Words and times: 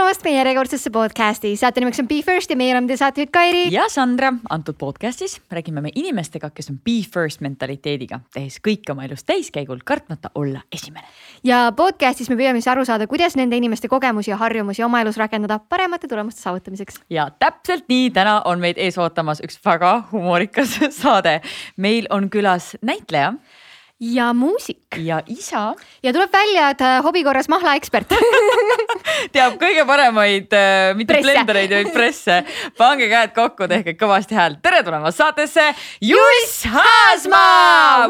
tulemast 0.00 0.22
meie 0.24 0.38
järjekordsesse 0.38 0.90
podcasti, 0.90 1.50
saate 1.60 1.82
nimeks 1.82 2.00
on 2.00 2.06
Be 2.08 2.22
First 2.24 2.50
ja 2.50 2.56
meie 2.56 2.72
oleme 2.72 2.88
teie 2.88 2.96
saatejuht 2.96 3.30
Kairi. 3.34 3.66
ja 3.74 3.84
Sandra, 3.92 4.30
antud 4.48 4.78
podcastis 4.80 5.34
räägime 5.52 5.82
me 5.84 5.92
inimestega, 5.94 6.48
kes 6.56 6.70
on 6.72 6.78
Be 6.80 7.02
First 7.04 7.42
mentaliteediga, 7.44 8.22
tehes 8.32 8.56
kõike 8.64 8.94
oma 8.94 9.04
elus 9.04 9.26
täiskäigul, 9.28 9.82
kartmata 9.84 10.30
olla 10.40 10.62
esimene. 10.72 11.04
ja 11.44 11.66
podcastis 11.76 12.32
me 12.32 12.38
püüame 12.40 12.62
siis 12.62 12.70
aru 12.72 12.86
saada, 12.88 13.04
kuidas 13.10 13.36
nende 13.36 13.60
inimeste 13.60 13.92
kogemusi 13.92 14.32
ja 14.32 14.40
harjumusi 14.40 14.82
oma 14.88 15.02
elus 15.04 15.20
rakendada 15.20 15.60
paremate 15.60 16.08
tulemuste 16.08 16.40
saavutamiseks. 16.40 17.02
ja 17.10 17.28
täpselt 17.38 17.84
nii, 17.92 18.10
täna 18.16 18.40
on 18.48 18.64
meid 18.64 18.80
ees 18.80 18.96
ootamas 18.98 19.44
üks 19.44 19.60
väga 19.64 19.98
humoorikas 20.12 20.78
saade. 21.02 21.42
meil 21.76 22.08
on 22.10 22.30
külas 22.30 22.72
näitleja 22.80 23.34
ja 24.00 24.32
muusik. 24.32 24.96
ja 24.96 25.22
isa. 25.26 25.74
ja 26.02 26.12
tuleb 26.12 26.32
välja, 26.32 26.70
et 26.70 26.80
äh, 26.80 27.02
hobi 27.04 27.22
korras 27.24 27.48
mahlaekspert 27.52 28.14
teab 29.34 29.58
kõige 29.60 29.84
paremaid 29.86 30.56
äh,, 30.56 30.94
mitte 30.96 31.20
blendereid, 31.20 31.74
vaid 31.76 31.92
presse. 31.92 32.40
pange 32.80 33.10
käed 33.12 33.34
kokku, 33.36 33.68
tehke 33.68 33.94
kõvasti 34.00 34.38
häält. 34.38 34.62
tere 34.64 34.82
tulemast 34.86 35.20
saatesse, 35.20 35.74
Juss 36.00 36.64
Haasmaa. 36.64 38.08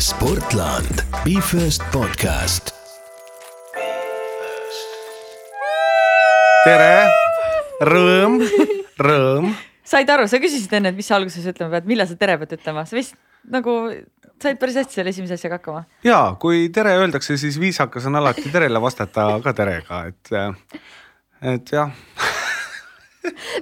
Sportland, 0.00 1.06
Be 1.24 1.38
First 1.40 1.86
podcast. 1.94 2.74
tere, 6.66 7.08
rõõm, 7.86 8.42
rõõm 9.00 9.52
said 9.90 10.10
aru, 10.14 10.28
sa 10.30 10.40
küsisid 10.42 10.72
enne, 10.78 10.92
et 10.92 10.98
mis 10.98 11.08
sa 11.10 11.18
alguses 11.18 11.46
ütlema 11.52 11.76
pead, 11.76 11.90
millal 11.90 12.08
sa 12.10 12.18
tere 12.20 12.38
pead 12.40 12.56
ütlema, 12.58 12.86
sa 12.88 12.98
vist 12.98 13.16
nagu 13.50 13.76
said 14.40 14.60
päris 14.60 14.78
hästi 14.80 15.00
selle 15.00 15.12
esimese 15.14 15.36
asjaga 15.38 15.58
hakkama. 15.58 15.84
ja 16.06 16.20
kui 16.40 16.68
tere 16.74 16.96
öeldakse, 17.00 17.36
siis 17.40 17.58
viisakas 17.60 18.06
on 18.10 18.20
alati 18.20 18.48
terele 18.52 18.82
vastata 18.82 19.32
ka 19.44 19.54
terega, 19.56 20.04
et, 20.12 20.34
et 21.54 21.74
jah 21.74 21.92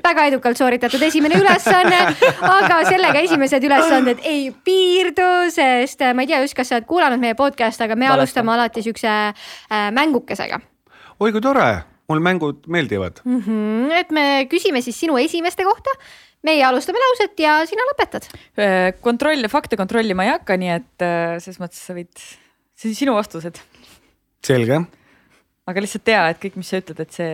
väga 0.05 0.29
edukalt 0.31 0.59
sooritatud 0.59 1.03
esimene 1.03 1.39
ülesanne, 1.41 1.99
aga 2.47 2.79
sellega 2.87 3.23
esimesed 3.27 3.65
ülesanded 3.67 4.23
ei 4.29 4.49
piirdu, 4.65 5.29
sest 5.55 6.05
ma 6.15 6.25
ei 6.25 6.31
tea 6.31 6.43
just, 6.45 6.55
kas 6.59 6.71
sa 6.71 6.79
oled 6.79 6.89
kuulanud 6.91 7.23
meie 7.23 7.35
podcast'e, 7.39 7.89
aga 7.89 7.97
me 7.97 8.07
Valeta. 8.07 8.23
alustame 8.23 8.55
alati 8.55 8.85
siukse 8.87 9.11
äh, 9.11 9.89
mängukesega. 9.95 10.61
oi 11.19 11.33
kui 11.35 11.43
tore 11.43 11.69
mul 12.09 12.23
mängud 12.25 12.67
meeldivad 12.67 13.21
mm. 13.25 13.43
-hmm, 13.45 13.93
et 14.01 14.11
me 14.11 14.25
küsime 14.51 14.81
siis 14.85 15.01
sinu 15.01 15.19
esimeste 15.21 15.65
kohta. 15.65 15.93
meie 16.43 16.63
alustame 16.65 17.01
lauset 17.03 17.41
ja 17.43 17.67
sina 17.67 17.83
lõpetad. 17.89 18.29
Kontroll, 19.03 19.49
fakte 19.51 19.77
kontrollima 19.77 20.23
ei 20.23 20.31
hakka, 20.31 20.55
nii 20.57 20.69
et 20.71 21.03
äh, 21.03 21.33
selles 21.43 21.59
mõttes 21.59 21.81
sa 21.83 21.97
võid, 21.97 22.13
see 22.79 22.93
on 22.93 22.95
sinu 22.95 23.15
vastused. 23.17 23.59
selge. 24.47 24.79
aga 25.67 25.83
lihtsalt 25.83 26.05
tea, 26.07 26.29
et 26.31 26.39
kõik, 26.45 26.61
mis 26.61 26.71
sa 26.71 26.79
ütled, 26.79 27.01
et 27.03 27.13
see 27.13 27.33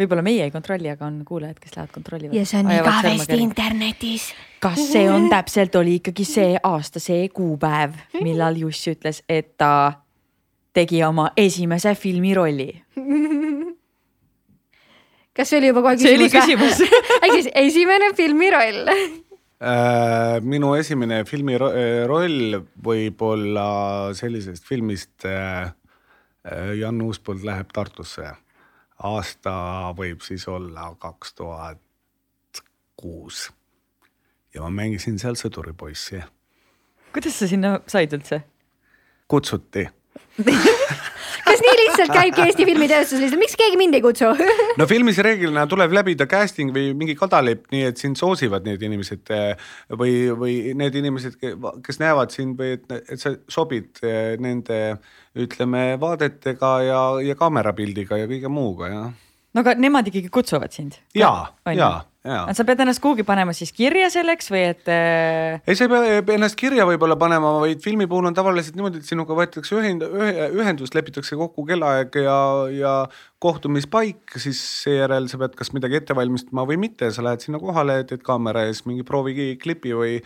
võib-olla 0.00 0.24
meie 0.24 0.46
ei 0.46 0.54
kontrolli, 0.54 0.88
aga 0.88 1.04
on 1.04 1.20
kuulajad, 1.28 1.58
kes 1.60 1.76
lähevad 1.76 1.92
kontrollivad. 1.92 2.34
ja 2.34 2.46
see 2.48 2.62
on 2.64 2.72
igavesti 2.72 3.38
internetis. 3.44 4.30
kas 4.64 4.86
see 4.88 5.04
on 5.10 5.28
täpselt, 5.28 5.76
oli 5.76 5.98
ikkagi 6.00 6.24
see 6.24 6.54
aasta, 6.62 7.02
see 7.02 7.28
kuupäev, 7.28 7.92
millal 8.24 8.56
Juss 8.56 8.88
ütles, 8.88 9.20
et 9.28 9.52
ta 9.60 10.00
tegi 10.72 11.04
oma 11.04 11.28
esimese 11.36 11.92
filmirolli 11.94 12.72
kas 15.40 15.52
see 15.52 15.60
oli 15.60 15.72
juba 15.72 15.82
kohe 15.86 15.96
küsimus? 15.96 16.06
see 16.06 16.18
oli 16.18 16.30
küsimus 16.36 16.80
ehk 16.84 17.34
siis 17.38 17.50
esimene 17.62 18.12
filmiroll 18.18 18.80
äh, 18.92 20.38
minu 20.44 20.72
esimene 20.78 21.22
filmiroll 21.28 22.58
äh, 22.58 22.64
võib 22.90 23.24
olla 23.24 23.66
sellisest 24.16 24.68
filmist 24.68 25.28
äh, 25.28 25.72
Jan 26.80 27.02
Uuspõld 27.04 27.42
läheb 27.44 27.68
Tartusse. 27.76 28.30
aasta 29.04 29.52
võib 29.96 30.24
siis 30.24 30.46
olla 30.48 30.86
kaks 31.00 31.34
tuhat 31.36 32.62
kuus 33.00 33.48
ja 34.54 34.64
ma 34.64 34.70
mängisin 34.82 35.18
seal 35.20 35.36
sõduripoissi. 35.40 36.22
kuidas 37.12 37.38
sa 37.38 37.48
sinna 37.48 37.78
said 37.88 38.16
üldse? 38.16 38.42
kutsuti 39.28 39.86
kas 41.50 41.62
nii 41.64 41.76
lihtsalt 41.80 42.12
käibki 42.14 42.44
Eesti 42.44 42.66
filmitööstus 42.68 43.20
lihtsalt, 43.22 43.40
miks 43.42 43.56
keegi 43.58 43.78
mind 43.80 43.98
ei 43.98 44.04
kutsu 44.04 44.30
no 44.80 44.86
filmis 44.90 45.18
reeglina 45.24 45.66
tuleb 45.70 45.94
läbida 45.96 46.26
casting 46.30 46.72
või 46.74 46.92
mingi 46.98 47.16
kadalipp, 47.18 47.66
nii 47.74 47.88
et 47.90 48.02
sind 48.02 48.20
soosivad 48.20 48.66
need 48.68 48.82
inimesed 48.86 49.32
eh, 49.36 49.72
või, 49.90 50.14
või 50.36 50.58
need 50.78 51.00
inimesed, 51.00 51.40
kes 51.86 52.02
näevad 52.02 52.34
sind 52.34 52.60
või 52.60 52.76
et, 52.78 52.86
et 53.00 53.20
sa 53.20 53.34
sobid 53.50 54.02
eh, 54.04 54.36
nende 54.42 54.80
ütleme 55.38 55.94
vaadetega 56.00 56.72
ja, 56.86 57.02
ja 57.24 57.38
kaamerapildiga 57.38 58.18
ja 58.20 58.30
kõige 58.30 58.52
muuga, 58.52 58.92
jah. 58.92 59.10
no 59.54 59.64
aga 59.64 59.76
nemad 59.78 60.08
ikkagi 60.10 60.32
kutsuvad 60.32 60.74
sind? 60.74 60.98
ja, 61.16 61.32
ja 61.74 61.92
et 62.20 62.56
sa 62.56 62.64
pead 62.68 62.82
ennast 62.84 63.00
kuhugi 63.00 63.24
panema 63.24 63.54
siis 63.56 63.70
kirja 63.72 64.10
selleks 64.12 64.50
või 64.52 64.60
et? 64.74 64.82
Äh, 64.92 65.62
ei, 65.64 65.76
sa 65.78 65.86
ei 65.86 66.20
pea 66.20 66.36
ennast 66.36 66.58
kirja 66.60 66.84
võib-olla 66.88 67.16
panema, 67.20 67.54
vaid 67.62 67.80
filmi 67.84 68.04
puhul 68.10 68.28
on 68.28 68.36
tavaliselt 68.36 68.76
niimoodi, 68.76 69.00
et 69.00 69.08
sinuga 69.08 69.36
võetakse 69.38 69.78
ühind, 69.78 70.04
ühendust, 70.04 70.96
lepitakse 70.96 71.38
kokku 71.40 71.64
kellaaeg 71.68 72.18
ja, 72.20 72.36
ja 72.76 72.94
kohtumispaik, 73.40 74.36
siis 74.36 74.60
seejärel 74.82 75.30
sa 75.32 75.40
pead 75.40 75.54
kas 75.56 75.72
midagi 75.72 75.96
ette 75.96 76.16
valmistama 76.16 76.66
või 76.68 76.76
mitte, 76.82 77.08
sa 77.08 77.24
lähed 77.24 77.40
sinna 77.40 77.60
kohale, 77.62 78.02
teed 78.10 78.20
kaamera 78.26 78.66
ees 78.68 78.82
mingi 78.84 79.06
prooviklipi 79.08 79.96
või, 79.96 80.18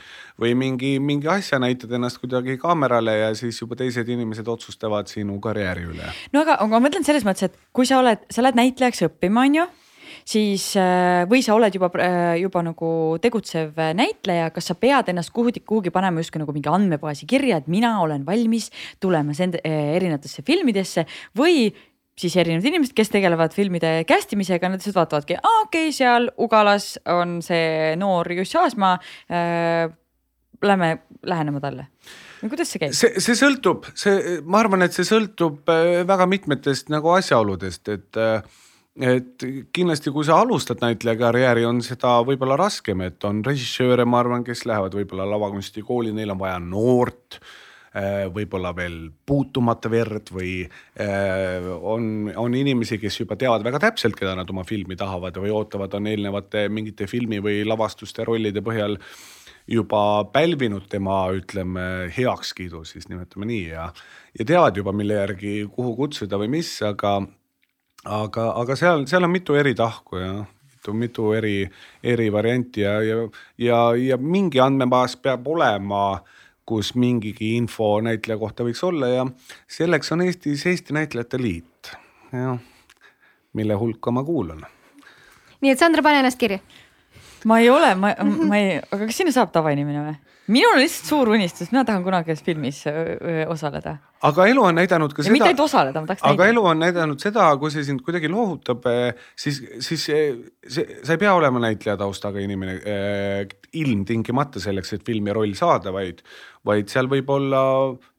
või 0.42 0.56
mingi, 0.58 0.96
mingi 0.98 1.30
asja, 1.30 1.62
näitad 1.62 1.94
ennast 1.94 2.18
kuidagi 2.22 2.58
kaamerale 2.58 3.14
ja 3.20 3.30
siis 3.38 3.62
juba 3.62 3.78
teised 3.78 4.10
inimesed 4.10 4.50
otsustavad 4.50 5.06
sinu 5.12 5.38
karjääri 5.44 5.86
üle. 5.94 6.10
no 6.34 6.42
aga, 6.42 6.58
aga 6.58 6.70
ma 6.74 6.82
mõtlen 6.88 7.06
selles 7.06 7.22
mõttes, 7.22 7.52
et 7.52 7.58
kui 7.70 7.86
sa 7.86 8.02
oled, 8.02 8.26
sa 8.34 8.42
lähed 8.42 8.58
näitlejaks 8.58 9.06
õppima, 9.06 9.46
on 9.46 9.62
ju 9.62 9.70
siis 10.28 10.70
äh, 10.80 11.24
või 11.30 11.42
sa 11.44 11.54
oled 11.56 11.74
juba, 11.76 11.90
äh, 12.00 12.34
juba 12.40 12.62
nagu 12.64 12.90
tegutsev 13.22 13.78
näitleja, 13.96 14.50
kas 14.54 14.70
sa 14.70 14.76
pead 14.78 15.10
ennast 15.12 15.32
kuhugi, 15.34 15.62
kuhugi 15.66 15.92
panema 15.94 16.22
justkui 16.22 16.42
nagu 16.42 16.54
mingi 16.56 16.70
andmebaasi 16.72 17.28
kirja, 17.30 17.60
et 17.60 17.68
mina 17.70 17.96
olen 18.02 18.24
valmis 18.26 18.70
tulema 19.02 19.36
sende, 19.36 19.60
äh, 19.66 19.94
erinevatesse 19.98 20.44
filmidesse 20.46 21.06
või 21.38 21.68
siis 22.18 22.36
erinevad 22.38 22.66
inimesed, 22.70 22.94
kes 22.96 23.10
tegelevad 23.10 23.54
filmide 23.56 23.96
cast 24.08 24.32
imisega, 24.36 24.70
nad 24.70 24.80
lihtsalt 24.80 25.00
vaatavadki, 25.00 25.38
aa 25.40 25.64
okei 25.64 25.88
okay,, 25.88 25.96
seal 25.96 26.30
Ugalas 26.40 26.94
on 27.10 27.40
see 27.44 27.94
noor 28.00 28.32
Juss 28.38 28.56
Aasmaa 28.60 28.96
äh,. 29.30 29.92
Lähme 30.64 31.02
lähenema 31.28 31.60
talle 31.60 31.82
no 32.40 32.48
kuidas 32.48 32.70
see 32.72 32.80
käib? 32.80 32.94
see, 32.96 33.20
see 33.20 33.34
sõltub, 33.36 33.84
see, 33.98 34.38
ma 34.48 34.62
arvan, 34.62 34.86
et 34.86 34.94
see 34.96 35.04
sõltub 35.04 35.68
väga 36.08 36.24
mitmetest 36.30 36.88
nagu 36.94 37.10
asjaoludest, 37.12 37.90
et 37.92 38.20
äh, 38.20 38.46
et 39.00 39.44
kindlasti, 39.74 40.12
kui 40.14 40.24
sa 40.26 40.38
alustad 40.42 40.82
näitleja 40.84 41.18
karjääri, 41.18 41.66
on 41.66 41.82
seda 41.82 42.20
võib-olla 42.26 42.58
raskem, 42.60 43.02
et 43.08 43.24
on 43.26 43.42
režissööre, 43.46 44.06
ma 44.06 44.20
arvan, 44.22 44.46
kes 44.46 44.64
lähevad 44.70 44.94
võib-olla 44.94 45.26
lavakunstikooli, 45.34 46.14
neil 46.14 46.34
on 46.34 46.38
vaja 46.38 46.60
noort 46.62 47.40
äh, 47.40 48.24
võib-olla 48.34 48.70
veel 48.76 48.98
puutumata 49.26 49.90
verd 49.90 50.30
või 50.34 50.62
äh, 50.62 51.68
on, 51.74 52.30
on 52.38 52.54
inimesi, 52.54 53.00
kes 53.02 53.20
juba 53.24 53.38
teavad 53.40 53.66
väga 53.66 53.82
täpselt, 53.88 54.18
keda 54.18 54.36
nad 54.38 54.50
oma 54.54 54.66
filmi 54.68 54.96
tahavad 55.00 55.42
või 55.42 55.54
ootavad, 55.54 55.98
on 55.98 56.10
eelnevate 56.12 56.68
mingite 56.70 57.10
filmi 57.10 57.42
või 57.42 57.64
lavastuste 57.66 58.26
rollide 58.26 58.62
põhjal 58.62 59.00
juba 59.66 60.26
pälvinud 60.30 60.86
tema, 60.92 61.24
ütleme, 61.34 62.12
heakskiidu, 62.14 62.84
siis 62.86 63.08
nimetame 63.08 63.48
nii 63.48 63.62
ja, 63.72 63.88
ja 64.38 64.44
teavad 64.46 64.76
juba, 64.76 64.92
mille 64.94 65.16
järgi, 65.16 65.64
kuhu 65.72 65.96
kutsuda 65.98 66.38
või 66.38 66.60
mis, 66.60 66.76
aga 66.84 67.22
aga, 68.04 68.50
aga 68.60 68.76
seal, 68.76 69.06
seal 69.08 69.24
on 69.24 69.32
mitu 69.32 69.56
eri 69.58 69.74
tahku 69.74 70.20
ja 70.20 70.32
mitu, 70.42 70.92
mitu 70.92 71.32
eri, 71.32 71.70
eri 72.02 72.30
varianti 72.32 72.84
ja, 72.84 73.00
ja, 73.02 73.16
ja, 73.58 73.80
ja 73.96 74.16
mingi 74.16 74.60
andmebaas 74.60 75.16
peab 75.16 75.48
olema, 75.48 76.20
kus 76.64 76.94
mingigi 76.94 77.54
info 77.58 77.98
näitleja 78.04 78.38
kohta 78.40 78.64
võiks 78.64 78.84
olla 78.84 79.08
ja 79.08 79.26
selleks 79.68 80.12
on 80.12 80.24
Eestis 80.24 80.66
Eesti 80.66 80.96
Näitlejate 80.96 81.40
Liit, 81.40 81.92
jah, 82.32 82.58
mille 83.52 83.74
hulka 83.80 84.10
ma 84.10 84.24
kuulun. 84.24 84.64
nii 85.60 85.72
et 85.72 85.80
Sandra, 85.80 86.02
pane 86.02 86.20
ennast 86.20 86.40
kirja. 86.40 86.60
Ma 87.44 87.60
ei 87.62 87.70
ole, 87.72 87.94
ma, 87.98 88.14
ma 88.22 88.60
ei, 88.60 88.78
aga 88.82 89.04
kas 89.06 89.20
sinna 89.20 89.34
saab 89.34 89.52
tavainimene 89.54 90.06
või? 90.06 90.16
minul 90.52 90.76
on 90.76 90.82
lihtsalt 90.82 91.08
suur 91.08 91.30
unistus, 91.32 91.70
mina 91.72 91.84
tahan 91.88 92.02
kunagi 92.04 92.32
ühes 92.32 92.42
filmis 92.44 92.82
osaleda. 93.48 93.94
aga 94.28 94.46
elu 94.50 94.64
on 94.68 94.76
näidanud 94.76 95.14
ka 95.14 95.22
ja 95.22 95.26
seda. 95.26 95.32
mitte 95.32 95.48
ainult 95.48 95.64
osaleda, 95.64 96.02
ma 96.02 96.10
tahaks 96.10 96.26
aga 96.28 96.48
elu 96.52 96.64
on 96.72 96.82
näidanud 96.84 97.24
seda, 97.24 97.46
kui 97.60 97.72
see 97.72 97.84
sind 97.86 98.04
kuidagi 98.04 98.28
lohutab, 98.32 98.84
siis, 99.40 99.62
siis 99.84 100.04
see, 100.04 100.26
sa 101.00 101.16
ei 101.16 101.20
pea 101.20 101.32
olema 101.36 101.62
näitleja 101.64 101.96
taustaga 102.00 102.42
inimene 102.44 102.76
äh, 102.76 103.54
ilmtingimata 103.80 104.60
selleks, 104.60 104.96
et 104.98 105.06
filmi 105.06 105.32
roll 105.32 105.56
saada, 105.58 105.94
vaid 105.96 106.20
vaid 106.64 106.88
seal 106.92 107.08
võib 107.10 107.28
olla 107.32 107.60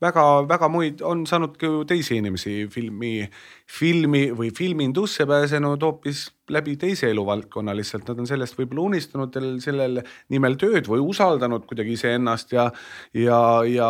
väga-väga 0.03 0.69
muid, 0.69 1.01
on 1.06 1.24
saanud 1.30 1.56
ka 1.59 1.69
teisi 1.89 2.19
inimesi 2.21 2.68
filmi, 2.71 3.25
filmi 3.65 4.27
või 4.38 4.51
filmindusse 4.56 5.25
pääsenud 5.30 5.81
hoopis 5.81 6.27
läbi 6.53 6.75
teise 6.81 7.09
eluvaldkonna, 7.09 7.74
lihtsalt 7.77 8.07
nad 8.12 8.21
on 8.21 8.30
sellest 8.30 8.57
võib-olla 8.59 8.86
unistanud 8.92 9.39
sellel 9.63 10.01
nimel 10.33 10.59
tööd 10.62 10.89
või 10.92 11.01
usaldanud 11.01 11.65
kuidagi 11.69 11.97
iseennast 11.97 12.53
ja, 12.53 12.69
ja, 13.18 13.39
ja 13.69 13.89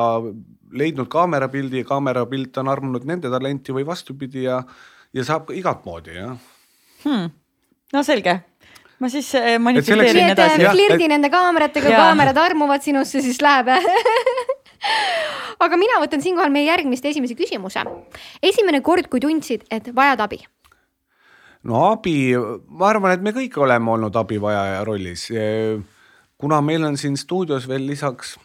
leidnud 0.76 1.12
kaamerapildi 1.12 1.84
ja 1.84 1.90
kaamerapilt 1.92 2.64
on 2.64 2.72
armunud 2.72 3.08
nende 3.08 3.32
talenti 3.32 3.76
või 3.76 3.88
vastupidi 3.88 4.48
ja, 4.48 4.62
ja 5.14 5.28
saab 5.28 5.52
igat 5.56 5.84
moodi 5.88 6.16
jah. 6.16 6.40
Hmm.. 7.04 7.32
no 7.94 8.08
selge 8.08 8.40
ma 9.00 9.10
siis 9.12 9.34
äh, 9.36 9.56
manifesteerin 9.60 10.32
edasi. 10.32 10.68
flirdi 10.72 11.08
nende 11.12 11.30
kaameratega, 11.34 11.92
kaamerad 11.98 12.38
armuvad 12.40 12.84
sinusse, 12.86 13.22
siis 13.22 13.42
läheb 13.44 13.74
aga 15.66 15.80
mina 15.80 16.00
võtan 16.04 16.24
siinkohal 16.24 16.54
meie 16.54 16.70
järgmist 16.70 17.06
esimese 17.06 17.36
küsimuse. 17.38 17.84
esimene 18.44 18.82
kord, 18.86 19.10
kui 19.12 19.24
tundsid, 19.24 19.66
et 19.72 19.92
vajad 19.96 20.24
abi? 20.28 20.40
no 21.66 21.90
abi, 21.92 22.36
ma 22.70 22.90
arvan, 22.92 23.16
et 23.16 23.26
me 23.26 23.36
kõik 23.36 23.58
oleme 23.62 23.92
olnud 23.98 24.16
abivajaja 24.16 24.84
rollis. 24.88 25.28
kuna 26.38 26.62
meil 26.62 26.88
on 26.88 26.98
siin 26.98 27.18
stuudios 27.18 27.68
veel 27.68 27.88
lisaks 27.88 28.38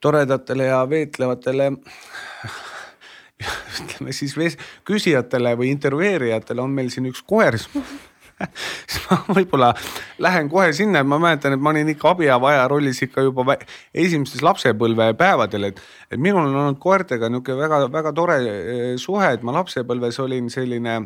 toredatele 0.00 0.70
ja 0.70 0.84
veetlevatele 0.90 1.72
ütleme 3.82 4.14
siis 4.14 4.36
küsijatele 4.86 5.56
või 5.58 5.72
intervjueerijatele 5.74 6.62
on 6.62 6.70
meil 6.74 6.90
siin 6.94 7.10
üks 7.10 7.22
koer 7.26 7.58
siis 8.88 9.02
ma 9.08 9.18
võib-olla 9.34 9.72
lähen 10.22 10.48
kohe 10.52 10.70
sinna, 10.76 11.02
et 11.02 11.10
ma 11.10 11.18
mäletan, 11.22 11.56
et 11.56 11.62
ma 11.62 11.72
olin 11.74 11.90
ikka 11.92 12.12
abiavaja 12.14 12.66
rollis 12.70 13.02
ikka 13.06 13.24
juba 13.26 13.58
esimestes 13.94 14.42
lapsepõlvepäevadel, 14.46 15.70
et, 15.70 15.82
et 16.10 16.20
minul 16.20 16.46
on 16.46 16.56
olnud 16.62 16.80
koertega 16.82 17.30
niisugune 17.32 17.62
väga-väga 17.64 18.14
tore 18.16 18.40
eh, 18.46 18.96
suhe, 19.00 19.32
et 19.34 19.46
ma 19.46 19.54
lapsepõlves 19.58 20.20
olin 20.24 20.50
selline 20.52 20.98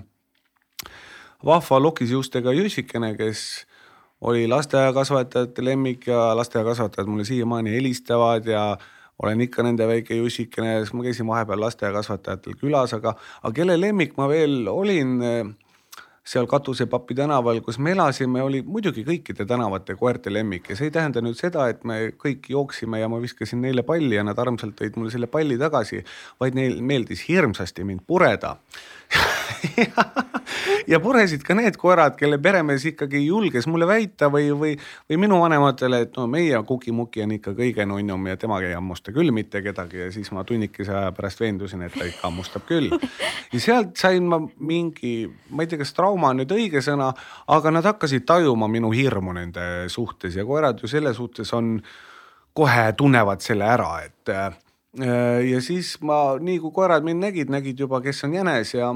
vahva 1.47 1.83
lokisjuustega 1.83 2.55
jõssikene, 2.55 3.15
kes 3.19 3.45
oli 4.23 4.47
lasteaiakasvatajate 4.47 5.65
lemmik 5.65 6.07
ja 6.07 6.31
lasteaiakasvatajad 6.39 7.09
mulle 7.11 7.25
siiamaani 7.27 7.73
helistavad 7.75 8.47
ja 8.47 8.77
olen 9.23 9.41
ikka 9.41 9.65
nende 9.67 9.87
väike 9.87 10.17
jussikene, 10.19 10.77
siis 10.83 10.93
ma 10.95 11.03
käisin 11.07 11.27
vahepeal 11.27 11.61
lasteaiakasvatajatel 11.63 12.55
külas, 12.61 12.95
aga, 12.95 13.17
aga 13.43 13.53
kelle 13.55 13.77
lemmik 13.81 14.15
ma 14.19 14.29
veel 14.31 14.69
olin 14.71 15.19
seal 16.25 16.47
Katusepapi 16.47 17.15
tänaval, 17.19 17.61
kus 17.67 17.79
me 17.83 17.93
elasime, 17.97 18.43
oli 18.43 18.61
muidugi 18.63 19.03
kõikide 19.07 19.47
tänavate 19.49 19.97
koerte 19.99 20.31
lemmik 20.33 20.71
ja 20.71 20.77
see 20.79 20.87
ei 20.91 20.95
tähenda 20.95 21.23
nüüd 21.25 21.39
seda, 21.39 21.67
et 21.73 21.83
me 21.89 22.13
kõik 22.15 22.47
jooksime 22.55 23.01
ja 23.03 23.11
ma 23.11 23.19
viskasin 23.23 23.63
neile 23.65 23.83
palli 23.87 24.15
ja 24.15 24.23
nad 24.27 24.39
armsalt 24.39 24.77
tõid 24.79 24.99
mulle 24.99 25.11
selle 25.15 25.27
palli 25.27 25.59
tagasi, 25.59 26.05
vaid 26.41 26.59
neil 26.59 26.79
meeldis 26.83 27.27
hirmsasti 27.27 27.87
mind 27.89 28.07
pureda 28.07 28.57
ja, 30.93 31.01
puresid 31.03 31.43
ka 31.47 31.55
need 31.57 31.77
koerad, 31.81 32.15
kelle 32.19 32.39
peremees 32.43 32.85
ikkagi 32.93 33.23
julges 33.25 33.67
mulle 33.71 33.87
väita 33.89 34.29
või, 34.33 34.51
või, 34.59 34.73
või 35.11 35.19
minu 35.25 35.39
vanematele, 35.43 36.03
et 36.07 36.17
no 36.19 36.27
meie 36.31 36.59
Kuki-Muki 36.67 37.25
on 37.25 37.35
ikka 37.37 37.55
kõige 37.59 37.87
nunnum 37.89 38.27
ja 38.31 38.39
tema 38.41 38.61
ei 38.63 38.75
hammusta 38.77 39.15
küll 39.15 39.33
mitte 39.35 39.63
kedagi 39.65 40.05
ja 40.05 40.11
siis 40.15 40.31
ma 40.35 40.45
tunnikese 40.49 40.95
aja 40.95 41.13
pärast 41.17 41.43
veendusin, 41.43 41.85
et 41.87 41.97
ta 41.97 42.07
ikka 42.09 42.27
hammustab 42.29 42.67
küll. 42.69 42.93
ja 43.53 43.61
sealt 43.61 43.97
sain 44.01 44.27
ma 44.29 44.41
mingi, 44.59 45.15
ma 45.51 45.65
ei 45.65 45.71
tea, 45.71 45.83
kas 45.83 45.95
trauma 45.97 46.33
on 46.33 46.43
nüüd 46.43 46.57
õige 46.57 46.83
sõna, 46.85 47.13
aga 47.53 47.75
nad 47.75 47.87
hakkasid 47.93 48.27
tajuma 48.29 48.71
minu 48.71 48.93
hirmu 48.95 49.37
nende 49.37 49.69
suhtes 49.93 50.37
ja 50.39 50.47
koerad 50.49 50.83
ju 50.83 50.91
selle 50.91 51.15
suhtes 51.17 51.53
on, 51.57 51.77
kohe 52.53 52.91
tunnevad 52.99 53.41
selle 53.41 53.65
ära, 53.65 53.95
et 54.05 54.37
ja 55.01 55.61
siis 55.65 55.95
ma, 56.05 56.37
nii 56.37 56.59
kui 56.61 56.73
koerad 56.77 57.05
mind 57.07 57.25
nägid, 57.25 57.53
nägid 57.53 57.79
juba, 57.81 58.03
kes 58.05 58.25
on 58.27 58.35
jänes 58.37 58.75
ja 58.75 58.91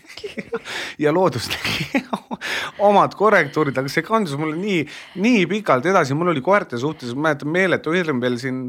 ja 1.04 1.12
loodus 1.14 1.46
tegi 1.52 2.02
omad 2.88 3.14
korrektuurid, 3.14 3.78
aga 3.78 3.92
see 3.92 4.02
kandus 4.06 4.34
mulle 4.40 4.58
nii, 4.58 4.82
nii 5.22 5.46
pikalt 5.50 5.86
edasi, 5.86 6.16
mul 6.18 6.34
oli 6.34 6.42
koerte 6.42 6.80
suhtes, 6.82 7.14
ma 7.14 7.28
mäletan 7.30 7.54
meeletu 7.54 7.94
hirm 7.94 8.20
veel 8.24 8.40
siin 8.42 8.64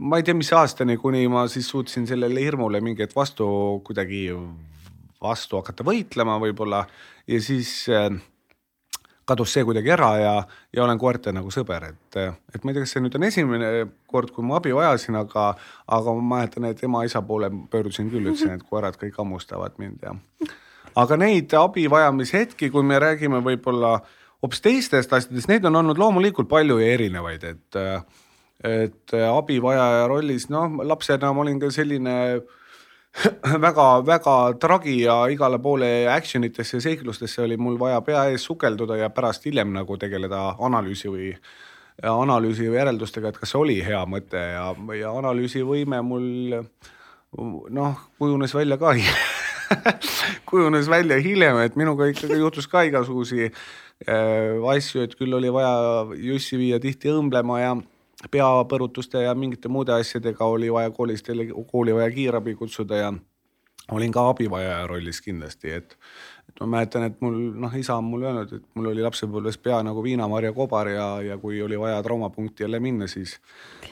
ma 0.00 0.20
ei 0.20 0.24
tea, 0.24 0.36
mis 0.36 0.52
aastani, 0.56 0.96
kuni 1.00 1.26
ma 1.32 1.46
siis 1.52 1.68
suutsin 1.68 2.06
sellele 2.08 2.44
hirmule 2.44 2.80
mingi 2.84 3.04
hetk 3.04 3.16
vastu 3.16 3.46
kuidagi 3.84 4.26
vastu 5.20 5.60
hakata 5.60 5.84
võitlema 5.84 6.38
võib-olla. 6.40 6.84
Ja 7.28 7.40
siis 7.44 7.72
äh, 7.92 8.08
kadus 9.30 9.54
see 9.54 9.64
kuidagi 9.66 9.92
ära 9.94 10.10
ja, 10.20 10.34
ja 10.74 10.84
olen 10.84 10.98
koerte 11.00 11.32
nagu 11.34 11.52
sõber, 11.54 11.90
et, 11.92 12.20
et 12.54 12.64
ma 12.64 12.72
ei 12.72 12.76
tea, 12.76 12.84
kas 12.84 12.94
see 12.96 13.04
nüüd 13.04 13.16
on 13.18 13.26
esimene 13.28 13.70
kord, 14.10 14.32
kui 14.34 14.46
ma 14.46 14.58
abi 14.60 14.74
vajasin, 14.76 15.18
aga, 15.20 15.50
aga 15.98 16.14
ma 16.18 16.36
mäletan, 16.36 16.68
et 16.70 16.82
ema-isa 16.86 17.22
poole 17.26 17.50
pöördusin 17.72 18.10
küll, 18.12 18.30
ütlesin, 18.30 18.56
et 18.58 18.66
koerad 18.66 18.98
kõik 19.00 19.18
hammustavad 19.20 19.78
mind 19.82 20.06
ja. 20.06 20.16
Aga 20.98 21.16
neid 21.20 21.52
abi 21.54 21.84
vajamise 21.90 22.40
hetki, 22.40 22.70
kui 22.74 22.82
me 22.86 22.98
räägime 22.98 23.38
võib-olla 23.46 24.00
hoopis 24.42 24.64
teistest 24.64 25.12
asjadest, 25.12 25.50
neid 25.50 25.66
on 25.68 25.78
olnud 25.82 26.00
loomulikult 26.00 26.48
palju 26.50 26.80
ja 26.80 26.96
erinevaid, 26.96 27.46
et 27.54 27.80
et 28.60 29.14
abivajaja 29.16 30.04
rollis, 30.10 30.50
noh, 30.52 30.82
lapsena 30.84 31.30
ma 31.32 31.40
olin 31.40 31.60
ka 31.62 31.70
selline 31.72 32.16
väga-väga 33.64 34.36
tragi 34.62 35.00
ja 35.02 35.16
igale 35.28 35.58
poole 35.58 36.08
action 36.12 36.44
itesse 36.44 36.76
ja 36.76 36.84
seiklustesse 36.84 37.42
oli 37.42 37.56
mul 37.56 37.78
vaja 37.78 38.00
pea 38.06 38.28
ees 38.30 38.44
sukelduda 38.46 38.96
ja 38.96 39.10
pärast 39.10 39.44
hiljem 39.46 39.72
nagu 39.74 39.96
tegeleda 39.98 40.54
analüüsi 40.58 41.10
või 41.10 41.32
analüüsi 42.06 42.68
või 42.70 42.78
järeldustega, 42.78 43.28
et 43.28 43.40
kas 43.40 43.50
see 43.52 43.60
oli 43.60 43.76
hea 43.84 44.00
mõte 44.08 44.40
ja, 44.40 44.70
ja 44.96 45.10
analüüsivõime 45.18 46.00
mul 46.06 46.62
noh, 47.70 48.00
kujunes 48.18 48.54
välja 48.54 48.78
ka 48.80 48.94
kujunes 50.50 50.88
välja 50.90 51.18
hiljem, 51.22 51.60
et 51.64 51.76
minuga 51.78 52.08
ikkagi 52.10 52.40
juhtus 52.40 52.66
ka 52.70 52.82
igasuguseid 52.88 53.52
äh, 54.08 54.56
asju, 54.74 55.04
et 55.04 55.14
küll 55.18 55.34
oli 55.36 55.52
vaja 55.52 56.06
Jussi 56.16 56.58
viia 56.58 56.80
tihti 56.82 57.12
õmblema 57.12 57.60
ja 57.60 57.74
peapõrutuste 58.30 59.22
ja 59.24 59.34
mingite 59.34 59.68
muude 59.68 59.92
asjadega 59.92 60.44
oli 60.44 60.72
vaja 60.72 60.90
koolist 60.90 61.28
jälle 61.28 61.46
kooli 61.70 61.94
vaja 61.94 62.10
kiirabi 62.10 62.54
kutsuda 62.54 62.96
ja 62.96 63.12
olin 63.90 64.12
ka 64.12 64.28
abivajaja 64.28 64.86
rollis 64.86 65.20
kindlasti, 65.20 65.72
et 65.72 65.98
ma 66.60 66.66
mäletan, 66.76 67.06
et 67.08 67.20
mul 67.24 67.36
noh, 67.56 67.72
isa 67.78 67.94
on 67.96 68.04
mulle 68.04 68.26
öelnud, 68.28 68.50
et 68.58 68.64
mul 68.76 68.90
oli 68.90 69.00
lapsepõlves 69.00 69.56
pea 69.64 69.78
nagu 69.84 70.02
viinamarja 70.04 70.52
kobar 70.52 70.90
ja, 70.92 71.06
ja 71.24 71.38
kui 71.40 71.56
oli 71.64 71.78
vaja 71.80 72.02
traumapunkti 72.04 72.66
jälle 72.66 72.80
minna, 72.84 73.08
siis, 73.08 73.38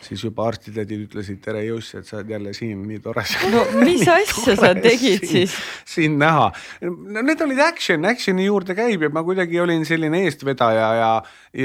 siis 0.05 0.25
juba 0.27 0.45
arstitädid 0.51 1.07
ütlesid 1.07 1.41
tere 1.45 1.63
Juss, 1.65 1.95
et 1.97 2.05
sa 2.05 2.19
oled 2.19 2.35
jälle 2.35 2.53
siin, 2.57 2.83
nii 2.91 3.01
tore. 3.05 3.25
no 3.55 3.63
mis 3.89 4.05
asja 4.13 4.57
sa 4.59 4.75
tegid 4.77 5.25
siin, 5.25 5.49
siis? 5.49 5.57
sind 5.95 6.21
näha. 6.21 6.51
no 6.85 7.23
need 7.25 7.47
olid 7.47 7.63
action, 7.65 8.05
action'i 8.11 8.51
juurde 8.51 8.77
käib 8.77 9.07
ja 9.07 9.11
ma 9.17 9.25
kuidagi 9.25 9.65
olin 9.65 9.89
selline 9.89 10.21
eestvedaja 10.27 10.93
ja, 11.01 11.11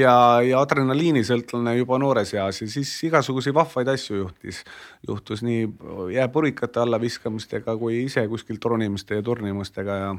ja, 0.00 0.16
ja 0.48 0.64
adrenaliinisõltlane 0.64 1.76
juba 1.82 2.00
noores 2.00 2.32
eas 2.32 2.62
ja 2.64 2.70
siis 2.78 2.96
igasuguseid 3.10 3.56
vahvaid 3.60 3.92
asju 3.92 4.22
juhtis. 4.22 4.64
juhtus 5.04 5.44
nii 5.44 5.68
jääpurikate 6.16 6.80
alla 6.80 6.96
viskamistega 7.00 7.76
kui 7.76 8.06
ise 8.06 8.24
kuskilt 8.32 8.64
ronimiste 8.72 9.20
ja 9.20 9.28
turnimistega 9.28 10.00
ja 10.00 10.12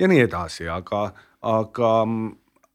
ja 0.00 0.08
nii 0.10 0.22
edasi, 0.24 0.66
aga, 0.72 1.02
aga, 1.46 1.90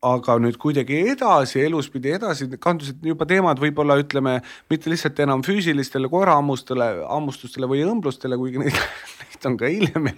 aga 0.06 0.36
nüüd 0.42 0.60
kuidagi 0.62 1.02
edasi, 1.16 1.62
elus 1.66 1.90
pidi 1.94 2.14
edasi 2.16 2.48
kandusid 2.62 3.04
juba 3.06 3.28
teemad 3.30 3.60
võib-olla 3.62 3.98
ütleme 4.02 4.38
mitte 4.72 4.92
lihtsalt 4.94 5.20
enam 5.26 5.44
füüsilistele 5.46 6.10
koerahammustele, 6.12 6.92
hammustustele 7.10 7.70
või 7.72 7.84
õmblustele, 7.88 8.38
kuigi 8.42 8.62
neid, 8.62 8.78
neid 9.24 9.50
on 9.50 9.60
ka 9.62 9.72
hiljem 9.72 10.12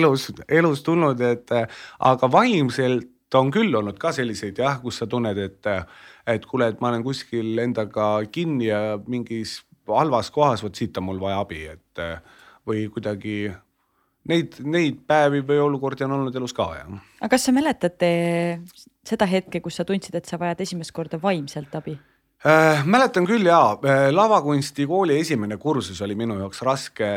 elus, 0.00 0.30
elus 0.48 0.84
tulnud, 0.86 1.24
et 1.24 1.54
aga 1.54 2.32
vaimselt 2.32 3.10
on 3.34 3.50
küll 3.50 3.74
olnud 3.74 3.98
ka 3.98 4.12
selliseid 4.14 4.60
jah, 4.60 4.76
kus 4.82 5.00
sa 5.00 5.08
tunned, 5.10 5.38
et, 5.40 5.70
et 6.30 6.44
kuule, 6.46 6.68
et 6.70 6.82
ma 6.84 6.92
olen 6.92 7.02
kuskil 7.06 7.58
endaga 7.58 8.18
kinni 8.30 8.68
ja 8.68 8.98
mingis 9.10 9.62
halvas 9.88 10.30
kohas, 10.32 10.62
vot 10.64 10.76
siit 10.76 10.96
on 11.00 11.08
mul 11.08 11.18
vaja 11.20 11.40
abi, 11.42 11.64
et 11.72 12.04
või 12.68 12.86
kuidagi 12.92 13.48
neid, 14.30 14.58
neid 14.64 15.02
päevi 15.08 15.42
või 15.46 15.60
olukordi 15.66 16.06
on 16.06 16.16
olnud 16.18 16.36
elus 16.38 16.54
ka 16.56 16.68
jah. 16.78 16.90
aga 17.20 17.30
kas 17.34 17.46
sa 17.48 17.54
mäletad 17.56 18.04
seda 19.04 19.28
hetke, 19.28 19.60
kus 19.64 19.80
sa 19.80 19.86
tundsid, 19.88 20.16
et 20.18 20.28
sa 20.28 20.40
vajad 20.40 20.64
esimest 20.64 20.94
korda 20.96 21.20
vaimselt 21.22 21.74
abi 21.76 21.96
äh,? 22.44 22.84
mäletan 22.86 23.28
küll 23.28 23.46
jaa, 23.48 23.76
äh, 23.84 24.08
lavakunstikooli 24.14 25.18
esimene 25.20 25.58
kursus 25.60 26.00
oli 26.04 26.16
minu 26.18 26.38
jaoks 26.40 26.62
raske, 26.66 27.10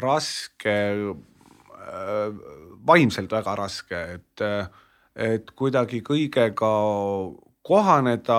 raske 0.00 0.76
äh,, 1.00 2.28
vaimselt 2.86 3.32
väga 3.32 3.56
raske, 3.58 4.04
et, 4.16 4.44
et 5.16 5.50
kuidagi 5.56 6.00
kõigega 6.00 6.70
kohaneda 7.66 8.38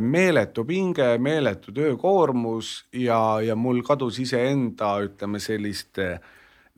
meeletu 0.00 0.62
pinge, 0.68 1.06
meeletu 1.18 1.72
töökoormus 1.74 2.84
ja, 2.94 3.40
ja 3.42 3.56
mul 3.58 3.80
kadus 3.82 4.20
iseenda, 4.22 4.92
ütleme 5.02 5.40
sellist 5.42 5.98
äh, 5.98 6.20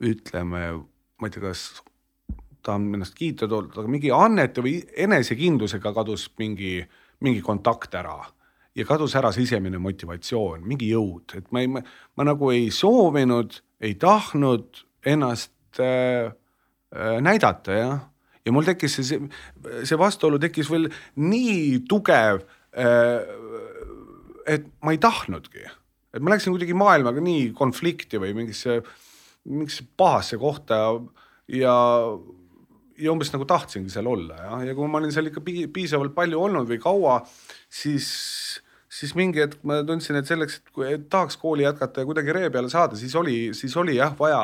ütleme, 0.03 0.63
ma 1.17 1.27
ei 1.27 1.33
tea, 1.33 1.43
kas 1.47 1.67
tahan 2.67 2.89
ennast 2.97 3.15
kiita 3.17 3.47
toodud, 3.49 3.75
aga 3.79 3.91
mingi 3.91 4.11
annete 4.13 4.63
või 4.63 4.79
enesekindlusega 5.05 5.93
kadus 5.95 6.27
mingi, 6.41 6.81
mingi 7.23 7.43
kontakt 7.45 7.95
ära. 7.95 8.19
ja 8.77 8.85
kadus 8.85 9.15
ära 9.17 9.31
sisemine 9.33 9.79
motivatsioon, 9.81 10.61
mingi 10.61 10.91
jõud, 10.91 11.33
et 11.39 11.47
ma 11.49 11.63
ei, 11.63 11.69
ma 11.71 12.25
nagu 12.27 12.51
ei 12.53 12.67
soovinud, 12.69 13.55
ei 13.81 13.95
tahtnud 13.97 14.83
ennast 15.01 15.81
äh, 15.81 16.29
äh, 16.93 17.17
näidata 17.21 17.73
jah. 17.73 18.03
ja 18.45 18.53
mul 18.53 18.67
tekkis 18.67 18.99
see, 18.99 19.17
see 19.81 19.97
vastuolu 19.97 20.37
tekkis 20.39 20.69
veel 20.69 20.91
nii 21.17 21.81
tugev 21.89 22.43
äh,. 22.77 23.25
et 24.45 24.69
ma 24.85 24.93
ei 24.93 25.01
tahtnudki, 25.01 25.65
et 26.13 26.21
ma 26.21 26.35
läksin 26.35 26.53
kuidagi 26.53 26.77
maailmaga 26.77 27.23
nii 27.23 27.49
konflikti 27.57 28.21
või 28.21 28.35
mingisse, 28.37 28.83
mingisse 29.47 29.85
pahasse 29.97 30.37
kohta 30.37 30.79
ja 31.47 31.75
ja 32.97 33.13
umbes 33.13 33.29
nagu 33.33 33.45
tahtsingi 33.45 33.91
seal 33.93 34.07
olla 34.09 34.39
ja, 34.41 34.61
ja 34.69 34.75
kui 34.77 34.87
ma 34.89 35.01
olin 35.01 35.13
seal 35.13 35.29
ikka 35.29 35.43
piisavalt 35.73 36.15
palju 36.15 36.39
olnud 36.47 36.69
või 36.69 36.79
kaua, 36.81 37.19
siis, 37.69 38.07
siis 38.89 39.13
mingi 39.17 39.43
hetk 39.43 39.61
ma 39.67 39.83
tundsin, 39.85 40.17
et 40.17 40.29
selleks, 40.29 40.59
et 40.89 41.05
tahaks 41.11 41.37
kooli 41.41 41.67
jätkata 41.67 42.01
ja 42.01 42.09
kuidagi 42.09 42.35
ree 42.35 42.49
peale 42.53 42.71
saada, 42.73 42.97
siis 42.97 43.13
oli, 43.15 43.37
siis 43.57 43.77
oli 43.77 43.99
jah 43.99 44.15
vaja 44.17 44.41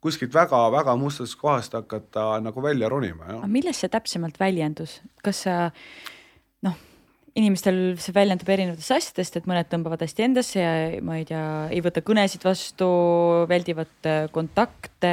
kuskilt 0.00 0.34
väga-väga 0.34 0.94
mustast 0.96 1.36
kohast 1.40 1.76
hakata 1.76 2.40
nagu 2.44 2.62
välja 2.64 2.88
ronima. 2.88 3.40
milles 3.48 3.80
see 3.80 3.92
täpsemalt 3.92 4.40
väljendus, 4.40 5.00
kas 5.24 5.44
sa 5.46 5.56
noh, 5.68 5.74
inimestel 7.38 7.80
see 8.02 8.14
väljendub 8.16 8.48
erinevatest 8.50 8.96
asjadest, 8.96 9.36
et 9.38 9.48
mõned 9.48 9.68
tõmbavad 9.70 10.02
hästi 10.02 10.26
endasse 10.26 10.60
ja 10.60 11.00
ma 11.06 11.20
ei 11.20 11.26
tea, 11.28 11.44
ei 11.70 11.82
võta 11.84 12.02
kõnesid 12.02 12.42
vastu, 12.46 12.88
väldivad 13.50 14.10
kontakte 14.34 15.12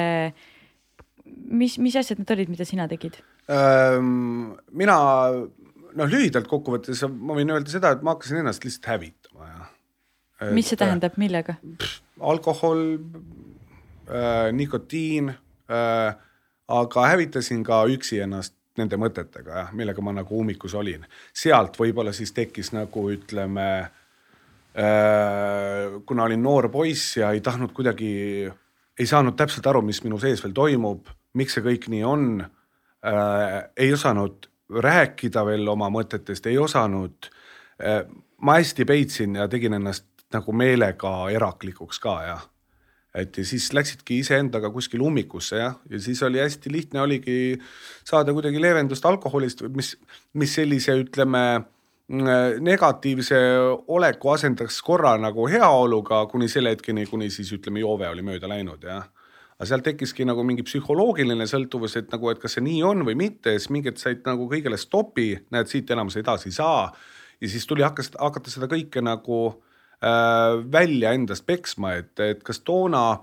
mis, 1.47 1.77
mis 1.81 1.95
asjad 1.99 2.21
need 2.21 2.33
olid, 2.35 2.51
mida 2.51 2.67
sina 2.67 2.87
tegid? 2.91 3.19
mina 3.47 4.95
noh, 5.97 6.09
lühidalt 6.11 6.49
kokkuvõttes 6.51 7.05
ma 7.07 7.37
võin 7.37 7.53
öelda 7.53 7.71
seda, 7.71 7.93
et 7.95 8.03
ma 8.03 8.15
hakkasin 8.15 8.41
ennast 8.41 8.65
lihtsalt 8.65 8.89
hävitama 8.91 9.47
ja. 9.47 9.67
mis 10.55 10.67
see 10.67 10.79
tähendab, 10.79 11.15
millega? 11.21 11.55
alkohol 12.19 12.83
äh,, 12.97 14.49
nikotiin 14.51 15.31
äh,, 15.31 16.17
aga 16.67 17.07
hävitasin 17.13 17.63
ka 17.67 17.85
üksi 17.93 18.19
ennast 18.25 18.57
nende 18.77 18.97
mõtetega 19.01 19.61
jah, 19.61 19.69
millega 19.73 20.01
ma 20.01 20.11
nagu 20.15 20.39
ummikus 20.39 20.73
olin. 20.77 21.05
sealt 21.33 21.77
võib-olla 21.79 22.13
siis 22.13 22.31
tekkis 22.33 22.71
nagu 22.75 23.09
ütleme 23.11 23.67
äh,, 24.77 25.99
kuna 26.05 26.23
olin 26.23 26.43
noor 26.43 26.69
poiss 26.69 27.17
ja 27.17 27.31
ei 27.31 27.41
tahtnud 27.41 27.71
kuidagi, 27.73 28.51
ei 28.99 29.07
saanud 29.07 29.35
täpselt 29.37 29.67
aru, 29.67 29.81
mis 29.81 30.03
minu 30.03 30.19
sees 30.19 30.43
veel 30.43 30.53
toimub 30.53 31.07
miks 31.37 31.57
see 31.57 31.65
kõik 31.65 31.87
nii 31.91 32.03
on 32.07 32.27
äh,. 32.41 33.63
ei 33.77 33.93
osanud 33.93 34.49
rääkida 34.83 35.45
veel 35.47 35.67
oma 35.71 35.89
mõtetest, 35.93 36.49
ei 36.49 36.57
osanud 36.61 37.29
äh,. 37.81 38.03
ma 38.41 38.59
hästi 38.59 38.85
peitsin 38.85 39.35
ja 39.41 39.47
tegin 39.51 39.77
ennast 39.79 40.07
nagu 40.33 40.53
meelega 40.53 41.13
eraklikuks 41.33 42.01
ka 42.03 42.19
jah 42.27 42.45
et 43.17 43.37
ja 43.37 43.45
siis 43.45 43.71
läksidki 43.73 44.19
iseendaga 44.23 44.69
kuskil 44.73 45.01
ummikusse 45.05 45.61
jah, 45.61 45.79
ja 45.89 45.99
siis 46.01 46.21
oli 46.23 46.41
hästi 46.41 46.71
lihtne 46.73 47.01
oligi 47.01 47.57
saada 48.05 48.35
kuidagi 48.35 48.61
leevendust 48.61 49.05
alkoholist, 49.05 49.65
mis, 49.75 49.95
mis 50.37 50.53
sellise, 50.59 50.95
ütleme 51.03 51.43
negatiivse 52.63 53.37
oleku 53.91 54.31
asendas 54.31 54.79
korra 54.81 55.17
nagu 55.19 55.49
heaoluga 55.51 56.21
kuni 56.31 56.47
selle 56.47 56.71
hetkeni, 56.71 57.03
kuni 57.09 57.27
siis 57.33 57.51
ütleme, 57.57 57.81
joove 57.83 58.07
oli 58.07 58.23
mööda 58.23 58.47
läinud 58.47 58.85
jah 58.87 59.09
aga 59.57 59.65
seal 59.65 59.81
tekkiski 59.81 60.25
nagu 60.29 60.43
mingi 60.45 60.63
psühholoogiline 60.65 61.47
sõltuvus, 61.49 61.95
et 61.97 62.11
nagu, 62.13 62.29
et 62.29 62.41
kas 62.41 62.57
see 62.57 62.63
nii 62.65 62.81
on 62.85 63.01
või 63.07 63.15
mitte, 63.17 63.55
siis 63.57 63.71
mingi 63.73 63.89
hetk 63.89 64.01
said 64.01 64.19
nagu 64.29 64.45
kõigele 64.51 64.77
stopi, 64.77 65.31
näed, 65.53 65.69
siit 65.71 65.89
enam 65.93 66.11
sa 66.13 66.21
edasi 66.21 66.51
ei 66.51 66.57
saa. 66.59 66.91
ja 67.41 67.49
siis 67.49 67.65
tuli 67.69 67.85
hakkas, 67.85 68.11
hakata 68.21 68.53
seda 68.53 68.69
kõike 68.69 69.01
nagu 69.01 69.39
välja 70.71 71.11
endast 71.17 71.45
peksma, 71.47 71.95
et, 71.97 72.11
et 72.21 72.43
kas 72.45 72.59
toona 72.61 73.17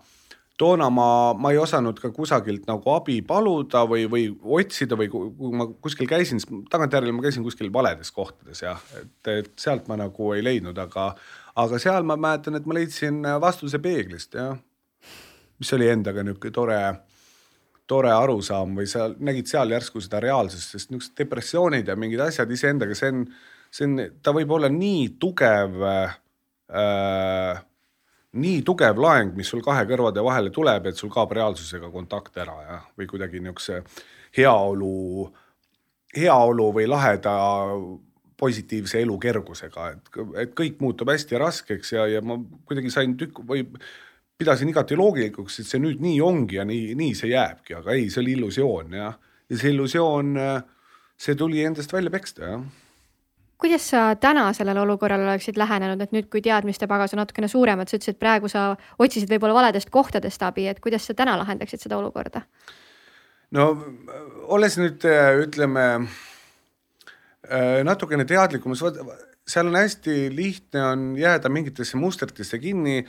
toona 0.58 0.88
ma, 0.92 1.06
ma 1.34 1.50
ei 1.52 1.58
osanud 1.58 1.98
ka 1.98 2.10
kusagilt 2.14 2.68
nagu 2.68 2.92
abi 2.94 3.18
paluda 3.26 3.82
või, 3.90 4.04
või 4.10 4.26
otsida 4.60 4.98
või 4.98 5.08
kui 5.10 5.54
ma 5.56 5.66
kuskil 5.82 6.08
käisin, 6.10 6.42
siis 6.42 6.66
tagantjärele 6.70 7.14
ma 7.14 7.24
käisin 7.24 7.46
kuskil 7.46 7.72
valedes 7.74 8.12
kohtades 8.14 8.62
jah, 8.62 8.82
et, 9.00 9.32
et 9.32 9.50
sealt 9.60 9.88
ma 9.90 9.98
nagu 9.98 10.30
ei 10.36 10.44
leidnud, 10.46 10.78
aga, 10.78 11.10
aga 11.60 11.80
seal 11.82 12.06
ma 12.06 12.16
mäletan, 12.20 12.58
et 12.58 12.68
ma 12.70 12.78
leidsin 12.78 13.22
vastuse 13.42 13.82
peeglist 13.82 14.38
jah. 14.38 14.54
Mis 15.62 15.70
oli 15.74 15.86
endaga 15.86 16.22
niisugune 16.26 16.54
tore, 16.54 16.78
tore 17.86 18.10
arusaam 18.10 18.72
või 18.78 18.88
sa 18.90 19.06
nägid 19.22 19.46
seal 19.50 19.70
järsku 19.70 20.02
seda 20.02 20.18
reaalsust, 20.22 20.74
sest 20.74 20.90
niisugused 20.90 21.14
depressioonid 21.18 21.90
ja 21.90 21.94
mingid 21.98 22.22
asjad 22.22 22.50
iseendaga, 22.50 22.96
see 22.98 23.12
on, 23.14 23.22
see 23.74 23.86
on, 23.86 24.02
ta 24.22 24.34
võib 24.34 24.54
olla 24.54 24.70
nii 24.70 25.12
tugev 25.22 25.78
äh,, 25.86 26.16
nii 28.34 28.62
tugev 28.66 28.98
laeng, 28.98 29.34
mis 29.38 29.50
sul 29.50 29.62
kahe 29.64 29.84
kõrvade 29.88 30.22
vahele 30.24 30.50
tuleb, 30.54 30.88
et 30.90 30.98
sul 30.98 31.12
kaob 31.12 31.34
reaalsusega 31.36 31.90
kontakt 31.92 32.36
ära 32.42 32.56
ja, 32.64 32.80
või 32.98 33.06
kuidagi 33.10 33.42
niisuguse 33.42 33.82
heaolu, 34.38 35.28
heaolu 36.16 36.70
või 36.74 36.88
laheda 36.90 37.34
positiivse 38.40 38.98
elu 39.04 39.18
kergusega, 39.22 39.90
et, 39.94 40.10
et 40.42 40.56
kõik 40.58 40.80
muutub 40.82 41.12
hästi 41.12 41.38
raskeks 41.38 41.94
ja, 41.94 42.08
ja 42.10 42.22
ma 42.24 42.40
kuidagi 42.66 42.90
sain 42.90 43.14
tükk 43.18 43.44
või 43.46 43.62
pidasin 44.38 44.72
igati 44.72 44.98
loogilikuks, 44.98 45.60
et 45.60 45.70
see 45.70 45.78
nüüd 45.78 46.02
nii 46.02 46.18
ongi 46.24 46.58
ja 46.58 46.64
nii, 46.66 46.96
nii 46.98 47.14
see 47.14 47.30
jääbki, 47.30 47.78
aga 47.78 47.94
ei, 47.94 48.08
see 48.10 48.24
oli 48.24 48.34
illusioon 48.34 48.96
jah. 48.98 49.14
ja 49.46 49.60
see 49.60 49.70
illusioon, 49.70 50.34
see 51.14 51.38
tuli 51.38 51.62
endast 51.62 51.94
välja 51.94 52.10
peksta 52.10 52.50
jah 52.50 52.64
kuidas 53.64 53.88
sa 53.94 54.02
täna 54.20 54.50
sellele 54.52 54.82
olukorrale 54.84 55.24
oleksid 55.24 55.56
lähenenud, 55.56 56.02
et 56.04 56.12
nüüd, 56.12 56.28
kui 56.32 56.42
teadmiste 56.44 56.88
pagas 56.90 57.14
on 57.16 57.22
natukene 57.22 57.48
suurem, 57.48 57.80
et 57.80 57.88
sa 57.88 57.96
ütlesid, 57.96 58.18
et 58.18 58.20
praegu 58.20 58.50
sa 58.52 58.66
otsisid 59.00 59.30
võib-olla 59.32 59.56
valedest 59.56 59.88
kohtadest 59.94 60.44
abi, 60.44 60.66
et 60.68 60.82
kuidas 60.84 61.08
sa 61.08 61.16
täna 61.16 61.38
lahendaksid 61.40 61.86
seda 61.86 61.96
olukorda? 61.96 62.44
no 63.54 63.68
olles 64.52 64.76
nüüd 64.80 65.04
ütleme 65.44 65.84
natukene 67.86 68.24
teadlikum, 68.28 68.74
seal 68.74 69.68
on 69.68 69.78
hästi 69.78 70.16
lihtne 70.34 70.82
on 70.84 71.06
jääda 71.20 71.48
mingitesse 71.52 72.00
mustritesse 72.00 72.58
kinni 72.58 73.04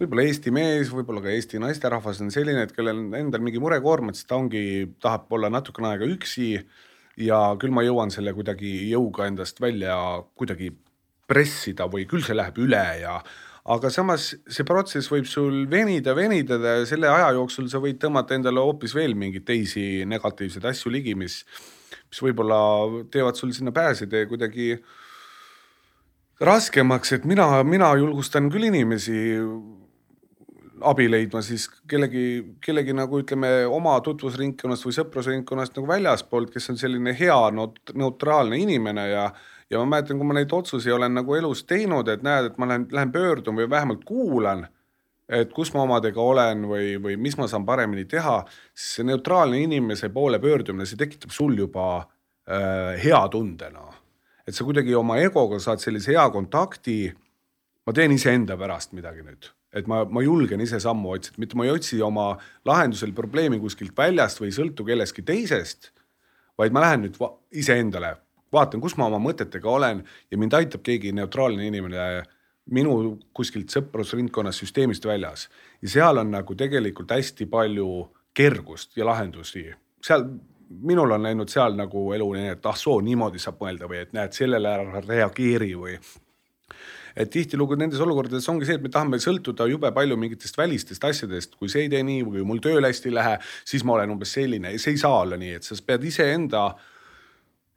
võib-olla 0.00 0.24
Eesti 0.26 0.50
mees, 0.54 0.90
võib-olla 0.90 1.22
ka 1.24 1.34
Eesti 1.34 1.60
naisterahvas 1.62 2.22
on 2.24 2.32
selline, 2.34 2.64
et 2.66 2.74
kellel 2.74 2.98
on 2.98 3.14
endal 3.18 3.42
mingi 3.44 3.62
murekoorm, 3.62 4.10
et 4.10 4.18
siis 4.18 4.26
ta 4.30 4.38
ongi, 4.40 4.64
tahab 5.02 5.30
olla 5.34 5.50
natukene 5.52 5.92
aega 5.92 6.08
üksi 6.10 6.48
ja 7.20 7.40
küll 7.60 7.74
ma 7.74 7.84
jõuan 7.86 8.10
selle 8.10 8.34
kuidagi 8.34 8.90
jõuga 8.90 9.28
endast 9.30 9.60
välja 9.62 9.96
kuidagi 10.34 10.72
pressida 11.28 11.86
või 11.90 12.06
küll 12.10 12.24
see 12.24 12.36
läheb 12.36 12.58
üle 12.60 12.84
ja 13.00 13.18
aga 13.64 13.88
samas 13.92 14.32
see 14.44 14.66
protsess 14.68 15.08
võib 15.12 15.28
sul 15.28 15.62
venida, 15.70 16.12
venidada 16.16 16.80
ja 16.80 16.88
selle 16.88 17.08
aja 17.08 17.30
jooksul 17.38 17.70
sa 17.72 17.80
võid 17.80 18.00
tõmmata 18.02 18.36
endale 18.36 18.60
hoopis 18.60 18.92
veel 18.96 19.16
mingeid 19.16 19.46
teisi 19.48 20.04
negatiivseid 20.08 20.66
asju 20.68 20.92
ligi, 20.92 21.14
mis, 21.16 21.40
mis 22.10 22.20
võib-olla 22.26 22.58
teevad 23.12 23.40
sul 23.40 23.54
sinna 23.56 23.72
pääsetee 23.72 24.26
kuidagi 24.28 24.74
raskemaks, 26.44 27.14
et 27.16 27.24
mina, 27.30 27.46
mina 27.64 27.94
julgustan 27.96 28.50
küll 28.52 28.68
inimesi 28.68 29.16
abi 30.84 31.08
leidma 31.10 31.42
siis 31.44 31.66
kellegi, 31.90 32.56
kellegi 32.64 32.94
nagu 32.96 33.20
ütleme 33.22 33.50
oma 33.70 33.96
tutvusringkonnast 34.04 34.86
või 34.86 34.96
sõprusringkonnast 34.98 35.76
nagu 35.78 35.88
väljaspoolt, 35.88 36.52
kes 36.54 36.70
on 36.72 36.78
selline 36.80 37.14
hea 37.18 37.40
neutraalne 37.54 38.60
inimene 38.60 39.08
ja 39.10 39.26
ja 39.70 39.80
ma 39.80 39.96
mäletan, 39.96 40.18
kui 40.20 40.28
ma 40.28 40.36
neid 40.36 40.52
otsusi 40.52 40.92
olen 40.92 41.14
nagu 41.16 41.34
elus 41.34 41.64
teinud, 41.68 42.08
et 42.12 42.22
näed, 42.22 42.50
et 42.50 42.58
ma 42.60 42.68
lähen, 42.68 42.86
lähen 42.92 43.12
pöördun 43.12 43.56
või 43.58 43.68
vähemalt 43.70 44.04
kuulan, 44.06 44.66
et 45.28 45.52
kus 45.56 45.72
ma 45.74 45.82
omadega 45.86 46.20
olen 46.20 46.66
või, 46.68 46.94
või 47.00 47.16
mis 47.20 47.36
ma 47.40 47.48
saan 47.50 47.64
paremini 47.66 48.04
teha, 48.08 48.42
siis 48.74 48.98
see 48.98 49.08
neutraalne 49.08 49.62
inimese 49.64 50.12
poole 50.12 50.38
pöördumine, 50.38 50.86
see 50.86 51.00
tekitab 51.00 51.32
sul 51.34 51.56
juba 51.58 51.88
äh, 52.02 52.94
hea 53.02 53.22
tunde 53.32 53.72
noh. 53.72 54.00
et 54.46 54.54
sa 54.54 54.66
kuidagi 54.68 54.94
oma 54.94 55.16
egoga 55.24 55.58
saad 55.58 55.80
sellise 55.80 56.12
hea 56.12 56.28
kontakti. 56.30 57.14
ma 57.86 57.92
teen 57.92 58.12
iseenda 58.12 58.56
pärast 58.56 58.92
midagi 58.92 59.24
nüüd 59.24 59.48
et 59.74 59.88
ma, 59.90 60.04
ma 60.04 60.22
julgen 60.22 60.62
ise 60.62 60.78
sammu 60.82 61.16
otsida, 61.16 61.40
mitte 61.42 61.58
ma 61.58 61.66
ei 61.66 61.72
otsi 61.74 62.00
oma 62.02 62.32
lahendusel 62.66 63.14
probleemi 63.16 63.58
kuskilt 63.62 63.96
väljast 63.96 64.40
või 64.40 64.52
ei 64.52 64.56
sõltu 64.58 64.86
kellestki 64.86 65.24
teisest, 65.26 65.90
vaid 66.58 66.74
ma 66.74 66.84
lähen 66.84 67.04
nüüd 67.06 67.18
va 67.18 67.32
iseendale, 67.54 68.14
vaatan, 68.54 68.82
kus 68.82 68.96
ma 69.00 69.08
oma 69.10 69.18
mõtetega 69.22 69.70
olen 69.70 70.04
ja 70.30 70.38
mind 70.38 70.54
aitab 70.54 70.84
keegi 70.86 71.12
neutraalne 71.16 71.66
inimene 71.66 72.06
minu 72.74 73.18
kuskilt 73.36 73.72
sõprusringkonnast 73.74 74.62
süsteemist 74.62 75.04
väljas. 75.04 75.48
Ja 75.82 75.90
seal 75.98 76.22
on 76.22 76.30
nagu 76.32 76.54
tegelikult 76.56 77.12
hästi 77.12 77.46
palju 77.50 77.88
kergust 78.34 78.96
ja 78.96 79.04
lahendusi. 79.06 79.66
seal 80.04 80.24
minul 80.82 81.10
on 81.10 81.22
läinud 81.22 81.48
seal 81.48 81.76
nagu 81.76 82.06
elu 82.16 82.32
nii, 82.38 82.52
et 82.56 82.66
ah 82.66 82.76
soo, 82.76 83.00
niimoodi 83.04 83.38
saab 83.38 83.60
mõelda 83.60 83.88
või 83.90 84.00
et 84.00 84.14
näed, 84.16 84.32
sellele 84.32 84.70
ära 84.70 85.02
reageeri 85.04 85.74
või 85.78 85.98
et 87.16 87.30
tihtilugu 87.30 87.76
nendes 87.78 88.00
olukordades 88.02 88.48
ongi 88.50 88.66
see, 88.68 88.78
et 88.78 88.82
me 88.82 88.90
tahame 88.92 89.20
sõltuda 89.22 89.68
jube 89.70 89.90
palju 89.94 90.16
mingitest 90.20 90.58
välistest 90.58 91.04
asjadest, 91.04 91.54
kui 91.58 91.70
see 91.72 91.86
ei 91.86 91.92
tee 91.92 92.02
nii 92.06 92.24
või 92.26 92.42
mul 92.46 92.62
tööl 92.64 92.84
hästi 92.84 93.10
ei 93.10 93.16
lähe, 93.18 93.36
siis 93.64 93.84
ma 93.86 93.96
olen 93.98 94.16
umbes 94.16 94.34
selline. 94.34 94.74
See 94.78 94.96
ei 94.96 95.00
saa 95.00 95.22
olla 95.22 95.38
nii, 95.40 95.54
et 95.60 95.68
sa 95.68 95.78
pead 95.86 96.04
iseenda 96.10 96.66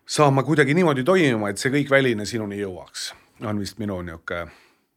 saama 0.07 0.43
kuidagi 0.47 0.73
niimoodi 0.77 1.05
toimima, 1.07 1.51
et 1.51 1.61
see 1.61 1.73
kõik 1.73 1.91
väline 1.91 2.25
sinuni 2.25 2.61
jõuaks. 2.61 3.11
On 3.45 3.59
vist 3.61 3.77
minu 3.77 3.99
nihuke 4.01 4.47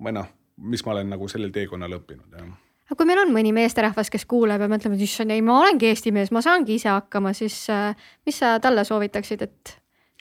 või 0.01 0.17
noh, 0.17 0.29
mis 0.71 0.85
ma 0.87 0.95
olen 0.95 1.13
nagu 1.13 1.29
sellel 1.29 1.53
teekonnal 1.53 1.99
õppinud 2.01 2.37
jah. 2.39 2.51
Aga 2.91 2.99
kui 2.99 3.07
meil 3.07 3.21
on 3.23 3.31
mõni 3.31 3.53
meesterahvas, 3.55 4.09
kes 4.11 4.25
kuuleb 4.27 4.65
ja 4.65 4.67
mõtleb, 4.67 4.97
et 4.97 5.03
issand, 5.05 5.31
ei, 5.31 5.45
ma 5.47 5.61
olengi 5.61 5.87
Eesti 5.87 6.11
mees, 6.11 6.33
ma 6.35 6.41
saangi 6.43 6.75
ise 6.75 6.89
hakkama, 6.91 7.31
siis 7.39 7.63
äh, 7.71 7.93
mis 8.27 8.41
sa 8.43 8.57
talle 8.63 8.83
soovitaksid, 8.87 9.45
et 9.47 9.77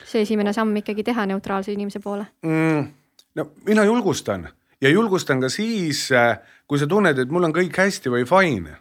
see 0.06 0.22
esimene 0.22 0.54
samm 0.54 0.76
ikkagi 0.78 1.08
teha 1.08 1.26
neutraalse 1.32 1.74
inimese 1.74 2.02
poole? 2.04 2.28
Mm,? 2.46 2.86
No 3.36 3.50
mina 3.66 3.86
julgustan 3.88 4.48
ja 4.82 4.90
julgustan 4.90 5.42
ka 5.42 5.50
siis, 5.50 6.08
äh, 6.12 6.38
kui 6.68 6.80
sa 6.80 6.88
tunned, 6.88 7.18
et 7.20 7.32
mul 7.32 7.50
on 7.50 7.56
kõik 7.56 7.76
hästi 7.78 8.14
või 8.14 8.28
fine 8.30 8.78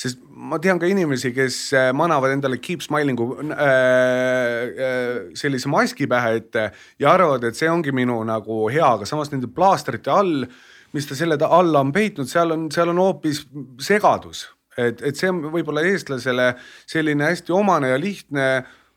sest 0.00 0.20
ma 0.30 0.56
tean 0.58 0.78
ka 0.80 0.88
inimesi, 0.88 1.34
kes 1.36 1.56
äh, 1.76 1.90
manavad 1.92 2.32
endale 2.32 2.56
keep 2.62 2.80
smiling'u 2.80 3.26
äh, 3.36 3.60
äh, 3.60 5.14
sellise 5.36 5.68
maski 5.68 6.08
pähe 6.08 6.38
ette 6.40 6.70
ja 6.98 7.12
arvavad, 7.12 7.44
et 7.44 7.58
see 7.58 7.68
ongi 7.68 7.92
minu 7.92 8.22
nagu 8.24 8.66
hea, 8.72 8.86
aga 8.86 9.08
samas 9.08 9.32
nende 9.32 9.50
plaastrite 9.52 10.12
all 10.12 10.44
äh, 10.46 10.60
mis 10.92 11.06
ta 11.06 11.16
selle 11.18 11.38
alla 11.46 11.82
on 11.84 11.92
peitnud, 11.92 12.28
seal 12.30 12.54
on, 12.54 12.66
seal 12.72 12.90
on 12.92 13.00
hoopis 13.02 13.44
segadus. 13.82 14.48
et, 14.78 15.02
et 15.02 15.18
see 15.18 15.28
on 15.28 15.42
võib-olla 15.52 15.82
eestlasele 15.84 16.54
selline 16.88 17.26
hästi 17.26 17.52
omane 17.52 17.90
ja 17.90 17.98
lihtne 18.00 18.46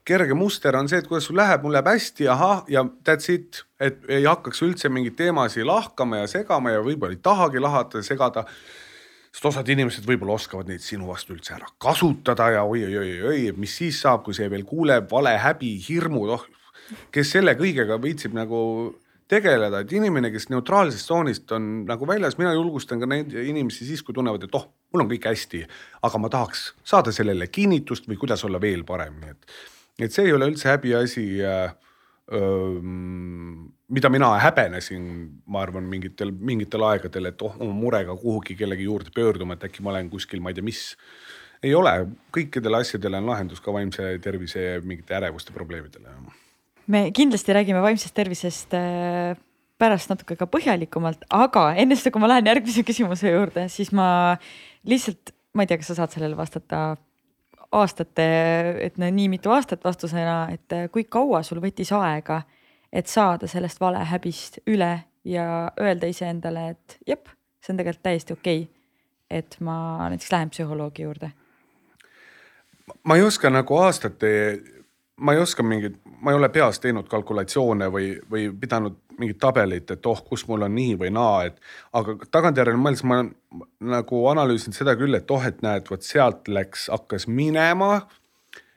kerge 0.08 0.36
muster 0.38 0.76
on 0.78 0.88
see, 0.88 1.02
et 1.02 1.08
kuidas 1.10 1.28
sul 1.28 1.38
läheb, 1.40 1.64
mul 1.64 1.74
läheb 1.76 1.90
hästi, 1.90 2.28
ahah, 2.32 2.64
ja 2.72 2.86
that's 3.08 3.32
it, 3.34 3.64
et 3.84 4.08
ei 4.12 4.24
hakkaks 4.28 4.63
üldse 4.66 4.92
mingeid 4.92 5.18
teemasid 5.20 5.68
lahkama 5.68 6.24
ja 6.24 6.32
segama 6.32 6.74
ja 6.74 6.82
võib-olla 6.86 7.16
ei 7.16 7.22
tahagi 7.24 7.62
lahata 7.63 8.02
ja 8.02 8.08
segada. 8.08 8.46
sest 9.34 9.46
osad 9.50 9.70
inimesed 9.70 10.06
võib-olla 10.06 10.36
oskavad 10.38 10.68
neid 10.70 10.84
sinu 10.86 11.08
vastu 11.10 11.34
üldse 11.34 11.56
ära 11.56 11.66
kasutada 11.82 12.52
ja 12.54 12.63
oi-oi-oi-oi, 12.63 13.54
mis 13.58 13.78
siis 13.78 14.02
saab, 14.02 14.24
kui 14.24 14.34
see 14.38 14.50
veel 14.50 14.63
kuuleb, 14.63 15.08
vale, 15.12 15.34
häbi, 15.42 15.72
hirmud, 15.88 16.30
oh, 16.36 16.44
kes 17.12 17.32
selle 17.34 17.56
kõigega 17.58 17.98
viitsib 18.02 18.36
nagu 18.38 18.60
tegeleda, 19.34 19.82
et 19.82 19.92
inimene, 19.96 20.30
kes 20.34 20.50
neutraalsest 20.54 21.08
tsoonist 21.08 21.52
on 21.56 21.70
nagu 21.88 22.08
väljas, 22.08 22.38
mina 22.38 22.54
julgustan 22.54 23.02
ka 23.02 23.10
neid 23.10 23.34
inimesi 23.34 23.88
siis, 23.88 24.04
kui 24.06 24.13
tunnevad, 24.13 24.46
et 24.46 24.58
oh, 24.58 24.68
mul 24.94 25.06
on 25.06 25.10
kõik 25.10 25.25
hästi, 25.32 25.63
aga 26.06 26.22
ma 26.22 26.30
tahaks 26.30 26.68
saada 26.86 27.13
sellele 27.16 27.48
kinnitust 27.50 28.06
või 28.12 28.20
kuidas 28.22 28.46
olla 28.46 28.62
veel 28.62 28.86
parem, 28.86 29.18
nii 29.24 29.34
et, 29.34 29.58
et 30.08 30.13
see 30.13 30.28
ei 30.28 30.36
ole 30.36 30.52
üldse 30.52 30.70
häbiasi 30.70 31.25
äh, 31.42 31.74
mida 32.32 34.10
mina 34.10 34.30
häbenesin, 34.39 35.08
ma 35.46 35.60
arvan, 35.62 35.88
mingitel, 35.92 36.32
mingitel 36.32 36.86
aegadel, 36.88 37.27
et 37.34 37.42
oh, 37.44 37.58
oma 37.60 37.75
murega 37.75 38.15
kuhugi 38.15 38.56
kellegi 38.56 38.88
juurde 38.88 39.12
pöörduma, 39.15 39.58
et 39.58 39.65
äkki 39.68 39.84
ma 39.84 39.92
olen 39.92 40.10
kuskil, 40.10 40.39
ma 40.39 40.53
ei 40.53 40.58
tea, 40.58 40.63
mis. 40.63 40.86
ei 41.63 41.75
ole, 41.75 41.92
kõikidele 42.36 42.80
asjadele 42.84 43.20
on 43.20 43.27
lahendus 43.32 43.62
ka 43.63 43.72
vaimse 43.75 44.08
tervise 44.24 44.82
mingite 44.84 45.15
ärevuste 45.15 45.53
probleemidele 45.56 46.15
me 46.88 47.12
kindlasti 47.15 47.53
räägime 47.56 47.82
vaimsest 47.82 48.15
tervisest 48.15 48.74
äh, 48.75 49.38
pärast 49.80 50.12
natuke 50.12 50.36
ka 50.39 50.48
põhjalikumalt, 50.50 51.25
aga 51.34 51.72
enne 51.80 51.98
seda, 51.98 52.13
kui 52.13 52.24
ma 52.24 52.30
lähen 52.32 52.48
järgmise 52.50 52.84
küsimuse 52.88 53.32
juurde, 53.32 53.68
siis 53.72 53.92
ma 53.96 54.36
lihtsalt, 54.88 55.34
ma 55.56 55.63
ei 55.63 55.72
tea, 55.72 55.80
kas 55.82 55.92
sa 55.92 56.01
saad 56.01 56.15
sellele 56.15 56.38
vastata 56.39 56.94
aastate, 57.74 58.25
et 58.86 58.98
no 59.01 59.10
nii 59.10 59.30
mitu 59.34 59.51
aastat 59.53 59.84
vastusena, 59.84 60.48
et 60.53 60.75
äh, 60.75 60.89
kui 60.94 61.06
kaua 61.10 61.44
sul 61.44 61.62
võttis 61.63 61.92
aega, 61.98 62.42
et 62.94 63.10
saada 63.10 63.50
sellest 63.50 63.82
valehäbist 63.82 64.62
üle 64.70 64.94
ja 65.25 65.46
öelda 65.82 66.10
iseendale, 66.12 66.68
et 66.75 66.98
jep, 67.08 67.32
see 67.63 67.74
on 67.74 67.80
tegelikult 67.82 68.03
täiesti 68.06 68.36
okei 68.36 68.65
okay,. 68.65 68.80
et 69.30 69.58
ma 69.60 70.10
näiteks 70.10 70.32
lähen 70.32 70.51
psühholoogi 70.53 71.08
juurde. 71.08 71.32
ma 73.03 73.15
ei 73.15 73.24
oska 73.24 73.50
nagu 73.50 73.77
aastate 73.77 74.30
ma 75.17 75.34
ei 75.34 75.39
oska 75.39 75.63
mingit, 75.63 76.00
ma 76.22 76.32
ei 76.32 76.38
ole 76.38 76.50
peas 76.50 76.79
teinud 76.82 77.08
kalkulatsioone 77.10 77.89
või, 77.93 78.13
või 78.29 78.48
pidanud 78.60 78.98
mingit 79.20 79.38
tabelit, 79.41 79.91
et 79.93 80.05
oh, 80.10 80.24
kus 80.25 80.48
mul 80.50 80.65
on 80.65 80.74
nii 80.74 80.96
või 80.98 81.12
naa, 81.13 81.46
et 81.50 81.60
aga 81.93 82.17
tagantjärele 82.34 82.79
mõeldes 82.82 83.03
ma 83.05 83.20
olen 83.20 83.32
nagu 83.93 84.24
analüüsinud 84.32 84.77
seda 84.77 84.96
küll, 84.98 85.13
et 85.17 85.32
oh, 85.32 85.46
et 85.46 85.62
näed, 85.65 85.86
vot 85.89 86.05
sealt 86.05 86.50
läks, 86.50 86.89
hakkas 86.93 87.27
minema. 87.27 88.08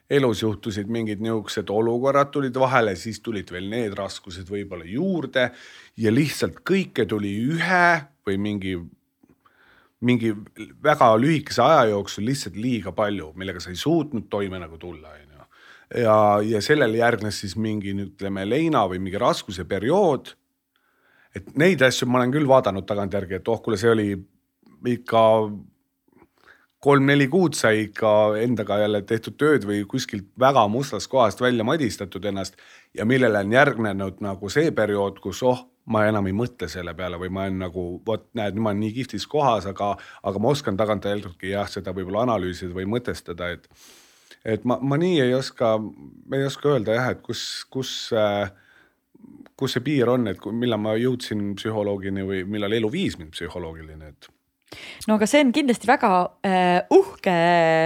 elus 0.09 0.39
juhtusid 0.39 0.87
mingid 0.87 1.19
niisugused 1.19 1.69
olukorrad 1.69 2.29
tulid 2.31 2.55
vahele, 2.55 2.93
siis 2.95 3.19
tulid 3.19 3.49
veel 3.51 3.65
need 3.69 3.97
raskused 3.97 4.47
võib-olla 4.47 4.85
juurde 4.87 5.49
ja 5.97 6.13
lihtsalt 6.13 6.61
kõike 6.63 7.03
tuli 7.05 7.33
ühe 7.43 7.89
või 8.23 8.37
mingi 8.37 8.77
mingi 9.99 10.31
väga 10.83 11.09
lühikese 11.17 11.61
aja 11.61 11.89
jooksul 11.89 12.25
lihtsalt 12.29 12.55
liiga 12.55 12.91
palju, 12.91 13.33
millega 13.35 13.59
sa 13.59 13.73
ei 13.73 13.75
suutnud 13.75 14.29
toime 14.29 14.59
nagu 14.61 14.77
tulla, 14.77 15.15
ja, 15.95 16.17
ja 16.43 16.61
sellele 16.61 16.97
järgnes 16.97 17.39
siis 17.43 17.55
mingi 17.55 17.93
ütleme 17.93 18.45
leina 18.49 18.85
või 18.89 18.99
mingi 18.99 19.21
raskuse 19.21 19.65
periood. 19.65 20.35
et 21.35 21.55
neid 21.55 21.81
asju 21.81 22.07
ma 22.09 22.19
olen 22.19 22.31
küll 22.33 22.47
vaadanud 22.47 22.85
tagantjärgi, 22.87 23.39
et 23.39 23.47
oh, 23.47 23.61
kuule, 23.61 23.77
see 23.77 23.91
oli 23.91 24.07
ikka 24.87 25.23
kolm-neli 26.83 27.27
kuud 27.27 27.55
sai 27.57 27.87
ikka 27.87 28.11
endaga 28.41 28.77
jälle 28.79 29.01
tehtud 29.01 29.37
tööd 29.37 29.65
või 29.65 29.83
kuskilt 29.89 30.27
väga 30.39 30.67
mustast 30.69 31.09
kohast 31.11 31.41
välja 31.41 31.65
madistatud 31.65 32.25
ennast 32.25 32.57
ja 32.93 33.05
millele 33.05 33.39
on 33.39 33.51
järgnenud 33.51 34.21
nagu 34.21 34.49
see 34.49 34.71
periood, 34.71 35.19
kus 35.23 35.41
oh, 35.43 35.63
ma 35.87 36.05
enam 36.07 36.27
ei 36.27 36.35
mõtle 36.35 36.69
selle 36.69 36.93
peale 36.97 37.19
või 37.21 37.31
ma 37.33 37.45
olen 37.47 37.61
nagu 37.65 37.85
vot 38.07 38.27
näed, 38.37 38.55
nüüd 38.55 38.63
ma 38.63 38.73
olen 38.73 38.83
nii 38.85 38.93
kihvtis 38.99 39.27
kohas, 39.29 39.65
aga, 39.69 39.95
aga 40.23 40.41
ma 40.43 40.51
oskan 40.53 40.77
tagantjärgi 40.77 41.53
jah, 41.53 41.69
seda 41.71 41.93
võib-olla 41.95 42.27
analüüsida 42.27 42.75
või 42.75 42.85
mõtestada, 42.91 43.49
et 43.55 43.69
et 44.45 44.63
ma, 44.65 44.79
ma 44.81 44.99
nii 45.01 45.19
ei 45.25 45.35
oska, 45.37 45.75
ei 46.33 46.47
oska 46.47 46.75
öelda 46.75 46.97
jah, 46.97 47.11
et 47.15 47.21
kus, 47.25 47.43
kus 47.73 47.91
äh, 48.15 48.47
kus 49.57 49.75
see 49.75 49.85
piir 49.85 50.09
on, 50.13 50.29
et 50.29 50.41
millal 50.53 50.81
ma 50.81 50.95
jõudsin 50.99 51.53
psühholoogini 51.57 52.25
või 52.27 52.43
millal 52.47 52.75
elu 52.77 52.89
viis 52.93 53.17
mind 53.19 53.33
psühholoogiline, 53.33 54.11
et 54.13 54.29
no 55.07 55.15
aga 55.15 55.27
see 55.29 55.41
on 55.45 55.53
kindlasti 55.55 55.87
väga 55.89 56.11
äh, 56.45 56.81
uhke 56.93 57.35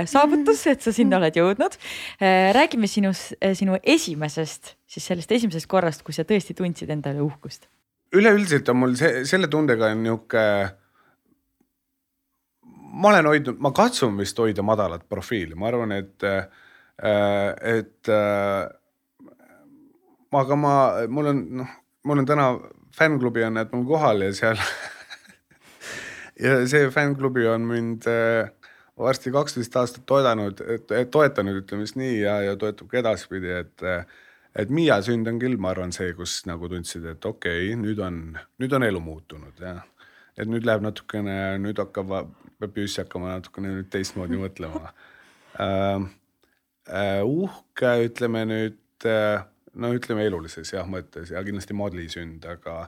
saavutus, 0.10 0.66
et 0.72 0.84
sa 0.84 0.94
sinna 0.96 1.20
oled 1.22 1.38
jõudnud 1.38 1.78
äh,. 1.78 2.50
räägime 2.58 2.90
sinust 2.90 3.36
äh,, 3.40 3.54
sinu 3.58 3.78
esimesest, 3.84 4.76
siis 4.90 5.08
sellest 5.12 5.32
esimesest 5.32 5.70
korrast, 5.72 6.04
kui 6.08 6.16
sa 6.18 6.26
tõesti 6.28 6.58
tundsid 6.58 6.92
endale 6.92 7.22
uhkust. 7.24 7.70
üleüldiselt 8.18 8.70
on 8.74 8.82
mul 8.82 8.98
see, 9.00 9.24
selle 9.30 9.48
tundega 9.52 9.94
on 9.94 10.04
nihuke 10.08 10.46
ma 12.92 13.12
olen 13.12 13.30
hoidnud, 13.32 13.60
ma 13.64 13.72
katsun 13.76 14.18
vist 14.20 14.40
hoida 14.40 14.64
madalat 14.66 15.04
profiili, 15.10 15.56
ma 15.56 15.70
arvan, 15.70 15.94
et, 15.96 16.24
äh, 16.28 16.46
et 17.78 18.12
äh, 18.12 18.68
aga 20.42 20.58
ma, 20.60 20.76
mul 21.12 21.32
on, 21.32 21.44
noh, 21.62 21.76
mul 22.08 22.24
on 22.24 22.30
täna 22.30 22.48
fännklubi 22.96 23.46
on, 23.48 23.62
et 23.62 23.72
mul 23.76 23.86
kohal 23.88 24.26
ja 24.26 24.32
seal 24.36 24.60
ja 26.46 26.58
see 26.68 26.90
fännklubi 26.92 27.48
on 27.52 27.68
mind 27.70 28.08
äh, 28.12 28.50
varsti 29.02 29.32
kaksteist 29.34 29.76
aastat 29.80 30.06
toidanud, 30.10 30.60
toetanud, 31.12 31.62
ütleme 31.64 31.88
siis 31.88 31.98
nii 31.98 32.18
ja, 32.20 32.36
ja 32.50 32.58
toetab 32.60 32.92
ka 32.92 33.02
edaspidi, 33.02 33.56
et 33.64 33.88
et 34.52 34.68
Miia 34.68 34.98
sünd 35.00 35.30
on 35.32 35.38
küll, 35.40 35.56
ma 35.64 35.70
arvan, 35.72 35.94
see, 35.96 36.10
kus 36.12 36.42
nagu 36.44 36.68
tundsid, 36.68 37.06
et 37.08 37.26
okei 37.26 37.70
okay,, 37.70 37.78
nüüd 37.80 38.02
on, 38.04 38.18
nüüd 38.60 38.74
on 38.76 38.84
elu 38.84 39.00
muutunud 39.00 39.64
ja 39.64 39.78
et 40.36 40.50
nüüd 40.50 40.68
läheb 40.68 40.84
natukene, 40.84 41.38
nüüd 41.64 41.80
hakkab 41.80 42.12
peab 42.62 42.78
Jüss 42.78 43.02
hakkama 43.02 43.36
natukene 43.36 43.74
nüüd 43.76 43.90
teistmoodi 43.94 44.40
mõtlema. 44.42 44.94
Uh, 45.58 46.06
uhke, 47.42 47.96
ütleme 48.08 48.46
nüüd 48.50 49.10
uh, 49.10 49.44
no 49.82 49.92
ütleme 49.96 50.26
elulises 50.28 50.74
jah 50.74 50.88
mõttes 50.90 51.32
ja 51.34 51.44
kindlasti 51.46 51.76
Madli 51.78 52.08
sünd, 52.12 52.46
aga 52.48 52.86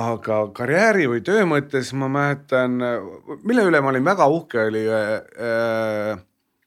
aga 0.00 0.40
karjääri 0.56 1.06
või 1.10 1.22
töö 1.26 1.44
mõttes 1.46 1.92
ma 1.94 2.08
mäletan, 2.10 2.80
mille 3.46 3.64
üle 3.68 3.80
ma 3.82 3.92
olin 3.92 4.06
väga 4.06 4.26
uhke, 4.26 4.64
oli 4.70 4.82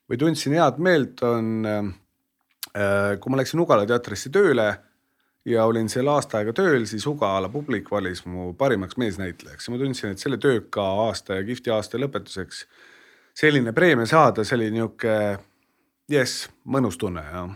või 0.08 0.20
tundsin 0.20 0.56
head 0.56 0.78
meelt, 0.80 1.20
on 1.28 1.92
kui 2.72 3.32
ma 3.32 3.40
läksin 3.40 3.60
Ugala 3.60 3.84
teatrisse 3.88 4.32
tööle 4.32 4.70
ja 5.48 5.64
olin 5.64 5.88
seal 5.88 6.08
aasta 6.12 6.40
aega 6.40 6.52
tööl, 6.56 6.84
siis 6.88 7.06
Ugala 7.08 7.48
publik 7.52 7.90
valis 7.90 8.24
mu 8.28 8.52
parimaks 8.58 8.98
meesnäitlejaks 9.00 9.68
ja 9.68 9.74
ma 9.74 9.80
tundsin, 9.80 10.12
et 10.12 10.22
selle 10.22 10.38
tööka 10.42 10.84
aasta 11.06 11.38
ja 11.38 11.46
kihvti 11.46 11.72
aasta 11.72 12.00
lõpetuseks 12.00 12.64
selline 13.38 13.72
preemia 13.76 14.08
saada, 14.08 14.44
see 14.44 14.58
oli 14.58 14.70
nihuke 14.74 15.14
jess, 16.10 16.48
mõnus 16.68 16.98
tunne 17.00 17.24
jah. 17.24 17.50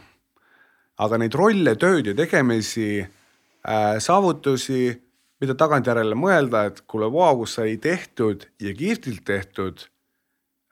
aga 1.02 1.18
neid 1.18 1.34
rolle, 1.34 1.74
tööd 1.80 2.12
ja 2.12 2.16
tegemisi 2.16 3.02
äh,, 3.02 3.96
saavutusi, 3.98 4.92
mida 5.42 5.56
tagantjärele 5.58 6.16
mõelda, 6.18 6.66
et 6.70 6.84
kuule, 6.86 7.08
vau, 7.12 7.42
kus 7.42 7.56
sai 7.58 7.76
tehtud 7.82 8.46
ja 8.62 8.74
kihvtilt 8.78 9.24
tehtud 9.26 9.86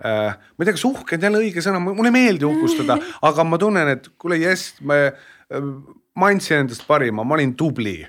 äh,. 0.05 0.37
ma 0.37 0.63
ei 0.63 0.69
tea, 0.71 0.77
kas 0.79 0.87
uhke 0.89 1.19
on 1.19 1.29
jälle 1.29 1.45
õige 1.45 1.65
sõna, 1.65 1.83
mulle 1.83 2.13
ei 2.13 2.19
meeldi 2.21 2.49
uhkustada, 2.49 3.01
aga 3.29 3.49
ma 3.49 3.59
tunnen, 3.61 3.97
et 3.97 4.13
kuule, 4.21 4.39
jess, 4.41 4.79
me 4.81 5.03
äh, 5.11 5.73
ma 6.21 6.29
andsin 6.29 6.65
endast 6.65 6.85
parima, 6.89 7.25
ma 7.25 7.39
olin 7.39 7.55
tubli. 7.57 8.01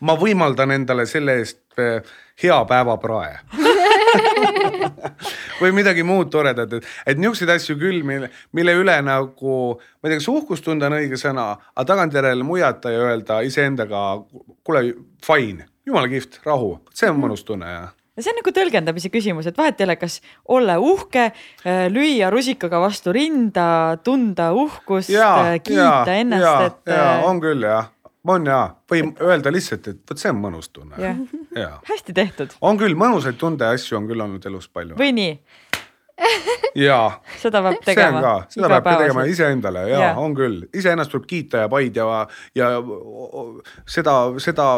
ma 0.00 0.14
võimaldan 0.16 0.70
endale 0.72 1.04
selle 1.04 1.34
eest 1.42 1.76
eh, 1.76 1.98
hea 2.40 2.56
päevaprae. 2.64 3.34
Või 5.60 5.74
midagi 5.76 6.00
muud 6.08 6.30
toredat, 6.32 6.72
et, 6.78 6.86
et 7.04 7.20
niisuguseid 7.20 7.52
asju 7.52 7.76
küll, 7.76 8.00
mille, 8.08 8.30
mille 8.56 8.78
üle 8.80 8.94
nagu, 9.04 9.58
ma 9.76 10.08
ei 10.08 10.14
tea, 10.14 10.22
kas 10.22 10.30
uhkust 10.32 10.64
tunda 10.64 10.88
on 10.88 10.96
õige 11.02 11.20
sõna, 11.20 11.50
aga 11.74 11.84
tagantjärele 11.92 12.46
muiata 12.48 12.94
ja 12.94 13.04
öelda 13.10 13.42
iseendaga, 13.44 14.06
kuule, 14.64 14.86
fine, 15.26 15.68
jumala 15.84 16.08
kihvt, 16.08 16.40
rahu, 16.48 16.78
see 16.96 17.12
on 17.12 17.20
mõnus 17.20 17.44
tunne 17.44 17.68
ja 17.68 17.84
ja 18.20 18.26
see 18.26 18.34
on 18.34 18.40
nagu 18.42 18.52
tõlgendamise 18.54 19.10
küsimus, 19.12 19.48
et 19.48 19.56
vahet 19.56 19.80
ei 19.80 19.88
ole, 19.88 19.96
kas 20.00 20.18
olla 20.52 20.76
uhke, 20.82 21.30
äh, 21.64 21.86
lüüa 21.92 22.28
rusikaga 22.32 22.82
vastu 22.82 23.14
rinda, 23.16 23.96
tunda 24.04 24.50
uhkust, 24.56 25.14
äh, 25.16 25.56
kiita 25.64 26.04
ja, 26.04 26.18
ennast, 26.20 26.66
et. 26.68 26.92
ja 26.92 27.06
äh, 27.16 27.24
on 27.30 27.40
küll 27.42 27.64
jah 27.64 27.88
on 28.30 28.44
jaa, 28.44 28.66
või 28.90 29.00
öelda 29.24 29.48
lihtsalt, 29.52 29.86
et 29.88 30.10
vot 30.10 30.20
see 30.20 30.28
on 30.28 30.40
mõnus 30.42 30.68
tunne. 30.68 31.14
hästi 31.88 32.12
tehtud. 32.12 32.52
on 32.60 32.76
küll, 32.80 32.92
mõnusaid 32.98 33.40
tundeasju 33.40 33.96
on 33.96 34.10
küll 34.10 34.20
olnud 34.20 34.44
elus 34.46 34.68
palju. 34.68 34.98
või 35.00 35.14
nii? 35.16 35.38
Jaa. 36.86 37.20
seda 37.40 37.62
peab 37.64 37.80
tegema. 37.84 38.32
seda 38.52 38.68
peab 38.72 38.86
ka 38.86 38.94
tegema 39.02 39.24
iseendale 39.28 39.84
ja, 39.88 40.00
ja 40.04 40.10
on 40.20 40.34
küll, 40.36 40.62
iseennast 40.76 41.12
tuleb 41.12 41.26
kiita 41.30 41.64
ja 41.64 41.70
paid 41.72 41.96
ja, 41.96 42.06
ja 42.56 42.70
seda, 43.88 44.16
seda 44.42 44.68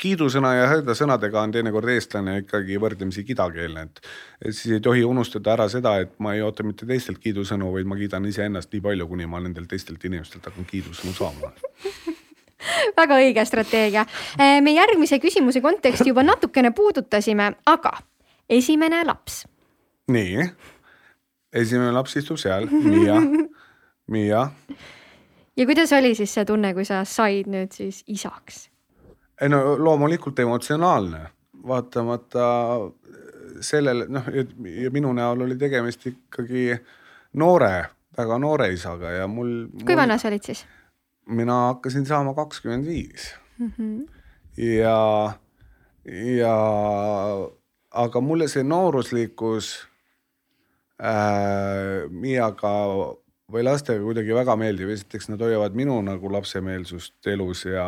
kiidusõna 0.00 0.54
ja 0.58 0.68
hädasõnadega 0.74 1.42
on 1.42 1.54
teinekord 1.56 1.92
eestlane 1.94 2.40
ikkagi 2.44 2.78
võrdlemisi 2.82 3.24
kidakeelne, 3.28 3.86
et. 3.88 4.02
et 4.44 4.54
siis 4.54 4.78
ei 4.78 4.84
tohi 4.84 5.04
unustada 5.06 5.54
ära 5.56 5.68
seda, 5.72 5.96
et 6.04 6.16
ma 6.22 6.34
ei 6.36 6.44
oota 6.44 6.66
mitte 6.66 6.88
teistelt 6.88 7.20
kiidusõnu, 7.22 7.72
vaid 7.74 7.88
ma 7.88 7.98
kiidan 8.00 8.28
iseennast 8.30 8.72
nii 8.74 8.84
palju, 8.84 9.08
kuni 9.10 9.28
ma 9.30 9.42
nendelt 9.42 9.70
teistelt 9.70 10.04
inimestelt 10.04 10.50
hakkan 10.50 10.68
kiidusõnu 10.68 11.16
saama 11.16 11.52
väga 13.00 13.16
õige 13.16 13.44
strateegia. 13.48 14.04
Eh, 14.36 14.58
me 14.60 14.74
järgmise 14.74 15.16
küsimuse 15.22 15.62
konteksti 15.64 16.10
juba 16.10 16.24
natukene 16.26 16.74
puudutasime, 16.76 17.54
aga 17.66 17.94
esimene 18.50 19.04
laps. 19.06 19.44
Nii, 20.12 20.46
esimene 21.52 21.92
laps 21.94 22.16
istub 22.20 22.38
seal, 22.40 22.68
Miia, 22.70 23.16
Miia. 24.12 24.48
ja 25.56 25.66
kuidas 25.66 25.92
oli 25.96 26.14
siis 26.18 26.34
see 26.34 26.44
tunne, 26.44 26.74
kui 26.74 26.84
sa 26.88 27.04
said 27.04 27.50
nüüd 27.50 27.74
siis 27.76 28.02
isaks? 28.06 28.68
ei 29.40 29.48
no 29.48 29.76
loomulikult 29.78 30.38
emotsionaalne, 30.38 31.22
vaatamata 31.66 32.48
sellele 33.60 34.06
noh, 34.08 34.28
ja 34.82 34.90
minu 34.90 35.12
näol 35.16 35.46
oli 35.46 35.56
tegemist 35.60 36.06
ikkagi 36.06 36.74
noore, 37.40 37.74
väga 38.16 38.38
noore 38.38 38.70
isaga 38.74 39.14
ja 39.20 39.28
mul. 39.28 39.66
kui 39.72 39.94
mul... 39.94 39.96
vana 40.02 40.18
sa 40.18 40.28
olid 40.28 40.44
siis? 40.44 40.64
mina 41.30 41.54
hakkasin 41.70 42.06
saama 42.06 42.34
kakskümmend 42.34 42.86
viis. 42.86 43.34
Mhm. 43.58 44.00
ja, 44.56 45.32
ja 46.36 46.56
aga 47.90 48.20
mulle 48.20 48.48
see 48.48 48.64
nooruslikkus 48.64 49.74
äh, 51.00 52.06
Miaga 52.10 52.72
või 53.50 53.66
lastega 53.66 54.02
kuidagi 54.04 54.34
väga 54.36 54.56
meeldib, 54.60 54.92
esiteks 54.94 55.30
nad 55.32 55.42
hoiavad 55.42 55.76
minu 55.78 55.96
nagu 56.06 56.30
lapsemeelsust 56.32 57.26
elus 57.32 57.64
ja 57.66 57.86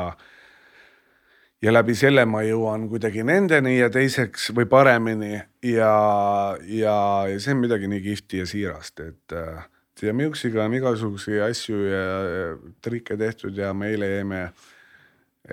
ja 1.63 1.71
läbi 1.71 1.95
selle 1.95 2.25
ma 2.27 2.41
jõuan 2.43 2.89
kuidagi 2.91 3.23
nendeni 3.23 3.77
ja 3.77 3.87
teiseks 3.93 4.49
või 4.57 4.67
paremini. 4.67 5.37
Ja, 5.63 5.93
ja, 6.67 6.97
ja 7.31 7.37
see 7.39 7.55
on 7.55 7.63
midagi 7.63 7.91
nii 7.91 8.03
kihvti 8.03 8.43
ja 8.43 8.49
siirast, 8.51 9.05
et 9.05 9.37
äh, 9.39 9.63
ja 10.03 10.15
Miuksiga 10.15 10.65
on 10.65 10.75
igasuguseid 10.75 11.45
asju 11.47 11.85
ja 11.87 12.03
trikke 12.83 13.17
tehtud 13.21 13.57
ja 13.59 13.71
me 13.75 13.93
eile 13.93 14.09
jäime, 14.17 14.41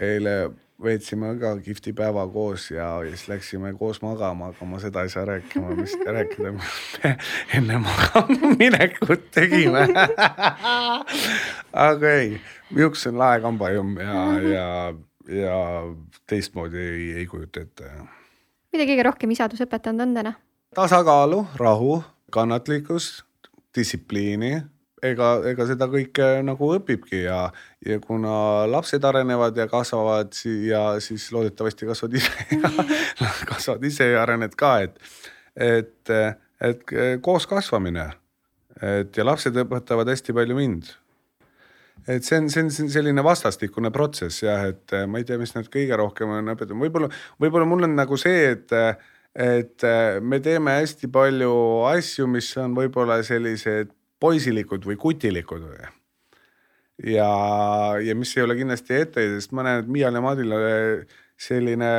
eile 0.02 0.36
veetsime 0.83 1.33
ka 1.39 1.53
kihvti 1.63 1.93
päeva 1.93 2.27
koos 2.27 2.69
ja 2.71 2.87
siis 3.07 3.27
läksime 3.27 3.73
koos 3.77 4.01
magama, 4.01 4.51
aga 4.53 4.65
ma 4.65 4.79
seda 4.79 5.03
ei 5.03 5.11
saa 5.11 5.25
rääkima, 5.27 5.75
mis 5.75 5.95
rääkida, 6.05 6.51
mis 6.55 6.77
me 7.03 7.15
enne 7.57 7.79
magama 7.83 8.53
minekut 8.59 9.27
tegime 9.35 9.87
aga 11.87 12.13
ei, 12.21 12.39
Miuks 12.75 13.07
on 13.09 13.17
lahe 13.19 13.39
kambajumm 13.43 13.97
ja, 13.97 14.23
ja, 14.53 14.67
ja 15.41 15.59
teistmoodi 16.29 16.79
ei, 16.79 17.11
ei 17.21 17.25
kujuta 17.27 17.65
ette. 17.65 17.91
mida 18.71 18.85
kõige 18.85 19.07
rohkem 19.09 19.35
isadus 19.35 19.63
õpetanud 19.65 20.07
on 20.07 20.13
täna? 20.21 20.35
tasakaalu, 20.75 21.45
rahu, 21.59 22.03
kannatlikkus 22.31 23.25
distsipliini, 23.75 24.61
ega, 25.05 25.29
ega 25.51 25.67
seda 25.69 25.88
kõike 25.91 26.27
nagu 26.45 26.71
õpibki 26.75 27.23
ja, 27.23 27.41
ja 27.85 27.99
kuna 28.03 28.67
lapsed 28.69 29.03
arenevad 29.05 29.57
ja 29.57 29.67
kasvavad 29.71 30.35
ja 30.65 30.83
siis 31.03 31.29
loodetavasti 31.35 31.89
kasvad 31.89 32.15
ise 32.19 32.59
kasvad 33.51 33.83
ise 33.88 34.12
ja 34.13 34.23
arened 34.23 34.55
ka, 34.59 34.77
et, 34.85 34.97
et, 35.55 36.15
et 36.62 36.95
koos 37.25 37.47
kasvamine. 37.49 38.09
et 38.81 39.17
ja 39.17 39.25
lapsed 39.27 39.55
õpetavad 39.65 40.09
hästi 40.12 40.35
palju 40.35 40.57
mind 40.57 40.91
et 42.07 42.25
see 42.25 42.39
on, 42.39 42.49
see 42.49 42.63
on, 42.63 42.71
selline 42.71 43.23
vastastikune 43.25 43.91
protsess 43.91 44.43
jah, 44.43 44.69
et 44.71 44.95
ma 45.07 45.19
ei 45.19 45.27
tea, 45.27 45.39
mis 45.41 45.53
nad 45.55 45.67
kõige 45.71 45.97
rohkem 45.99 46.31
on 46.31 46.53
õpetanud, 46.55 46.81
võib-olla, 46.88 47.09
võib-olla 47.41 47.67
mul 47.67 47.88
on 47.89 47.97
nagu 47.99 48.19
see, 48.19 48.53
et 48.55 48.75
et 49.39 49.83
me 50.25 50.39
teeme 50.41 50.73
hästi 50.79 51.07
palju 51.13 51.51
asju, 51.91 52.25
mis 52.27 52.47
on 52.57 52.73
võib-olla 52.75 53.19
sellised 53.23 53.93
poisilikud 54.19 54.86
või 54.86 54.99
kutilikud. 54.99 55.65
Ja, 57.08 57.32
ja 58.03 58.15
mis 58.15 58.36
ei 58.36 58.43
ole 58.43 58.58
kindlasti 58.60 58.97
etteheide, 58.97 59.39
sest 59.39 59.53
ma 59.55 59.63
näen, 59.63 59.86
et 59.86 59.91
Miial 59.91 60.17
ja 60.17 60.23
Madil 60.23 60.55
selline, 61.39 61.91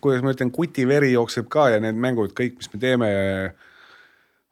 kuidas 0.00 0.24
ma 0.24 0.32
ütlen, 0.32 0.52
kutiveri 0.54 1.12
jookseb 1.12 1.50
ka 1.52 1.68
ja 1.74 1.82
need 1.84 1.98
mängud, 2.00 2.32
kõik, 2.36 2.56
mis 2.60 2.72
me 2.72 2.80
teeme 2.80 3.10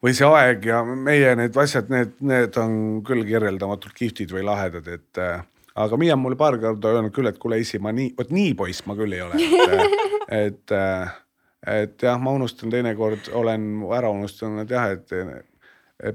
või 0.05 0.13
see 0.13 0.29
aeg 0.29 0.69
ja 0.69 0.83
meie 0.85 1.33
need 1.39 1.57
asjad, 1.57 1.89
need, 1.89 2.13
need 2.21 2.61
on 2.61 3.01
küll 3.07 3.25
kirjeldamatult 3.25 3.97
kihvtid 3.97 4.33
või 4.35 4.45
lahedad, 4.45 4.87
et 4.93 5.21
aga 5.75 5.99
Miia 5.99 6.13
on 6.13 6.21
mulle 6.21 6.37
paar 6.39 6.59
korda 6.61 6.93
öelnud 6.93 7.15
küll, 7.15 7.31
et 7.31 7.41
kuule 7.41 7.57
isi, 7.63 7.81
ma 7.81 7.95
nii, 7.95 8.13
vot 8.19 8.29
nii 8.35 8.53
poiss 8.59 8.85
ma 8.85 8.93
küll 8.99 9.17
ei 9.17 9.25
ole, 9.25 9.41
et, 9.41 10.69
et, 10.69 10.77
et 11.73 12.07
jah, 12.07 12.21
ma 12.21 12.35
unustan 12.37 12.69
teinekord, 12.73 13.31
olen 13.33 13.67
ära 13.97 14.13
unustanud 14.13 14.69
jah, 14.69 14.93
et 14.93 15.17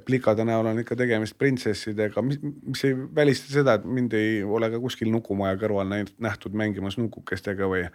plikade 0.04 0.44
näol 0.44 0.66
on 0.66 0.80
ikka 0.82 0.96
tegemist 0.98 1.38
printsessidega, 1.40 2.22
mis, 2.22 2.40
mis 2.42 2.84
ei 2.84 2.96
välista 3.14 3.52
seda, 3.52 3.78
et 3.78 3.84
mind 3.84 4.12
ei 4.16 4.42
ole 4.44 4.68
ka 4.72 4.80
kuskil 4.82 5.08
nukumaja 5.12 5.56
kõrval 5.60 5.88
nähtud 5.88 6.56
mängimas 6.56 6.98
nukukestega 7.00 7.68
või, 7.70 7.86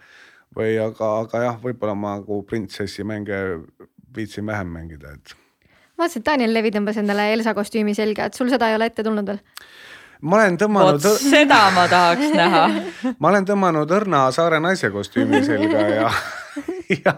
või 0.56 0.74
aga, 0.82 1.12
aga 1.22 1.42
jah, 1.44 1.58
võib-olla 1.62 1.94
ma 1.98 2.16
nagu 2.20 2.40
printsessi 2.48 3.06
mänge 3.06 3.38
viitsin 4.16 4.46
vähem 4.46 4.72
mängida, 4.72 5.14
et. 5.14 5.36
ma 5.96 6.04
vaatasin, 6.04 6.24
et 6.24 6.26
Daniel 6.26 6.56
Levi 6.56 6.72
tõmbas 6.74 6.98
endale 6.98 7.28
Elsa 7.34 7.54
kostüümi 7.54 7.94
selga, 7.94 8.26
et 8.26 8.38
sul 8.38 8.50
seda 8.50 8.70
ei 8.70 8.78
ole 8.78 8.90
ette 8.90 9.06
tulnud 9.06 9.30
veel? 9.30 9.42
ma 10.26 10.40
olen 10.40 10.58
tõmmanud. 10.58 11.04
vot 11.04 11.20
seda 11.22 11.60
ma 11.76 11.86
tahaks 11.92 12.34
näha 12.34 12.64
ma 13.20 13.30
olen 13.30 13.46
tõmmanud 13.46 13.94
õrna 14.00 14.26
saare 14.34 14.58
naise 14.64 14.90
kostüümi 14.90 15.44
selga 15.46 15.86
ja, 15.92 16.10
ja, 17.04 17.14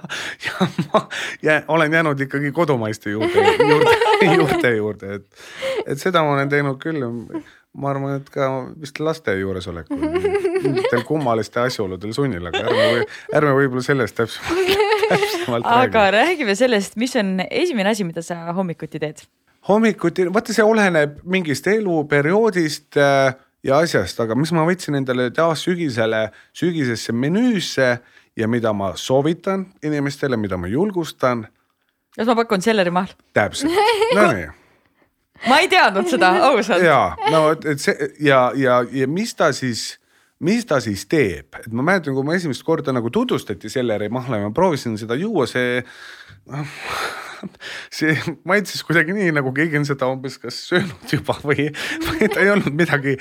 ja 0.47 0.69
ma 0.93 1.05
ja 1.43 1.63
olen 1.69 1.93
jäänud 1.93 2.21
ikkagi 2.21 2.53
kodumaiste 2.53 3.11
juurde, 3.11 3.45
juurde, 3.71 3.95
juurde, 4.35 4.75
juurde, 4.77 5.15
et, 5.15 5.47
et 5.87 6.01
seda 6.01 6.23
ma 6.25 6.37
olen 6.37 6.51
teinud 6.53 6.81
küll. 6.83 7.05
ma 7.79 7.91
arvan, 7.93 8.17
et 8.19 8.31
ka 8.33 8.49
vist 8.81 8.97
laste 8.99 9.35
juuresolekul, 9.39 10.01
mingitel 10.65 11.05
kummalistel 11.07 11.69
asjaoludel 11.69 12.15
sunnil, 12.17 12.49
aga 12.49 12.65
ärme, 12.65 13.03
ärme 13.39 13.53
võib-olla 13.55 13.85
sellest 13.85 14.17
täpsemalt, 14.19 14.73
täpsemalt 15.11 15.69
aga 15.69 16.07
räägi. 16.09 16.17
räägime 16.17 16.57
sellest, 16.59 16.97
mis 16.99 17.15
on 17.21 17.37
esimene 17.47 17.93
asi, 17.93 18.09
mida 18.09 18.25
sa 18.25 18.41
hommikuti 18.57 18.99
teed 18.99 19.23
hommikuti, 19.69 20.27
vaata, 20.33 20.55
see 20.57 20.65
oleneb 20.65 21.19
mingist 21.29 21.67
eluperioodist 21.71 22.97
äh, 23.01 23.37
ja 23.65 23.81
asjast, 23.83 24.21
aga 24.23 24.37
mis 24.39 24.53
ma 24.55 24.65
võtsin 24.69 24.99
endale 25.01 25.29
taas 25.35 25.65
sügisele, 25.67 26.29
sügisesse 26.57 27.13
menüüsse 27.13 27.97
ja 28.39 28.49
mida 28.49 28.73
ma 28.73 28.93
soovitan 28.97 29.67
inimestele, 29.83 30.39
mida 30.41 30.57
ma 30.57 30.71
julgustan. 30.71 31.47
kas 32.17 32.31
ma 32.31 32.39
pakun 32.39 32.63
sellerimahl? 32.63 33.13
täpselt, 33.35 33.75
no 34.17 34.31
nii 34.33 34.49
ma 35.47 35.61
ei 35.63 35.69
teadnud 35.71 36.09
seda 36.11 36.33
ausalt. 36.49 36.83
ja 36.83 37.17
no 37.31 37.53
et 37.55 37.83
see 37.83 38.11
ja, 38.25 38.49
ja, 38.59 38.81
ja 38.93 39.09
mis 39.11 39.35
ta 39.39 39.53
siis, 39.55 39.99
mis 40.43 40.67
ta 40.67 40.81
siis 40.83 41.07
teeb, 41.11 41.61
et 41.61 41.71
ma 41.71 41.85
mäletan, 41.87 42.17
kui 42.17 42.27
ma 42.27 42.35
esimest 42.39 42.65
korda 42.67 42.95
nagu 42.95 43.11
tutvustati 43.15 43.71
selleri 43.73 44.11
mahla 44.13 44.43
ja 44.43 44.49
ma 44.49 44.55
proovisin 44.55 44.99
seda 44.99 45.19
juua, 45.19 45.47
see 45.51 45.83
see 47.99 48.15
maitses 48.49 48.83
kuidagi 48.87 49.15
nii, 49.17 49.31
nagu 49.37 49.53
keegi 49.57 49.81
on 49.81 49.87
seda 49.89 50.09
umbes 50.11 50.39
kas 50.43 50.61
söönud 50.71 51.15
juba 51.15 51.37
või, 51.45 51.69
või 52.07 52.31
ta 52.33 52.43
ei 52.45 52.53
olnud 52.55 52.75
midagi, 52.77 53.17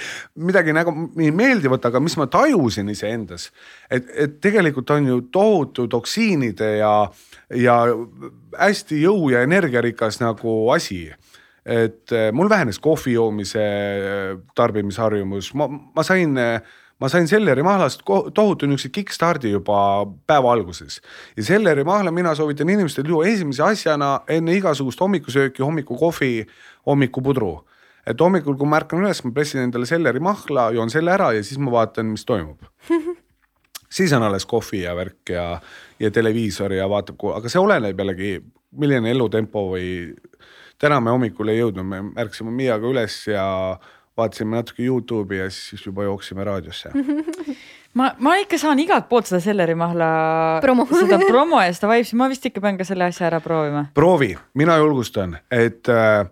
midagi 0.49 0.75
nagu 0.75 0.93
nii 1.17 1.31
meeldivat, 1.35 1.89
aga 1.89 2.01
mis 2.03 2.17
ma 2.19 2.29
tajusin 2.31 2.89
iseendas. 2.93 3.51
et, 3.89 4.09
et 4.15 4.37
tegelikult 4.43 4.89
on 4.95 5.07
ju 5.11 5.21
tohutu 5.31 5.87
toksiinide 5.91 6.77
ja, 6.81 6.93
ja 7.55 7.79
hästi 8.57 9.01
jõu 9.03 9.31
ja 9.33 9.45
energiarikas 9.47 10.21
nagu 10.23 10.59
asi 10.75 11.07
et 11.67 12.11
eh, 12.15 12.29
mul 12.31 12.49
vähenes 12.49 12.79
kohvi 12.79 13.17
joomise 13.17 13.61
eh, 13.61 14.37
tarbimisharjumus, 14.55 15.51
ma, 15.59 15.67
ma 15.67 16.05
sain, 16.07 16.37
eh, 16.39 16.61
ma 16.99 17.09
sain 17.09 17.27
Selleri 17.27 17.63
mahlast 17.63 18.01
tohutu 18.05 18.65
niisuguse 18.65 18.89
kickstardi 18.93 19.51
juba 19.51 19.79
päeva 20.27 20.51
alguses 20.53 21.01
ja 21.37 21.43
Selleri 21.43 21.83
mahla 21.83 22.11
mina 22.11 22.35
soovitan 22.35 22.69
inimestel 22.69 23.07
juua 23.07 23.27
esimese 23.29 23.63
asjana 23.63 24.21
enne 24.27 24.55
igasugust 24.57 25.01
hommikusööki, 25.01 25.63
hommikukohvi, 25.63 26.47
hommikupudru. 26.85 27.53
et 28.07 28.21
hommikul, 28.21 28.55
kui 28.55 28.67
ma 28.67 28.79
ärkan 28.79 29.03
üles, 29.03 29.23
ma 29.23 29.31
pressin 29.31 29.61
endale 29.61 29.85
Selleri 29.85 30.19
mahla, 30.19 30.71
joon 30.71 30.89
selle 30.89 31.11
ära 31.11 31.33
ja 31.35 31.43
siis 31.43 31.59
ma 31.59 31.71
vaatan, 31.71 32.13
mis 32.15 32.25
toimub 32.25 32.65
siis 33.89 34.13
on 34.13 34.23
alles 34.23 34.45
kohvi 34.45 34.81
ja 34.81 34.95
värk 34.95 35.29
ja, 35.29 35.61
ja 35.99 36.11
televiisor 36.11 36.73
ja 36.73 36.89
vaatab, 36.89 37.21
aga 37.35 37.49
see 37.49 37.61
oleneb 37.61 37.99
jällegi, 37.99 38.37
milline 38.77 39.11
elutempo 39.11 39.69
või. 39.73 40.15
täna 40.79 40.99
me 41.01 41.09
hommikul 41.09 41.49
ei 41.49 41.61
jõudnud, 41.61 41.85
me 41.85 42.01
ärkasime 42.21 42.51
Miaga 42.53 42.87
üles 42.87 43.15
ja 43.27 43.45
vaatasime 44.17 44.57
natuke 44.57 44.85
Youtube'i 44.85 45.43
ja 45.43 45.49
siis 45.53 45.85
juba 45.85 46.07
jooksime 46.07 46.43
raadiosse 46.47 46.91
ma, 47.97 48.11
ma 48.19 48.35
ikka 48.41 48.59
saan 48.61 48.79
igalt 48.81 49.07
poolt 49.09 49.29
seda 49.29 49.41
sellerimahla 49.43 50.09
Promo. 50.63 50.87
seda 51.01 51.19
promo 51.27 51.61
ja 51.63 51.73
seda 51.75 51.91
vibes'i, 51.91 52.17
ma 52.19 52.29
vist 52.31 52.45
ikka 52.49 52.63
pean 52.63 52.79
ka 52.79 52.87
selle 52.87 53.07
asja 53.09 53.27
ära 53.29 53.41
proovima. 53.43 53.87
proovi, 53.97 54.33
mina 54.59 54.77
julgustan, 54.81 55.37
et 55.51 55.89
äh, 55.91 56.27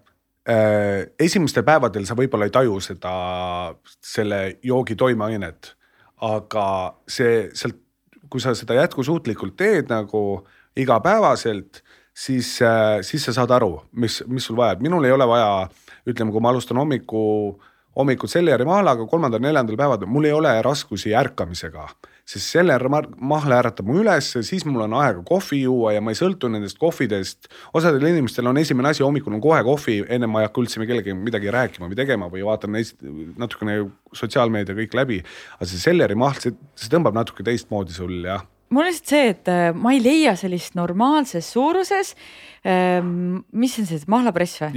äh, 0.50 1.06
esimestel 1.20 1.66
päevadel 1.68 2.08
sa 2.08 2.18
võib-olla 2.18 2.50
ei 2.50 2.54
taju 2.54 2.80
seda, 2.84 3.16
selle 4.04 4.42
joogi 4.66 4.98
toimeainet, 5.00 5.74
aga 6.26 6.68
see 7.10 7.50
sealt, 7.58 7.82
kui 8.32 8.42
sa 8.42 8.56
seda 8.58 8.78
jätkusuutlikult 8.80 9.56
teed 9.60 9.92
nagu 9.92 10.22
igapäevaselt, 10.76 11.84
siis 12.16 12.58
äh,, 12.64 13.00
siis 13.06 13.26
sa 13.28 13.36
saad 13.36 13.54
aru, 13.56 13.78
mis, 14.02 14.22
mis 14.28 14.48
sul 14.48 14.58
vaja, 14.60 14.76
et 14.76 14.84
minul 14.84 15.06
ei 15.08 15.14
ole 15.16 15.28
vaja, 15.30 15.68
ütleme, 16.08 16.34
kui 16.34 16.44
ma 16.44 16.52
alustan 16.54 16.80
hommiku 16.80 17.22
hommikul 17.96 18.30
Selleri 18.32 18.66
mahlaga, 18.68 19.06
kolmandal-neljandal 19.10 19.78
päeval 19.80 20.06
mul 20.10 20.28
ei 20.28 20.34
ole 20.36 20.52
raskusi 20.66 21.14
ärkamisega, 21.16 21.86
sest 22.28 22.56
Seller 22.56 22.84
mahla 22.90 23.60
äratab 23.62 23.88
mu 23.88 24.00
üles, 24.02 24.32
siis 24.48 24.66
mul 24.68 24.86
on 24.88 24.98
aega 25.00 25.24
kohvi 25.28 25.62
juua 25.64 25.94
ja 25.96 26.02
ma 26.04 26.14
ei 26.14 26.20
sõltu 26.20 26.50
nendest 26.52 26.80
kohvidest. 26.82 27.50
osadel 27.74 28.08
inimestel 28.12 28.48
on 28.52 28.58
esimene 28.58 28.92
asi 28.92 29.04
hommikul 29.04 29.36
on 29.38 29.44
kohe 29.44 29.62
kohvi, 29.64 30.02
ennem 30.10 30.32
ma 30.32 30.44
ei 30.44 30.50
hakka 30.50 30.64
üldse 30.64 30.82
kellegagi 30.82 31.16
midagi 31.20 31.54
rääkima 31.54 31.92
või 31.92 32.02
tegema 32.02 32.32
või 32.32 32.44
vaatan 32.48 32.76
neist 32.76 33.00
natukene 33.38 33.80
sotsiaalmeedia 34.14 34.76
kõik 34.76 34.98
läbi. 34.98 35.22
aga 35.60 35.70
see 35.70 35.86
Selleri 35.86 36.16
mahl, 36.16 36.42
see, 36.42 36.56
see 36.76 36.92
tõmbab 36.92 37.16
natuke 37.16 37.44
teistmoodi 37.44 37.96
sul 37.96 38.20
jah 38.26 38.44
mul 38.74 38.84
on 38.84 38.90
lihtsalt 38.90 39.12
see, 39.14 39.30
et 39.36 39.52
äh, 39.52 39.70
ma 39.78 39.94
ei 39.96 40.02
leia 40.04 40.36
sellist 40.40 40.76
normaalses 40.78 41.48
suuruses 41.54 42.16
ähm,. 42.66 43.44
mis 43.54 43.78
on 43.82 43.90
see 43.90 44.02
mahlapress 44.12 44.64
või? 44.66 44.74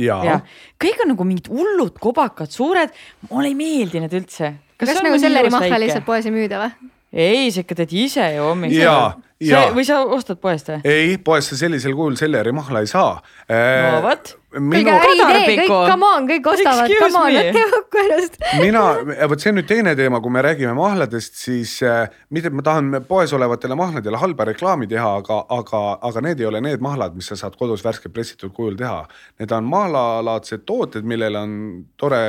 Kõik 0.80 1.04
on 1.04 1.12
nagu 1.14 1.28
mingid 1.28 1.48
hullud 1.52 1.96
kobakad, 2.02 2.52
suured, 2.52 2.92
mulle 3.30 3.52
ei 3.52 3.58
meeldi 3.58 4.04
need 4.04 4.14
üldse. 4.20 4.54
kas, 4.76 4.92
kas 4.92 5.02
nagu 5.04 5.18
selleri 5.20 5.52
mahla 5.54 5.80
lihtsalt 5.80 6.06
poes 6.08 6.28
ei 6.28 6.34
müüda 6.34 6.62
või? 6.66 6.92
Ei, 7.12 7.48
sa 7.52 7.64
ikka 7.64 7.78
teed 7.82 7.94
ise 7.96 8.26
ju 8.36 8.44
hommikul. 8.44 8.80
Jaa, 8.82 9.06
jaa. 9.40 9.68
või 9.76 9.86
sa 9.88 10.02
ostad 10.04 10.40
poest 10.42 10.68
või? 10.72 10.82
ei, 10.88 11.16
poest 11.24 11.54
sa 11.54 11.62
sellisel 11.64 11.96
kujul 11.96 12.18
Selleri 12.20 12.52
mahla 12.52 12.84
ei 12.84 12.90
saa. 12.90 13.16
no 13.48 14.02
vot 14.04 14.34
äriidee, 14.48 15.56
kõik, 15.60 15.68
come 15.68 16.06
on, 16.08 16.26
kõik 16.28 16.46
ostavad, 16.48 16.92
come 17.00 17.20
on, 17.20 17.34
võtke 17.36 17.64
kokku 17.72 18.00
ennast. 18.00 18.38
mina, 18.62 18.82
vot 19.28 19.42
see 19.42 19.52
on 19.52 19.58
nüüd 19.60 19.68
teine 19.68 19.92
teema, 19.98 20.20
kui 20.24 20.32
me 20.32 20.42
räägime 20.44 20.72
mahladest, 20.76 21.36
siis 21.36 21.74
äh, 21.84 22.08
mitte, 22.32 22.48
et 22.48 22.56
ma 22.56 22.64
tahan 22.64 23.02
poes 23.08 23.32
olevatele 23.36 23.76
mahladele 23.78 24.20
halba 24.20 24.48
reklaami 24.48 24.88
teha, 24.88 25.10
aga, 25.20 25.42
aga, 25.52 25.82
aga 26.08 26.24
need 26.24 26.40
ei 26.40 26.48
ole 26.48 26.62
need 26.64 26.84
mahlad, 26.84 27.16
mis 27.18 27.28
sa 27.28 27.36
saad 27.36 27.58
kodus 27.60 27.84
värske 27.84 28.08
pressitud 28.12 28.54
kujul 28.56 28.78
teha. 28.80 29.04
Need 29.40 29.52
on 29.52 29.68
mahlalaadsed 29.68 30.64
tooted, 30.68 31.04
millel 31.08 31.36
on 31.40 31.58
tore 32.00 32.22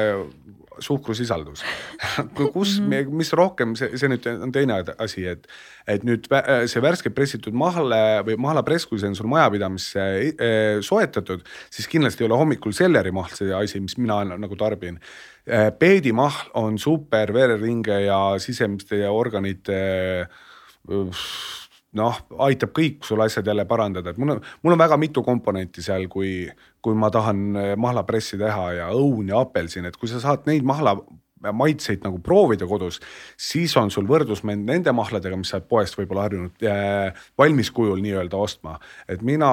suhkrusisaldus 0.84 1.64
kus, 2.54 2.78
mis 2.82 3.34
rohkem, 3.38 3.76
see, 3.80 3.92
see 4.00 4.12
nüüd 4.12 4.26
on 4.32 4.54
teine 4.56 4.80
asi, 4.98 5.26
et, 5.30 5.48
et 5.90 6.06
nüüd 6.08 6.28
see 6.70 6.84
värskelt 6.84 7.16
pressitud 7.18 7.56
mahle 7.58 8.02
või 8.28 8.38
mahlapress, 8.42 8.88
kui 8.90 9.02
see 9.02 9.12
on 9.12 9.18
sul 9.18 9.30
majapidamisse 9.32 10.06
eh, 10.32 10.80
soetatud, 10.86 11.46
siis 11.74 11.90
kindlasti 11.92 12.24
ei 12.24 12.30
ole 12.30 12.40
hommikul 12.40 12.76
sellerimahl 12.76 13.34
see 13.36 13.54
asi, 13.56 13.82
mis 13.84 13.98
mina 14.00 14.22
nagu 14.36 14.60
tarbin. 14.60 15.00
Eh, 15.50 15.70
peedimahl 15.80 16.52
on 16.60 16.78
super 16.82 17.34
vereringe 17.34 18.04
ja 18.06 18.22
sisemiste 18.42 19.02
organite 19.10 19.80
noh, 21.98 22.20
aitab 22.46 22.74
kõik 22.76 23.06
sul 23.08 23.22
asjad 23.26 23.48
jälle 23.50 23.66
parandada, 23.70 24.12
et 24.12 24.20
mul 24.22 24.36
on, 24.36 24.44
mul 24.64 24.76
on 24.76 24.82
väga 24.82 24.98
mitu 25.02 25.24
komponenti 25.26 25.82
seal, 25.86 26.06
kui, 26.12 26.44
kui 26.82 26.98
ma 26.98 27.10
tahan 27.14 27.48
mahlapressi 27.82 28.38
teha 28.38 28.68
ja 28.78 28.92
õun 28.94 29.32
ja 29.32 29.42
apelsin, 29.42 29.90
et 29.90 29.98
kui 29.98 30.12
sa 30.12 30.22
saad 30.22 30.46
neid 30.50 30.68
mahla 30.68 31.00
maitseid 31.40 32.04
nagu 32.04 32.20
proovida 32.24 32.68
kodus, 32.68 33.00
siis 33.40 33.76
on 33.80 33.92
sul 33.94 34.08
võrdlusmäng 34.10 34.66
nende 34.68 34.92
mahladega, 34.96 35.38
mis 35.40 35.52
sa 35.52 35.60
oled 35.60 35.70
poest 35.72 35.96
võib-olla 36.00 36.28
harjunud 36.28 36.68
äh, 36.68 37.28
valmis 37.40 37.72
kujul 37.72 38.02
nii-öelda 38.04 38.40
ostma. 38.40 38.78
et 39.08 39.24
mina, 39.26 39.50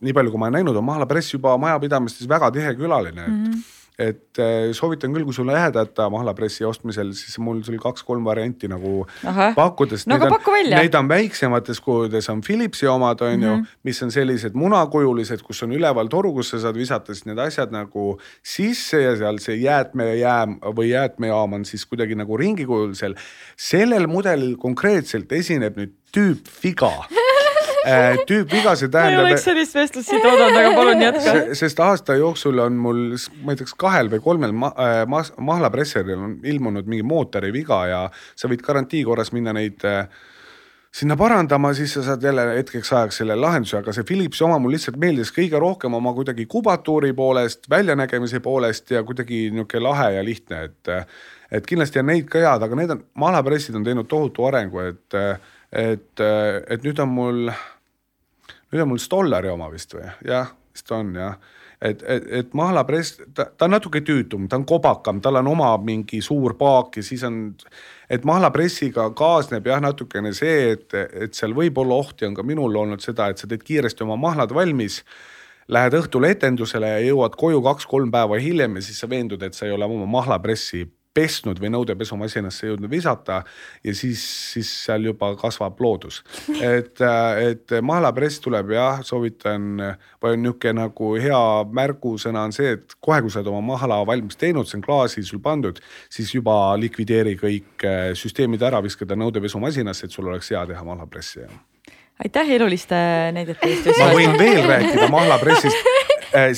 nii 0.00 0.16
palju, 0.16 0.32
kui 0.32 0.40
ma 0.40 0.48
olen 0.48 0.60
näinud, 0.62 0.76
on 0.80 0.88
mahlapress 0.88 1.36
juba 1.36 1.56
majapidamistes 1.60 2.28
väga 2.28 2.50
tihe 2.54 2.74
külaline, 2.78 3.26
et 3.26 3.32
mm. 3.32 3.50
-hmm 3.50 3.75
et 3.98 4.38
äh, 4.38 4.74
soovitan 4.76 5.14
küll, 5.14 5.24
kui 5.24 5.32
sul 5.32 5.48
on 5.48 5.56
ehedata 5.56 6.10
mahlapressi 6.12 6.66
ostmisel, 6.68 7.14
siis 7.16 7.38
mul 7.40 7.62
sul 7.64 7.78
kaks-kolm 7.80 8.26
varianti 8.28 8.68
nagu 8.68 9.06
Aha. 9.24 9.50
pakkuda, 9.56 9.96
sest 9.96 10.10
no, 10.10 10.18
neid, 10.20 10.34
on, 10.36 10.70
neid 10.74 10.98
on 10.98 11.08
väiksemates 11.08 11.80
kujudes, 11.84 12.28
on 12.32 12.42
Philipsi 12.44 12.90
omad, 12.92 13.24
on 13.24 13.32
mm 13.32 13.40
-hmm. 13.40 13.46
ju, 13.46 13.56
mhm. 13.56 13.64
mis 13.88 14.02
on 14.02 14.12
sellised 14.12 14.54
munakujulised, 14.54 15.42
kus 15.42 15.62
on 15.64 15.72
üleval 15.72 16.12
toru, 16.12 16.34
kus 16.36 16.52
sa 16.52 16.60
saad 16.66 16.76
visata 16.76 17.14
siis 17.14 17.26
need 17.26 17.40
asjad 17.40 17.72
nagu 17.72 18.18
sisse 18.42 19.00
ja 19.00 19.16
seal 19.16 19.40
see 19.40 19.56
jäätmejääm 19.64 20.58
või 20.76 20.90
jäätmejaam 20.92 21.52
on 21.52 21.64
siis 21.64 21.86
kuidagi 21.86 22.14
nagu 22.14 22.36
ringikujulisel. 22.36 23.14
sellel 23.56 24.06
mudelil 24.06 24.56
konkreetselt 24.56 25.32
esineb 25.32 25.76
nüüd 25.76 25.96
tüüpviga 26.12 26.92
tüüpviga, 28.28 28.76
see 28.78 28.90
tähendab. 28.92 29.22
ma 29.22 29.30
ei 29.30 29.34
oleks 29.34 29.46
sellist 29.46 29.76
vestlust 29.78 30.10
siit 30.10 30.24
oodanud, 30.26 30.58
aga 30.60 30.72
palun 30.76 31.02
jätka. 31.04 31.34
sest 31.58 31.82
aasta 31.84 32.16
jooksul 32.20 32.62
on 32.66 32.78
mul, 32.82 33.02
ma 33.42 33.54
ei 33.54 33.60
tea, 33.60 33.68
kas 33.68 33.76
kahel 33.80 34.10
või 34.12 34.22
kolmel 34.24 34.54
ma, 34.56 34.72
äh, 34.74 35.02
ma, 35.10 35.22
mahlapresseril 35.50 36.16
on 36.28 36.38
ilmunud 36.44 36.88
mingi 36.90 37.06
mootori 37.06 37.52
viga 37.54 37.82
ja 37.90 38.00
sa 38.34 38.50
võid 38.50 38.64
garantii 38.66 39.04
korras 39.06 39.32
minna 39.36 39.54
neid 39.56 39.84
äh, 39.86 40.08
sinna 40.96 41.16
parandama, 41.16 41.74
siis 41.76 41.92
sa 41.94 42.02
saad 42.02 42.22
jälle 42.24 42.44
hetkeks 42.56 42.92
ajaks 42.92 43.20
selle 43.20 43.36
lahenduse, 43.36 43.76
aga 43.80 43.92
see 43.92 44.06
Philipsi 44.08 44.44
oma 44.46 44.58
mul 44.62 44.72
lihtsalt 44.76 44.96
meeldis 45.00 45.32
kõige 45.34 45.60
rohkem 45.60 45.94
oma 45.98 46.12
kuidagi 46.16 46.46
kubatuuri 46.48 47.12
poolest, 47.16 47.68
väljanägemise 47.70 48.40
poolest 48.44 48.90
ja 48.94 49.02
kuidagi 49.04 49.50
niisugune 49.50 49.84
lahe 49.88 50.12
ja 50.16 50.24
lihtne, 50.24 50.62
et 50.70 50.94
et 51.52 51.66
kindlasti 51.68 52.00
on 52.00 52.08
neid 52.10 52.26
ka 52.26 52.40
head, 52.42 52.64
aga 52.64 52.78
need 52.78 52.90
on, 52.90 53.04
mahlapressid 53.22 53.76
on 53.78 53.84
teinud 53.86 54.08
tohutu 54.10 54.48
arengu, 54.48 54.82
et 54.88 55.20
et, 55.76 56.20
et 56.70 56.84
nüüd 56.86 56.98
on 57.02 57.10
mul 57.12 57.50
nüüd 58.76 58.84
on 58.84 58.92
mul 58.92 59.02
Stollari 59.02 59.48
oma 59.48 59.70
vist 59.72 59.96
või, 59.96 60.04
jah, 60.28 60.52
vist 60.76 60.92
on 60.92 61.14
jah 61.16 61.40
et, 61.80 62.02
et, 62.02 62.26
et 62.40 62.54
mahlapress, 62.56 63.20
ta, 63.34 63.48
ta 63.52 63.68
on 63.68 63.74
natuke 63.76 64.00
tüütum, 64.04 64.46
ta 64.48 64.58
on 64.60 64.66
kobakam, 64.68 65.20
tal 65.24 65.40
on 65.40 65.50
oma 65.52 65.70
mingi 65.84 66.22
suur 66.24 66.56
paak 66.58 67.00
ja 67.00 67.04
siis 67.04 67.24
on, 67.26 67.40
et 68.12 68.24
mahlapressiga 68.28 69.08
kaasneb 69.16 69.66
jah, 69.68 69.82
natukene 69.84 70.32
see, 70.36 70.72
et, 70.76 70.96
et 70.96 71.36
seal 71.36 71.56
võib 71.56 71.78
olla 71.82 72.00
ohti, 72.00 72.26
on 72.28 72.36
ka 72.36 72.44
minul 72.46 72.80
olnud 72.82 73.04
seda, 73.04 73.30
et 73.30 73.42
sa 73.42 73.48
teed 73.50 73.64
kiiresti 73.66 74.06
oma 74.06 74.18
mahlad 74.28 74.54
valmis. 74.56 75.02
Lähed 75.72 75.96
õhtul 75.98 76.28
etendusele 76.28 76.92
ja 76.92 76.98
jõuad 77.02 77.34
koju 77.38 77.58
kaks-kolm 77.64 78.12
päeva 78.14 78.38
hiljem 78.38 78.78
ja 78.78 78.84
siis 78.86 79.00
sa 79.02 79.08
veendud, 79.10 79.42
et 79.42 79.56
sa 79.56 79.66
ei 79.66 79.74
ole 79.74 79.88
oma 79.90 80.06
mahlapressi 80.06 80.84
pesnud 81.16 81.60
või 81.62 81.72
nõudepesumasinasse 81.74 82.70
jõudnud 82.70 82.92
visata 82.92 83.40
ja 83.84 83.94
siis, 83.96 84.22
siis 84.52 84.70
seal 84.84 85.08
juba 85.08 85.32
kasvab 85.40 85.80
loodus. 85.82 86.22
et, 86.60 87.00
et 87.42 87.76
mahlapress 87.82 88.42
tuleb 88.44 88.74
jah, 88.76 89.02
soovitan 89.06 89.68
või 90.22 90.40
niisugune 90.42 90.76
nagu 90.76 91.12
hea 91.20 91.42
märgusõna 91.76 92.46
on 92.48 92.54
see, 92.54 92.76
et 92.76 92.96
kohe, 93.00 93.20
kui 93.24 93.32
sa 93.32 93.40
oled 93.40 93.52
oma 93.52 93.62
mahla 93.74 94.00
valmis 94.08 94.38
teinud, 94.40 94.68
see 94.68 94.78
on 94.80 94.84
klaasi 94.86 95.24
sul 95.26 95.42
pandud, 95.44 95.80
siis 96.12 96.32
juba 96.34 96.76
likvideeri 96.80 97.36
kõik 97.40 97.86
süsteemid 98.18 98.62
ära, 98.66 98.82
viska 98.84 99.08
ta 99.08 99.18
nõudepesumasinasse, 99.18 100.06
et 100.06 100.14
sul 100.14 100.28
oleks 100.30 100.52
hea 100.54 100.66
teha 100.72 100.84
mahlapressi 100.86 101.46
aitäh 102.24 102.50
eluliste 102.56 102.96
näidete 103.36 103.68
eest. 103.68 103.90
ma 104.00 104.08
võin 104.16 104.38
veel 104.40 104.62
rääkida 104.64 105.08
mahlapressist 105.12 105.84
Äh, 105.84 106.05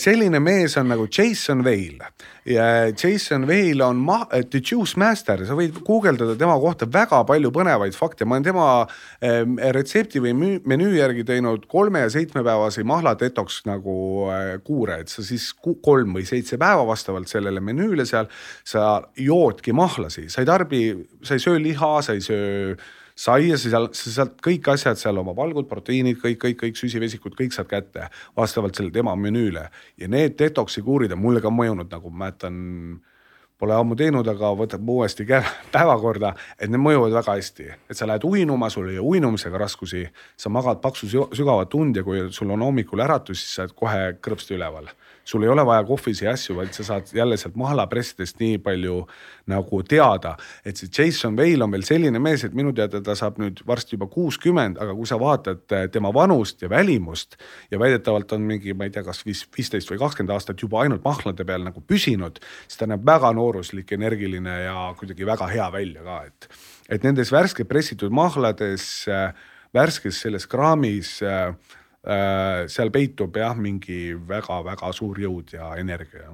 selline 0.01 0.41
mees 0.43 0.77
on 0.81 0.88
nagu 0.91 1.07
Jason 1.07 1.64
Vale 1.64 2.12
ja 2.49 2.64
Jason 3.03 3.47
Vale 3.47 3.85
on 3.85 3.97
ma-, 3.97 4.27
The 4.51 4.61
Juice 4.71 4.99
Master, 5.01 5.45
sa 5.47 5.57
võid 5.59 5.79
guugeldada 5.85 6.37
tema 6.38 6.57
kohta 6.61 6.88
väga 6.91 7.21
palju 7.29 7.51
põnevaid 7.55 7.97
fakte, 7.97 8.27
ma 8.27 8.38
olen 8.38 8.47
tema 8.47 8.69
ähm, 9.25 9.57
retsepti 9.77 10.23
või 10.25 10.35
menüü 10.64 10.95
järgi 10.97 11.27
teinud 11.29 11.67
kolme 11.71 12.05
ja 12.07 12.12
seitsmepäevase 12.12 12.85
mahla 12.88 13.14
detox 13.21 13.62
nagu 13.69 13.97
äh, 14.33 14.55
kuure, 14.64 15.03
et 15.05 15.12
sa 15.12 15.25
siis 15.27 15.51
kolm 15.62 16.17
või 16.17 16.27
seitse 16.29 16.61
päeva 16.61 16.87
vastavalt 16.88 17.31
sellele 17.31 17.62
menüüle 17.64 18.07
seal, 18.09 18.31
sa 18.67 19.03
joodki 19.19 19.75
mahlasi, 19.77 20.29
sa 20.33 20.45
ei 20.45 20.49
tarbi, 20.49 20.85
sa 21.23 21.37
ei 21.37 21.45
söö 21.45 21.61
liha, 21.62 21.99
sa 22.05 22.17
ei 22.17 22.25
söö 22.25 22.79
saia, 23.19 23.59
sa 23.59 23.73
seal, 23.73 23.89
sa 23.97 24.15
saad 24.15 24.37
kõik 24.45 24.71
asjad 24.73 25.01
seal, 25.01 25.19
oma 25.19 25.35
valgud, 25.37 25.67
proteiinid, 25.71 26.21
kõik, 26.23 26.39
kõik, 26.45 26.59
kõik 26.63 26.79
süsivesikud, 26.79 27.35
kõik 27.39 27.57
saad 27.57 27.69
kätte 27.71 28.09
vastavalt 28.39 28.79
selle 28.79 28.95
tema 28.95 29.17
menüüle. 29.19 29.69
ja 29.99 30.09
need 30.09 30.39
detox'i 30.39 30.83
kuurid 30.83 31.13
on 31.13 31.23
mulle 31.23 31.43
ka 31.43 31.51
mõjunud, 31.51 31.91
nagu 31.91 32.11
ma 32.11 32.27
mäletan 32.27 33.01
pole 33.59 33.75
ammu 33.75 33.97
teinud, 33.99 34.29
aga 34.31 34.53
võtab 34.55 34.87
uuesti 34.87 35.27
päevakorda, 35.75 36.35
et 36.59 36.71
need 36.71 36.83
mõjuvad 36.83 37.17
väga 37.19 37.35
hästi, 37.41 37.69
et 37.91 37.99
sa 37.99 38.07
lähed 38.07 38.25
uinuma, 38.25 38.71
sul 38.71 38.89
ei 38.93 38.99
ole 38.99 39.17
uinumisega 39.17 39.59
raskusi, 39.59 40.05
sa 40.37 40.53
magad 40.55 40.81
paksu 40.85 41.11
sügavat 41.11 41.75
und 41.75 41.99
ja 41.99 42.07
kui 42.07 42.29
sul 42.31 42.55
on 42.55 42.63
hommikul 42.63 43.03
äratus, 43.03 43.43
siis 43.43 43.59
sa 43.59 43.67
oled 43.67 43.79
kohe 43.83 44.03
kõrvsti 44.23 44.59
üleval 44.59 44.93
sul 45.29 45.43
ei 45.45 45.49
ole 45.49 45.64
vaja 45.67 45.85
kohvisi 45.85 46.25
ja 46.25 46.33
asju, 46.33 46.57
vaid 46.57 46.73
sa 46.73 46.85
saad 46.85 47.11
jälle 47.12 47.37
sealt 47.37 47.57
mahalapressidest 47.61 48.38
nii 48.41 48.59
palju 48.64 49.03
nagu 49.53 49.83
teada. 49.83 50.37
et 50.64 50.77
see 50.77 50.88
Jason 50.99 51.37
Vale 51.37 51.64
on 51.64 51.73
veel 51.73 51.85
selline 51.85 52.19
mees, 52.19 52.45
et 52.45 52.55
minu 52.57 52.73
teada 52.73 53.01
ta 53.05 53.14
saab 53.19 53.37
nüüd 53.43 53.61
varsti 53.67 53.97
juba 53.97 54.09
kuuskümmend, 54.12 54.81
aga 54.81 54.95
kui 54.97 55.09
sa 55.09 55.19
vaatad 55.21 55.77
eh, 55.77 55.87
tema 55.93 56.12
vanust 56.14 56.62
ja 56.62 56.71
välimust 56.73 57.37
ja 57.71 57.81
väidetavalt 57.81 58.33
on 58.33 58.47
mingi, 58.49 58.73
ma 58.73 58.88
ei 58.88 58.95
tea, 58.95 59.05
kas 59.05 59.21
viis, 59.27 59.45
viisteist 59.57 59.93
või 59.93 60.01
kakskümmend 60.01 60.33
aastat 60.33 60.64
juba 60.64 60.81
ainult 60.85 61.05
mahlade 61.05 61.45
peal 61.45 61.67
nagu 61.67 61.85
püsinud, 61.85 62.41
siis 62.64 62.81
ta 62.81 62.88
näeb 62.88 63.05
väga 63.07 63.33
nooruslik, 63.37 63.93
energiline 63.93 64.61
ja 64.64 64.88
kuidagi 64.99 65.29
väga 65.29 65.51
hea 65.53 65.69
välja 65.73 66.07
ka, 66.09 66.23
et, 66.31 66.49
et 66.88 67.05
nendes 67.05 67.33
värske 67.35 67.69
pressitud 67.69 68.14
mahlades, 68.14 68.88
äh, 69.12 69.35
värskes 69.77 70.23
selles 70.25 70.49
kraamis 70.49 71.19
äh, 71.21 71.53
Äh, 71.53 71.55
seal 72.09 72.88
peitub 72.94 73.37
jah, 73.37 73.53
mingi 73.57 74.14
väga-väga 74.29 74.92
suur 74.97 75.18
jõud 75.21 75.53
ja 75.53 75.75
energia 75.77 76.31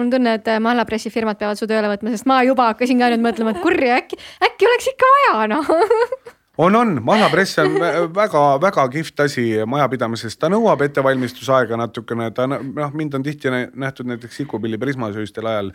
mul 0.00 0.06
on 0.06 0.10
tunne, 0.14 0.34
et 0.38 0.48
äh, 0.48 0.60
mahlapressifirmad 0.62 1.38
peavad 1.40 1.60
su 1.60 1.68
tööle 1.70 1.90
võtma, 1.92 2.14
sest 2.14 2.28
ma 2.30 2.40
juba 2.46 2.70
hakkasin 2.70 3.00
ka 3.02 3.10
nüüd 3.12 3.24
mõtlema, 3.24 3.54
et 3.54 3.64
kurja, 3.64 4.00
äkki, 4.00 4.20
äkki 4.46 4.68
oleks 4.70 4.92
ikka 4.94 5.14
vaja 5.16 5.48
noh 5.52 5.72
on, 6.60 6.76
on, 6.76 6.98
mahlapress 7.04 7.58
on 7.62 7.76
väga-väga 8.14 8.84
kihvt 8.92 9.22
asi 9.24 9.44
majapidamises, 9.68 10.36
ta 10.36 10.50
nõuab 10.52 10.82
ettevalmistusaega 10.84 11.78
natukene, 11.80 12.28
ta 12.36 12.46
noh, 12.50 12.92
mind 12.96 13.16
on 13.16 13.24
tihti 13.24 13.52
nähtud 13.52 14.10
näiteks 14.10 14.42
sikupilli 14.42 14.78
prismasööstel 14.78 15.48
ajal. 15.50 15.72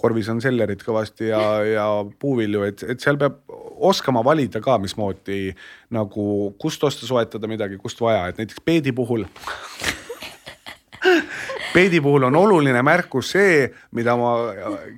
korvis 0.00 0.28
on 0.32 0.40
sellerit 0.40 0.80
kõvasti 0.86 1.28
ja, 1.28 1.42
ja 1.68 1.86
puuvilju, 2.18 2.62
et, 2.64 2.86
et 2.94 3.00
seal 3.00 3.18
peab 3.20 3.42
oskama 3.76 4.24
valida 4.24 4.62
ka, 4.64 4.78
mismoodi 4.80 5.52
nagu, 5.92 6.54
kust 6.58 6.84
osta, 6.84 7.06
soetada 7.06 7.48
midagi, 7.50 7.76
kust 7.76 8.00
vaja, 8.00 8.28
et 8.30 8.40
näiteks 8.40 8.64
peedi 8.64 8.96
puhul 8.96 9.26
peedi 11.74 12.00
puhul 12.00 12.26
on 12.28 12.36
oluline 12.36 12.80
märkus 12.86 13.32
see, 13.34 13.66
mida 13.96 14.14
ma 14.18 14.32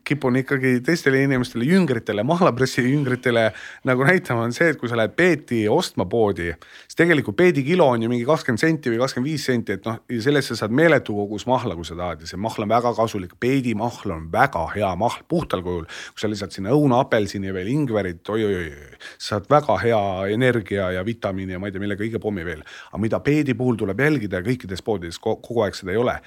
kipun 0.06 0.38
ikkagi 0.42 0.78
teistele 0.86 1.22
inimestele, 1.24 1.66
jüngritele, 1.66 2.22
mahlapressi 2.26 2.84
jüngritele 2.86 3.48
nagu 3.88 4.06
näitama, 4.06 4.46
on 4.46 4.54
see, 4.54 4.70
et 4.72 4.78
kui 4.80 4.90
sa 4.90 4.98
lähed 4.98 5.16
peeti 5.18 5.64
ostma 5.72 6.06
poodi, 6.10 6.50
siis 6.86 6.98
tegelikult 6.98 7.38
peedi 7.38 7.64
kilo 7.66 7.88
on 7.94 8.04
ju 8.04 8.10
mingi 8.12 8.26
kakskümmend 8.28 8.62
senti 8.62 8.92
või 8.92 9.00
kakskümmend 9.02 9.30
viis 9.30 9.46
senti, 9.48 9.78
et 9.78 9.88
noh, 9.88 10.00
sellest 10.28 10.52
sa 10.52 10.60
saad 10.62 10.74
meeletu 10.74 11.16
kogus 11.16 11.48
mahla, 11.50 11.76
kui 11.78 11.86
sa 11.88 11.98
tahad 11.98 12.22
ja 12.22 12.30
see 12.30 12.40
mahl 12.40 12.66
on 12.66 12.70
väga 12.70 12.94
kasulik. 12.96 13.34
peedimahl 13.40 14.14
on 14.14 14.28
väga 14.32 14.64
hea 14.74 14.92
mahl 14.96 15.24
puhtal 15.28 15.62
kujul, 15.66 15.86
kui 15.86 16.22
sa 16.22 16.30
lisad 16.30 16.54
sinna 16.54 16.74
õuna, 16.74 17.02
apelsini 17.04 17.50
ja 17.50 17.56
veel 17.56 17.72
ingverit 17.72 18.28
oi,, 18.28 18.44
oi-oi-oi, 18.44 18.98
saad 19.18 19.48
väga 19.50 19.78
hea 19.82 20.02
energia 20.34 20.90
ja 20.94 21.04
vitamiini 21.04 21.56
ja 21.56 21.58
ma 21.58 21.68
ei 21.68 21.74
tea, 21.74 21.82
mille 21.82 21.98
kõige 21.98 22.22
pommi 22.22 22.44
veel. 22.46 22.62
aga 22.90 23.02
mida 23.02 23.20
peedi 23.20 23.54
puhul 23.54 23.76
tuleb 23.78 24.00
jälgida 24.00 24.40
ja 24.40 24.46
kõikides 24.46 24.84
poodides 24.84 25.18
kogu 25.22 25.62
aeg 25.64 25.76
seda 25.78 25.87
ei 25.92 26.00
ole. 26.00 26.18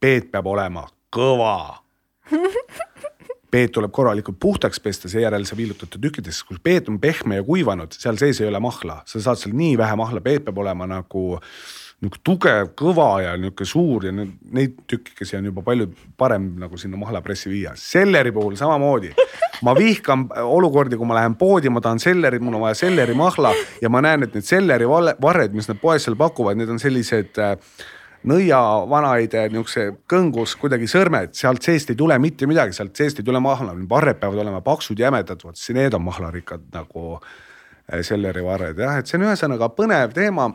Peet 0.00 0.30
peab 0.32 0.46
olema 0.46 0.86
kõva. 1.14 1.56
Peet 3.50 3.72
tuleb 3.72 3.92
korralikult 3.94 4.38
puhtaks 4.42 4.80
pesta, 4.82 5.08
seejärel 5.08 5.46
sa 5.48 5.56
viilutad 5.56 5.88
ta 5.92 6.00
tükkidesse, 6.02 6.44
kui 6.48 6.58
peet 6.62 6.90
on 6.90 6.98
pehme 7.00 7.38
ja 7.38 7.44
kuivanud, 7.46 7.94
seal 7.94 8.18
sees 8.20 8.42
ei 8.42 8.50
ole 8.50 8.60
mahla, 8.60 8.98
sa 9.08 9.22
saad 9.22 9.40
seal 9.40 9.54
nii 9.56 9.76
vähe 9.78 9.96
mahla, 9.96 10.20
peet 10.20 10.44
peab 10.44 10.58
olema 10.60 10.88
nagu 10.90 11.38
nihuke 12.04 12.20
tugev, 12.26 12.72
kõva 12.76 13.08
ja 13.24 13.36
nihuke 13.40 13.64
suur 13.64 14.04
ja 14.04 14.12
neid 14.12 14.74
tükkikesi 14.90 15.38
on 15.38 15.48
juba 15.48 15.62
palju 15.64 15.88
parem 16.20 16.50
nagu 16.60 16.76
sinna 16.76 16.98
mahlapressi 17.00 17.48
viia. 17.48 17.72
selleri 17.74 18.32
puhul 18.32 18.56
samamoodi. 18.56 19.14
ma 19.64 19.72
vihkan 19.74 20.26
olukordi, 20.42 20.96
kui 20.96 21.06
ma 21.08 21.16
lähen 21.16 21.38
poodi, 21.40 21.70
ma 21.72 21.80
tahan 21.80 21.98
sellerit, 21.98 22.42
mul 22.44 22.58
on 22.58 22.66
vaja 22.66 22.74
sellerimahla 22.82 23.54
ja 23.82 23.88
ma 23.88 24.02
näen, 24.04 24.26
et 24.26 24.34
need 24.36 24.44
sellerivarred, 24.44 25.56
mis 25.56 25.68
nad 25.70 25.80
poes 25.80 26.04
seal 26.04 26.18
pakuvad, 26.20 26.58
need 26.60 26.68
on 26.68 26.82
sellised 26.82 27.40
äh, 27.40 27.56
nõiavanaide 28.26 29.46
niisuguse 29.52 29.88
kõngus 30.10 30.56
kuidagi 30.60 30.88
sõrmed, 30.90 31.34
sealt 31.38 31.66
seest 31.66 31.92
ei 31.92 31.98
tule 31.98 32.18
mitte 32.22 32.48
midagi, 32.50 32.74
sealt 32.76 32.96
seest 32.98 33.20
ei 33.22 33.26
tule 33.26 33.40
mahla, 33.42 33.74
varred 33.88 34.20
peavad 34.20 34.42
olema 34.42 34.62
paksud, 34.66 34.98
jämedad, 34.98 35.42
vot 35.44 35.58
siis 35.58 35.76
need 35.76 35.94
on 35.94 36.04
mahlarikkad 36.06 36.66
nagu 36.74 37.18
eh, 37.18 38.02
selleri 38.06 38.44
varred 38.44 38.82
jah, 38.82 38.98
et 39.00 39.10
see 39.10 39.20
on 39.20 39.28
ühesõnaga 39.28 39.70
põnev 39.78 40.16
teema 40.16 40.50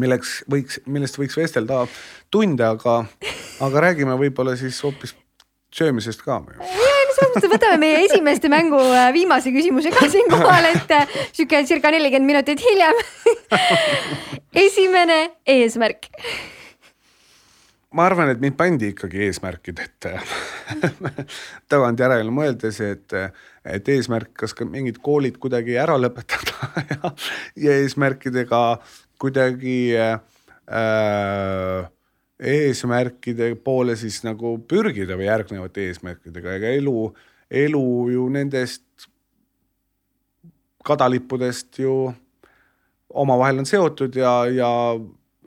milleks 0.00 0.40
võiks, 0.50 0.80
millest 0.86 1.18
võiks 1.18 1.36
vestelda 1.38 1.84
tunde, 2.32 2.64
aga, 2.66 2.98
aga 3.64 3.86
räägime 3.88 4.16
võib-olla 4.20 4.56
siis 4.58 4.78
hoopis 4.84 5.14
söömisest 5.74 6.22
ka. 6.24 6.40
selles 7.16 7.32
mõttes 7.34 7.52
võtame 7.52 7.78
meie 7.82 8.02
esimeste 8.06 8.50
mängu 8.52 8.80
äh, 8.80 9.08
viimase 9.16 9.52
küsimuse 9.54 9.92
ka 9.94 10.08
siinkohal, 10.12 10.70
et 10.74 10.92
äh, 10.94 11.16
sihuke 11.32 11.64
circa 11.68 11.92
nelikümmend 11.94 12.30
minutit 12.32 12.62
hiljem 12.62 13.00
esimene 14.66 15.22
eesmärk 15.56 16.10
ma 17.96 18.06
arvan, 18.10 18.30
et 18.32 18.40
mind 18.42 18.56
pandi 18.58 18.90
ikkagi 18.92 19.24
eesmärkid 19.26 19.80
ette 19.80 20.12
tagantjärele 21.72 22.32
mõeldes, 22.34 22.80
et, 22.84 23.16
et 23.64 23.90
eesmärk, 23.96 24.34
kas 24.42 24.54
ka 24.56 24.68
mingid 24.68 25.00
koolid 25.04 25.38
kuidagi 25.42 25.78
ära 25.80 25.96
lõpetada 26.00 26.72
ja, 26.92 27.12
ja 27.66 27.76
eesmärkidega 27.82 28.62
kuidagi 29.22 29.78
äh, 29.96 30.18
eesmärkide 32.36 33.54
poole 33.64 33.96
siis 33.96 34.20
nagu 34.26 34.56
pürgida 34.68 35.16
või 35.16 35.30
järgnevate 35.30 35.88
eesmärkidega, 35.88 36.58
ega 36.58 36.74
elu, 36.76 36.98
elu 37.64 37.86
ju 38.12 38.26
nendest 38.32 39.08
kadalippudest 40.86 41.80
ju 41.82 41.94
omavahel 43.16 43.62
on 43.62 43.68
seotud 43.68 44.16
ja, 44.20 44.34
ja, 44.52 44.70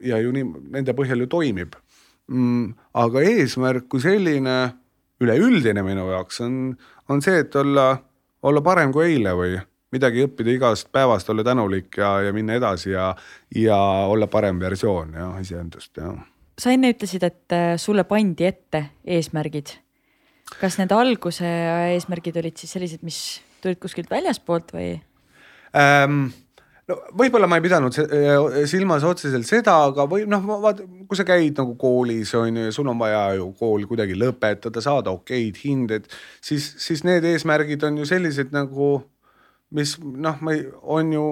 ja 0.01 0.17
ju 0.23 0.33
nii 0.33 0.47
nende 0.73 0.95
põhjal 0.97 1.23
ju 1.23 1.29
toimib. 1.31 1.77
Aga 2.29 3.23
eesmärk 3.25 3.87
kui 3.89 4.01
selline, 4.03 4.57
üleüldine 5.19 5.83
minu 5.83 6.09
jaoks 6.11 6.41
on, 6.45 6.53
on 7.09 7.23
see, 7.25 7.41
et 7.43 7.55
olla, 7.59 7.91
olla 8.45 8.61
parem 8.63 8.93
kui 8.95 9.09
eile 9.09 9.33
või 9.35 9.57
midagi 9.95 10.23
õppida 10.27 10.53
igast 10.53 10.91
päevast, 10.93 11.29
olla 11.33 11.43
tänulik 11.43 11.97
ja, 11.97 12.19
ja 12.27 12.33
minna 12.35 12.57
edasi 12.59 12.93
ja, 12.93 13.09
ja 13.55 13.77
olla 14.09 14.29
parem 14.31 14.59
versioon 14.61 15.15
jah, 15.17 15.37
iseendast 15.41 15.97
jah. 15.97 16.17
sa 16.59 16.73
enne 16.75 16.93
ütlesid, 16.93 17.25
et 17.25 17.55
äh, 17.55 17.73
sulle 17.81 18.05
pandi 18.09 18.45
ette 18.45 18.83
eesmärgid. 19.05 19.73
kas 20.59 20.77
need 20.79 20.93
alguse 20.93 21.49
eesmärgid 21.95 22.37
olid 22.41 22.57
siis 22.57 22.77
sellised, 22.77 23.03
mis 23.03 23.41
tulid 23.63 23.81
kuskilt 23.81 24.11
väljaspoolt 24.11 24.75
või 24.77 24.93
ähm,? 25.75 26.29
No 26.89 26.97
võib-olla 27.17 27.47
ma 27.49 27.59
ei 27.59 27.63
pidanud 27.63 27.95
äh, 28.01 28.61
silmas 28.69 29.05
otseselt 29.07 29.47
seda, 29.47 29.75
aga 29.89 30.05
või 30.09 30.25
noh, 30.29 30.45
vaata, 30.63 30.85
kui 31.07 31.17
sa 31.17 31.25
käid 31.27 31.59
nagu 31.59 31.75
koolis 31.79 32.33
on 32.37 32.57
ju 32.57 32.67
ja 32.69 32.75
sul 32.75 32.89
on 32.91 32.99
vaja 33.01 33.23
ju 33.37 33.49
kool 33.59 33.85
kuidagi 33.89 34.17
lõpetada, 34.17 34.81
saada 34.83 35.13
okeid 35.15 35.59
hinded, 35.63 36.09
siis, 36.41 36.71
siis 36.81 37.05
need 37.07 37.25
eesmärgid 37.29 37.85
on 37.87 38.01
ju 38.01 38.09
sellised 38.09 38.53
nagu, 38.55 38.95
mis 39.75 39.97
noh, 39.99 40.39
ma 40.45 40.55
ei, 40.55 40.65
on 40.81 41.13
ju, 41.13 41.25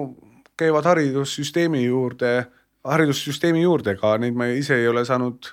käivad 0.58 0.86
haridussüsteemi 0.90 1.84
juurde, 1.84 2.34
haridussüsteemi 2.88 3.62
juurde 3.62 3.94
ka, 3.98 4.16
neid 4.22 4.38
ma 4.38 4.50
ise 4.50 4.78
ei 4.78 4.88
ole 4.90 5.04
saanud, 5.06 5.50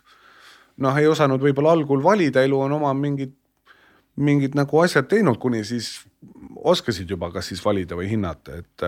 noh, 0.85 1.01
ei 1.01 1.09
osanud 1.09 1.41
võib-olla 1.41 1.73
algul 1.77 2.03
valida, 2.03 2.45
elu 2.45 2.61
on 2.67 2.77
oma 2.77 2.93
mingid, 2.97 3.33
mingid 4.15 4.55
nagu 4.57 4.79
asjad 4.79 5.09
teinud, 5.11 5.37
kuni 5.41 5.65
siis 5.67 5.97
oskasid 6.65 7.09
juba 7.11 7.29
kas 7.33 7.51
siis 7.51 7.61
valida 7.61 7.97
või 7.99 8.07
hinnata, 8.13 8.61
et 8.61 8.85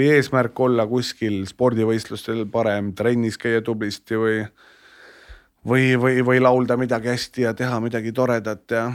või 0.00 0.10
eesmärk 0.16 0.60
olla 0.64 0.86
kuskil 0.88 1.42
spordivõistlustel 1.48 2.46
parem, 2.50 2.94
trennis 2.96 3.38
käia 3.40 3.60
tublisti 3.64 4.18
või 4.18 4.42
või, 5.66 5.92
või, 6.00 6.20
või 6.24 6.40
laulda 6.40 6.76
midagi 6.80 7.10
hästi 7.12 7.44
ja 7.44 7.54
teha 7.54 7.80
midagi 7.84 8.12
toredat 8.16 8.72
ja, 8.72 8.86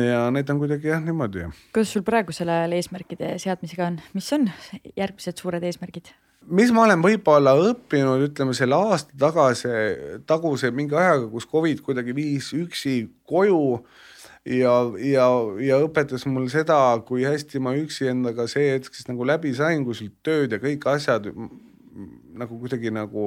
ja 0.00 0.22
need 0.32 0.48
on 0.50 0.60
kuidagi 0.62 0.88
jah 0.88 1.02
niimoodi. 1.04 1.50
kuidas 1.74 1.92
sul 1.92 2.04
praegusel 2.06 2.48
ajal 2.48 2.76
eesmärkide 2.78 3.34
seadmisega 3.42 3.90
on, 3.90 3.98
mis 4.16 4.30
on 4.32 4.48
järgmised 4.96 5.42
suured 5.42 5.66
eesmärgid? 5.68 6.14
mis 6.48 6.72
ma 6.72 6.86
olen 6.86 7.04
võib-olla 7.04 7.54
õppinud, 7.70 8.24
ütleme 8.30 8.56
selle 8.56 8.76
aasta 8.76 9.12
tagasi, 9.20 9.68
taguse 10.28 10.72
mingi 10.72 10.96
ajaga, 10.96 11.28
kus 11.32 11.48
Covid 11.50 11.84
kuidagi 11.84 12.16
viis 12.16 12.50
üksi 12.56 12.96
koju 13.28 13.84
ja, 14.44 14.74
ja, 15.00 15.28
ja 15.64 15.78
õpetas 15.84 16.26
mul 16.28 16.50
seda, 16.52 16.78
kui 17.06 17.24
hästi 17.24 17.62
ma 17.62 17.74
üksi 17.78 18.10
endaga 18.12 18.46
see 18.50 18.74
hetk 18.74 18.94
siis 18.94 19.08
nagu 19.08 19.26
läbi 19.26 19.54
sain, 19.56 19.84
kui 19.86 19.96
sul 19.96 20.12
tööd 20.24 20.52
ja 20.52 20.60
kõik 20.62 20.84
asjad 20.92 21.30
nagu 22.34 22.58
kuidagi 22.58 22.90
nagu 22.90 23.24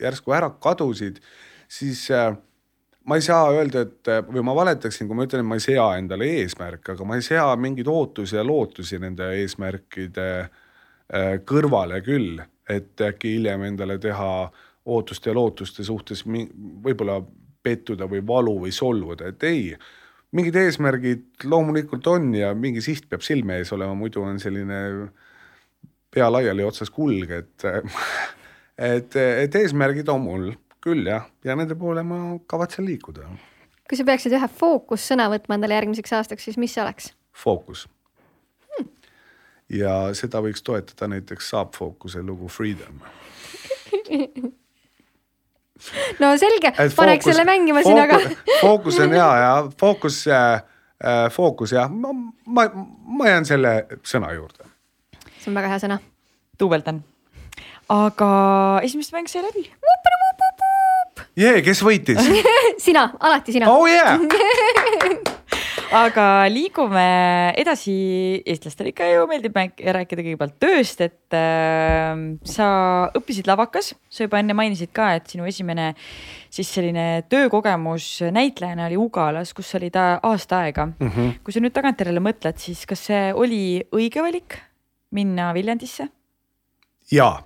järsku 0.00 0.34
ära 0.36 0.50
kadusid, 0.62 1.18
siis 1.70 2.06
äh, 2.14 2.36
ma 3.04 3.18
ei 3.18 3.24
saa 3.24 3.48
öelda, 3.52 3.84
et 3.84 4.10
või 4.30 4.44
ma 4.46 4.54
valetaksin, 4.56 5.08
kui 5.08 5.18
ma 5.18 5.26
ütlen, 5.26 5.44
et 5.44 5.50
ma 5.50 5.58
ei 5.58 5.64
sea 5.64 5.88
endale 5.98 6.28
eesmärke, 6.40 6.94
aga 6.94 7.08
ma 7.08 7.18
ei 7.18 7.24
sea 7.26 7.48
mingeid 7.60 7.90
ootusi 7.90 8.38
ja 8.38 8.44
lootusi 8.46 9.00
nende 9.02 9.32
eesmärkide 9.40 10.28
äh, 10.40 11.34
kõrvale 11.48 12.00
küll, 12.06 12.38
et 12.70 13.00
äkki 13.04 13.34
hiljem 13.36 13.66
endale 13.66 13.98
teha 14.00 14.30
ootuste 14.84 15.30
ja 15.30 15.36
lootuste 15.36 15.84
suhtes 15.84 16.22
võib-olla 16.24 17.18
pettuda 17.64 18.08
või 18.08 18.22
valu 18.26 18.58
või 18.66 18.72
solvuda, 18.72 19.32
et 19.32 19.44
ei 19.48 19.74
mingid 20.34 20.56
eesmärgid 20.58 21.46
loomulikult 21.50 22.06
on 22.10 22.32
ja 22.34 22.52
mingi 22.58 22.82
siht 22.84 23.08
peab 23.10 23.22
silme 23.24 23.60
ees 23.60 23.72
olema, 23.74 23.94
muidu 23.98 24.24
on 24.26 24.40
selline 24.42 24.80
pea 26.14 26.28
laiali 26.30 26.66
otsas 26.66 26.90
kulg, 26.94 27.30
et 27.30 27.66
et, 28.94 29.16
et 29.16 29.58
eesmärgid 29.62 30.10
on 30.10 30.22
mul 30.24 30.52
küll 30.84 31.06
jah, 31.08 31.28
ja 31.46 31.56
nende 31.56 31.76
poole 31.78 32.02
ma 32.06 32.20
kavatsen 32.50 32.86
liikuda. 32.86 33.28
kui 33.88 33.98
sa 33.98 34.06
peaksid 34.06 34.34
ühe 34.36 34.48
fookussõna 34.60 35.30
võtma 35.32 35.58
endale 35.58 35.78
järgmiseks 35.78 36.16
aastaks, 36.18 36.48
siis 36.48 36.60
mis 36.60 36.74
see 36.74 36.82
oleks? 36.84 37.12
fookus 37.44 37.86
hmm.. 38.74 38.90
ja 39.80 39.94
seda 40.18 40.42
võiks 40.44 40.66
toetada 40.66 41.10
näiteks 41.14 41.54
Saab 41.54 41.74
Fookuse 41.78 42.22
lugu 42.22 42.50
Freedom 42.50 43.00
no 46.22 46.34
selge, 46.40 46.72
paneks 46.96 47.28
selle 47.30 47.44
mängima 47.48 47.82
siin, 47.86 48.00
aga. 48.00 48.20
fookus 48.60 49.00
on 49.04 49.14
hea 49.14 49.30
ja 49.42 49.50
fookus 49.80 50.24
äh,, 50.28 50.62
fookus 51.34 51.74
jah, 51.76 51.90
ma, 51.90 52.14
ma, 52.46 52.68
ma 53.18 53.28
jään 53.32 53.48
selle 53.48 53.74
sõna 54.06 54.32
juurde. 54.34 54.68
see 55.38 55.50
on 55.52 55.58
väga 55.60 55.72
hea 55.74 55.82
sõna. 55.86 56.00
duubeldan. 56.60 57.02
aga 57.92 58.30
esimest 58.86 59.12
mäng 59.16 59.28
sai 59.30 59.44
läbi. 59.44 59.66
jee, 61.36 61.62
kes 61.66 61.82
võitis 61.84 62.20
sina, 62.86 63.08
alati 63.20 63.56
sina. 63.56 63.70
oh 63.70 63.86
yeah 63.90 64.18
aga 65.94 66.24
liigume 66.50 67.04
edasi, 67.60 67.94
eestlastele 68.42 68.90
ikka 68.90 69.06
ju 69.12 69.26
meeldib 69.30 69.54
rääkida 69.54 70.24
kõigepealt 70.24 70.56
tööst, 70.62 71.02
et 71.04 71.36
äh, 71.36 72.14
sa 72.48 72.66
õppisid 73.14 73.46
lavakas, 73.48 73.92
sa 74.10 74.26
juba 74.26 74.40
enne 74.42 74.56
mainisid 74.58 74.90
ka, 74.96 75.12
et 75.18 75.30
sinu 75.30 75.46
esimene 75.46 75.92
siis 76.54 76.70
selline 76.74 77.24
töökogemus 77.30 78.08
näitlejana 78.34 78.88
oli 78.88 78.98
Ugalas, 79.00 79.54
kus 79.54 79.70
oli 79.78 79.90
ta 79.94 80.18
aasta 80.22 80.64
aega 80.66 80.86
mm. 80.90 81.08
-hmm. 81.08 81.32
kui 81.46 81.54
sa 81.54 81.62
nüüd 81.62 81.74
tagantjärele 81.74 82.22
mõtled, 82.22 82.58
siis 82.58 82.86
kas 82.86 83.06
see 83.10 83.32
oli 83.34 83.82
õige 83.94 84.22
valik 84.22 84.58
minna 85.10 85.52
Viljandisse? 85.54 86.08
jaa 87.12 87.36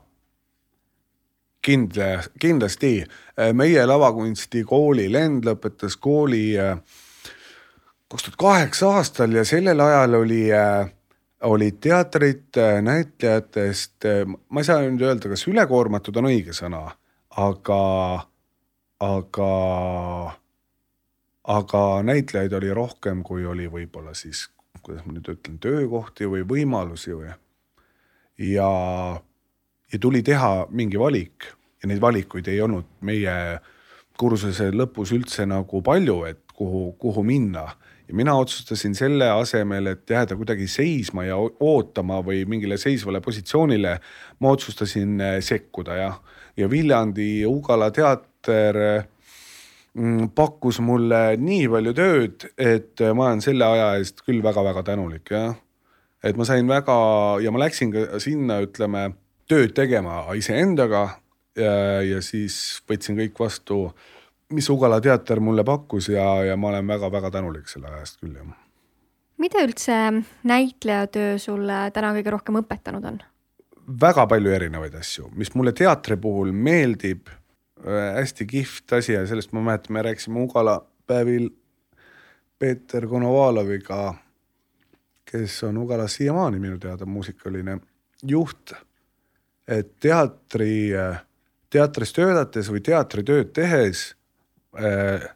kindla, 1.61 2.23
kindlasti 2.41 3.05
meie 3.53 3.85
lavakunstikooli 3.87 5.13
lend 5.13 5.45
lõpetas 5.45 5.99
kooli 6.01 6.57
äh, 6.57 6.79
kaks 8.09 8.25
tuhat 8.25 8.37
kaheksa 8.41 8.91
aastal 8.97 9.33
ja 9.37 9.45
sellel 9.45 9.81
ajal 9.81 10.15
oli 10.23 10.47
äh, 10.53 10.89
olid 11.43 11.77
teatrid 11.81 12.57
äh, 12.57 12.83
näitlejatest, 12.83 14.05
äh, 14.05 14.27
ma 14.49 14.61
ei 14.61 14.65
saa 14.65 14.83
nüüd 14.83 15.05
öelda, 15.05 15.29
kas 15.29 15.47
ülekoormatud 15.51 16.17
on 16.19 16.31
õige 16.31 16.55
sõna, 16.57 16.83
aga, 17.37 17.83
aga, 19.05 19.51
aga 21.59 21.83
näitlejaid 22.09 22.57
oli 22.59 22.73
rohkem, 22.75 23.23
kui 23.23 23.47
oli 23.47 23.69
võib-olla 23.71 24.17
siis, 24.19 24.49
kuidas 24.83 25.05
ma 25.07 25.15
nüüd 25.15 25.29
ütlen, 25.35 25.61
töökohti 25.63 26.31
või 26.31 26.47
võimalusi 26.49 27.15
või. 27.15 27.35
ja, 28.49 28.71
ja 29.93 30.01
tuli 30.01 30.23
teha 30.23 30.67
mingi 30.71 30.99
valik 30.99 31.53
ja 31.83 31.91
neid 31.91 32.01
valikuid 32.01 32.49
ei 32.49 32.61
olnud 32.65 32.89
meie 33.01 33.61
kursuse 34.19 34.73
lõpus 34.73 35.13
üldse 35.15 35.47
nagu 35.47 35.83
palju, 35.83 36.25
et 36.27 36.43
kuhu, 36.59 36.97
kuhu 36.99 37.23
minna 37.23 37.69
ja 38.09 38.15
mina 38.15 38.35
otsustasin 38.41 38.95
selle 38.97 39.29
asemel, 39.31 39.93
et 39.93 40.11
jääda 40.11 40.37
kuidagi 40.37 40.67
seisma 40.71 41.27
ja 41.27 41.37
ootama 41.37 42.23
või 42.25 42.45
mingile 42.49 42.79
seisvale 42.81 43.21
positsioonile, 43.25 43.99
ma 44.41 44.55
otsustasin 44.55 45.21
eh, 45.21 45.37
sekkuda 45.45 46.01
jah. 46.01 46.19
ja 46.57 46.71
Viljandi 46.71 47.47
Ugala 47.47 47.91
teater 47.95 48.81
mm, 49.95 50.31
pakkus 50.35 50.81
mulle 50.81 51.37
nii 51.37 51.69
palju 51.69 51.95
tööd, 51.95 52.51
et 52.57 53.05
ma 53.13 53.31
olen 53.31 53.45
selle 53.45 53.69
aja 53.69 53.95
eest 54.01 54.25
küll 54.27 54.43
väga-väga 54.43 54.83
tänulik 54.91 55.31
jah. 55.31 55.55
et 56.25 56.37
ma 56.37 56.45
sain 56.49 56.69
väga 56.69 56.99
ja 57.45 57.53
ma 57.53 57.65
läksin 57.67 57.93
ka 57.93 58.21
sinna, 58.23 58.63
ütleme 58.65 59.11
tööd 59.49 59.75
tegema 59.77 60.25
iseendaga 60.37 61.09
ja, 61.57 62.03
ja 62.05 62.23
siis 62.25 62.81
võtsin 62.89 63.19
kõik 63.19 63.39
vastu 63.41 63.89
mis 64.55 64.71
Ugala 64.71 65.01
teater 65.01 65.41
mulle 65.41 65.65
pakkus 65.65 66.09
ja, 66.09 66.45
ja 66.45 66.57
ma 66.57 66.73
olen 66.73 66.87
väga-väga 66.89 67.31
tänulik 67.31 67.69
selle 67.69 67.91
ajast 67.93 68.21
küll, 68.23 68.37
jah. 68.37 68.55
mida 69.39 69.65
üldse 69.65 69.99
näitlejatöö 70.49 71.37
sulle 71.39 71.89
täna 71.95 72.15
kõige 72.17 72.33
rohkem 72.33 72.61
õpetanud 72.63 73.11
on? 73.11 73.21
väga 74.01 74.27
palju 74.29 74.53
erinevaid 74.53 74.97
asju, 75.01 75.31
mis 75.37 75.53
mulle 75.57 75.73
teatri 75.77 76.17
puhul 76.21 76.53
meeldib 76.53 77.29
äh,, 77.29 78.17
hästi 78.21 78.49
kihvt 78.49 78.99
asi 79.01 79.17
ja 79.17 79.27
sellest 79.29 79.53
ma 79.53 79.65
mäletan, 79.65 79.97
me 79.97 80.07
rääkisime 80.09 80.41
Ugala 80.45 80.81
päevil 81.09 81.51
Peeter 82.59 83.07
Konovaloviga, 83.07 84.15
kes 85.29 85.63
on 85.69 85.79
Ugalas 85.79 86.19
siiamaani 86.19 86.59
minu 86.59 86.79
teada 86.79 87.07
muusikaline 87.07 87.79
juht. 88.23 88.73
et 89.69 89.99
teatri, 90.01 90.97
äh, 90.97 91.21
teatris 91.71 92.13
töötades 92.17 92.71
või 92.73 92.81
teatritööd 92.81 93.51
tehes 93.53 94.15
äh, 94.77 95.29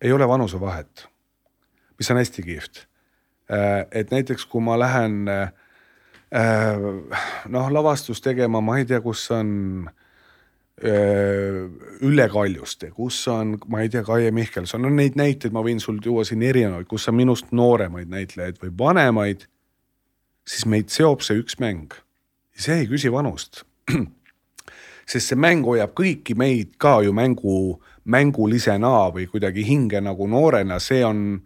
ei 0.00 0.12
ole 0.12 0.28
vanusevahet, 0.28 1.08
mis 1.98 2.10
on 2.10 2.16
hästi 2.16 2.42
kihvt 2.42 2.86
äh,. 3.50 3.86
et 3.90 4.10
näiteks 4.10 4.46
kui 4.46 4.62
ma 4.64 4.78
lähen 4.78 5.28
äh, 5.28 5.52
noh, 7.48 7.70
lavastust 7.70 8.24
tegema, 8.24 8.60
ma 8.60 8.78
ei 8.78 8.88
tea, 8.88 9.00
kus 9.04 9.26
on 9.34 9.50
äh, 10.82 11.68
Ülle 12.04 12.28
Kaljuste, 12.32 12.90
kus 12.90 13.20
on, 13.28 13.56
ma 13.68 13.84
ei 13.84 13.92
tea, 13.92 14.04
Kaie 14.06 14.32
Mihkelson, 14.34 14.82
no 14.82 14.90
neid 14.90 15.18
näiteid 15.20 15.54
ma 15.54 15.62
võin 15.64 15.80
sul 15.82 16.00
tuua 16.02 16.24
siin 16.26 16.42
erinevaid, 16.42 16.88
kus 16.90 17.08
on 17.12 17.18
minust 17.20 17.52
nooremaid 17.52 18.10
näitlejaid 18.12 18.60
või 18.62 18.74
vanemaid, 18.78 19.46
siis 20.48 20.66
meid 20.68 20.92
seob 20.92 21.24
see 21.24 21.38
üks 21.40 21.60
mäng. 21.62 21.94
see 22.54 22.84
ei 22.84 22.86
küsi 22.86 23.10
vanust 23.10 23.64
sest 25.10 25.30
see 25.30 25.38
mäng 25.38 25.66
hoiab 25.66 25.94
kõiki 25.96 26.36
meid 26.38 26.76
ka 26.80 27.00
ju 27.04 27.12
mängu, 27.16 27.80
mängulisena 28.04 29.10
või 29.14 29.26
kuidagi 29.30 29.64
hinge 29.66 30.00
nagu 30.04 30.28
noorena, 30.28 30.78
see 30.78 31.04
on. 31.04 31.42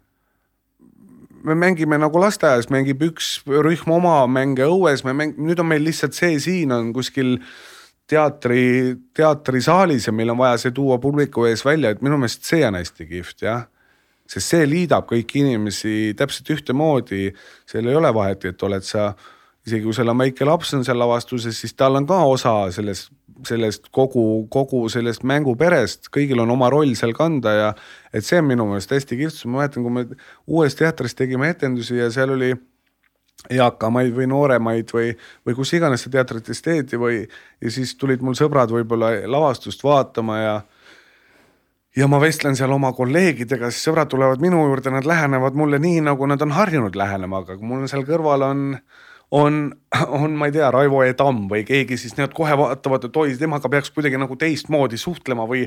me 1.44 1.54
mängime 1.54 1.98
nagu 1.98 2.20
lasteaias 2.20 2.66
mängib 2.70 3.02
üks 3.02 3.38
rühm 3.46 3.92
oma 3.94 4.26
mänge 4.26 4.66
õues, 4.66 5.04
me 5.04 5.14
mäng-, 5.14 5.36
nüüd 5.38 5.60
on 5.60 5.68
meil 5.70 5.84
lihtsalt 5.84 6.14
see 6.14 6.38
siin 6.42 6.72
on 6.74 6.92
kuskil 6.92 7.38
teatri, 8.08 8.96
teatrisaalis 9.14 10.08
ja 10.08 10.12
meil 10.12 10.30
on 10.34 10.38
vaja 10.38 10.58
see 10.58 10.74
tuua 10.74 10.98
publiku 10.98 11.46
ees 11.46 11.64
välja, 11.64 11.90
et 11.94 12.02
minu 12.02 12.18
meelest 12.18 12.44
see 12.44 12.66
on 12.66 12.74
hästi 12.80 13.06
kihvt 13.06 13.46
jah 13.46 13.66
sest 14.28 14.52
see 14.52 14.66
liidab 14.68 15.08
kõiki 15.08 15.42
inimesi 15.42 16.12
täpselt 16.16 16.50
ühtemoodi, 16.52 17.30
seal 17.68 17.88
ei 17.88 17.96
ole 17.96 18.10
vahet, 18.14 18.44
et 18.50 18.62
oled 18.66 18.84
sa, 18.84 19.12
isegi 19.66 19.86
kui 19.86 19.96
sul 19.96 20.12
on 20.12 20.20
väike 20.20 20.44
laps 20.48 20.74
on 20.76 20.84
seal 20.84 21.00
lavastuses, 21.00 21.56
siis 21.56 21.72
tal 21.78 21.96
on 21.96 22.08
ka 22.08 22.20
osa 22.28 22.54
sellest 22.74 23.12
sellest 23.46 23.88
kogu, 23.94 24.46
kogu 24.50 24.84
sellest 24.92 25.24
mänguperest, 25.28 26.08
kõigil 26.14 26.40
on 26.42 26.50
oma 26.54 26.70
roll 26.72 26.94
seal 26.98 27.14
kanda 27.16 27.54
ja 27.54 27.68
et 28.12 28.26
see 28.26 28.40
on 28.40 28.48
minu 28.48 28.66
meelest 28.70 28.94
hästi 28.94 29.18
kihvt, 29.18 29.44
ma 29.46 29.62
mäletan, 29.62 29.84
kui 29.84 29.94
me 29.94 30.04
uues 30.46 30.76
teatris 30.78 31.16
tegime 31.18 31.50
etendusi 31.52 31.98
ja 31.98 32.10
seal 32.14 32.34
oli 32.34 32.52
eakamaid 33.54 34.10
või 34.16 34.26
nooremaid 34.30 34.90
või, 34.94 35.12
või 35.46 35.54
kus 35.54 35.72
iganes 35.78 36.02
sa 36.04 36.10
teatrites 36.10 36.62
teed 36.64 36.96
või 36.98 37.20
ja 37.22 37.70
siis 37.70 37.94
tulid 37.98 38.24
mul 38.24 38.34
sõbrad 38.38 38.72
võib-olla 38.74 39.12
lavastust 39.30 39.84
vaatama 39.86 40.40
ja 40.42 40.56
ja 41.96 42.06
ma 42.10 42.20
vestlen 42.22 42.54
seal 42.54 42.70
oma 42.70 42.92
kolleegidega, 42.94 43.70
siis 43.72 43.86
sõbrad 43.88 44.10
tulevad 44.10 44.42
minu 44.42 44.60
juurde, 44.68 44.90
nad 44.94 45.06
lähenevad 45.08 45.56
mulle 45.58 45.80
nii, 45.82 46.02
nagu 46.06 46.26
nad 46.30 46.42
on 46.42 46.52
harjunud 46.54 46.94
lähenema, 46.98 47.42
aga 47.42 47.56
kui 47.58 47.66
mul 47.66 47.86
seal 47.90 48.04
kõrval 48.06 48.44
on 48.46 48.66
äh, 48.76 49.07
on, 49.30 49.76
on, 50.20 50.30
ma 50.30 50.46
ei 50.46 50.52
tea, 50.52 50.70
Raivo 50.70 51.02
E 51.04 51.12
Tamm 51.16 51.48
või 51.50 51.64
keegi, 51.68 51.98
siis 52.00 52.16
nad 52.18 52.32
kohe 52.36 52.56
vaatavad, 52.58 53.08
et 53.08 53.20
oi, 53.20 53.34
temaga 53.40 53.70
peaks 53.72 53.92
kuidagi 53.94 54.20
nagu 54.20 54.36
teistmoodi 54.40 55.00
suhtlema 55.00 55.46
või, 55.48 55.66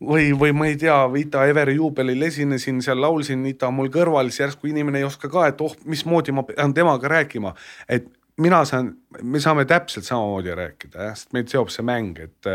või, 0.00 0.30
või 0.38 0.54
ma 0.56 0.70
ei 0.70 0.78
tea, 0.80 0.96
Ita 1.20 1.44
Everi 1.50 1.76
juubelil 1.78 2.28
esinesin 2.28 2.80
seal, 2.84 3.00
laulsin, 3.02 3.44
Ita 3.48 3.68
on 3.68 3.78
mul 3.80 3.92
kõrval, 3.92 4.32
siis 4.32 4.46
järsku 4.46 4.72
inimene 4.72 5.02
ei 5.02 5.08
oska 5.08 5.30
ka, 5.32 5.46
et 5.52 5.60
oh, 5.64 5.76
mismoodi 5.84 6.34
ma 6.36 6.46
pean 6.48 6.74
temaga 6.74 7.10
rääkima. 7.18 7.54
et 7.88 8.08
mina 8.40 8.64
saan, 8.64 8.94
me 9.22 9.40
saame 9.40 9.64
täpselt 9.68 10.08
samamoodi 10.08 10.54
rääkida 10.56 11.10
jah, 11.10 11.18
sest 11.18 11.34
meid 11.36 11.52
seob 11.52 11.68
see 11.70 11.84
mäng, 11.84 12.16
et 12.18 12.48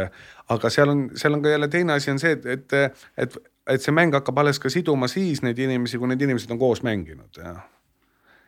aga 0.49 0.72
seal 0.74 0.89
on, 0.89 1.05
seal 1.16 1.38
on 1.38 1.43
ka 1.45 1.53
jälle 1.53 1.70
teine 1.70 1.93
asi 1.93 2.12
on 2.12 2.20
see, 2.20 2.34
et, 2.34 2.45
et, 2.45 2.97
et, 3.18 3.38
et 3.70 3.82
see 3.82 3.93
mäng 3.93 4.16
hakkab 4.18 4.41
alles 4.41 4.60
ka 4.60 4.74
siduma 4.74 5.08
siis 5.12 5.43
neid 5.45 5.60
inimesi, 5.62 6.01
kui 6.01 6.10
need 6.10 6.26
inimesed 6.26 6.51
on 6.51 6.60
koos 6.60 6.82
mänginud 6.88 7.38
jah 7.38 7.62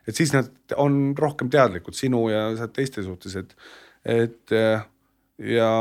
et 0.08 0.16
siis 0.16 0.34
nad 0.36 0.50
on 0.78 1.16
rohkem 1.18 1.50
teadlikud 1.50 1.98
sinu 1.98 2.28
ja 2.32 2.68
teiste 2.74 3.04
suhtes, 3.06 3.36
et, 3.40 3.56
et 4.06 4.56
ja, 4.56 5.72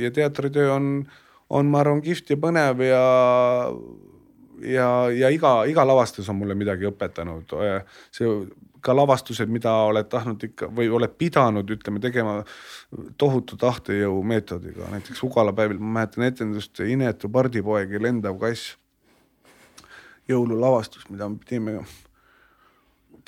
ja 0.00 0.10
teatritöö 0.10 0.72
on, 0.74 0.90
on, 1.50 1.66
ma 1.66 1.80
arvan, 1.84 2.02
kihvt 2.04 2.34
ja 2.34 2.40
põnev 2.40 2.84
ja, 2.86 3.04
ja, 4.62 4.90
ja 5.12 5.32
iga, 5.34 5.56
iga 5.70 5.86
lavastus 5.86 6.28
on 6.32 6.40
mulle 6.40 6.56
midagi 6.58 6.88
õpetanud. 6.90 7.56
see 8.14 8.30
ka 8.84 8.92
lavastused, 8.92 9.48
mida 9.48 9.72
oled 9.88 10.08
tahtnud 10.12 10.42
ikka 10.44 10.68
või 10.76 10.90
oled 10.92 11.14
pidanud, 11.18 11.70
ütleme, 11.72 12.00
tegema 12.04 12.36
tohutu 13.20 13.56
tahtejõu 13.60 14.20
meetodiga, 14.28 14.90
näiteks 14.92 15.22
Ugala 15.24 15.54
päevil 15.56 15.80
ma 15.80 16.00
mäletan 16.00 16.26
etendust 16.28 16.82
Inetu 16.84 17.30
pardipoeg 17.32 17.94
ja 17.96 18.02
lendav 18.04 18.36
kass 18.42 18.74
jõululavastus, 20.28 21.08
mida 21.12 21.28
me 21.28 21.40
pidime 21.40 21.78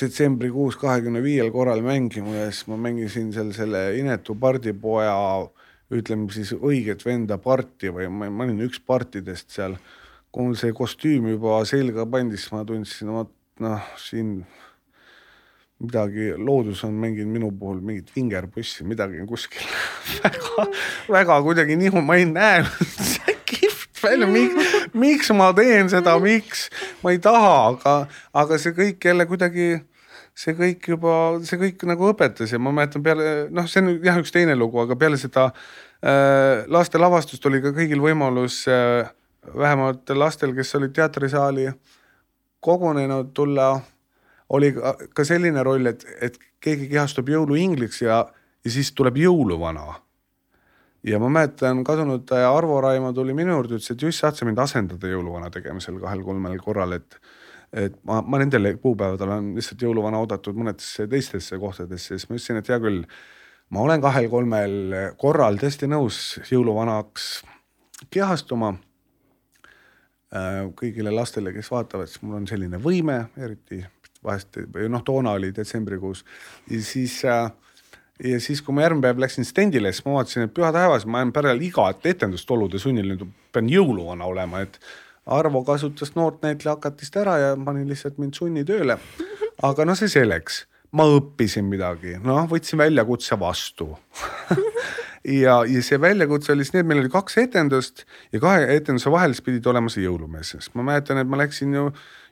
detsembrikuus 0.01 0.77
kahekümne 0.81 1.23
viiel 1.25 1.51
korral 1.55 1.81
mängima 1.85 2.35
ja 2.37 2.49
siis 2.51 2.67
ma 2.71 2.77
mängisin 2.81 3.31
seal 3.35 3.53
selle 3.57 3.83
inetu 3.99 4.37
pardipoja, 4.41 5.15
ütleme 5.97 6.29
siis 6.35 6.53
õiget 6.57 7.05
venda 7.07 7.39
parti 7.41 7.93
või 7.95 8.11
ma, 8.13 8.29
ma 8.31 8.45
olin 8.45 8.65
üks 8.67 8.83
partidest 8.83 9.55
seal. 9.57 9.79
kui 10.31 10.45
mul 10.45 10.57
see 10.61 10.75
kostüüm 10.77 11.31
juba 11.31 11.63
selga 11.65 12.05
pandi, 12.13 12.37
siis 12.37 12.53
ma 12.53 12.65
tundsin, 12.69 13.09
vot 13.15 13.31
noh, 13.65 13.87
siin 13.97 14.43
midagi, 15.81 16.35
loodus 16.37 16.83
on 16.85 16.99
mänginud 17.01 17.33
minu 17.33 17.51
puhul 17.57 17.81
mingit 17.81 18.13
vingerpussi, 18.17 18.85
midagi 18.85 19.21
on 19.21 19.31
kuskil 19.31 19.65
väga, 20.25 20.69
väga 21.09 21.41
kuidagi 21.45 21.77
nihu, 21.81 22.05
ma 22.05 22.21
ei 22.21 22.29
näe 22.29 22.65
välja, 24.05 24.29
miks, 24.31 24.73
miks 24.95 25.33
ma 25.37 25.51
teen 25.57 25.91
seda, 25.93 26.17
miks, 26.23 26.69
ma 27.03 27.15
ei 27.15 27.21
taha, 27.23 27.57
aga, 27.73 27.99
aga 28.45 28.59
see 28.63 28.77
kõik 28.77 29.09
jälle 29.11 29.29
kuidagi 29.29 29.75
see 30.37 30.53
kõik 30.57 30.91
juba, 30.93 31.13
see 31.49 31.59
kõik 31.61 31.85
nagu 31.89 32.11
õpetas 32.13 32.53
ja 32.53 32.61
ma 32.61 32.73
mäletan 32.77 33.05
peale, 33.05 33.49
noh, 33.55 33.69
see 33.71 33.81
on 33.81 33.95
jah, 34.05 34.19
üks 34.21 34.35
teine 34.35 34.57
lugu, 34.59 34.83
aga 34.83 34.97
peale 35.01 35.17
seda 35.21 35.49
äh, 35.49 36.67
laste 36.69 37.01
lavastust 37.01 37.47
oli 37.49 37.63
ka 37.65 37.73
kõigil 37.77 38.05
võimalus 38.05 38.65
äh,, 38.69 39.09
vähemalt 39.55 40.11
lastel, 40.11 40.55
kes 40.57 40.75
olid 40.75 40.95
teatrisaali 40.97 41.69
kogunenud, 42.61 43.31
tulla. 43.35 43.77
Oli 44.49 44.73
ka 45.15 45.25
selline 45.27 45.63
roll, 45.67 45.89
et, 45.91 46.05
et 46.23 46.37
keegi 46.63 46.87
kehastub 46.91 47.29
jõuluingliks 47.31 48.05
ja, 48.05 48.21
ja 48.63 48.71
siis 48.71 48.93
tuleb 48.95 49.19
jõuluvana. 49.19 49.97
Ja 51.07 51.21
ma 51.23 51.31
mäletan, 51.31 51.85
kadunud 51.87 52.31
Arvo 52.35 52.81
Raimo 52.83 53.13
tuli 53.15 53.35
minu 53.37 53.55
juurde, 53.55 53.79
ütles, 53.79 53.93
et 53.95 54.03
Juss, 54.03 54.21
saad 54.23 54.39
sa 54.39 54.47
mind 54.49 54.59
asendada 54.63 55.11
jõuluvana 55.11 55.51
tegemisel 55.55 56.01
kahel-kolmel 56.03 56.59
korral, 56.63 56.99
et 56.99 57.21
et 57.77 57.97
ma, 58.07 58.21
ma 58.23 58.39
nendel 58.41 58.71
kuupäevadel 58.81 59.29
olen 59.29 59.49
lihtsalt 59.57 59.83
jõuluvana 59.83 60.21
oodatud 60.23 60.57
mõnedesse 60.57 61.09
teistesse 61.11 61.59
kohtadesse, 61.61 62.15
siis 62.15 62.29
ma 62.29 62.37
ütlesin, 62.39 62.61
et 62.61 62.71
hea 62.71 62.79
küll, 62.81 63.03
ma 63.75 63.83
olen 63.83 64.01
kahel-kolmel 64.01 64.95
korral 65.21 65.59
tõesti 65.61 65.89
nõus 65.91 66.21
jõuluvanaks 66.47 67.27
kehastuma 68.15 68.71
äh, 70.31 70.63
kõigile 70.79 71.13
lastele, 71.13 71.53
kes 71.57 71.71
vaatavad, 71.75 72.11
siis 72.11 72.23
mul 72.23 72.39
on 72.39 72.49
selline 72.49 72.81
võime, 72.83 73.19
eriti 73.37 73.83
vahest 74.25 74.63
või 74.73 74.89
noh, 74.91 75.03
toona 75.07 75.35
oli 75.37 75.53
detsembrikuus. 75.55 76.23
Siis 76.71 77.19
äh, 77.29 77.51
ja 78.25 78.39
siis, 78.41 78.63
kui 78.65 78.75
ma 78.75 78.87
järgmine 78.87 79.05
päev 79.09 79.21
läksin 79.27 79.45
stendile, 79.49 79.93
siis 79.93 80.07
ma 80.07 80.17
vaatasin, 80.19 80.47
et 80.47 80.55
püha 80.57 80.71
taevas, 80.75 81.07
ma 81.07 81.23
jään 81.23 81.33
pärast 81.37 81.65
igat 81.67 82.07
etendust 82.09 82.51
olude 82.51 82.81
sunnil 82.83 83.13
nüüd 83.13 83.27
pean 83.53 83.69
jõuluvana 83.73 84.29
olema, 84.29 84.65
et 84.65 84.81
Arvo 85.27 85.65
kasutas 85.67 86.13
noort 86.15 86.45
näitleja 86.47 86.77
hakatist 86.77 87.17
ära 87.19 87.33
ja 87.43 87.49
pani 87.59 87.83
lihtsalt 87.89 88.21
mind 88.23 88.37
sunnitööle. 88.39 88.95
aga 89.67 89.85
no 89.85 89.97
see 89.99 90.09
selleks, 90.13 90.61
ma 90.95 91.03
õppisin 91.17 91.67
midagi, 91.67 92.15
noh, 92.23 92.45
võtsin 92.51 92.79
väljakutse 92.79 93.39
vastu. 93.41 93.91
Ja, 95.27 95.57
ja 95.67 95.81
see 95.83 95.97
väljakutse 95.99 96.53
oli 96.53 96.63
siis 96.63 96.71
nii, 96.77 96.85
et 96.85 96.87
meil 96.87 97.01
oli 97.01 97.09
kaks 97.11 97.35
etendust 97.43 98.05
ja 98.31 98.39
kahe 98.39 98.69
etenduse 98.77 99.11
vahel 99.11 99.33
siis 99.35 99.43
pidid 99.43 99.65
olema 99.67 99.91
see 99.91 100.05
jõulumees, 100.05 100.53
sest 100.55 100.71
ma 100.79 100.85
mäletan, 100.87 101.19
et 101.19 101.27
ma 101.27 101.41
läksin 101.41 101.73
ju 101.75 101.89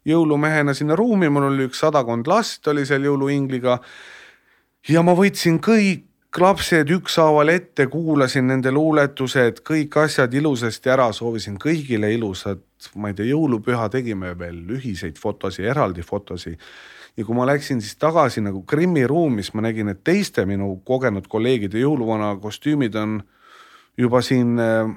jõulumehena 0.07 0.77
sinna 0.79 0.95
ruumi, 0.95 1.27
mul 1.33 1.49
oli 1.49 1.67
üks 1.67 1.83
sadakond 1.83 2.31
last 2.31 2.71
oli 2.71 2.85
seal 2.87 3.03
jõuluingliga. 3.09 3.81
Ja 4.89 5.03
ma 5.05 5.15
võtsin 5.17 5.61
kõik 5.65 6.41
lapsed 6.41 6.91
ükshaaval 6.91 7.53
ette, 7.53 7.87
kuulasin 7.91 8.49
nende 8.51 8.73
luuletused, 8.75 9.63
kõik 9.67 9.97
asjad 10.03 10.35
ilusasti 10.35 10.91
ära, 10.91 11.11
soovisin 11.15 11.57
kõigile 11.63 12.11
ilusat, 12.15 12.65
ma 12.99 13.11
ei 13.11 13.19
tea, 13.19 13.31
jõulupüha, 13.31 13.87
tegime 13.93 14.35
veel 14.39 14.59
ühiseid 14.77 15.21
fotosid, 15.21 15.69
eraldi 15.71 16.03
fotosid. 16.03 16.59
ja 17.17 17.25
kui 17.25 17.37
ma 17.37 17.47
läksin 17.47 17.81
siis 17.81 17.95
tagasi 17.97 18.43
nagu 18.43 18.65
Krimmi 18.67 19.07
ruumi, 19.07 19.43
siis 19.43 19.55
ma 19.55 19.63
nägin, 19.63 19.89
et 19.89 20.03
teiste 20.05 20.45
minu 20.47 20.81
kogenud 20.85 21.29
kolleegide 21.31 21.79
jõuluvana 21.79 22.35
kostüümid 22.43 22.97
on 22.99 23.23
juba 23.97 24.23
siin 24.23 24.59
äh, 24.59 24.91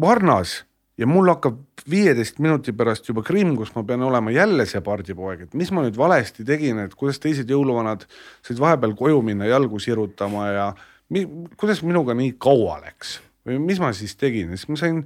varnas 0.00 0.64
ja 0.98 1.06
mul 1.10 1.28
hakkab 1.32 1.58
viieteist 1.90 2.38
minuti 2.42 2.72
pärast 2.76 3.08
juba 3.08 3.24
Krimm, 3.26 3.56
kus 3.58 3.74
ma 3.74 3.82
pean 3.86 4.02
olema 4.06 4.32
jälle 4.34 4.66
see 4.68 4.82
pardipoeg, 4.84 5.46
et 5.46 5.54
mis 5.58 5.72
ma 5.74 5.82
nüüd 5.84 5.98
valesti 5.98 6.46
tegin, 6.46 6.80
et 6.84 6.94
kuidas 6.98 7.20
teised 7.22 7.50
jõuluvanad 7.50 8.06
said 8.44 8.60
vahepeal 8.62 8.94
koju 8.98 9.22
minna 9.26 9.48
jalgu 9.50 9.80
sirutama 9.82 10.48
ja 10.52 10.68
mi, 11.10 11.26
kuidas 11.60 11.82
minuga 11.86 12.14
nii 12.18 12.36
kaua 12.38 12.80
läks? 12.84 13.18
Või 13.44 13.58
mis 13.60 13.80
ma 13.82 13.90
siis 13.92 14.14
tegin? 14.16 14.54
Ja 14.54 14.60
siis 14.60 14.70
ma 14.70 14.78
sain 14.80 15.02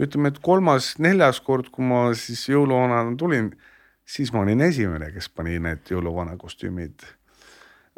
ütleme, 0.00 0.30
et 0.30 0.38
kolmas-neljas 0.44 1.42
kord, 1.44 1.72
kui 1.74 1.84
ma 1.84 2.06
siis 2.16 2.46
jõuluvanana 2.48 3.16
tulin, 3.18 3.50
siis 4.08 4.32
ma 4.32 4.44
olin 4.44 4.62
esimene, 4.64 5.10
kes 5.12 5.28
pani 5.34 5.58
need 5.62 5.90
jõuluvana 5.90 6.38
kostüümid, 6.40 7.04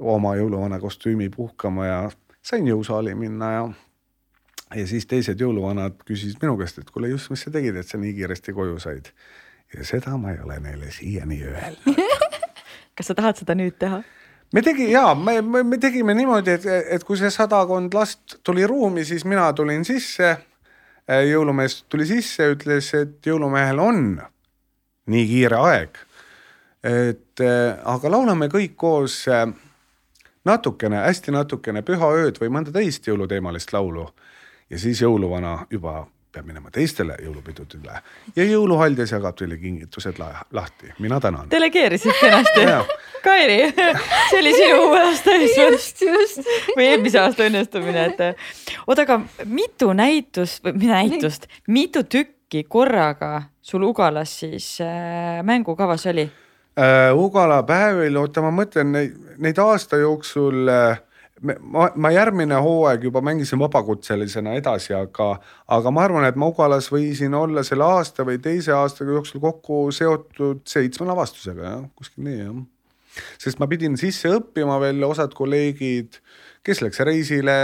oma 0.00 0.34
jõuluvana 0.40 0.80
kostüümi 0.82 1.28
puhkama 1.34 1.86
ja 1.86 2.00
sain 2.42 2.66
jõusaali 2.66 3.14
minna 3.14 3.52
ja 3.52 3.62
ja 4.74 4.86
siis 4.86 5.06
teised 5.10 5.40
jõuluvanad 5.40 5.98
küsisid 6.06 6.40
minu 6.42 6.56
käest, 6.60 6.78
et 6.78 6.90
kuule, 6.90 7.10
just, 7.10 7.30
mis 7.32 7.42
sa 7.44 7.52
tegid, 7.54 7.76
et 7.76 7.88
sa 7.88 7.98
nii 7.98 8.14
kiiresti 8.18 8.54
koju 8.54 8.78
said. 8.82 9.10
ja 9.74 9.84
seda 9.86 10.16
ma 10.18 10.34
ei 10.34 10.40
ole 10.44 10.58
neile 10.60 10.90
siiani 10.94 11.42
öelnud 11.46 12.00
kas 12.96 13.10
sa 13.10 13.14
tahad 13.16 13.38
seda 13.40 13.56
nüüd 13.58 13.78
teha? 13.80 14.02
me 14.52 14.62
tegi 14.62 14.90
ja 14.90 15.14
me, 15.14 15.40
me, 15.42 15.62
me 15.62 15.78
tegime 15.80 16.14
niimoodi, 16.14 16.58
et, 16.58 16.66
et 16.98 17.04
kui 17.06 17.18
see 17.18 17.30
sadakond 17.32 17.94
last 17.94 18.38
tuli 18.46 18.66
ruumi, 18.66 19.04
siis 19.04 19.24
mina 19.24 19.50
tulin 19.56 19.84
sisse. 19.86 20.36
jõulumees 21.10 21.84
tuli 21.90 22.06
sisse, 22.06 22.52
ütles, 22.52 22.92
et 22.94 23.26
jõulumehel 23.26 23.80
on 23.82 24.04
nii 25.10 25.26
kiire 25.26 25.58
aeg. 25.58 25.98
et 26.86 27.42
aga 27.94 28.10
laulame 28.10 28.46
kõik 28.48 28.76
koos 28.76 29.24
natukene, 30.44 31.02
hästi 31.06 31.34
natukene 31.34 31.82
Püha 31.82 32.12
ööd 32.20 32.38
või 32.40 32.52
mõnda 32.52 32.72
teist 32.72 33.06
jõuluteemalist 33.08 33.72
laulu 33.72 34.08
ja 34.70 34.78
siis 34.78 35.02
jõuluvana 35.02 35.66
juba 35.70 36.06
peab 36.30 36.46
minema 36.46 36.70
teistele 36.70 37.16
jõulupidudele 37.24 37.96
ja 38.36 38.44
jõuluhaljas 38.46 39.10
jagab 39.12 39.34
teile 39.38 39.56
kingitused 39.58 40.18
lahti, 40.20 40.92
mina 41.02 41.20
tänan. 41.20 41.50
delegeerisid 41.50 42.14
kenasti. 42.20 42.66
Kairi, 43.24 43.58
see 44.30 44.38
oli 44.38 44.52
sinu 44.54 44.76
uue 44.86 45.00
aasta 45.08 45.34
eesmärk 45.34 46.76
või 46.76 46.86
eelmise 46.86 47.20
aasta 47.20 47.48
õnnestumine, 47.50 48.04
et 48.12 48.22
oota, 48.86 49.02
aga 49.02 49.18
mitu 49.44 49.90
näitust 49.92 50.62
või 50.64 50.92
näitust, 50.92 51.50
mitu 51.66 52.04
tükki 52.06 52.64
korraga 52.68 53.42
sul 53.62 53.82
Ugalas 53.90 54.38
siis 54.40 54.76
äh, 54.84 55.42
mängukavas 55.42 56.06
oli? 56.06 56.30
Äh,? 56.78 57.10
Ugala 57.14 57.62
päevil, 57.66 58.16
oota, 58.16 58.42
ma 58.46 58.54
mõtlen 58.54 58.94
neid, 58.94 59.18
neid 59.42 59.58
aasta 59.58 59.98
jooksul 59.98 60.70
äh, 60.70 61.02
ma, 61.42 61.88
ma 61.96 62.10
järgmine 62.12 62.58
hooaeg 62.62 63.04
juba 63.08 63.22
mängisin 63.24 63.60
vabakutselisena 63.60 64.54
edasi, 64.58 64.92
aga, 64.96 65.32
aga 65.72 65.92
ma 65.94 66.04
arvan, 66.04 66.26
et 66.28 66.38
ma 66.40 66.50
Ugalas 66.50 66.90
võisin 66.92 67.34
olla 67.36 67.64
selle 67.66 67.86
aasta 67.86 68.26
või 68.28 68.40
teise 68.42 68.74
aasta 68.76 69.06
jooksul 69.08 69.42
kokku 69.42 69.82
seotud 69.94 70.64
seitsme 70.68 71.08
lavastusega, 71.08 71.62
jah, 71.74 71.86
kuskil 71.98 72.26
nii 72.26 72.40
jah. 72.42 72.58
sest 73.42 73.62
ma 73.62 73.68
pidin 73.70 73.96
sisse 74.00 74.32
õppima 74.36 74.78
veel, 74.82 75.02
osad 75.08 75.34
kolleegid, 75.36 76.20
kes 76.66 76.84
läks 76.84 77.00
reisile, 77.08 77.56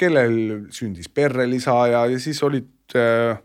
kellel 0.00 0.38
sündis 0.74 1.10
perrelisa 1.10 1.76
ja, 1.90 2.06
ja 2.10 2.22
siis 2.22 2.40
olid 2.46 2.96
äh, 2.98 3.36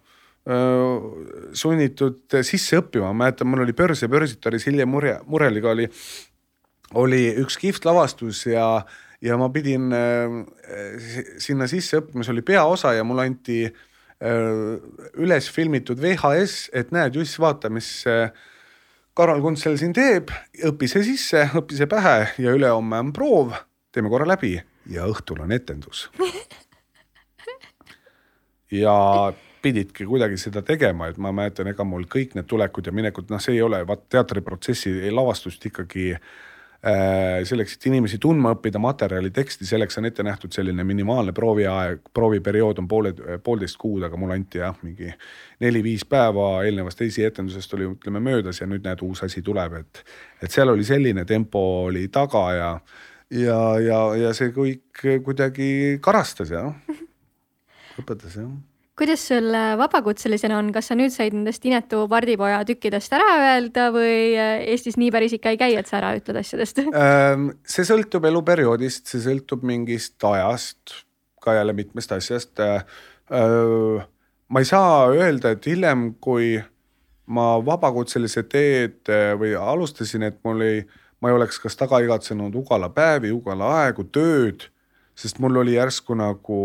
äh, 0.49 1.09
sunnitud 1.57 2.39
sisse 2.45 2.81
õppima, 2.81 3.11
ma 3.11 3.25
mäletan, 3.25 3.49
mul 3.49 3.65
oli 3.65 3.75
Börs 3.77 4.05
ja 4.05 4.09
börsitaris 4.11 4.65
Hilje 4.69 4.87
Mure, 4.89 5.19
Mureliga 5.29 5.73
oli, 5.75 5.89
oli 6.97 7.27
üks 7.41 7.57
kihvt 7.61 7.85
lavastus 7.85 8.47
ja 8.49 8.65
ja 9.21 9.37
ma 9.39 9.49
pidin 9.53 9.91
äh, 9.95 10.37
sinna 11.41 11.67
sisse 11.69 11.99
õppima, 11.99 12.23
see 12.23 12.35
oli 12.35 12.45
peaosa 12.45 12.93
ja 12.95 13.05
mulle 13.07 13.27
anti 13.29 13.63
äh, 13.65 13.73
üles 15.19 15.49
filmitud 15.53 15.99
VHS, 16.01 16.69
et 16.75 16.93
näed, 16.95 17.19
Juss, 17.19 17.39
vaata, 17.41 17.71
mis 17.73 17.89
äh, 18.09 18.29
Karol 19.17 19.43
Kuntsel 19.43 19.75
siin 19.79 19.93
teeb, 19.95 20.31
õpi 20.69 20.87
see 20.91 21.03
sisse, 21.11 21.49
õpi 21.59 21.79
see 21.79 21.89
pähe 21.91 22.17
ja 22.39 22.55
ülehomme 22.55 23.03
on 23.03 23.13
proov, 23.15 23.53
teeme 23.91 24.11
korra 24.11 24.27
läbi. 24.29 24.55
Ja 24.89 25.05
õhtul 25.09 25.43
on 25.43 25.51
etendus. 25.53 26.07
ja 28.81 28.95
pididki 29.59 30.07
kuidagi 30.07 30.39
seda 30.39 30.63
tegema, 30.63 31.09
et 31.11 31.19
ma 31.19 31.33
mäletan, 31.35 31.67
ega 31.67 31.83
mul 31.83 32.07
kõik 32.09 32.37
need 32.37 32.47
tulekud 32.47 32.87
ja 32.87 32.93
minekud, 32.95 33.27
noh, 33.29 33.41
see 33.43 33.57
ei 33.57 33.65
ole, 33.65 33.81
vaat 33.85 34.07
teatriprotsessi 34.15 35.11
lavastust 35.11 35.67
ikkagi 35.67 36.13
Äh, 36.13 36.48
selleks, 36.79 37.73
et 37.75 37.85
inimesi 37.89 38.17
tundma 38.23 38.53
õppida, 38.55 38.79
materjali, 38.79 39.33
teksti, 39.35 39.65
selleks 39.67 39.99
on 39.99 40.07
ette 40.07 40.23
nähtud 40.23 40.53
selline 40.55 40.83
minimaalne 40.87 41.33
prooviaeg, 41.35 42.05
prooviperiood 42.15 42.79
on 42.79 42.87
poole, 42.87 43.11
poolteist 43.43 43.75
kuud, 43.81 44.05
aga 44.07 44.19
mulle 44.19 44.37
anti 44.39 44.61
jah, 44.61 44.77
mingi 44.87 45.11
neli-viis 45.59 46.05
päeva 46.07 46.63
eelnevast 46.63 47.03
esietendusest 47.03 47.75
oli, 47.75 47.89
ütleme 47.97 48.23
möödas 48.23 48.61
ja 48.61 48.69
nüüd 48.69 48.87
näed, 48.87 49.03
uus 49.03 49.25
asi 49.27 49.43
tuleb, 49.43 49.75
et, 49.81 50.03
et 50.39 50.55
seal 50.55 50.71
oli 50.71 50.87
selline 50.87 51.27
tempo 51.27 51.65
oli 51.89 52.07
taga 52.07 52.45
ja, 52.55 52.71
ja, 53.35 53.59
ja, 53.83 54.01
ja 54.23 54.33
see 54.37 54.55
kõik 54.55 55.03
kuidagi 55.27 55.99
karastas 56.01 56.55
ja 56.55 56.63
õpetas 57.99 58.39
jah 58.39 58.51
kuidas 58.99 59.21
sul 59.27 59.53
äh, 59.55 59.77
vabakutselisena 59.79 60.57
on, 60.59 60.73
kas 60.75 60.89
sa 60.91 60.95
nüüd 60.99 61.13
said 61.13 61.35
nendest 61.35 61.63
inetu 61.67 62.01
pardipoja 62.11 62.59
tükkidest 62.67 63.13
ära 63.15 63.29
öelda 63.37 63.87
või 63.95 64.35
äh, 64.35 64.65
Eestis 64.73 64.97
nii 64.99 65.11
päris 65.15 65.35
ikka 65.37 65.53
ei 65.53 65.59
käi, 65.61 65.77
et 65.79 65.87
sa 65.87 65.99
ära 66.01 66.11
ütled 66.19 66.41
asjadest? 66.41 66.83
Ähm, 66.99 67.49
see 67.67 67.85
sõltub 67.87 68.25
eluperioodist, 68.27 69.07
see 69.07 69.21
sõltub 69.23 69.61
mingist 69.65 70.19
ajast, 70.25 70.95
ka 71.39 71.53
jälle 71.55 71.73
mitmest 71.77 72.11
asjast. 72.11 72.59
ma 73.29 74.61
ei 74.63 74.67
saa 74.67 75.07
öelda, 75.13 75.53
et 75.55 75.67
hiljem, 75.69 76.09
kui 76.19 76.57
ma 77.29 77.45
vabakutselise 77.63 78.43
teed 78.51 79.11
või 79.39 79.53
alustasin, 79.55 80.25
et 80.27 80.39
mul 80.43 80.65
ei, 80.65 80.81
ma 81.21 81.29
ei 81.29 81.37
oleks 81.37 81.61
kas 81.61 81.77
taga 81.79 82.01
igatsenud 82.03 82.55
Ugala 82.59 82.89
päevi, 82.89 83.31
Ugala 83.31 83.69
aegu, 83.83 84.07
tööd, 84.11 84.67
sest 85.15 85.39
mul 85.39 85.61
oli 85.61 85.77
järsku 85.77 86.17
nagu 86.19 86.59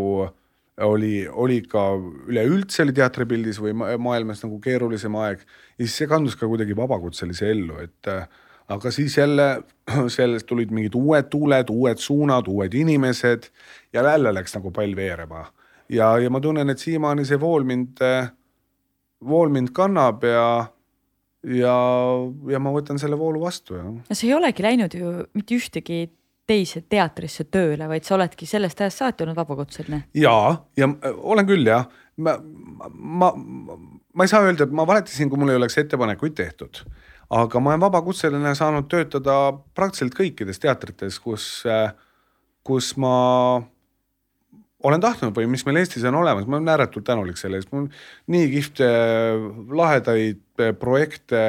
oli, 0.83 1.29
oli 1.29 1.61
ka 1.71 1.83
üleüldse 2.29 2.83
oli 2.83 2.95
teatripildis 2.97 3.61
või 3.63 3.75
maailmas 3.77 4.43
nagu 4.43 4.59
keerulisem 4.63 5.15
aeg 5.23 5.45
ja 5.45 5.85
siis 5.85 6.01
see 6.01 6.11
kandus 6.11 6.35
ka 6.39 6.49
kuidagi 6.51 6.77
vabakutselise 6.77 7.51
ellu, 7.53 7.79
et 7.85 8.11
aga 8.75 8.91
siis 8.95 9.17
jälle 9.19 9.49
sellest 10.17 10.49
tulid 10.51 10.73
mingid 10.75 10.97
uued 10.99 11.31
tuuled, 11.31 11.71
uued 11.71 12.03
suunad, 12.03 12.49
uued 12.51 12.75
inimesed 12.75 13.51
ja 13.93 14.03
jälle 14.03 14.35
läks 14.35 14.57
nagu 14.57 14.71
pall 14.75 14.97
veerema. 14.97 15.47
ja, 15.89 16.19
ja 16.19 16.31
ma 16.31 16.41
tunnen, 16.41 16.71
et 16.71 16.79
siiamaani 16.79 17.25
see 17.25 17.41
vool 17.41 17.65
mind, 17.65 18.01
vool 19.25 19.53
mind 19.53 19.71
kannab 19.77 20.25
ja, 20.25 20.67
ja, 21.45 21.79
ja 22.51 22.59
ma 22.59 22.73
võtan 22.75 22.99
selle 22.99 23.19
voolu 23.19 23.45
vastu, 23.45 23.79
no 23.79 24.03
sa 24.11 24.27
ei 24.27 24.35
olegi 24.35 24.65
läinud 24.65 24.95
ju 24.99 25.17
mitte 25.37 25.55
ühtegi 25.55 26.09
teise 26.47 26.85
teatrisse 26.91 27.47
tööle, 27.53 27.89
vaid 27.89 28.05
sa 28.05 28.17
oledki 28.19 28.47
sellest 28.49 28.81
ajast 28.85 29.01
saati 29.03 29.25
olnud 29.25 29.39
vabakutseline. 29.39 30.05
ja, 30.15 30.37
ja 30.77 30.89
olen 31.15 31.49
küll 31.49 31.67
jah, 31.69 31.89
ma, 32.17 32.37
ma, 32.93 33.33
ma 33.35 34.27
ei 34.27 34.31
saa 34.31 34.45
öelda, 34.45 34.67
et 34.67 34.75
ma 34.75 34.87
valetasin, 34.89 35.31
kui 35.33 35.41
mul 35.41 35.55
ei 35.55 35.61
oleks 35.61 35.79
ettepanekuid 35.81 36.37
tehtud. 36.39 36.85
aga 37.35 37.61
ma 37.61 37.73
olen 37.73 37.85
vabakutseline 37.87 38.55
saanud 38.55 38.89
töötada 38.93 39.37
praktiliselt 39.75 40.17
kõikides 40.19 40.61
teatrites, 40.61 41.17
kus, 41.25 41.47
kus 42.63 42.93
ma 43.01 43.15
olen 44.85 45.01
tahtnud 45.01 45.33
või 45.37 45.49
mis 45.49 45.65
meil 45.65 45.81
Eestis 45.81 46.05
on 46.05 46.21
olemas, 46.21 46.45
ma 46.47 46.59
olen 46.59 46.69
ääretult 46.75 47.07
tänulik 47.09 47.41
selle 47.41 47.57
eest, 47.57 47.73
mul 47.73 47.89
nii 48.31 48.51
kihvte 48.53 48.91
lahedaid 49.73 50.45
projekte 50.81 51.41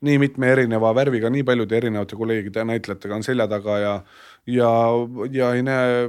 nii 0.00 0.18
mitme 0.18 0.48
erineva 0.48 0.92
värviga, 0.96 1.30
nii 1.30 1.44
paljude 1.44 1.76
erinevate 1.76 2.16
kolleegide 2.16 2.62
ja 2.62 2.68
näitlejatega 2.68 3.16
on 3.16 3.24
selja 3.26 3.46
taga 3.48 3.78
ja, 3.78 3.94
ja, 4.48 4.70
ja 5.32 5.50
ei 5.54 5.64
näe 5.66 6.06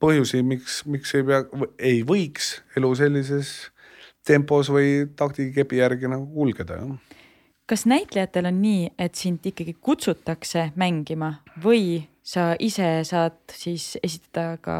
põhjusi, 0.00 0.42
miks, 0.46 0.82
miks 0.88 1.14
ei 1.16 1.24
pea, 1.28 1.44
ei 1.78 2.02
võiks 2.06 2.58
elu 2.76 2.92
sellises 2.98 3.54
tempos 4.26 4.70
või 4.72 5.08
taktikepi 5.16 5.80
järgi 5.80 6.10
nagu 6.12 6.28
kulgeda, 6.34 6.80
jah. 6.80 7.16
kas 7.68 7.86
näitlejatel 7.88 8.50
on 8.50 8.60
nii, 8.60 8.90
et 8.98 9.16
sind 9.16 9.46
ikkagi 9.46 9.76
kutsutakse 9.80 10.70
mängima 10.80 11.38
või 11.64 12.02
sa 12.22 12.52
ise 12.60 13.00
saad 13.08 13.40
siis 13.56 13.94
esitada 14.02 14.58
ka 14.60 14.76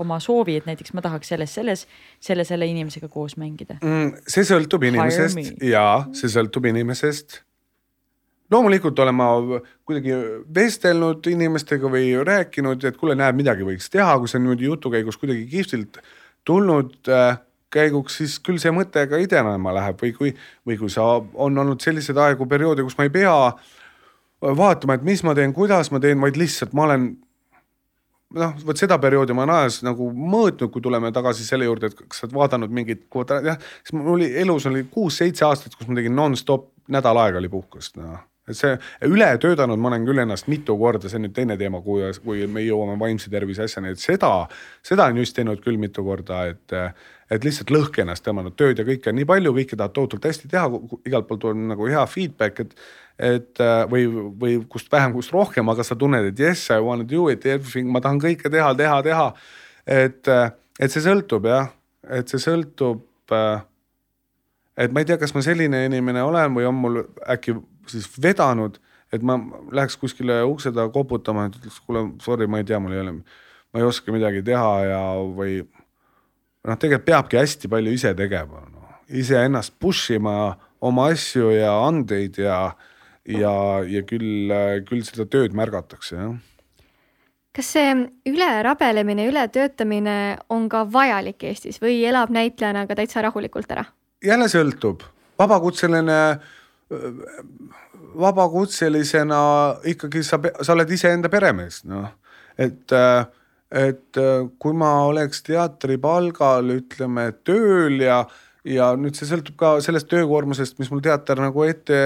oma 0.00 0.18
soovi, 0.20 0.56
et 0.60 0.66
näiteks 0.68 0.94
ma 0.96 1.04
tahaks 1.04 1.32
selles, 1.34 1.54
selles, 1.54 1.86
selle, 2.20 2.44
selle 2.48 2.68
inimesega 2.70 3.08
koos 3.12 3.36
mängida 3.40 3.78
mm,? 3.80 4.26
see 4.28 4.46
sõltub 4.48 4.84
inimesest 4.88 5.64
ja 5.66 5.86
see 6.16 6.32
sõltub 6.32 6.66
inimesest. 6.70 7.42
loomulikult 8.52 8.98
olen 9.04 9.16
ma 9.18 9.28
kuidagi 9.84 10.16
vestelnud 10.54 11.26
inimestega 11.32 11.92
või 11.92 12.12
rääkinud, 12.24 12.84
et 12.84 12.98
kuule, 13.00 13.16
näed, 13.18 13.38
midagi 13.38 13.66
võiks 13.66 13.90
teha, 13.92 14.18
kui 14.18 14.30
see 14.30 14.40
on 14.40 14.46
niimoodi 14.48 14.68
jutu 14.70 14.92
käigus 14.92 15.20
kuidagi 15.20 15.46
kihvtilt 15.50 16.02
tulnud 16.44 17.10
äh, 17.12 17.38
käiguks, 17.72 18.18
siis 18.20 18.38
küll 18.44 18.60
see 18.62 18.72
mõte 18.74 19.04
ka 19.08 19.20
idenema 19.20 19.74
läheb 19.76 20.00
või 20.02 20.12
kui, 20.16 20.32
või 20.68 20.78
kui 20.80 20.90
sa 20.92 21.04
on 21.20 21.58
olnud 21.58 21.80
selliseid 21.82 22.18
aegu, 22.20 22.46
perioode, 22.48 22.84
kus 22.86 22.98
ma 22.98 23.06
ei 23.08 23.14
pea 23.14 23.34
vaatama, 24.42 24.98
et 24.98 25.06
mis 25.06 25.22
ma 25.24 25.34
teen, 25.38 25.54
kuidas 25.56 25.92
ma 25.94 26.00
teen, 26.02 26.20
vaid 26.20 26.38
lihtsalt 26.40 26.74
ma 26.76 26.86
olen 26.88 27.12
noh, 28.34 28.56
vot 28.66 28.78
seda 28.78 28.98
perioodi 29.02 29.36
ma 29.36 29.46
olen 29.46 29.62
ajas 29.62 29.80
nagu 29.86 30.10
mõõtnud, 30.12 30.70
kui 30.72 30.84
tuleme 30.84 31.12
tagasi 31.14 31.46
selle 31.46 31.68
juurde, 31.68 31.92
et 31.92 32.02
kas 32.02 32.22
sa 32.22 32.26
oled 32.28 32.36
vaadanud 32.40 32.74
mingit, 32.74 33.06
jah, 33.46 33.62
siis 33.82 33.96
mul 33.96 34.14
oli 34.16 34.32
elus 34.44 34.66
oli 34.70 34.86
kuus-seitse 34.90 35.46
aastat, 35.48 35.76
kus 35.78 35.90
ma 35.90 36.00
tegin 36.00 36.16
nonstop, 36.16 36.70
nädal 36.92 37.20
aega 37.22 37.42
oli 37.42 37.52
puhkust, 37.52 37.96
noh 38.00 38.20
see 38.50 38.74
üle 39.06 39.28
töötanud, 39.38 39.78
ma 39.78 39.92
olen 39.92 40.04
küll 40.06 40.22
ennast 40.24 40.48
mitu 40.50 40.74
korda, 40.78 41.08
see 41.08 41.20
on 41.20 41.28
nüüd 41.28 41.34
teine 41.36 41.56
teema, 41.60 41.78
kui, 41.84 42.02
kui 42.24 42.46
me 42.50 42.64
jõuame 42.64 42.96
vaimse 42.98 43.30
tervise 43.30 43.68
asjani, 43.68 43.92
et 43.94 44.02
seda, 44.02 44.32
seda 44.86 45.06
on 45.12 45.20
just 45.22 45.36
teinud 45.36 45.62
küll 45.62 45.78
mitu 45.78 46.02
korda, 46.06 46.42
et, 46.50 46.74
et 47.30 47.46
lihtsalt 47.46 47.70
lõhki 47.70 48.02
ennast 48.02 48.26
tõmmanud 48.26 48.56
tööd 48.58 48.82
ja 48.82 48.86
kõike 48.88 49.12
on 49.12 49.18
nii 49.20 49.28
palju, 49.30 49.54
kõike 49.60 49.78
tahad 49.78 49.94
tohutult 49.94 50.26
hästi 50.26 50.50
teha, 50.50 50.66
igalt 51.06 51.30
poolt 51.30 51.46
on 51.52 51.68
nagu 51.70 51.88
hea 51.90 52.02
feedback, 52.10 52.66
et 52.66 52.76
et 53.22 53.60
või, 53.90 54.06
või 54.40 54.54
kust 54.72 54.88
vähem, 54.90 55.12
kust 55.14 55.30
rohkem, 55.34 55.68
aga 55.68 55.84
sa 55.86 55.94
tunned, 56.00 56.24
et 56.32 56.40
yes, 56.40 56.64
I 56.72 56.80
wanna 56.82 57.04
do 57.06 57.28
it, 57.30 57.44
everything, 57.46 57.90
ma 57.92 58.00
tahan 58.02 58.18
kõike 58.18 58.50
teha, 58.50 58.72
teha, 58.74 58.96
teha. 59.04 59.26
et, 59.86 60.30
et 60.80 60.94
see 60.94 61.04
sõltub 61.04 61.46
jah, 61.46 61.68
et 62.08 62.32
see 62.32 62.40
sõltub. 62.42 63.04
Äh, 63.30 63.60
et 64.82 64.94
ma 64.94 65.02
ei 65.02 65.06
tea, 65.06 65.18
kas 65.20 65.34
ma 65.36 65.42
selline 65.44 65.84
inimene 65.86 66.22
olen 66.24 66.56
või 66.56 66.66
on 66.66 66.78
mul 66.80 67.02
äkki 67.30 67.54
siis 67.90 68.08
vedanud, 68.22 68.78
et 69.12 69.24
ma 69.26 69.38
läheks 69.74 69.96
kuskile 70.00 70.40
ukse 70.48 70.72
taha 70.72 70.92
koputama, 70.94 71.46
et 71.48 71.58
ütleks, 71.60 71.80
kuule, 71.86 72.06
sorry, 72.24 72.48
ma 72.50 72.62
ei 72.62 72.68
tea, 72.68 72.80
mul 72.82 72.96
ei 72.96 73.02
ole, 73.04 73.16
ma 73.72 73.80
ei 73.80 73.88
oska 73.88 74.14
midagi 74.14 74.44
teha 74.46 74.70
ja, 74.88 75.02
või 75.36 75.60
noh, 75.62 76.78
tegelikult 76.78 77.08
peabki 77.08 77.40
hästi 77.40 77.72
palju 77.72 77.96
ise 77.98 78.14
tegema 78.18 78.64
no., 78.68 78.86
iseennast 79.12 79.74
push 79.82 80.14
ima 80.16 80.54
oma 80.80 81.10
asju 81.12 81.50
ja 81.56 81.74
andeid 81.86 82.38
ja 82.40 82.62
ja, 83.28 83.52
ja 83.86 84.00
küll, 84.02 84.50
küll 84.88 85.04
seda 85.06 85.28
tööd 85.30 85.54
märgatakse, 85.54 86.16
jah 86.16 86.40
kas 87.52 87.68
see 87.74 87.88
ülerabelemine, 88.26 89.26
ületöötamine 89.28 90.38
on 90.48 90.68
ka 90.72 90.86
vajalik 90.92 91.44
Eestis 91.44 91.80
või 91.82 91.98
elab 92.08 92.32
näitlejana 92.32 92.86
ka 92.88 92.96
täitsa 92.96 93.24
rahulikult 93.26 93.70
ära? 93.74 93.84
jälle 94.24 94.48
sõltub, 94.48 95.02
vabakutseline, 95.38 96.38
vabakutselisena 98.22 99.42
ikkagi 99.92 100.24
sa, 100.26 100.40
sa 100.60 100.74
oled 100.74 100.90
iseenda 100.92 101.30
peremees, 101.32 101.82
noh, 101.88 102.10
et, 102.60 102.92
et 103.72 104.20
kui 104.60 104.76
ma 104.76 104.92
oleks 105.08 105.44
teatripalgal, 105.46 106.74
ütleme 106.76 107.30
tööl 107.46 108.02
ja, 108.04 108.22
ja 108.68 108.92
nüüd 108.98 109.16
see 109.16 109.30
sõltub 109.30 109.56
ka 109.60 109.72
sellest 109.84 110.10
töökoormusest, 110.12 110.78
mis 110.82 110.92
mul 110.92 111.02
teater 111.04 111.40
nagu 111.40 111.64
ette 111.66 112.02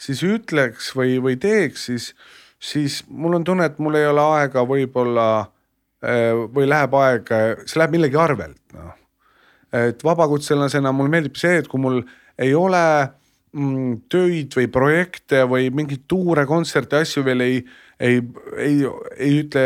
siis 0.00 0.22
ütleks 0.26 0.92
või, 0.96 1.16
või 1.22 1.36
teeks, 1.40 1.88
siis, 1.88 2.10
siis 2.60 3.00
mul 3.08 3.38
on 3.38 3.44
tunne, 3.44 3.68
et 3.68 3.78
mul 3.82 3.96
ei 3.98 4.06
ole 4.08 4.24
aega 4.36 4.64
võib-olla 4.68 5.28
eh, 6.04 6.32
või 6.52 6.68
läheb 6.68 6.96
aeg, 7.00 7.32
see 7.64 7.80
läheb 7.80 7.96
millegi 7.96 8.20
arvelt, 8.20 8.60
noh. 8.76 8.92
et 9.72 10.04
vabakutselasena 10.04 10.92
mulle 10.92 11.16
meeldib 11.16 11.40
see, 11.40 11.62
et 11.62 11.70
kui 11.70 11.80
mul 11.82 12.02
ei 12.38 12.52
ole 12.54 12.82
mm, 12.82 13.25
töid 14.12 14.52
või 14.56 14.68
projekte 14.68 15.44
või 15.48 15.70
mingeid 15.72 16.04
tuure, 16.10 16.44
kontserte, 16.48 17.00
asju 17.04 17.24
veel 17.24 17.44
ei 17.46 17.58
ei, 18.00 18.20
ei, 18.60 18.74
ei 19.16 19.38
ütle, 19.40 19.62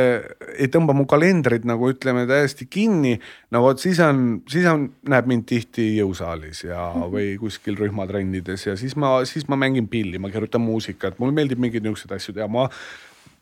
ei 0.54 0.68
tõmba 0.70 0.94
mu 0.94 1.06
kalendrit 1.10 1.64
nagu 1.66 1.90
ütleme 1.90 2.26
täiesti 2.30 2.68
kinni. 2.70 3.16
no 3.50 3.62
vot 3.64 3.82
siis 3.82 3.98
on, 4.04 4.40
siis 4.50 4.66
on, 4.70 4.86
näeb 5.10 5.26
mind 5.30 5.48
tihti 5.50 5.88
jõusaalis 5.98 6.64
ja, 6.68 6.90
mhm. 6.94 7.10
või 7.14 7.34
kuskil 7.40 7.78
rühmatrennides 7.80 8.68
ja 8.68 8.76
siis 8.78 8.96
ma, 8.96 9.16
siis 9.28 9.48
ma 9.50 9.58
mängin 9.60 9.90
pilli, 9.90 10.22
ma 10.22 10.30
kirjutan 10.30 10.62
muusikat, 10.62 11.18
mulle 11.18 11.34
meeldib 11.36 11.62
mingeid 11.62 11.86
niisuguseid 11.86 12.18
asju 12.18 12.36
teha, 12.38 12.50
ma 12.50 12.68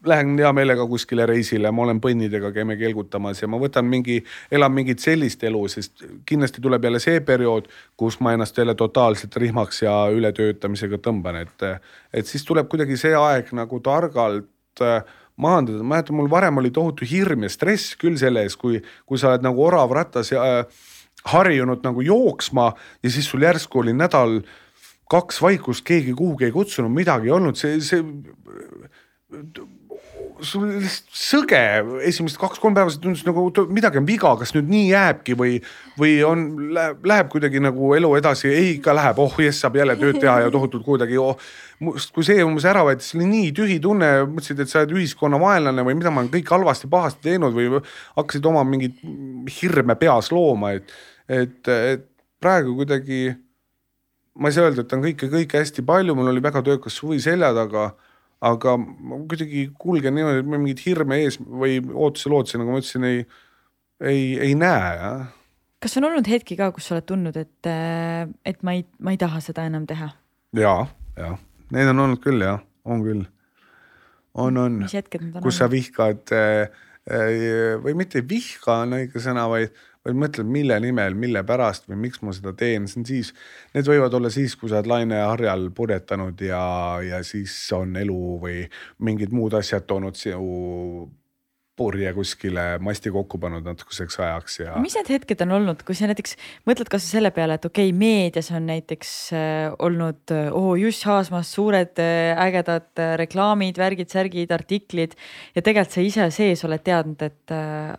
lähen 0.06 0.36
hea 0.38 0.50
meelega 0.54 0.86
kuskile 0.86 1.26
reisile, 1.26 1.70
ma 1.74 1.82
olen 1.82 1.98
põnnidega, 2.00 2.52
käime 2.54 2.76
kelgutamas 2.78 3.42
ja 3.42 3.48
ma 3.50 3.58
võtan 3.58 3.88
mingi, 3.90 4.20
elan 4.54 4.74
mingit 4.74 5.02
sellist 5.02 5.42
elu, 5.44 5.64
sest 5.72 6.04
kindlasti 6.28 6.62
tuleb 6.62 6.84
jälle 6.86 7.00
see 7.02 7.18
periood, 7.20 7.66
kus 7.98 8.20
ma 8.22 8.36
ennast 8.36 8.58
jälle 8.58 8.76
totaalselt 8.78 9.36
rihmaks 9.36 9.82
ja 9.82 9.96
ületöötamisega 10.14 11.00
tõmban, 11.02 11.42
et, 11.42 11.66
et 12.14 12.30
siis 12.30 12.46
tuleb 12.46 12.70
kuidagi 12.70 12.96
see 13.00 13.16
aeg 13.18 13.50
nagu 13.58 13.82
targalt 13.82 14.46
Äh, 14.80 15.02
maandada, 15.38 15.82
ma 15.82 15.94
mäletan, 15.94 16.16
mul 16.18 16.30
varem 16.30 16.58
oli 16.58 16.72
tohutu 16.74 17.06
hirm 17.06 17.44
ja 17.46 17.50
stress 17.52 17.94
küll 17.98 18.16
selle 18.18 18.42
ees, 18.42 18.56
kui, 18.58 18.80
kui 19.06 19.20
sa 19.20 19.30
oled 19.30 19.44
nagu 19.46 19.62
orav 19.62 19.92
rattas 19.94 20.32
ja 20.32 20.42
äh, 20.42 20.80
harjunud 21.30 21.84
nagu 21.86 22.02
jooksma 22.02 22.72
ja 23.02 23.12
siis 23.14 23.28
sul 23.30 23.46
järsku 23.46 23.84
oli 23.84 23.94
nädal 23.94 24.40
kaks 25.10 25.38
vaikust, 25.42 25.84
keegi 25.86 26.16
kuhugi 26.18 26.48
ei 26.48 26.54
kutsunud, 26.54 26.90
midagi 26.90 27.30
ei 27.30 27.36
olnud, 27.36 27.58
see, 27.58 27.78
see 27.86 28.02
sul 30.44 30.64
oli 30.66 30.80
lihtsalt 30.82 31.16
sõge, 31.18 31.60
esimesed 32.06 32.38
kaks-kolm 32.40 32.76
päeva 32.76 32.92
tundus 33.00 33.24
nagu 33.26 33.46
midagi 33.72 34.00
on 34.00 34.06
viga, 34.08 34.32
kas 34.40 34.52
nüüd 34.56 34.68
nii 34.70 34.84
jääbki 34.90 35.36
või, 35.38 35.56
või 35.98 36.12
on, 36.26 36.44
läheb, 36.74 37.06
läheb 37.10 37.30
kuidagi 37.32 37.62
nagu 37.62 37.92
elu 37.96 38.10
edasi, 38.20 38.50
ei 38.50 38.70
ikka 38.76 38.94
läheb, 38.96 39.20
oh 39.22 39.40
jess, 39.42 39.62
saab 39.64 39.78
jälle 39.80 39.96
tööd 40.00 40.20
teha 40.22 40.38
ja 40.44 40.52
tohutult 40.54 40.86
kuidagi 40.86 41.18
oh. 41.22 41.40
kui 42.14 42.26
see 42.26 42.44
umbes 42.44 42.66
ära 42.68 42.84
võeti, 42.86 43.06
siis 43.06 43.18
oli 43.18 43.28
nii 43.32 43.50
tühi 43.56 43.80
tunne, 43.82 44.12
mõtlesid, 44.28 44.62
et 44.62 44.70
sa 44.70 44.82
oled 44.82 44.96
ühiskonna 44.98 45.40
vaenlane 45.42 45.86
või 45.86 45.98
mida 45.98 46.12
ma 46.14 46.24
olen 46.24 46.32
kõik 46.34 46.54
halvasti, 46.54 46.90
pahasti 46.92 47.28
teinud 47.30 47.56
või 47.56 47.82
hakkasid 48.18 48.48
oma 48.50 48.64
mingeid 48.68 49.02
hirme 49.60 49.98
peas 50.00 50.32
looma, 50.34 50.74
et 50.78 50.94
et, 51.28 51.68
et 51.68 52.06
praegu 52.40 52.72
kuidagi 52.78 53.34
ma 54.38 54.48
ei 54.48 54.54
saa 54.54 54.68
öelda, 54.68 54.84
et 54.84 54.92
on 54.94 55.02
kõike, 55.02 55.28
kõike 55.32 55.60
hästi 55.60 55.84
palju, 55.86 56.14
mul 56.16 56.30
oli 56.30 56.42
väga 56.42 56.62
töökas 56.66 56.96
suvi 56.96 57.18
selja 57.22 57.50
taga, 57.56 57.90
aga 58.44 58.76
ma 58.78 59.18
kuidagi 59.28 59.64
kulgen 59.80 60.14
niimoodi, 60.14 60.42
et 60.42 60.50
ma 60.50 60.60
mingeid 60.60 60.84
hirme 60.84 61.18
ees 61.24 61.38
või 61.42 61.80
ootusi-lootusi, 61.82 62.60
nagu 62.60 62.74
ma 62.74 62.82
ütlesin, 62.82 63.06
ei, 63.08 63.24
ei, 63.98 64.22
ei 64.48 64.54
näe, 64.58 64.92
jah. 65.00 65.24
kas 65.82 65.98
on 65.98 66.06
olnud 66.10 66.30
hetki 66.30 66.58
ka, 66.58 66.70
kus 66.74 66.88
sa 66.88 66.96
oled 66.96 67.08
tundnud, 67.08 67.38
et, 67.40 67.70
et 68.46 68.62
ma 68.66 68.76
ei, 68.78 68.84
ma 69.02 69.14
ei 69.14 69.20
taha 69.20 69.42
seda 69.44 69.66
enam 69.70 69.88
teha? 69.90 70.12
ja, 70.58 70.76
ja 71.18 71.32
neid 71.74 71.90
on 71.92 72.04
olnud 72.06 72.22
küll 72.24 72.44
jah, 72.44 72.62
on 72.88 73.02
küll. 73.06 73.24
on, 74.38 74.62
on. 74.62 74.80
kus 74.86 74.94
olnud? 74.94 75.56
sa 75.58 75.70
vihkad 75.72 76.34
äh, 76.36 76.80
äh, 77.10 77.74
või 77.82 77.96
mitte 77.98 78.22
vihka 78.22 78.84
on 78.84 79.00
õige 79.00 79.22
sõna, 79.24 79.48
vaid 79.50 79.74
vaid 80.08 80.18
mõtled, 80.24 80.48
mille 80.48 80.80
nimel, 80.82 81.16
mille 81.18 81.44
pärast 81.46 81.88
või 81.90 82.00
miks 82.08 82.22
ma 82.24 82.34
seda 82.36 82.54
teen, 82.56 82.88
see 82.88 83.02
on 83.02 83.08
siis, 83.08 83.32
need 83.76 83.88
võivad 83.88 84.16
olla 84.18 84.32
siis, 84.32 84.56
kui 84.58 84.70
sa 84.70 84.80
oled 84.80 84.90
laineharjal 84.94 85.68
purjetanud 85.76 86.40
ja, 86.48 86.64
ja 87.04 87.22
siis 87.26 87.54
on 87.76 87.96
elu 88.00 88.20
või 88.42 88.60
mingid 89.04 89.34
muud 89.36 89.56
asjad 89.58 89.86
toonud 89.88 90.18
sinu 90.18 91.08
purje 91.78 92.10
kuskile 92.16 92.64
masti 92.82 93.10
kokku 93.14 93.38
pannud 93.38 93.66
natukeseks 93.66 94.18
ajaks 94.18 94.58
ja. 94.64 94.74
mis 94.82 94.96
need 94.98 95.10
hetked 95.14 95.44
on 95.46 95.54
olnud, 95.60 95.84
kui 95.86 95.94
sa 95.94 96.08
näiteks 96.10 96.34
mõtled 96.68 96.90
kasvõi 96.90 97.12
selle 97.12 97.30
peale, 97.34 97.58
et 97.58 97.68
okei 97.68 97.92
okay,, 97.92 97.98
meedias 97.98 98.50
on 98.56 98.66
näiteks 98.66 99.12
äh, 99.36 99.68
olnud 99.86 100.34
äh, 100.34 100.48
oo 100.50 100.72
oh, 100.72 100.80
Juss 100.80 101.06
Haasmas 101.06 101.52
suured 101.54 102.02
äh, 102.02 102.32
ägedad 102.48 102.90
äh, 102.98 103.14
reklaamid, 103.20 103.78
värgid, 103.78 104.10
särgid, 104.10 104.50
artiklid 104.54 105.14
ja 105.54 105.62
tegelikult 105.62 105.94
sa 105.94 106.04
ise 106.04 106.28
sees 106.34 106.64
oled 106.66 106.82
teadnud, 106.84 107.22
et 107.28 107.54
äh, 107.54 107.94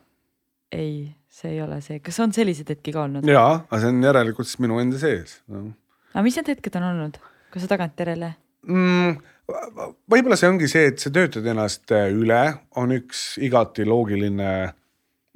ei, 0.76 0.92
see 1.40 1.56
ei 1.56 1.64
ole 1.64 1.80
see, 1.86 2.02
kas 2.04 2.20
on 2.24 2.36
selliseid 2.36 2.76
hetki 2.76 2.94
ka 2.96 3.06
olnud? 3.08 3.28
ja, 3.30 3.46
aga 3.62 3.82
see 3.82 3.94
on 3.94 4.04
järelikult 4.04 4.50
siis 4.50 4.62
minu 4.64 4.80
enda 4.84 5.02
sees 5.02 5.40
no.. 5.48 5.70
aga 6.14 6.26
mis 6.26 6.40
need 6.40 6.54
hetked 6.56 6.80
on 6.80 6.88
olnud, 6.92 7.20
kui 7.54 7.64
sa 7.64 7.70
tagantjärele 7.72 8.34
mm,? 8.68 9.20
võib-olla 10.10 10.38
see 10.40 10.50
ongi 10.52 10.70
see, 10.72 10.90
et 10.92 11.02
sa 11.02 11.12
töötad 11.14 11.48
ennast 11.50 11.94
äh, 11.96 12.10
üle, 12.14 12.42
on 12.80 12.94
üks 12.96 13.32
igati 13.42 13.86
loogiline 13.88 14.52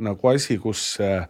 nagu 0.03 0.29
asi, 0.31 0.57
kus, 0.61 0.83
äh, 1.03 1.25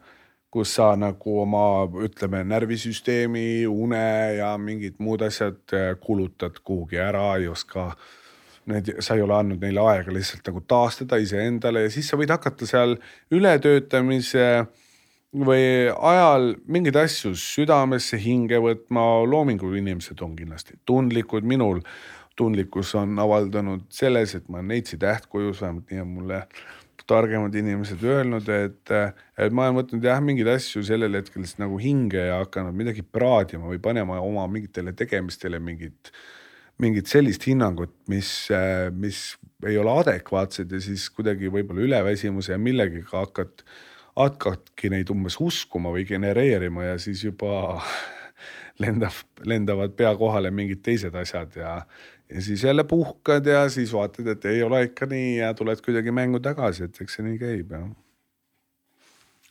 kus 0.53 0.76
sa 0.78 0.93
nagu 0.99 1.38
oma, 1.43 1.86
ütleme, 2.05 2.43
närvisüsteemi, 2.47 3.63
une 3.69 4.03
ja 4.39 4.53
mingid 4.61 4.99
muud 5.03 5.24
asjad 5.26 5.76
äh, 5.76 5.93
kulutad 6.01 6.59
kuhugi 6.63 6.99
ära, 7.01 7.34
ei 7.39 7.49
oska 7.51 7.91
need, 8.72 8.93
sa 9.03 9.18
ei 9.18 9.24
ole 9.26 9.36
andnud 9.38 9.61
neile 9.64 9.84
aega 9.91 10.14
lihtsalt 10.14 10.47
nagu 10.47 10.64
taastada 10.68 11.20
iseendale 11.22 11.86
ja 11.86 11.91
siis 11.93 12.09
sa 12.09 12.20
võid 12.20 12.32
hakata 12.34 12.68
seal 12.70 12.97
ületöötamise 13.34 14.47
või 15.34 15.89
ajal 15.89 16.53
mingeid 16.70 16.97
asju 17.01 17.34
südamesse, 17.39 18.20
hinge 18.22 18.59
võtma. 18.61 19.24
loomingu 19.26 19.72
inimesed 19.74 20.22
on 20.22 20.36
kindlasti 20.38 20.78
tundlikud, 20.86 21.43
minul 21.43 21.82
tundlikkus 22.38 22.93
on 22.97 23.18
avaldanud 23.20 23.86
selles, 23.93 24.36
et 24.36 24.47
ma 24.49 24.59
olen 24.59 24.74
neitsi 24.74 24.97
tähtkujus, 25.01 25.61
vähemalt 25.61 25.91
nii 25.91 26.01
on 26.01 26.16
mulle 26.20 26.39
targemad 27.07 27.55
inimesed 27.55 28.03
öelnud, 28.07 28.47
et, 28.49 28.93
et 29.38 29.55
ma 29.55 29.68
olen 29.68 29.82
võtnud 29.82 30.05
jah, 30.07 30.22
mingeid 30.24 30.49
asju 30.53 30.84
sellel 30.88 31.18
hetkel 31.20 31.45
nagu 31.59 31.80
hinge 31.82 32.30
ja 32.30 32.39
hakanud 32.43 32.78
midagi 32.78 33.03
praadima 33.03 33.68
või 33.68 33.82
panema 33.84 34.22
oma 34.24 34.45
mingitele 34.51 34.93
tegemistele 34.97 35.59
mingit, 35.59 36.14
mingit 36.82 37.09
sellist 37.11 37.45
hinnangut, 37.47 37.93
mis, 38.09 38.30
mis 38.97 39.24
ei 39.67 39.78
ole 39.80 39.93
adekvaatsed 40.01 40.71
ja 40.74 40.82
siis 40.84 41.05
kuidagi 41.13 41.51
võib-olla 41.53 41.86
üleväsimuse 41.86 42.55
ja 42.55 42.59
millegagi 42.61 43.05
hakkad, 43.11 43.63
hakkadki 44.19 44.91
neid 44.93 45.11
umbes 45.13 45.38
uskuma 45.41 45.93
või 45.93 46.07
genereerima 46.09 46.91
ja 46.91 46.97
siis 47.01 47.24
juba 47.28 47.80
lendab, 48.84 49.15
lendavad 49.45 49.95
pea 49.97 50.13
kohale 50.19 50.51
mingid 50.51 50.84
teised 50.86 51.15
asjad 51.19 51.55
ja, 51.59 51.76
ja 52.30 52.45
siis 52.45 52.65
jälle 52.65 52.86
puhkad 52.89 53.47
ja 53.47 53.67
siis 53.69 53.93
vaatad, 53.93 54.34
et 54.36 54.49
ei 54.51 54.63
ole 54.65 54.84
ikka 54.89 55.07
nii 55.09 55.38
ja 55.38 55.53
tuled 55.57 55.82
kuidagi 55.86 56.11
mängu 56.11 56.41
tagasi, 56.43 56.89
et 56.89 57.05
eks 57.05 57.19
see 57.19 57.30
nii 57.30 57.39
käib 57.41 57.78
jah. 57.78 57.91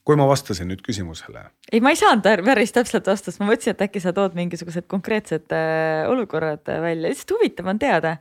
Kui 0.07 0.19
ma 0.19 0.27
vastasin 0.27 0.71
nüüd 0.71 0.83
küsimusele. 0.85 1.45
ei, 1.71 1.81
ma 1.85 1.93
ei 1.95 1.99
saanud 2.01 2.27
päris 2.47 2.75
täpselt 2.75 3.07
vastust, 3.07 3.41
ma 3.43 3.51
mõtlesin, 3.51 3.77
et 3.77 3.87
äkki 3.87 4.03
sa 4.03 4.15
tood 4.17 4.35
mingisugused 4.39 4.89
konkreetsed 4.91 5.55
äh, 5.55 6.03
olukorrad 6.11 6.67
välja, 6.67 7.09
lihtsalt 7.09 7.37
huvitav 7.37 7.71
on 7.71 7.79
teada. 7.83 8.17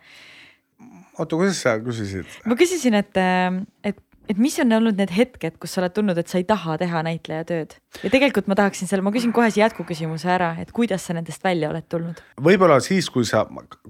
oota, 1.17 1.35
kuidas 1.35 1.61
sa 1.65 1.77
küsisid? 1.81 2.29
ma 2.45 2.57
küsisin, 2.59 2.97
et, 3.01 3.17
äh, 3.17 3.61
et 3.83 4.01
et 4.31 4.39
mis 4.39 4.53
on 4.63 4.71
olnud 4.77 4.99
need 4.99 5.11
hetked, 5.11 5.57
kus 5.59 5.73
sa 5.73 5.81
oled 5.81 5.93
tundnud, 5.95 6.19
et 6.21 6.29
sa 6.31 6.39
ei 6.39 6.45
taha 6.47 6.77
teha 6.79 7.01
näitleja 7.03 7.45
tööd 7.47 7.73
ja 7.99 8.11
tegelikult 8.13 8.47
ma 8.47 8.55
tahaksin 8.59 8.87
selle, 8.89 9.03
ma 9.05 9.13
küsin 9.13 9.33
kohe 9.35 9.49
see 9.51 9.63
jätkuküsimuse 9.63 10.29
ära, 10.31 10.53
et 10.61 10.71
kuidas 10.75 11.03
sa 11.07 11.15
nendest 11.17 11.43
välja 11.43 11.71
oled 11.71 11.87
tulnud? 11.91 12.21
võib-olla 12.41 12.79
siis, 12.83 13.09
kui 13.11 13.27
sa, 13.27 13.43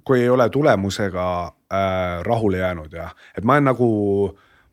kui 0.07 0.23
ei 0.23 0.31
ole 0.31 0.47
tulemusega 0.53 1.25
äh, 1.45 2.23
rahule 2.27 2.63
jäänud 2.63 2.95
ja 2.95 3.11
et 3.37 3.45
ma 3.45 3.59
olen 3.59 3.69
nagu, 3.73 3.89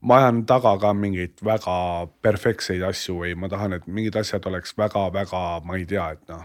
ma 0.01 0.21
ajan 0.23 0.45
taga 0.47 0.77
ka 0.79 0.93
mingeid 0.95 1.41
väga 1.45 2.09
perfektseid 2.23 2.83
asju 2.87 3.21
või 3.23 3.35
ma 3.35 3.51
tahan, 3.51 3.79
et 3.79 3.87
mingid 3.87 4.17
asjad 4.17 4.47
oleks 4.47 4.77
väga-väga, 4.79 5.45
ma 5.65 5.79
ei 5.79 5.87
tea, 5.89 6.11
et 6.15 6.29
noh, 6.31 6.45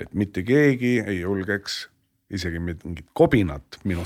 et 0.00 0.14
mitte 0.14 0.42
keegi 0.46 0.98
ei 1.06 1.20
julgeks 1.20 1.86
isegi 2.30 2.58
mingit 2.58 3.06
kobinat 3.14 3.78
minu 3.84 4.02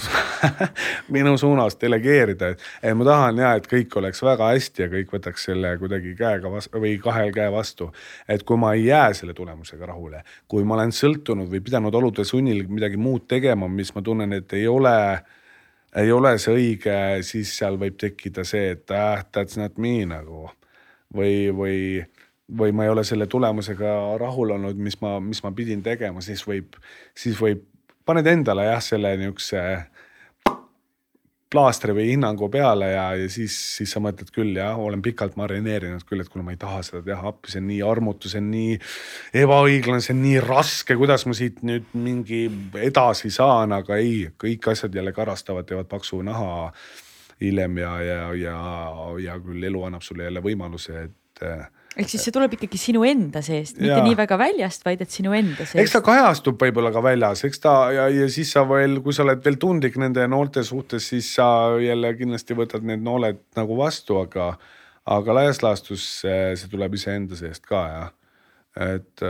minu 1.14 1.38
suunas 1.40 1.78
delegeerida, 1.80 2.50
et 2.82 2.96
ma 2.96 3.06
tahan 3.08 3.40
ja 3.40 3.54
et 3.56 3.68
kõik 3.70 3.96
oleks 3.96 4.20
väga 4.24 4.50
hästi 4.52 4.84
ja 4.84 4.88
kõik 4.92 5.14
võtaks 5.14 5.46
selle 5.48 5.72
kuidagi 5.80 6.12
käega 6.18 6.52
vastu 6.52 6.82
või 6.84 6.98
kahe 7.00 7.30
käe 7.32 7.48
vastu. 7.52 7.88
et 8.28 8.44
kui 8.44 8.60
ma 8.60 8.74
ei 8.76 8.84
jää 8.90 9.14
selle 9.16 9.34
tulemusega 9.34 9.88
rahule, 9.88 10.20
kui 10.48 10.64
ma 10.64 10.76
olen 10.76 10.92
sõltunud 10.92 11.48
või 11.48 11.64
pidanud 11.64 11.96
olude 11.96 12.24
sunnil 12.28 12.66
midagi 12.68 13.00
muud 13.00 13.24
tegema, 13.28 13.68
mis 13.68 13.94
ma 13.94 14.02
tunnen, 14.04 14.36
et 14.36 14.52
ei 14.52 14.68
ole, 14.68 14.96
ei 15.96 16.12
ole 16.12 16.36
see 16.38 16.54
õige, 16.54 16.96
siis 17.26 17.52
seal 17.58 17.78
võib 17.80 17.98
tekkida 17.98 18.44
see, 18.46 18.74
et 18.76 18.90
ah, 18.94 19.24
that's 19.32 19.58
not 19.58 19.78
me 19.78 20.04
nagu. 20.06 20.48
Või, 21.10 21.50
või 21.50 21.78
või 22.58 22.72
ma 22.74 22.84
ei 22.84 22.90
ole 22.90 23.04
selle 23.06 23.26
tulemusega 23.30 23.90
rahul 24.18 24.56
olnud, 24.56 24.78
mis 24.82 24.96
ma, 25.02 25.18
mis 25.22 25.42
ma 25.44 25.52
pidin 25.54 25.82
tegema, 25.86 26.22
siis 26.24 26.42
võib, 26.46 26.74
siis 27.14 27.38
võib 27.38 27.62
paned 28.06 28.26
endale 28.26 28.64
jah, 28.66 28.82
selle 28.82 29.12
niisuguse 29.20 29.62
plaastri 31.50 31.94
või 31.96 32.06
hinnangu 32.12 32.48
peale 32.52 32.92
ja, 32.92 33.04
ja 33.18 33.28
siis, 33.32 33.54
siis 33.76 33.90
sa 33.90 34.02
mõtled 34.02 34.30
küll 34.34 34.54
jah, 34.54 34.78
olen 34.78 35.02
pikalt 35.02 35.34
marineerinud 35.40 36.04
küll, 36.06 36.22
et 36.22 36.30
kuule, 36.30 36.44
ma 36.46 36.54
ei 36.54 36.60
taha 36.60 36.82
seda 36.86 37.02
teha, 37.06 37.32
appi, 37.32 37.50
see 37.50 37.62
on 37.62 37.68
nii 37.72 37.80
armutu, 37.86 38.30
see 38.30 38.42
on 38.42 38.50
nii 38.52 38.76
ebaõiglane, 39.42 40.04
see 40.04 40.14
on 40.14 40.22
nii 40.22 40.38
raske, 40.44 40.96
kuidas 41.00 41.26
ma 41.26 41.36
siit 41.36 41.62
nüüd 41.66 41.90
mingi 41.98 42.44
edasi 42.86 43.32
saan, 43.34 43.74
aga 43.74 43.98
ei, 43.98 44.28
kõik 44.40 44.70
asjad 44.74 44.94
jälle 44.94 45.14
karastavad, 45.16 45.66
teevad 45.66 45.90
paksu 45.90 46.22
naha 46.26 46.70
hiljem 47.40 47.82
ja, 47.82 47.92
ja, 48.04 48.22
ja, 48.36 48.56
ja 49.26 49.36
küll 49.42 49.66
elu 49.66 49.84
annab 49.88 50.06
sulle 50.06 50.28
jälle 50.28 50.44
võimaluse, 50.44 51.08
et 51.08 51.46
ehk 51.98 52.10
siis 52.10 52.22
see 52.22 52.34
tuleb 52.34 52.52
ikkagi 52.54 52.78
sinu 52.78 53.02
enda 53.06 53.42
seest, 53.42 53.78
mitte 53.80 53.96
Jaa. 53.96 54.04
nii 54.06 54.18
väga 54.18 54.36
väljast, 54.38 54.84
vaid 54.86 55.00
et 55.02 55.10
sinu 55.10 55.32
enda 55.36 55.64
eks 55.64 55.72
seest 55.74 55.96
ta. 55.96 56.02
kajastub 56.06 56.60
võib-olla 56.62 56.92
ka 56.94 57.02
väljas, 57.02 57.42
eks 57.48 57.62
ta 57.64 57.74
ja, 57.94 58.04
ja 58.14 58.28
siis 58.30 58.52
sa 58.54 58.62
veel, 58.68 59.00
kui 59.04 59.16
sa 59.16 59.24
oled 59.26 59.42
veel 59.44 59.58
tundlik 59.62 59.98
nende 60.00 60.26
noolte 60.30 60.62
suhtes, 60.66 61.08
siis 61.10 61.32
sa 61.34 61.48
jälle 61.82 62.12
kindlasti 62.18 62.54
võtad 62.58 62.86
need 62.86 63.02
nooled 63.06 63.42
nagu 63.58 63.78
vastu, 63.80 64.20
aga, 64.22 64.52
aga 65.18 65.36
laias 65.40 65.62
laastus 65.66 66.06
see, 66.22 66.54
see 66.60 66.70
tuleb 66.70 66.94
iseenda 66.98 67.38
seest 67.38 67.66
ka 67.66 67.82
jah. 67.90 68.14
et, 68.86 69.26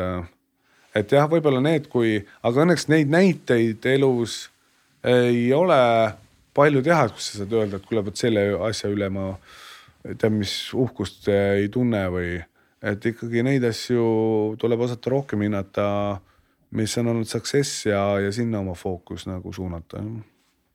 et 1.00 1.16
jah, 1.16 1.30
võib-olla 1.32 1.64
need, 1.64 1.88
kui, 1.88 2.18
aga 2.44 2.66
õnneks 2.66 2.90
neid 2.92 3.08
näiteid 3.12 3.88
elus 3.96 4.42
ei 5.08 5.48
ole 5.56 5.80
palju 6.56 6.84
teha, 6.84 7.08
kus 7.08 7.30
sa 7.30 7.40
saad 7.40 7.56
öelda, 7.56 7.80
et 7.80 7.88
kuule, 7.88 8.04
vot 8.04 8.20
selle 8.20 8.50
asja 8.68 8.90
üle 8.92 9.08
ma 9.12 9.32
tead, 10.02 10.32
mis 10.32 10.54
uhkust 10.74 11.28
ei 11.32 11.68
tunne 11.72 12.06
või 12.12 12.38
et 12.80 13.06
ikkagi 13.12 13.44
neid 13.44 13.64
asju 13.68 14.56
tuleb 14.60 14.86
osata 14.86 15.12
rohkem 15.12 15.44
hinnata, 15.44 15.86
mis 16.76 16.96
on 17.00 17.12
olnud 17.12 17.28
success 17.28 17.86
ja, 17.88 18.02
ja 18.22 18.32
sinna 18.32 18.62
oma 18.62 18.74
fookus 18.78 19.26
nagu 19.28 19.52
suunata. 19.52 20.02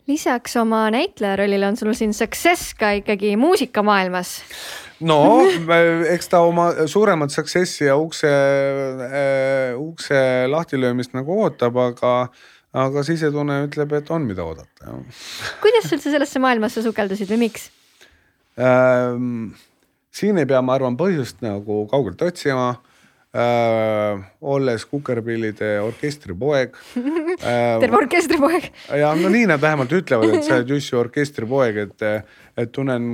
lisaks 0.07 0.55
oma 0.61 0.85
näitleja 0.93 1.35
rollile 1.35 1.67
on 1.67 1.77
sul 1.77 1.93
siin 1.97 2.13
success 2.13 2.73
ka 2.77 2.91
ikkagi 2.99 3.35
muusikamaailmas. 3.41 4.35
no 4.99 5.19
eks 6.13 6.29
ta 6.29 6.43
oma 6.45 6.71
suuremat 6.85 7.31
success'i 7.31 7.85
ja 7.89 7.97
ukse 7.97 8.29
äh,, 8.29 9.79
ukse 9.79 10.45
lahtilöömist 10.47 11.17
nagu 11.17 11.41
ootab, 11.41 11.77
aga, 11.77 12.13
aga 12.73 13.03
sisetunne 13.03 13.63
ütleb, 13.65 13.97
et 13.97 14.11
on, 14.11 14.29
mida 14.29 14.45
oodata. 14.45 14.99
kuidas 15.63 15.89
sa 15.89 15.97
üldse 15.97 16.13
sellesse 16.13 16.43
maailmasse 16.43 16.85
sukeldusid 16.85 17.33
või 17.33 17.47
miks? 17.47 17.71
Ähm, 18.55 19.55
siin 20.15 20.37
ei 20.39 20.47
pea, 20.47 20.61
ma 20.63 20.77
arvan, 20.77 20.95
põhjust 20.99 21.41
nagu 21.43 21.83
kaugelt 21.91 22.21
otsima 22.23 22.69
äh,. 23.35 24.21
olles 24.39 24.85
Kukerpillide 24.87 25.73
orkestripoeg 25.83 26.77
äh, 26.95 27.75
terve 27.83 27.99
orkestripoeg. 27.99 28.69
ja 28.95 29.09
no 29.19 29.31
nii 29.33 29.49
nad 29.51 29.59
vähemalt 29.59 29.91
ütlevad, 29.91 30.37
et 30.37 30.47
sa 30.47 30.61
oled 30.61 30.71
Jussi 30.75 30.95
orkestripoeg, 30.95 31.81
et, 31.83 32.05
et 32.55 32.71
tunnen, 32.71 33.09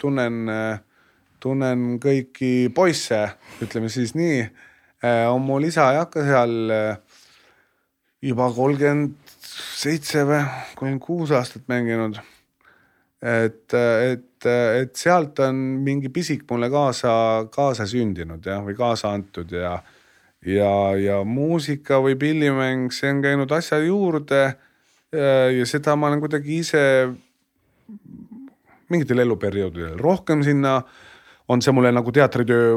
tunnen, 0.00 0.40
tunnen 1.44 1.84
kõiki 2.00 2.72
poisse, 2.74 3.26
ütleme 3.60 3.92
siis 3.92 4.16
nii. 4.16 4.40
on 5.28 5.44
mul 5.44 5.68
isa 5.68 5.92
ei 5.92 6.00
hakka 6.00 6.24
seal 6.26 6.56
äh, 6.72 7.20
juba 8.24 8.48
kolmkümmend 8.56 9.14
seitse 9.78 10.24
või 10.26 10.42
kolmkümmend 10.74 11.04
kuus 11.04 11.32
aastat 11.34 11.68
mänginud. 11.70 12.18
Et, 13.22 13.74
et, 13.74 14.46
et 14.46 14.96
sealt 14.96 15.40
on 15.42 15.56
mingi 15.84 16.10
pisik 16.14 16.44
mulle 16.50 16.70
kaasa, 16.70 17.12
kaasa 17.54 17.86
sündinud 17.90 18.44
jah, 18.46 18.62
või 18.64 18.76
kaasa 18.78 19.12
antud 19.16 19.50
ja, 19.52 19.78
ja, 20.46 20.72
ja 20.98 21.18
muusika 21.26 21.98
või 22.04 22.14
pillimäng, 22.20 22.92
see 22.94 23.10
on 23.10 23.22
käinud 23.24 23.52
asja 23.52 23.80
juurde. 23.82 24.44
ja 25.10 25.64
seda 25.66 25.96
ma 25.96 26.10
olen 26.10 26.20
kuidagi 26.20 26.58
ise 26.60 26.80
mingitel 28.92 29.22
eluperioodidel 29.24 29.96
rohkem 29.96 30.42
sinna 30.44 30.82
on 31.48 31.62
see 31.64 31.72
mulle 31.72 31.90
nagu 31.96 32.12
teatritöö 32.12 32.74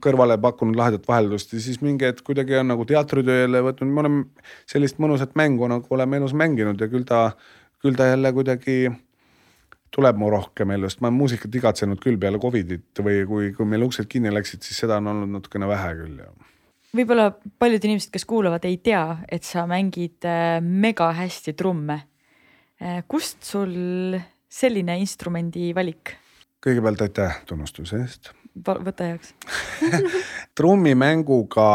kõrvale 0.00 0.38
pakkunud 0.40 0.76
lahedat 0.76 1.04
vaheldust 1.08 1.52
ja 1.52 1.60
siis 1.60 1.82
mingi 1.84 2.08
hetk 2.08 2.24
kuidagi 2.24 2.56
on 2.56 2.72
nagu 2.72 2.86
teatritöö 2.88 3.42
jälle 3.42 3.60
võtnud, 3.66 3.92
me 3.92 4.00
oleme 4.00 4.48
sellist 4.68 5.00
mõnusat 5.02 5.36
mängu 5.36 5.68
nagu 5.68 5.94
oleme 5.94 6.16
elus 6.16 6.32
mänginud 6.32 6.80
ja 6.80 6.88
küll 6.88 7.04
ta, 7.08 7.26
küll 7.84 7.98
ta 7.98 8.08
jälle 8.08 8.32
kuidagi 8.32 8.78
tuleb 9.94 10.18
mu 10.20 10.28
rohkem 10.32 10.70
ellu, 10.74 10.90
sest 10.90 11.00
ma 11.00 11.08
olen 11.08 11.18
muusikat 11.18 11.54
igatsenud 11.60 12.00
küll 12.02 12.18
peale 12.20 12.40
Covidit 12.42 13.02
või 13.04 13.24
kui, 13.28 13.50
kui 13.56 13.66
meil 13.68 13.86
uksed 13.86 14.08
kinni 14.10 14.32
läksid, 14.34 14.62
siis 14.66 14.84
seda 14.84 15.00
on 15.00 15.12
olnud 15.14 15.38
natukene 15.38 15.68
vähe 15.70 15.94
küll 16.02 16.22
ja 16.22 16.30
võib-olla 16.96 17.30
paljud 17.60 17.84
inimesed, 17.84 18.12
kes 18.14 18.24
kuulavad, 18.28 18.64
ei 18.68 18.78
tea, 18.84 19.20
et 19.30 19.44
sa 19.46 19.66
mängid 19.68 20.24
äh, 20.28 20.58
mega 20.64 21.10
hästi 21.16 21.54
trumme. 21.58 22.00
Äh, 22.80 23.02
kust 23.08 23.42
sul 23.44 24.16
selline 24.48 24.98
instrumendi 25.02 25.72
valik? 25.76 26.16
kõigepealt 26.64 27.04
aitäh 27.04 27.36
tunnustuse 27.46 28.00
eest. 28.02 28.32
Võta 28.66 29.06
heaks 29.12 29.34
trummimänguga 30.58 31.68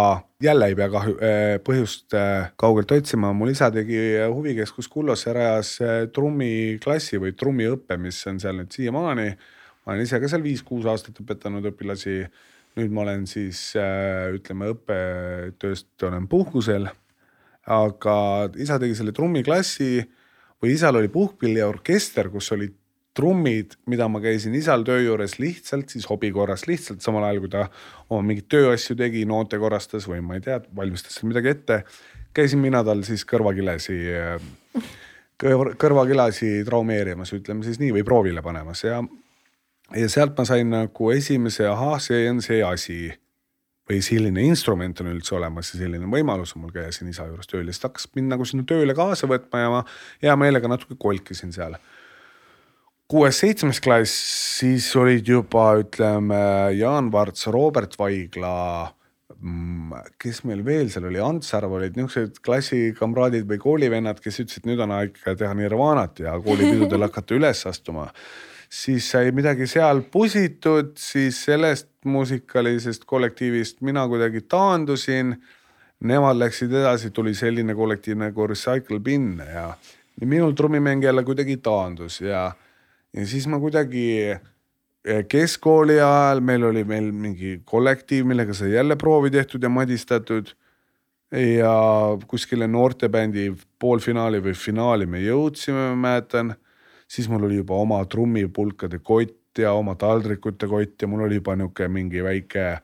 jälle 0.43 0.67
ei 0.67 0.75
pea 0.75 0.89
kahju, 0.91 1.15
äh, 1.23 1.57
põhjust 1.63 2.15
äh, 2.17 2.51
kaugelt 2.59 2.91
otsima, 2.91 3.31
mul 3.35 3.53
isa 3.53 3.69
tegi 3.71 3.99
huvikeskus 4.27 4.89
Kullosse, 4.91 5.33
rajas 5.35 5.75
äh, 5.83 5.93
trummiklassi 6.13 7.19
või 7.21 7.35
trummiõppe, 7.39 7.97
mis 8.01 8.19
on 8.29 8.41
seal 8.43 8.59
nüüd 8.59 8.73
siiamaani. 8.75 9.29
ma 9.83 9.93
olen 9.93 10.03
ise 10.05 10.19
ka 10.19 10.31
seal 10.31 10.43
viis-kuus 10.43 10.87
aastat 10.89 11.19
õpetanud 11.23 11.65
õpilasi. 11.71 12.17
nüüd 12.79 12.91
ma 12.91 13.03
olen 13.03 13.27
siis 13.29 13.75
ütleme 14.33 14.71
õppetööst 14.73 16.03
olen 16.03 16.27
puhkusel. 16.27 16.89
aga 17.65 18.15
isa 18.57 18.79
tegi 18.79 18.95
selle 18.95 19.11
trummiklassi 19.11 20.03
või 20.63 20.73
isal 20.73 20.95
oli 20.95 21.07
puhkpilliorkester, 21.07 22.29
kus 22.29 22.51
olid 22.51 22.75
trummid, 23.17 23.77
mida 23.89 24.07
ma 24.09 24.19
käisin 24.23 24.55
isal 24.57 24.83
töö 24.85 25.03
juures 25.03 25.37
lihtsalt 25.41 25.93
siis 25.93 26.07
hobi 26.09 26.31
korras, 26.33 26.65
lihtsalt 26.69 27.03
samal 27.05 27.27
ajal 27.27 27.43
kui 27.43 27.51
ta 27.53 27.67
oma 28.09 28.25
mingeid 28.25 28.49
tööasju 28.49 28.97
tegi, 28.97 29.23
noote 29.29 29.59
korrastas 29.61 30.07
või 30.09 30.23
ma 30.25 30.39
ei 30.39 30.45
tea, 30.45 30.59
valmistas 30.75 31.19
seal 31.19 31.29
midagi 31.29 31.53
ette. 31.53 31.83
käisin 32.33 32.61
mina 32.61 32.83
tal 32.83 33.03
siis 33.05 33.25
kõrvakilesi, 33.29 33.99
kõrvakilasi 35.37 36.63
traumeerimas, 36.65 37.33
ütleme 37.37 37.65
siis 37.65 37.77
nii, 37.81 37.93
või 37.99 38.05
proovile 38.07 38.41
panemas 38.41 38.83
ja. 38.83 39.03
ja 39.93 40.09
sealt 40.09 40.37
ma 40.37 40.45
sain 40.49 40.73
nagu 40.73 41.11
esimese, 41.13 41.67
ahah, 41.69 41.99
see 42.01 42.25
on 42.31 42.41
see 42.41 42.63
asi 42.65 43.01
või 43.89 43.99
selline 44.01 44.41
instrument 44.47 45.01
on 45.03 45.11
üldse 45.11 45.35
olemas 45.35 45.73
ja 45.73 45.83
selline 45.83 46.07
võimalus 46.09 46.55
on 46.55 46.63
mul 46.63 46.73
käia 46.73 46.89
siin 46.95 47.11
isa 47.11 47.27
juures 47.27 47.49
tööl 47.51 47.67
ja 47.67 47.73
siis 47.75 47.83
ta 47.83 47.91
hakkas 47.91 48.07
mind 48.15 48.31
nagu 48.31 48.45
sinna 48.47 48.63
tööle 48.65 48.95
kaasa 48.95 49.27
võtma 49.27 49.59
ja 49.59 49.73
ma 49.73 49.81
hea 50.23 50.35
meelega 50.39 50.71
natuke 50.71 50.95
kolkisin 50.97 51.51
seal 51.53 51.75
kuues-seitsmes 53.13 53.77
klass, 53.83 54.13
siis 54.57 54.87
olid 54.97 55.27
juba 55.29 55.67
ütleme 55.77 56.37
Jaan 56.73 57.11
Varts, 57.13 57.45
Robert 57.53 57.93
Vaigla. 57.99 58.87
Mm, 59.37 59.91
kes 60.17 60.39
meil 60.47 60.63
veel 60.65 60.89
seal 60.89 61.05
oli, 61.11 61.19
Ants 61.21 61.53
Arv 61.53 61.75
olid 61.77 61.99
niisugused 61.99 62.39
klassikamraadid 62.45 63.45
või 63.49 63.59
koolivennad, 63.61 64.21
kes 64.23 64.41
ütlesid, 64.41 64.65
nüüd 64.65 64.81
on 64.81 64.95
aeg 64.97 65.19
teha 65.27 65.51
Nirvanat 65.59 66.23
ja 66.23 66.33
koolipidudel 66.41 67.05
hakata 67.07 67.37
üles 67.37 67.61
astuma. 67.69 68.07
siis 68.73 69.11
sai 69.13 69.29
midagi 69.31 69.67
seal 69.69 70.01
pusitud, 70.09 70.95
siis 70.97 71.43
sellest 71.45 71.91
muusikalisest 72.09 73.05
kollektiivist 73.05 73.81
mina 73.85 74.07
kuidagi 74.09 74.41
taandusin. 74.41 75.35
Nemad 76.01 76.41
läksid 76.41 76.73
edasi, 76.73 77.13
tuli 77.13 77.35
selline 77.37 77.75
kollektiiv 77.75 78.17
nagu 78.17 78.47
Recycle 78.47 78.99
Bin 78.99 79.37
ja 79.37 79.69
minul 80.25 80.57
trummimäng 80.57 81.03
jälle 81.03 81.23
kuidagi 81.23 81.57
taandus 81.57 82.21
ja 82.21 82.51
ja 83.13 83.27
siis 83.27 83.47
ma 83.47 83.59
kuidagi 83.61 84.05
eh, 84.31 85.23
keskkooli 85.29 85.99
ajal 85.99 86.41
meil 86.45 86.67
oli 86.69 86.83
meil 86.87 87.11
mingi 87.11 87.59
kollektiiv, 87.65 88.25
millega 88.29 88.55
sai 88.57 88.73
jälle 88.73 88.95
proovi 88.95 89.31
tehtud 89.31 89.63
ja 89.63 89.69
madistatud. 89.69 90.55
ja 91.33 91.73
kuskile 92.29 92.67
noortebändi 92.67 93.47
poolfinaali 93.79 94.37
või 94.37 94.53
finaali 94.53 95.05
me 95.09 95.19
jõudsime, 95.23 95.87
ma 95.89 95.95
mäletan. 95.95 96.55
siis 97.07 97.29
mul 97.29 97.43
oli 97.43 97.55
juba 97.55 97.73
oma 97.73 98.05
trummipulkade 98.05 98.99
kott 98.99 99.57
ja 99.57 99.73
oma 99.73 99.95
taldrikute 99.95 100.67
kott 100.67 101.01
ja 101.01 101.07
mul 101.07 101.25
oli 101.25 101.35
juba 101.35 101.55
nihuke 101.55 101.87
mingi 101.87 102.23
väike 102.23 102.81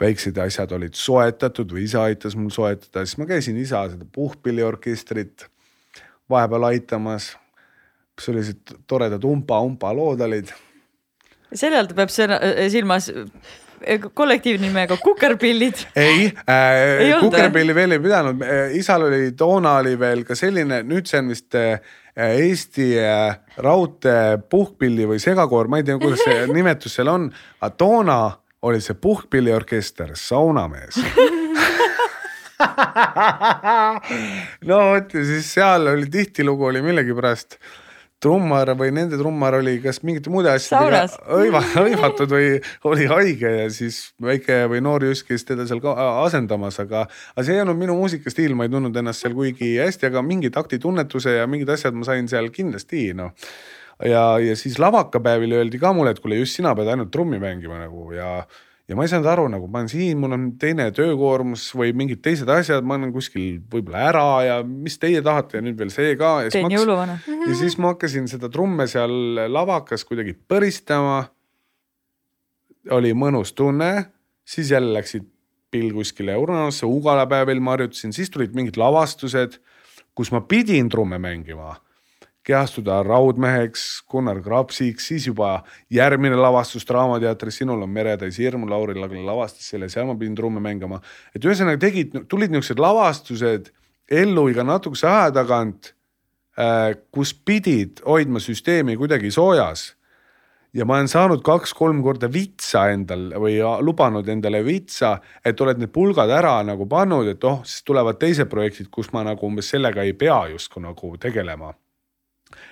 väiksed 0.00 0.38
asjad 0.38 0.72
olid 0.72 0.96
soetatud 0.96 1.72
või 1.72 1.84
isa 1.84 2.02
aitas 2.02 2.36
mul 2.36 2.50
soetada, 2.50 3.04
siis 3.04 3.18
ma 3.20 3.26
käisin 3.28 3.56
isa 3.60 3.82
seda 3.92 4.06
puhkpilliorkestrit 4.12 5.46
vahepeal 6.30 6.64
aitamas 6.70 7.34
sellised 8.20 8.76
toredad 8.86 9.24
umpa-umpa 9.24 9.94
lood 9.96 10.20
olid. 10.26 10.52
selle 11.52 11.80
all 11.80 11.90
peab 11.96 12.12
äh, 12.12 12.68
silmas 12.70 13.08
äh, 13.10 13.24
kollektiivnimega 14.14 14.96
Kukerpillid. 14.96 15.74
ei 15.96 16.32
äh,, 16.48 17.20
Kukerpilli 17.20 17.74
veel 17.74 17.96
ei 17.96 18.00
pidanud, 18.00 18.42
äh, 18.42 18.76
isal 18.76 19.02
oli, 19.08 19.32
toona 19.32 19.76
oli 19.80 19.98
veel 19.98 20.24
ka 20.24 20.34
selline, 20.34 20.82
nüüd 20.86 21.06
see 21.08 21.22
on 21.22 21.28
vist 21.32 21.54
äh, 21.58 21.80
Eesti 22.20 22.98
äh, 23.00 23.38
Raudtee 23.56 24.38
puhkpilli 24.50 25.06
või 25.08 25.18
segakoor, 25.22 25.68
ma 25.70 25.78
ei 25.80 25.86
tea, 25.86 25.98
kuidas 26.00 26.24
see 26.26 26.46
nimetus 26.56 26.94
seal 26.98 27.08
on, 27.12 27.30
aga 27.60 27.70
toona 27.76 28.20
oli 28.62 28.80
see 28.84 28.94
puhkpilliorkester 29.00 30.10
Saunamees 30.18 30.96
no 34.68 34.78
vot 34.90 35.14
ja 35.16 35.22
siis 35.24 35.46
seal 35.54 35.88
oli 35.94 36.06
tihtilugu 36.12 36.66
oli 36.68 36.82
millegipärast 36.84 37.56
trummar 38.20 38.74
või 38.78 38.92
nende 38.94 39.18
trummar 39.20 39.56
oli 39.60 39.78
kas 39.80 40.02
mingite 40.04 40.32
muude 40.32 40.50
asjadega 40.52 41.06
hõiva, 41.24 41.62
hõivatud 41.72 42.32
või 42.34 42.50
oli 42.90 43.08
haige 43.10 43.52
ja 43.54 43.66
siis 43.72 44.02
väike 44.20 44.62
või 44.70 44.82
noor 44.84 45.06
Jüss 45.08 45.24
käis 45.26 45.46
teda 45.48 45.66
seal 45.68 45.80
ka 45.84 45.94
asendamas, 46.26 46.78
aga, 46.84 47.06
aga 47.34 47.46
see 47.46 47.56
ei 47.56 47.64
olnud 47.64 47.80
minu 47.80 47.96
muusikastiil, 47.98 48.54
ma 48.56 48.68
ei 48.68 48.72
tundnud 48.72 48.96
ennast 49.00 49.24
seal 49.24 49.36
kuigi 49.36 49.72
hästi, 49.80 50.10
aga 50.10 50.24
mingi 50.26 50.52
taktitunnetuse 50.52 51.38
ja 51.40 51.48
mingid 51.50 51.72
asjad 51.72 51.96
ma 51.96 52.08
sain 52.08 52.28
seal 52.30 52.52
kindlasti 52.54 53.10
noh. 53.16 53.32
Ja, 54.00 54.38
ja 54.40 54.54
siis 54.56 54.78
lavakapäevil 54.80 55.58
öeldi 55.58 55.80
ka 55.80 55.92
mulle, 55.92 56.14
et 56.14 56.20
kuule 56.24 56.38
just 56.38 56.56
sina 56.56 56.72
pead 56.76 56.88
ainult 56.88 57.10
trummi 57.12 57.40
mängima 57.40 57.82
nagu 57.82 58.12
ja 58.16 58.38
ja 58.90 58.96
ma 58.98 59.04
ei 59.06 59.10
saanud 59.12 59.28
aru, 59.30 59.46
nagu 59.52 59.68
ma 59.70 59.80
olen 59.80 59.90
siin, 59.92 60.18
mul 60.18 60.34
on 60.34 60.46
teine 60.58 60.88
töökoormus 60.94 61.68
või 61.78 61.92
mingid 61.96 62.22
teised 62.24 62.48
asjad, 62.50 62.82
ma 62.86 62.96
olen 62.98 63.12
kuskil 63.14 63.60
võib-olla 63.70 64.06
ära 64.08 64.24
ja 64.48 64.56
mis 64.66 64.98
teie 64.98 65.20
tahate 65.22 65.60
ja 65.60 65.64
nüüd 65.64 65.78
veel 65.78 65.92
see 65.94 66.16
ka. 66.18 66.32
teen 66.50 66.72
jõuluvana. 66.74 67.20
ja 67.22 67.58
siis 67.58 67.78
ma 67.78 67.94
hakkasin 67.94 68.26
seda 68.30 68.50
trumme 68.50 68.88
seal 68.90 69.44
lavakas 69.46 70.02
kuidagi 70.08 70.34
põristama. 70.34 71.22
oli 72.90 73.12
mõnus 73.14 73.54
tunne, 73.54 74.10
siis 74.44 74.72
jälle 74.74 74.96
läksid 74.98 75.28
pill 75.70 75.92
kuskile 75.94 76.34
Urnasse, 76.36 76.86
Ugala 76.86 77.28
päevil 77.30 77.60
ma 77.62 77.76
harjutasin, 77.76 78.12
siis 78.12 78.30
tulid 78.30 78.56
mingid 78.58 78.80
lavastused, 78.80 79.60
kus 80.18 80.32
ma 80.34 80.42
pidin 80.42 80.90
trumme 80.90 81.20
mängima 81.22 81.76
kehastuda 82.50 83.00
raudmeheks, 83.06 83.84
Gunnar 84.10 84.40
Krapsiks, 84.42 85.06
siis 85.10 85.28
juba 85.28 85.60
järgmine 85.92 86.38
lavastus 86.38 86.86
Draamateatris 86.88 87.60
Sinul 87.60 87.84
on 87.86 87.92
meretäis 87.94 88.38
hirmu, 88.42 88.68
Lauri 88.70 88.98
Lagle 88.98 89.22
lavastas 89.26 89.70
selle, 89.72 89.90
seal 89.92 90.08
ma 90.08 90.16
pidin 90.18 90.34
trumme 90.38 90.62
mängima. 90.62 91.00
et 91.34 91.44
ühesõnaga 91.44 91.80
tegid, 91.86 92.16
tulid 92.28 92.50
niisugused 92.50 92.82
lavastused 92.82 93.70
ellu 94.10 94.48
iga 94.50 94.66
natukese 94.66 95.06
aja 95.06 95.30
tagant 95.34 95.92
äh,, 96.58 96.98
kus 97.14 97.32
pidid 97.34 98.02
hoidma 98.06 98.42
süsteemi 98.42 98.96
kuidagi 98.98 99.30
soojas. 99.30 99.94
ja 100.74 100.84
ma 100.86 101.00
olen 101.00 101.08
saanud 101.10 101.42
kaks-kolm 101.42 102.02
korda 102.02 102.28
vitsa 102.30 102.88
endal 102.94 103.32
või 103.42 103.56
lubanud 103.82 104.28
endale 104.30 104.62
vitsa, 104.62 105.16
et 105.44 105.60
oled 105.60 105.82
need 105.82 105.90
pulgad 105.90 106.30
ära 106.30 106.60
nagu 106.62 106.86
pannud, 106.86 107.26
et 107.26 107.44
oh, 107.44 107.62
siis 107.66 107.82
tulevad 107.86 108.18
teised 108.22 108.50
projektid, 108.50 108.90
kus 108.90 109.10
ma 109.12 109.24
nagu 109.26 109.46
umbes 109.46 109.70
sellega 109.70 110.06
ei 110.06 110.14
pea 110.14 110.44
justkui 110.52 110.82
nagu 110.86 111.14
tegelema 111.18 111.74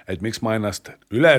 et 0.09 0.23
miks 0.23 0.43
ma 0.43 0.55
ennast 0.59 0.91
üle 1.11 1.35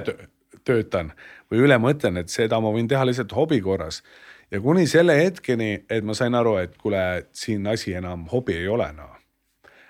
töötan 0.68 1.14
või 1.52 1.64
üle 1.66 1.78
mõtlen, 1.82 2.20
et 2.22 2.32
seda 2.34 2.60
ma 2.62 2.72
võin 2.74 2.88
teha 2.90 3.06
lihtsalt 3.08 3.34
hobi 3.36 3.62
korras. 3.62 4.04
ja 4.52 4.62
kuni 4.62 4.88
selle 4.88 5.16
hetkeni, 5.18 5.86
et 5.90 6.04
ma 6.04 6.14
sain 6.14 6.36
aru, 6.36 6.56
et 6.58 6.78
kuule, 6.78 7.26
siin 7.34 7.68
asi 7.68 7.94
enam 7.94 8.28
hobi 8.32 8.56
ei 8.58 8.68
ole 8.68 8.92
noh. 8.94 9.16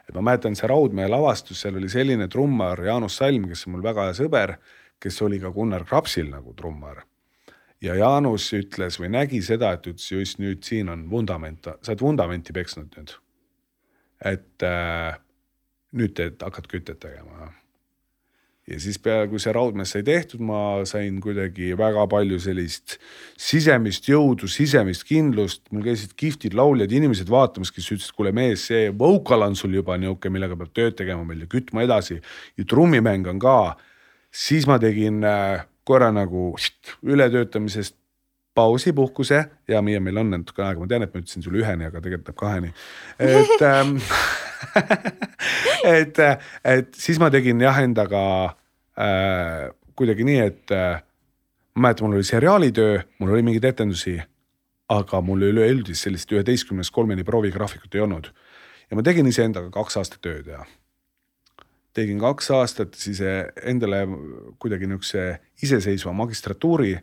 et 0.10 0.16
ma 0.16 0.22
mäletan, 0.22 0.56
see 0.56 0.68
Raudmäe 0.68 1.08
lavastus, 1.08 1.62
seal 1.62 1.78
oli 1.78 1.89
selline 1.89 2.28
trummar 2.28 2.82
Jaanus 2.86 3.18
Salm, 3.18 3.47
kes 3.47 3.68
on 3.68 3.76
mul 3.76 3.84
väga 3.84 4.10
hea 4.10 4.18
sõber, 4.18 4.56
kes 5.00 5.22
oli 5.22 5.39
ka 5.39 5.52
Gunnar 5.52 5.86
Krapsil 5.86 6.30
nagu 6.30 6.54
trummar. 6.54 7.04
ja 7.82 7.95
Jaanus 7.95 8.52
ütles 8.54 9.00
või 9.00 9.10
nägi 9.10 9.41
seda, 9.41 9.74
et 9.74 9.88
ütles 9.88 10.12
just 10.12 10.39
nüüd 10.39 10.64
siin 10.64 10.89
on 10.89 11.10
vundament, 11.10 11.64
sa 11.82 11.91
oled 11.91 12.02
vundamenti 12.02 12.54
peksnud 12.54 12.95
nüüd. 12.97 13.16
et 14.26 14.64
äh, 14.64 15.16
nüüd 15.91 16.16
teed, 16.16 16.41
hakkad 16.41 16.68
kütet 16.68 17.00
tegema. 17.00 17.54
Ja 18.70 18.80
siis 18.82 18.99
peale, 19.01 19.28
kui 19.32 19.41
see 19.41 19.53
raudmees 19.55 19.93
sai 19.95 20.03
tehtud, 20.05 20.41
ma 20.45 20.86
sain 20.89 21.17
kuidagi 21.24 21.72
väga 21.78 22.05
palju 22.11 22.39
sellist 22.43 22.97
sisemist 23.39 24.09
jõudu, 24.09 24.49
sisemist 24.51 25.05
kindlust, 25.09 25.63
mul 25.74 25.86
käisid 25.88 26.13
kihvtid 26.20 26.57
lauljad, 26.57 26.93
inimesed 26.95 27.32
vaatamas, 27.32 27.74
kes 27.74 27.89
ütlesid, 27.95 28.15
kuule 28.17 28.34
mees, 28.36 28.67
see 28.70 28.89
vocal 28.95 29.47
on 29.47 29.57
sul 29.59 29.74
juba 29.78 29.97
niisugune, 29.97 30.36
millega 30.38 30.57
peab 30.59 30.74
tööd 30.76 30.97
tegema 30.99 31.26
meil 31.28 31.45
ja 31.45 31.51
kütma 31.51 31.86
edasi 31.88 32.20
ja 32.20 32.67
trummimäng 32.70 33.28
on 33.30 33.41
ka. 33.41 33.57
siis 34.32 34.67
ma 34.70 34.78
tegin 34.80 35.24
äh, 35.26 35.65
korra 35.84 36.11
nagu 36.13 36.53
ületöötamisest 37.03 37.95
pausi, 38.53 38.93
puhkuse 38.93 39.45
ja 39.67 39.82
meie, 39.82 39.99
meil 40.03 40.17
on 40.22 40.34
natuke 40.34 40.63
aega, 40.63 40.82
ma 40.82 40.88
tean, 40.89 41.05
et 41.05 41.13
ma 41.13 41.22
ütlesin 41.22 41.45
sulle 41.45 41.61
üheni, 41.63 41.88
aga 41.88 42.01
tegelikult 42.03 42.30
läheb 42.30 42.39
kaheni. 42.39 42.72
et 43.20 43.61
ähm, 43.65 43.95
et, 45.99 46.20
et 46.65 46.89
siis 46.97 47.20
ma 47.22 47.30
tegin 47.34 47.61
jah 47.63 47.80
endaga 47.84 48.22
äh, 49.00 49.70
kuidagi 49.95 50.26
nii, 50.28 50.39
et 50.39 50.72
äh, 50.76 51.02
ma 51.76 51.88
mäletan, 51.88 52.08
mul 52.08 52.20
oli 52.20 52.28
seriaalitöö, 52.28 53.00
mul 53.20 53.34
oli 53.34 53.45
mingeid 53.45 53.70
etendusi, 53.72 54.18
aga 54.89 55.22
mul 55.22 55.47
üleüldist 55.50 56.08
sellist 56.08 56.32
üheteistkümnest 56.34 56.93
kolmeni 56.93 57.24
proovigraafikut 57.24 57.95
ei 57.95 58.02
olnud. 58.02 58.32
ja 58.89 58.97
ma 58.97 59.04
tegin 59.06 59.28
iseendaga 59.30 59.70
kaks 59.70 60.00
aastat 60.02 60.22
tööd 60.26 60.47
ja 60.50 60.64
tegin 61.93 62.20
kaks 62.20 62.52
aastat 62.52 62.95
siis 62.97 63.20
endale 63.22 64.02
kuidagi 64.60 64.88
niisuguse 64.89 65.39
iseseisva 65.64 66.14
magistratuuri, 66.14 66.97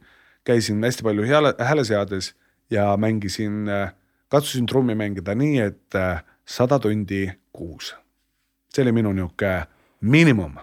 käisin 0.45 0.83
hästi 0.85 1.07
palju 1.07 1.27
hääle, 1.27 1.55
hääleseades 1.59 2.35
ja 2.71 2.97
mängisin, 2.97 3.71
katsusin 4.29 4.67
trummi 4.67 4.95
mängida 4.95 5.35
nii, 5.35 5.59
et 5.61 5.95
äh, 5.95 6.25
sada 6.45 6.79
tundi 6.79 7.29
kuus. 7.53 7.95
see 8.75 8.83
oli 8.83 8.93
minu 8.93 9.13
niisugune 9.13 9.67
miinimum 10.01 10.59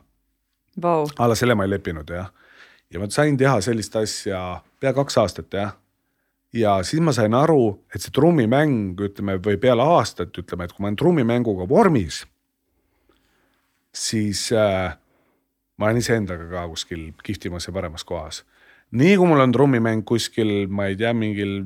Vau, 0.81 1.05
alla 1.19 1.35
selle 1.37 1.55
ma 1.55 1.67
ei 1.67 1.69
leppinud 1.75 2.09
jah. 2.09 2.31
ja 2.89 2.99
ma 2.99 3.09
sain 3.09 3.37
teha 3.37 3.59
sellist 3.61 3.95
asja 3.95 4.61
pea 4.79 4.93
kaks 4.93 5.17
aastat 5.17 5.53
jah. 5.53 5.75
ja 6.53 6.79
siis 6.83 7.01
ma 7.01 7.13
sain 7.13 7.33
aru, 7.33 7.79
et 7.93 8.01
see 8.01 8.13
trummimäng, 8.13 8.97
ütleme 8.99 9.37
või 9.37 9.57
peale 9.57 9.85
aastat 9.97 10.37
ütleme, 10.37 10.65
et 10.65 10.73
kui 10.73 10.83
ma 10.83 10.89
olen 10.89 10.97
trummimänguga 10.97 11.69
vormis, 11.69 12.23
siis 13.93 14.51
äh, 14.51 14.97
ma 15.77 15.89
olen 15.89 16.01
iseendaga 16.01 16.49
ka 16.49 16.67
kuskil 16.71 17.11
kihvtimas 17.23 17.67
ja 17.67 17.73
paremas 17.73 18.03
kohas. 18.03 18.43
nii 18.91 19.17
kui 19.17 19.27
mul 19.27 19.41
on 19.41 19.51
trummimäng 19.51 20.05
kuskil, 20.05 20.67
ma 20.69 20.85
ei 20.89 20.97
tea, 20.97 21.13
mingil 21.13 21.61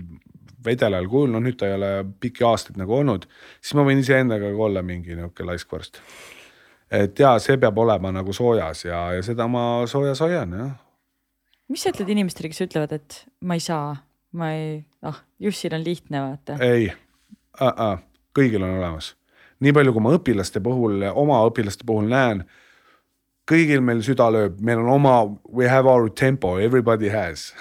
vedelal 0.66 1.08
kujul, 1.08 1.32
no 1.32 1.42
nüüd 1.44 1.58
ta 1.60 1.68
ei 1.68 1.76
ole 1.76 1.92
pikki 2.20 2.46
aastaid 2.48 2.80
nagu 2.80 2.96
olnud, 2.98 3.28
siis 3.62 3.76
ma 3.78 3.86
võin 3.88 4.02
iseendaga 4.04 4.52
ka 4.52 4.66
olla 4.68 4.84
mingi 4.84 5.16
niisugune 5.16 5.52
laiskvorst. 5.52 6.02
Et 6.92 7.20
ja 7.20 7.36
see 7.44 7.58
peab 7.62 7.78
olema 7.78 8.12
nagu 8.16 8.34
soojas 8.34 8.86
ja, 8.86 9.02
ja 9.18 9.24
seda 9.26 9.48
ma 9.52 9.64
soojas 9.88 10.22
hoian 10.24 10.54
jah. 10.56 10.76
mis 11.68 11.84
sa 11.84 11.92
ütled 11.94 12.12
inimestele, 12.14 12.52
kes 12.52 12.64
ütlevad, 12.68 12.94
et 12.96 13.24
ma 13.42 13.58
ei 13.58 13.64
saa, 13.64 13.96
ma 14.38 14.52
ei, 14.56 14.78
ah 15.02 15.24
Jussil 15.40 15.76
on 15.76 15.84
lihtne, 15.84 16.22
vaata. 16.22 16.60
ei 16.64 16.92
uh, 17.62 17.68
-uh, 17.68 17.98
kõigil 18.38 18.64
on 18.64 18.78
olemas. 18.78 19.16
nii 19.60 19.74
palju, 19.74 19.94
kui 19.94 20.06
ma 20.06 20.16
õpilaste 20.16 20.62
puhul, 20.64 21.04
oma 21.14 21.42
õpilaste 21.50 21.86
puhul 21.86 22.08
näen, 22.12 22.46
kõigil 23.48 23.82
meil 23.82 24.04
süda 24.06 24.28
lööb, 24.32 24.60
meil 24.62 24.82
on 24.84 24.90
oma, 24.98 25.16
we 25.50 25.70
have 25.70 25.90
our 25.90 26.10
tempo, 26.10 26.58
everybody 26.60 27.10
has 27.10 27.54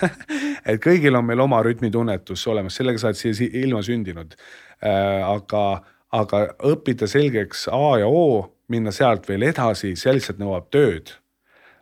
et 0.68 0.80
kõigil 0.82 1.16
on 1.16 1.26
meil 1.28 1.40
oma 1.40 1.62
rütmitunnetus 1.64 2.46
olemas, 2.50 2.76
sellega 2.76 3.00
sa 3.00 3.10
oled 3.12 3.20
siia 3.20 3.36
si 3.36 3.50
ilma 3.62 3.82
sündinud 3.84 4.34
äh,. 4.80 5.22
aga, 5.28 5.82
aga 6.12 6.42
õppida 6.72 7.08
selgeks 7.10 7.68
A 7.72 7.98
ja 8.02 8.08
O, 8.08 8.53
minna 8.68 8.92
sealt 8.92 9.28
veel 9.28 9.48
edasi, 9.50 9.94
see 9.96 10.12
lihtsalt 10.14 10.40
nõuab 10.40 10.70
tööd. 10.72 11.12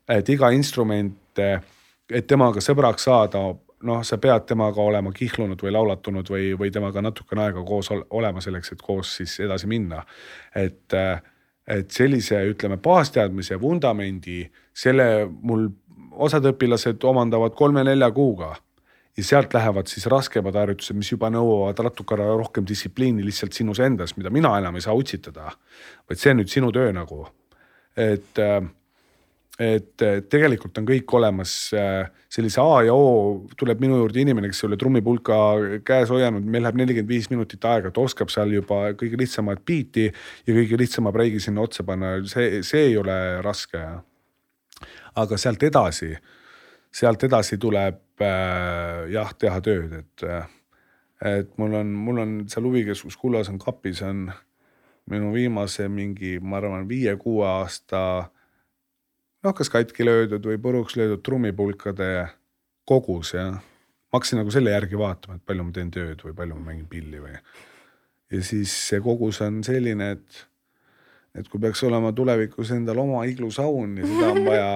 et 0.08 0.28
iga 0.28 0.50
instrument, 0.50 1.38
et 1.38 2.26
temaga 2.26 2.60
sõbraks 2.60 3.04
saada, 3.06 3.38
noh, 3.82 4.02
sa 4.04 4.18
pead 4.18 4.46
temaga 4.46 4.82
olema 4.82 5.12
kihlunud 5.14 5.62
või 5.62 5.72
laulatunud 5.72 6.28
või, 6.28 6.52
või 6.58 6.72
temaga 6.74 7.02
natukene 7.02 7.46
aega 7.46 7.62
koos 7.64 7.90
ol- 7.94 8.04
olema 8.10 8.40
selleks, 8.40 8.72
et 8.72 8.82
koos 8.82 9.16
siis 9.16 9.38
edasi 9.40 9.66
minna. 9.66 10.02
et, 10.54 10.94
et 11.66 11.90
sellise, 11.90 12.42
ütleme, 12.50 12.76
baasteadmise 12.82 13.60
vundamendi, 13.60 14.50
selle 14.74 15.28
mul 15.30 15.68
osad 16.12 16.44
õpilased 16.50 17.04
omandavad 17.08 17.54
kolme-nelja 17.54 18.10
kuuga 18.10 18.56
ja 19.16 19.24
sealt 19.24 19.54
lähevad 19.54 19.90
siis 19.92 20.06
raskemad 20.08 20.56
harjutused, 20.56 20.96
mis 20.96 21.10
juba 21.12 21.28
nõuavad 21.32 21.82
natukene 21.84 22.28
rohkem 22.40 22.66
distsipliini 22.68 23.24
lihtsalt 23.26 23.52
sinus 23.52 23.80
endas, 23.84 24.16
mida 24.16 24.32
mina 24.32 24.54
enam 24.58 24.76
ei 24.76 24.84
saa 24.84 24.94
utsitada. 24.96 25.50
vaid 26.08 26.20
see 26.20 26.32
on 26.32 26.40
nüüd 26.40 26.52
sinu 26.52 26.72
töö 26.72 26.92
nagu, 26.96 27.26
et 27.96 28.40
äh, 28.40 28.62
et 29.60 30.02
äh, 30.02 30.20
tegelikult 30.32 30.78
on 30.80 30.86
kõik 30.88 31.12
olemas 31.12 31.52
äh, 31.76 32.06
sellise 32.32 32.62
A 32.62 32.82
ja 32.86 32.94
O, 32.96 33.42
tuleb 33.58 33.82
minu 33.84 33.98
juurde 34.00 34.22
inimene, 34.22 34.48
kes 34.48 34.62
ei 34.62 34.70
ole 34.70 34.78
trummipulka 34.80 35.36
käes 35.84 36.10
hoianud, 36.12 36.46
meil 36.48 36.64
läheb 36.64 36.78
nelikümmend 36.80 37.10
viis 37.10 37.28
minutit 37.30 37.64
aega, 37.68 37.92
ta 37.92 38.00
oskab 38.00 38.32
seal 38.32 38.54
juba 38.56 38.94
kõige 38.98 39.20
lihtsamat 39.20 39.60
biiti 39.68 40.06
ja 40.08 40.56
kõige 40.56 40.78
lihtsama 40.80 41.12
breigi 41.12 41.42
sinna 41.44 41.66
otsa 41.66 41.84
panna, 41.84 42.14
see, 42.28 42.62
see 42.66 42.88
ei 42.88 42.96
ole 42.96 43.18
raske. 43.44 43.82
aga 45.20 45.36
sealt 45.36 45.62
edasi, 45.68 46.14
sealt 46.88 47.28
edasi 47.28 47.58
tuleb 47.60 48.00
jah, 49.12 49.32
teha 49.38 49.60
tööd, 49.64 49.94
et 50.02 50.26
et 51.22 51.52
mul 51.58 51.74
on, 51.78 51.90
mul 52.06 52.18
on 52.18 52.30
seal 52.50 52.66
huvikeskus 52.66 53.16
Kullas 53.16 53.50
on 53.52 53.60
kapis 53.62 54.00
on 54.02 54.26
minu 55.10 55.32
viimase 55.34 55.88
mingi, 55.90 56.38
ma 56.42 56.58
arvan, 56.58 56.86
viie-kuue 56.88 57.46
aasta 57.46 58.00
noh, 59.42 59.54
kas 59.56 59.70
katki 59.72 60.06
löödud 60.06 60.46
või 60.46 60.60
puruks 60.62 60.96
löödud 60.98 61.22
trummipulkade 61.26 62.12
kogus 62.88 63.34
ja 63.34 63.50
ma 63.52 64.18
hakkasin 64.18 64.42
nagu 64.42 64.54
selle 64.54 64.74
järgi 64.74 64.98
vaatama, 64.98 65.38
et 65.38 65.46
palju 65.46 65.66
ma 65.66 65.74
teen 65.74 65.90
tööd 65.94 66.22
või 66.26 66.34
palju 66.38 66.58
ma 66.58 66.70
mängin 66.70 66.88
pilli 66.90 67.22
või. 67.22 67.34
ja 68.32 68.42
siis 68.44 68.74
see 68.88 69.02
kogus 69.04 69.40
on 69.44 69.62
selline, 69.66 70.10
et, 70.16 70.42
et 71.38 71.48
kui 71.48 71.60
peaks 71.60 71.82
olema 71.88 72.12
tulevikus 72.12 72.74
endal 72.76 73.02
oma 73.02 73.24
iglusaun 73.30 73.98
ja 74.00 74.08
seda 74.08 74.32
on 74.34 74.44
vaja 74.46 74.70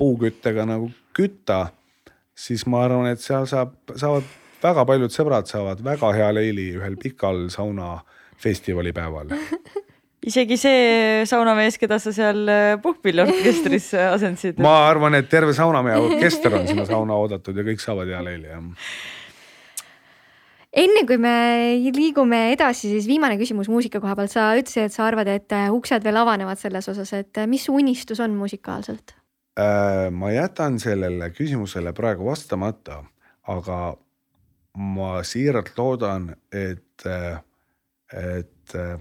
puuküttega 0.00 0.66
nagu 0.68 0.90
kütta, 1.16 1.66
siis 2.42 2.66
ma 2.70 2.84
arvan, 2.86 3.10
et 3.12 3.22
seal 3.22 3.46
saab, 3.50 3.76
saavad 3.94 4.26
väga 4.62 4.84
paljud 4.88 5.14
sõbrad 5.14 5.48
saavad 5.50 5.82
väga 5.84 6.12
hea 6.16 6.32
leili 6.34 6.72
ühel 6.78 6.98
pikal 7.00 7.46
saunafestivali 7.54 8.94
päeval 8.96 9.32
isegi 10.26 10.58
see 10.60 11.22
saunamees, 11.28 11.78
keda 11.82 11.98
sa 12.02 12.12
seal 12.14 12.44
äh, 12.50 12.74
puhkpilliorkestris 12.82 13.90
asendasid. 14.12 14.60
ma 14.62 14.76
arvan, 14.88 15.18
et 15.18 15.30
terve 15.30 15.54
saunamehe 15.56 15.98
orkester 16.02 16.60
on 16.60 16.68
sinna 16.68 16.86
sauna 16.88 17.18
oodatud 17.18 17.58
ja 17.58 17.66
kõik 17.66 17.82
saavad 17.82 18.10
hea 18.10 18.22
leili 18.26 18.50
jah. 18.50 18.68
enne 20.84 21.02
kui 21.08 21.18
me 21.22 21.34
liigume 21.94 22.44
edasi, 22.52 22.92
siis 22.94 23.08
viimane 23.10 23.38
küsimus 23.40 23.70
muusika 23.72 24.02
koha 24.02 24.14
pealt, 24.18 24.34
sa 24.34 24.52
ütlesid, 24.58 24.90
et 24.90 24.94
sa 24.94 25.08
arvad, 25.08 25.30
et 25.30 25.58
äh, 25.58 25.66
uksed 25.74 26.06
veel 26.06 26.22
avanevad 26.22 26.60
selles 26.60 26.88
osas, 26.92 27.12
et 27.18 27.42
äh, 27.42 27.50
mis 27.50 27.66
unistus 27.72 28.22
on 28.22 28.38
musikaalselt? 28.38 29.16
Äh, 29.58 30.10
ma 30.10 30.30
jätan 30.32 30.80
sellele 30.80 31.30
küsimusele 31.30 31.92
praegu 31.92 32.24
vastamata, 32.24 33.02
aga 33.52 33.96
ma 34.76 35.22
siiralt 35.22 35.74
loodan, 35.76 36.30
et, 36.52 37.04
et 38.12 38.74
äh, 38.74 38.94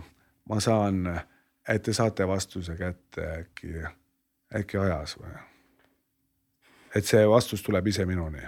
ma 0.49 0.59
saan, 0.59 1.05
et 1.69 1.83
te 1.83 1.93
saate 1.95 2.27
vastuse 2.27 2.75
kätte 2.75 3.27
äkki, 3.37 3.85
äkki 4.59 4.81
ajas 4.81 5.15
või? 5.21 5.31
et 6.95 7.07
see 7.07 7.23
vastus 7.29 7.63
tuleb 7.63 7.87
ise 7.87 8.05
minuni. 8.05 8.43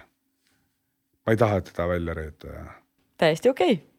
ma 1.26 1.32
ei 1.32 1.38
taha 1.40 1.62
teda 1.62 1.88
välja 1.88 2.14
reeta 2.14 2.66
täiesti 3.18 3.50
okei 3.50 3.74
okay.. 3.74 3.93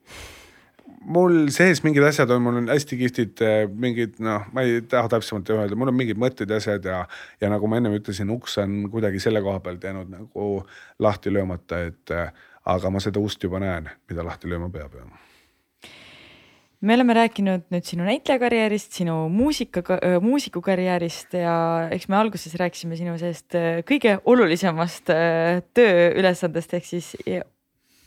Mul 1.05 1.49
sees 1.55 1.83
mingid 1.85 2.05
asjad 2.07 2.31
on, 2.35 2.43
mul 2.45 2.61
on 2.63 2.71
hästi 2.73 2.99
kihvtid 3.01 3.43
eh, 3.45 3.65
mingid 3.69 4.17
noh, 4.25 4.47
ma 4.55 4.65
ei 4.65 4.81
taha 4.89 5.11
täpsemalt 5.17 5.51
öelda, 5.53 5.79
mul 5.79 5.93
on 5.93 5.99
mingid 5.99 6.21
mõtted 6.21 6.51
ja 6.51 6.61
asjad 6.63 6.89
ja, 6.89 7.03
ja 7.43 7.53
nagu 7.53 7.69
ma 7.71 7.81
ennem 7.81 7.97
ütlesin, 7.99 8.33
uks 8.35 8.59
on 8.63 8.85
kuidagi 8.93 9.23
selle 9.23 9.43
koha 9.45 9.61
pealt 9.65 9.85
jäänud 9.85 10.11
nagu 10.13 10.49
lahti 11.05 11.33
löömata, 11.35 11.85
et 11.91 12.15
eh, 12.15 12.33
aga 12.71 12.91
ma 12.91 13.03
seda 13.05 13.21
ust 13.21 13.45
juba 13.45 13.61
näen, 13.63 13.91
mida 14.11 14.27
lahti 14.27 14.51
lööma 14.51 14.71
peab 14.73 14.99
ja 14.99 15.07
me 16.85 16.93
oleme 16.99 17.15
rääkinud 17.17 17.71
nüüd 17.73 17.87
sinu 17.89 18.05
näitlejakarjäärist, 18.05 18.93
sinu 18.93 19.15
muusika, 19.33 19.81
muusikukarjäärist 20.21 21.33
ja 21.41 21.55
eks 21.97 22.11
me 22.13 22.19
alguses 22.19 22.53
rääkisime 22.61 22.99
sinu 22.99 23.15
sellest 23.17 23.57
äh, 23.57 23.79
kõige 23.89 24.19
olulisemast 24.29 25.09
tööülesandest 25.73 26.77
ehk 26.77 26.89
siis 26.91 27.15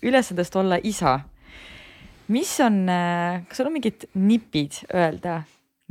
ülesandest 0.05 0.55
olla 0.55 0.77
isa. 0.83 1.19
Mis 2.33 2.51
on, 2.63 2.81
kas 3.47 3.59
sul 3.59 3.69
on 3.69 3.77
mingid 3.77 4.07
nipid 4.19 4.81
öelda 4.93 5.41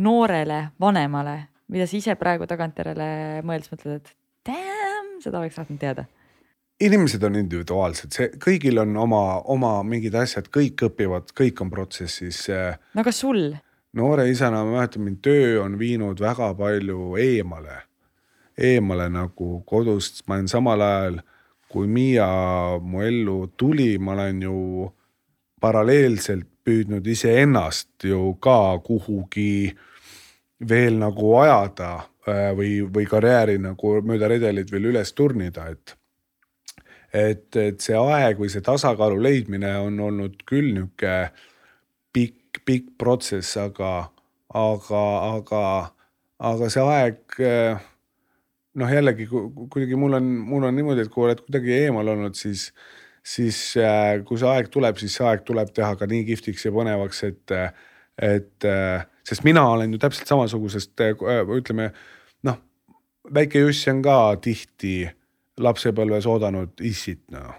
noorele 0.03 0.67
vanemale, 0.81 1.39
mida 1.73 1.87
sa 1.89 1.97
ise 1.99 2.17
praegu 2.21 2.49
tagantjärele 2.49 3.09
mõeldes 3.47 3.73
mõtled, 3.73 4.03
et 4.03 4.15
damn, 4.51 5.17
seda 5.25 5.41
oleks 5.41 5.59
tahtnud 5.59 5.81
teada? 5.81 6.07
inimesed 6.81 7.23
on 7.25 7.39
individuaalsed, 7.41 8.13
see 8.13 8.27
kõigil 8.43 8.81
on 8.83 8.97
oma, 9.01 9.23
oma 9.53 9.79
mingid 9.87 10.17
asjad, 10.19 10.51
kõik 10.53 10.83
õpivad, 10.91 11.33
kõik 11.37 11.63
on 11.65 11.71
protsessis. 11.73 12.43
no 12.95 13.05
kas 13.05 13.23
sul? 13.25 13.55
noore 13.97 14.27
isana 14.29 14.61
ma 14.65 14.77
mäletan, 14.77 15.07
mind 15.07 15.23
töö 15.25 15.63
on 15.63 15.79
viinud 15.81 16.21
väga 16.21 16.51
palju 16.59 17.17
eemale, 17.21 17.81
eemale 18.59 19.09
nagu 19.13 19.63
kodust, 19.69 20.27
ma 20.29 20.37
olen 20.37 20.53
samal 20.53 20.85
ajal, 20.85 21.23
kui 21.73 21.89
Miia 21.89 22.29
mu 22.81 23.01
ellu 23.03 23.39
tuli, 23.57 23.97
ma 23.99 24.13
olen 24.13 24.43
ju 24.45 24.59
paralleelselt 25.67 26.47
püüdnud 26.67 27.07
iseennast 27.07 28.07
ju 28.07 28.37
ka 28.43 28.79
kuhugi 28.87 29.75
veel 30.69 30.99
nagu 30.99 31.35
ajada 31.43 31.93
äh, 32.27 32.51
või, 32.57 32.81
või 32.87 33.07
karjääri 33.11 33.59
nagu 33.63 33.99
mööda 34.07 34.31
redelit 34.33 34.71
veel 34.73 34.93
üles 34.93 35.13
turnida, 35.15 35.69
et 35.75 35.97
et, 37.17 37.57
et 37.57 37.81
see 37.81 37.97
aeg 37.97 38.41
või 38.41 38.51
see 38.53 38.65
tasakaalu 38.65 39.21
leidmine 39.23 39.71
on 39.81 40.01
olnud 40.09 40.41
küll 40.49 40.73
nihuke 40.75 41.31
pikk, 42.13 42.61
pikk 42.67 42.91
protsess, 43.01 43.57
aga, 43.61 44.11
aga, 44.53 45.05
aga, 45.37 45.63
aga 46.51 46.69
see 46.73 46.83
aeg 46.83 47.39
noh, 48.77 48.93
jällegi 48.93 49.29
kuidagi 49.31 49.97
mul 49.97 50.19
on, 50.19 50.29
mul 50.51 50.69
on 50.69 50.77
niimoodi, 50.77 51.07
et 51.07 51.13
kui 51.13 51.25
oled 51.29 51.41
kuidagi 51.47 51.77
eemal 51.87 52.13
olnud, 52.13 52.37
siis, 52.37 52.69
siis 53.27 53.59
äh, 53.83 54.21
kui 54.27 54.39
see 54.39 54.51
aeg 54.51 54.71
tuleb, 54.73 54.99
siis 55.03 55.19
see 55.19 55.27
aeg 55.27 55.45
tuleb 55.47 55.73
teha 55.75 55.95
ka 55.99 56.09
nii 56.11 56.25
kihvtiks 56.29 56.69
ja 56.69 56.75
põnevaks, 56.75 57.25
et, 57.27 57.55
et 58.23 58.67
sest 59.27 59.43
mina 59.45 59.65
olen 59.73 59.97
ju 59.97 60.01
täpselt 60.03 60.31
samasugusest, 60.31 60.95
ütleme 61.59 61.91
noh, 62.47 62.61
väike 63.35 63.65
Jussi 63.65 63.91
on 63.91 64.03
ka 64.07 64.19
tihti 64.43 65.01
lapsepõlves 65.63 66.29
oodanud 66.29 66.85
issit 66.85 67.23
noh. 67.33 67.55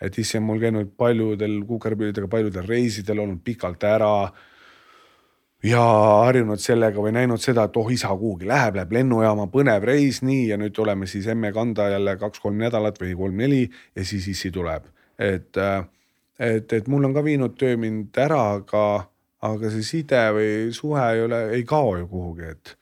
et 0.00 0.16
issi 0.18 0.38
on 0.38 0.46
mul 0.48 0.58
käinud 0.60 0.90
paljudel 0.98 1.60
kukerpillidega, 1.68 2.28
paljudel 2.28 2.66
reisidel 2.68 3.22
olnud 3.24 3.40
pikalt 3.44 3.84
ära. 3.84 4.32
ja 5.64 5.82
harjunud 6.26 6.60
sellega 6.60 7.00
või 7.00 7.14
näinud 7.16 7.40
seda, 7.40 7.64
et 7.64 7.76
oh 7.80 7.92
isa 7.92 8.08
kuhugi 8.08 8.48
läheb, 8.48 8.74
läheb 8.76 8.90
lennujaama, 8.92 9.46
põnev 9.52 9.86
reis, 9.88 10.20
nii 10.22 10.48
ja 10.50 10.58
nüüd 10.60 10.74
tuleme 10.76 11.06
siis 11.06 11.26
emme 11.26 11.52
kanda 11.52 11.88
jälle 11.88 12.16
kaks-kolm 12.20 12.58
nädalat 12.60 13.00
või 13.00 13.14
kolm-neli 13.16 13.62
ja 13.96 14.04
siis 14.04 14.28
issi 14.28 14.50
tuleb, 14.52 14.84
et, 15.18 15.60
et, 16.38 16.72
et 16.72 16.88
mul 16.88 17.04
on 17.08 17.14
ka 17.14 17.22
viinud 17.24 17.56
töö 17.60 17.76
mind 17.80 18.16
ära, 18.18 18.40
aga, 18.58 18.84
aga 19.44 19.70
see 19.72 19.86
side 19.86 20.24
või 20.36 20.50
suhe 20.74 21.06
ei 21.14 21.24
ole, 21.26 21.40
ei 21.56 21.64
kao 21.68 21.96
ju 22.00 22.08
kuhugi, 22.10 22.50
et, 22.50 22.76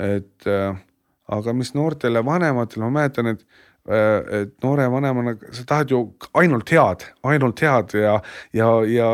et 0.00 0.50
aga 1.30 1.52
mis 1.54 1.74
noortele 1.74 2.24
vanematele, 2.26 2.84
ma 2.86 3.00
mäletan, 3.00 3.34
et 3.34 3.44
Äh, 3.44 3.68
et 3.90 4.52
noore 4.64 4.86
vanemana 4.92 5.34
sa 5.50 5.64
tahad 5.66 5.90
ju 5.90 6.00
ainult 6.38 6.70
head, 6.70 7.04
ainult 7.26 7.62
head 7.64 7.94
ja, 7.98 8.16
ja, 8.56 8.68
ja, 8.86 9.10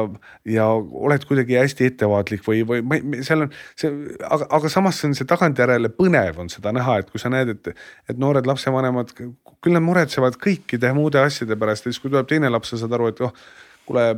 ja 0.57 0.67
oled 0.77 1.27
kuidagi 1.29 1.59
hästi 1.59 1.91
ettevaatlik 1.91 2.45
või, 2.47 2.63
või 2.69 2.83
ma 2.85 3.01
seal 3.27 3.47
on 3.47 3.53
see, 3.79 3.93
aga, 4.27 4.49
aga 4.59 4.73
samas 4.73 5.03
on 5.09 5.17
see 5.17 5.29
tagantjärele 5.29 5.93
põnev 5.97 6.41
on 6.43 6.51
seda 6.53 6.75
näha, 6.77 7.01
et 7.01 7.13
kui 7.13 7.23
sa 7.23 7.33
näed, 7.33 7.55
et, 7.57 7.73
et 8.11 8.21
noored 8.21 8.49
lapsevanemad, 8.49 9.15
küll 9.17 9.77
nad 9.77 9.85
muretsevad 9.87 10.39
kõikide 10.43 10.93
muude 10.97 11.23
asjade 11.23 11.59
pärast 11.59 11.87
ja 11.87 11.93
siis, 11.93 12.03
kui 12.03 12.13
tuleb 12.13 12.29
teine 12.31 12.51
laps, 12.53 12.75
sa 12.75 12.83
saad 12.83 12.97
aru, 12.97 13.11
et 13.13 13.23
oh, 13.25 13.33
kuule 13.89 14.11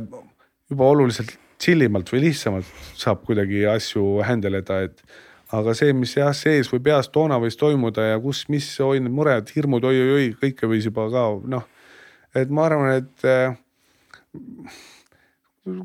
juba 0.69 0.91
oluliselt 0.91 1.33
chill 1.59 1.83
imalt 1.83 2.11
või 2.13 2.23
lihtsamalt 2.27 2.67
saab 2.97 3.25
kuidagi 3.27 3.65
asju 3.67 4.19
handle 4.27 4.61
eda, 4.63 4.83
et 4.87 5.03
aga 5.55 5.73
see, 5.77 5.93
mis 5.97 6.13
jah 6.17 6.29
sees 6.37 6.69
või 6.69 6.83
peas 6.85 7.09
toona 7.13 7.39
võis 7.41 7.57
toimuda 7.57 8.11
ja 8.11 8.19
kus, 8.21 8.43
mis 8.53 8.67
oi 8.85 8.99
need 9.01 9.13
mured, 9.13 9.49
hirmud 9.55 9.85
oi-oi-oi, 9.89 10.35
kõike 10.41 10.69
võis 10.69 10.85
juba 10.85 11.07
ka 11.13 11.25
noh. 11.49 11.65
et 12.37 12.51
ma 12.53 12.67
arvan, 12.69 13.01
et 13.01 13.25
äh, 13.25 13.57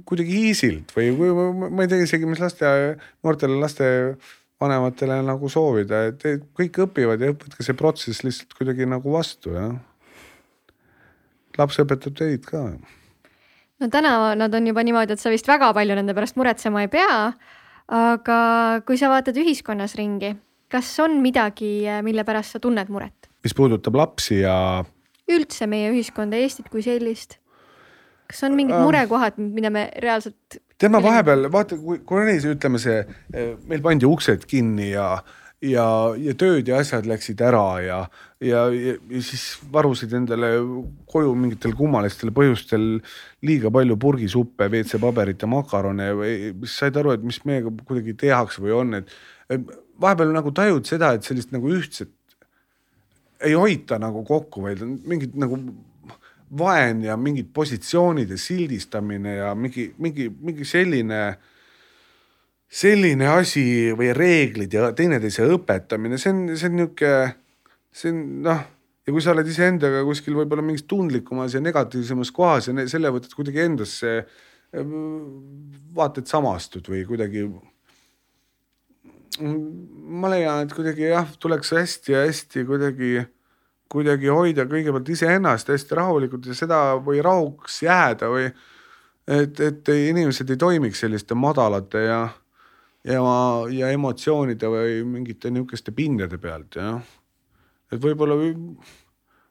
kuidagi 0.09 0.43
easy'lt 0.51 0.93
või, 0.97 1.11
või 1.17 1.71
ma 1.73 1.85
ei 1.85 1.91
tea 1.91 2.05
isegi, 2.05 2.29
mis 2.29 2.43
laste, 2.43 2.69
noortele 3.25 3.57
lastevanematele 3.63 5.23
nagu 5.25 5.49
soovida, 5.53 6.05
et 6.11 6.45
kõik 6.57 6.83
õpivad 6.87 7.25
ja 7.25 7.33
võtke 7.33 7.65
see 7.65 7.79
protsess 7.79 8.25
lihtsalt 8.27 8.53
kuidagi 8.59 8.89
nagu 8.91 9.17
vastu 9.17 9.57
jah. 9.57 9.75
laps 11.59 11.81
õpetab 11.81 12.21
teid 12.21 12.45
ka. 12.49 12.67
no 13.81 13.89
täna 13.89 14.35
nad 14.37 14.55
on 14.55 14.73
juba 14.73 14.85
niimoodi, 14.85 15.17
et 15.17 15.25
sa 15.25 15.33
vist 15.33 15.49
väga 15.49 15.73
palju 15.73 15.97
nende 15.97 16.17
pärast 16.17 16.37
muretsema 16.37 16.85
ei 16.85 16.93
pea 16.93 17.33
aga 17.93 18.39
kui 18.87 18.99
sa 19.01 19.11
vaatad 19.13 19.37
ühiskonnas 19.41 19.97
ringi, 19.99 20.35
kas 20.73 20.89
on 21.05 21.19
midagi, 21.23 21.85
mille 22.07 22.25
pärast 22.25 22.57
sa 22.57 22.63
tunned 22.63 22.91
muret? 22.93 23.31
mis 23.45 23.53
puudutab 23.53 23.97
lapsi 24.01 24.41
ja. 24.41 24.83
üldse 25.29 25.69
meie 25.69 25.91
ühiskonda, 25.93 26.39
Eestit 26.41 26.71
kui 26.73 26.85
sellist. 26.85 27.39
kas 28.31 28.45
on 28.47 28.57
mingid 28.57 28.77
ähm, 28.77 28.87
murekohad, 28.87 29.37
mida 29.37 29.71
me 29.71 29.91
reaalselt. 30.01 30.61
tema 30.81 31.03
vahepeal 31.05 31.51
vaata, 31.53 31.77
kui, 31.77 32.01
see, 32.41 32.55
ütleme 32.57 32.81
see, 32.81 33.03
meil 33.69 33.85
pandi 33.85 34.09
uksed 34.09 34.49
kinni 34.49 34.95
ja 34.95 35.19
ja, 35.65 35.87
ja 36.21 36.35
tööd 36.39 36.69
ja 36.69 36.81
asjad 36.83 37.07
läksid 37.09 37.41
ära 37.45 37.65
ja, 37.85 38.01
ja, 38.43 38.65
ja, 38.75 38.97
ja 39.11 39.23
siis 39.25 39.45
varusid 39.73 40.13
endale 40.17 40.51
koju 41.11 41.35
mingitel 41.39 41.75
kummalistel 41.79 42.33
põhjustel 42.35 42.99
liiga 43.47 43.73
palju 43.75 43.97
purgisuppe, 44.01 44.69
WC-paberit 44.73 45.45
ja 45.45 45.51
makarone 45.51 46.11
või 46.19 46.35
said 46.71 46.99
aru, 47.01 47.15
et 47.15 47.25
mis 47.27 47.41
meiega 47.49 47.73
kuidagi 47.85 48.17
tehakse 48.25 48.65
või 48.65 48.77
on, 48.77 49.01
et 49.01 49.17
vahepeal 50.01 50.35
nagu 50.35 50.53
tajud 50.55 50.87
seda, 50.89 51.15
et 51.15 51.27
sellist 51.27 51.53
nagu 51.55 51.71
ühtset 51.73 52.13
ei 53.45 53.57
hoita 53.59 53.99
nagu 54.01 54.25
kokku, 54.27 54.65
vaid 54.65 54.83
on 54.85 54.97
mingid 55.09 55.35
nagu 55.39 55.59
vaen 56.59 57.03
ja 57.05 57.17
mingid 57.19 57.51
positsioonide 57.55 58.39
sildistamine 58.41 59.39
ja 59.41 59.55
mingi, 59.59 59.89
mingi, 59.99 60.29
mingi 60.41 60.67
selline 60.69 61.21
selline 62.75 63.29
asi 63.31 63.65
või 63.95 64.11
reeglid 64.17 64.73
ja 64.75 64.91
teineteise 64.97 65.47
õpetamine, 65.55 66.19
see 66.19 66.33
on, 66.35 66.47
see 66.59 66.71
on 66.71 66.81
nihuke, 66.81 67.13
see 67.95 68.11
on 68.11 68.25
noh, 68.47 68.65
ja 69.05 69.13
kui 69.13 69.23
sa 69.23 69.35
oled 69.35 69.49
iseendaga 69.51 70.03
kuskil 70.07 70.37
võib-olla 70.39 70.65
mingis 70.65 70.87
tundlikumas 70.91 71.55
ja 71.55 71.63
negatiivsemas 71.63 72.33
kohas 72.35 72.71
ja 72.71 72.89
selle 72.91 73.13
võtad 73.15 73.37
kuidagi 73.37 73.63
endasse, 73.63 74.17
vaata, 75.95 76.23
et 76.23 76.31
samastud 76.31 76.91
või 76.91 77.05
kuidagi. 77.07 77.47
ma 79.39 80.31
leian, 80.31 80.65
et 80.65 80.75
kuidagi 80.75 81.09
jah, 81.11 81.31
tuleks 81.39 81.75
hästi 81.75 82.15
ja 82.15 82.27
hästi 82.27 82.65
kuidagi, 82.67 83.17
kuidagi 83.91 84.31
hoida 84.31 84.67
kõigepealt 84.71 85.11
iseennast 85.15 85.71
hästi 85.71 85.99
rahulikult 85.99 86.47
ja 86.47 86.55
seda 86.59 86.79
või 86.99 87.23
rahuks 87.23 87.83
jääda 87.83 88.31
või 88.31 88.49
et, 88.49 89.61
et 89.61 89.89
inimesed 89.95 90.51
ei 90.51 90.59
toimiks 90.59 91.05
selliste 91.05 91.37
madalate 91.39 92.03
ja 92.09 92.23
ja, 93.05 93.23
ja 93.71 93.91
emotsioonide 93.95 94.71
või 94.73 95.01
mingite 95.09 95.53
nihukeste 95.53 95.95
pindade 95.97 96.39
pealt 96.41 96.79
jah. 96.81 97.01
et 97.93 98.01
võib-olla, 98.01 98.37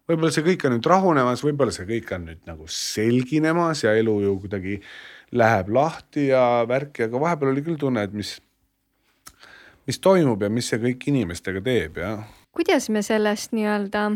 võib-olla 0.10 0.32
see 0.34 0.45
kõik 0.47 0.66
on 0.68 0.78
nüüd 0.78 0.89
rahunemas, 0.89 1.43
võib-olla 1.45 1.76
see 1.76 1.88
kõik 1.89 2.16
on 2.18 2.30
nüüd 2.32 2.41
nagu 2.49 2.68
selginemas 2.68 3.86
ja 3.86 3.93
elu 3.99 4.20
ju 4.26 4.38
kuidagi 4.45 4.80
läheb 5.34 5.70
lahti 5.74 6.30
ja 6.32 6.64
värki, 6.70 7.08
aga 7.08 7.22
vahepeal 7.22 7.54
oli 7.54 7.66
küll 7.66 7.80
tunne, 7.82 8.04
et 8.06 8.14
mis, 8.14 8.36
mis 9.88 10.01
toimub 10.01 10.43
ja 10.43 10.51
mis 10.54 10.70
see 10.70 10.82
kõik 10.82 11.10
inimestega 11.14 11.64
teeb 11.66 12.04
ja. 12.04 12.18
kuidas 12.54 12.89
me 12.93 13.06
sellest 13.06 13.54
nii-öelda 13.54 14.12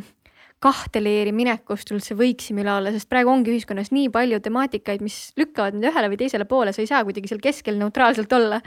kahte 0.57 0.97
leeri 0.97 1.29
minekust 1.37 1.91
üldse 1.93 2.15
võiksime 2.17 2.63
üle 2.63 2.71
olla, 2.73 2.89
sest 2.93 3.05
praegu 3.11 3.29
ongi 3.29 3.51
ühiskonnas 3.53 3.91
nii 3.93 4.09
palju 4.09 4.39
temaatikaid, 4.41 5.03
mis 5.05 5.17
lükkavad 5.37 5.77
nüüd 5.77 5.91
ühele 5.91 6.09
või 6.09 6.17
teisele 6.17 6.47
poole, 6.49 6.73
sa 6.73 6.81
ei 6.81 6.89
saa 6.89 7.03
kuidagi 7.05 7.29
seal 7.29 7.43
keskel 7.43 7.77
neutraalselt 7.77 8.33
olla 8.33 8.57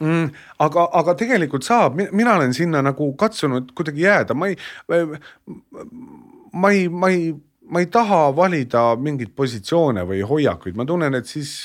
mm,. 0.00 0.28
aga, 0.64 0.86
aga 1.00 1.14
tegelikult 1.18 1.66
saab, 1.66 1.98
mina 2.12 2.36
olen 2.36 2.54
sinna 2.56 2.82
nagu 2.84 3.08
katsunud 3.18 3.72
kuidagi 3.76 4.06
jääda, 4.06 4.36
ma 4.38 4.50
ei, 4.50 4.58
ma 6.52 6.72
ei, 6.74 6.86
ma 6.88 7.10
ei, 7.12 7.32
ma 7.70 7.82
ei 7.82 7.90
taha 7.92 8.28
valida 8.36 8.88
mingeid 9.00 9.34
positsioone 9.36 10.06
või 10.08 10.22
hoiakuid, 10.26 10.78
ma 10.78 10.86
tunnen, 10.88 11.18
et 11.18 11.28
siis, 11.30 11.56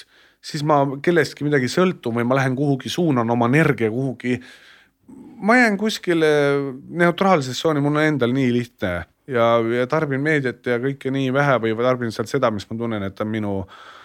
siis 0.41 0.65
ma 0.67 0.83
kellestki 1.03 1.47
midagi 1.47 1.69
sõltun 1.71 2.19
või 2.19 2.27
ma 2.27 2.39
lähen 2.39 2.57
kuhugi, 2.57 2.91
suunan 2.91 3.29
oma 3.29 3.49
energia 3.51 3.91
kuhugi. 3.91 4.39
ma 5.41 5.57
jään 5.57 5.77
kuskile 5.77 6.27
neutraalsesse 6.89 7.57
tsooni, 7.57 7.81
mul 7.81 7.95
on 7.95 8.03
endal 8.03 8.33
nii 8.33 8.51
lihtne 8.53 8.91
ja, 9.27 9.47
ja 9.79 9.87
tarbin 9.87 10.21
meediat 10.21 10.65
ja 10.65 10.77
kõike 10.79 11.11
nii 11.11 11.33
vähe 11.33 11.57
või 11.63 11.75
tarbin 11.77 12.11
sealt 12.11 12.29
seda, 12.29 12.51
mis 12.51 12.69
ma 12.69 12.77
tunnen, 12.77 13.03
et 13.03 13.21
on 13.21 13.27
minu 13.27 13.55
äh, 13.61 14.00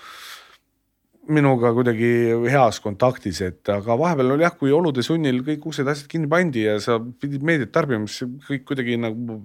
minuga 1.32 1.72
kuidagi 1.74 2.10
heas 2.50 2.78
kontaktis, 2.82 3.40
et 3.44 3.70
aga 3.72 3.96
vahepeal 3.98 4.34
oli 4.36 4.46
jah, 4.46 4.54
kui 4.58 4.74
olude 4.74 5.04
sunnil 5.06 5.42
kõik 5.46 5.64
uksed, 5.70 5.88
asjad 5.90 6.10
kinni 6.10 6.30
pandi 6.30 6.66
ja 6.66 6.76
sa 6.82 6.98
pidid 7.00 7.46
meediat 7.46 7.72
tarbima, 7.74 8.08
siis 8.10 8.28
kõik 8.46 8.66
kuidagi 8.68 8.98
nagu 9.00 9.40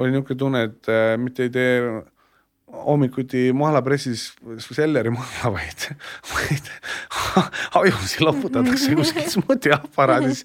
oli 0.00 0.14
niisugune 0.14 0.38
tunne, 0.40 0.64
et 0.70 0.90
äh, 0.90 1.14
mitte 1.20 1.46
ei 1.46 1.52
tee 1.52 1.74
hommikuti 2.72 3.50
mahlapressis 3.56 4.30
selleri 4.64 5.12
mahla, 5.12 5.50
vaid, 5.52 5.84
vaid 6.30 6.70
ajusi 7.82 8.24
loputatakse 8.24 8.94
kuskil 8.98 9.28
smuuti 9.34 9.74
aparaadis 9.76 10.40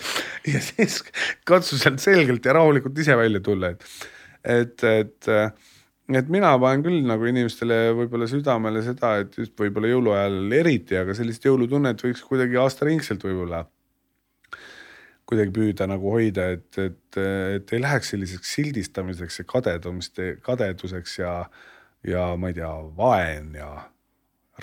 ja 0.48 0.62
siis 0.64 1.00
katsu 1.48 1.80
sealt 1.80 2.04
selgelt 2.04 2.46
ja 2.46 2.58
rahulikult 2.60 3.00
ise 3.00 3.16
välja 3.18 3.42
tulla, 3.44 3.72
et, 3.72 3.88
et, 4.44 4.84
et 4.84 5.32
et 6.16 6.30
mina 6.32 6.54
panen 6.62 6.84
küll 6.86 7.02
nagu 7.08 7.28
inimestele 7.28 7.80
võib-olla 7.98 8.28
südamele 8.32 8.84
seda, 8.86 9.18
et 9.24 9.36
just 9.36 9.58
võib-olla 9.60 9.92
jõuluajal 9.92 10.54
eriti, 10.60 10.96
aga 11.00 11.16
sellist 11.18 11.44
jõulutunnet 11.46 12.04
võiks 12.06 12.24
kuidagi 12.28 12.60
aastaringselt 12.62 13.26
võib-olla 13.28 13.66
kuidagi 15.28 15.52
püüda 15.52 15.90
nagu 15.92 16.12
hoida, 16.14 16.46
et, 16.56 16.70
et, 16.80 17.20
et 17.58 17.74
ei 17.76 17.82
läheks 17.84 18.14
selliseks 18.14 18.54
sildistamiseks 18.56 19.42
ja 19.42 19.48
kadedumist, 19.50 20.22
kadeduseks 20.46 21.18
ja, 21.20 21.34
ja 22.08 22.30
ma 22.40 22.54
ei 22.54 22.56
tea, 22.62 22.72
vaen 22.96 23.52
ja 23.60 23.72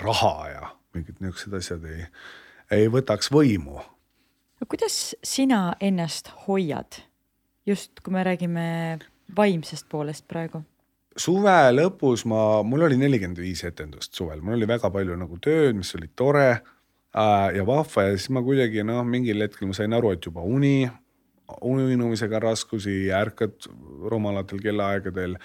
raha 0.01 0.35
ja 0.49 0.71
mingid 0.95 1.21
niisugused 1.21 1.53
asjad 1.59 1.85
ei, 1.91 2.07
ei 2.73 2.89
võtaks 2.89 3.29
võimu. 3.33 3.77
no 3.77 4.69
kuidas 4.71 5.13
sina 5.21 5.75
ennast 5.83 6.33
hoiad, 6.47 7.03
just 7.69 8.01
kui 8.01 8.15
me 8.17 8.25
räägime 8.25 8.65
vaimsest 9.37 9.85
poolest 9.91 10.25
praegu? 10.31 10.65
Suve 11.17 11.57
lõpus 11.71 12.25
ma, 12.27 12.61
mul 12.63 12.87
oli 12.89 12.97
nelikümmend 12.99 13.39
viis 13.39 13.63
etendust 13.63 14.13
suvel, 14.13 14.41
mul 14.41 14.57
oli 14.57 14.67
väga 14.67 14.91
palju 14.91 15.15
nagu 15.15 15.37
tööd, 15.39 15.75
mis 15.77 15.95
oli 15.95 16.09
tore 16.15 16.49
Äh, 17.15 17.55
ja 17.55 17.65
vahva. 17.65 18.03
Ja 18.03 18.17
siis 18.17 18.29
ma 18.35 18.43
kuidagi 18.43 18.83
noh, 18.83 19.03
mingil 19.07 19.45
hetkel 19.45 19.69
ma 19.69 19.75
sain 19.77 19.93
aru, 19.95 20.11
et 20.15 20.25
juba 20.27 20.43
uni, 20.43 20.89
uinumisega 21.63 22.41
raskusi, 22.43 23.05
ärkad 23.15 23.69
rumalatel 24.11 24.59
kellaaegadel. 24.63 25.37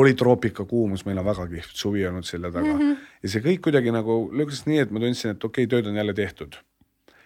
Oli 0.00 0.16
troopikakuumus, 0.18 1.04
meil 1.06 1.20
on 1.20 1.28
väga 1.28 1.46
kihvt 1.50 1.78
suvi 1.78 2.02
olnud 2.08 2.26
selja 2.26 2.50
taga. 2.50 2.72
Mm 2.72 2.80
-hmm. 2.80 3.08
ja 3.22 3.28
see 3.28 3.44
kõik 3.44 3.60
kuidagi 3.68 3.92
nagu 3.92 4.16
lükkas 4.32 4.64
nii, 4.66 4.78
et 4.82 4.90
ma 4.90 5.00
tundsin, 5.00 5.36
et 5.36 5.44
okei 5.44 5.64
okay,, 5.64 5.70
tööd 5.70 5.90
on 5.90 5.96
jälle 5.96 6.14
tehtud. 6.14 6.56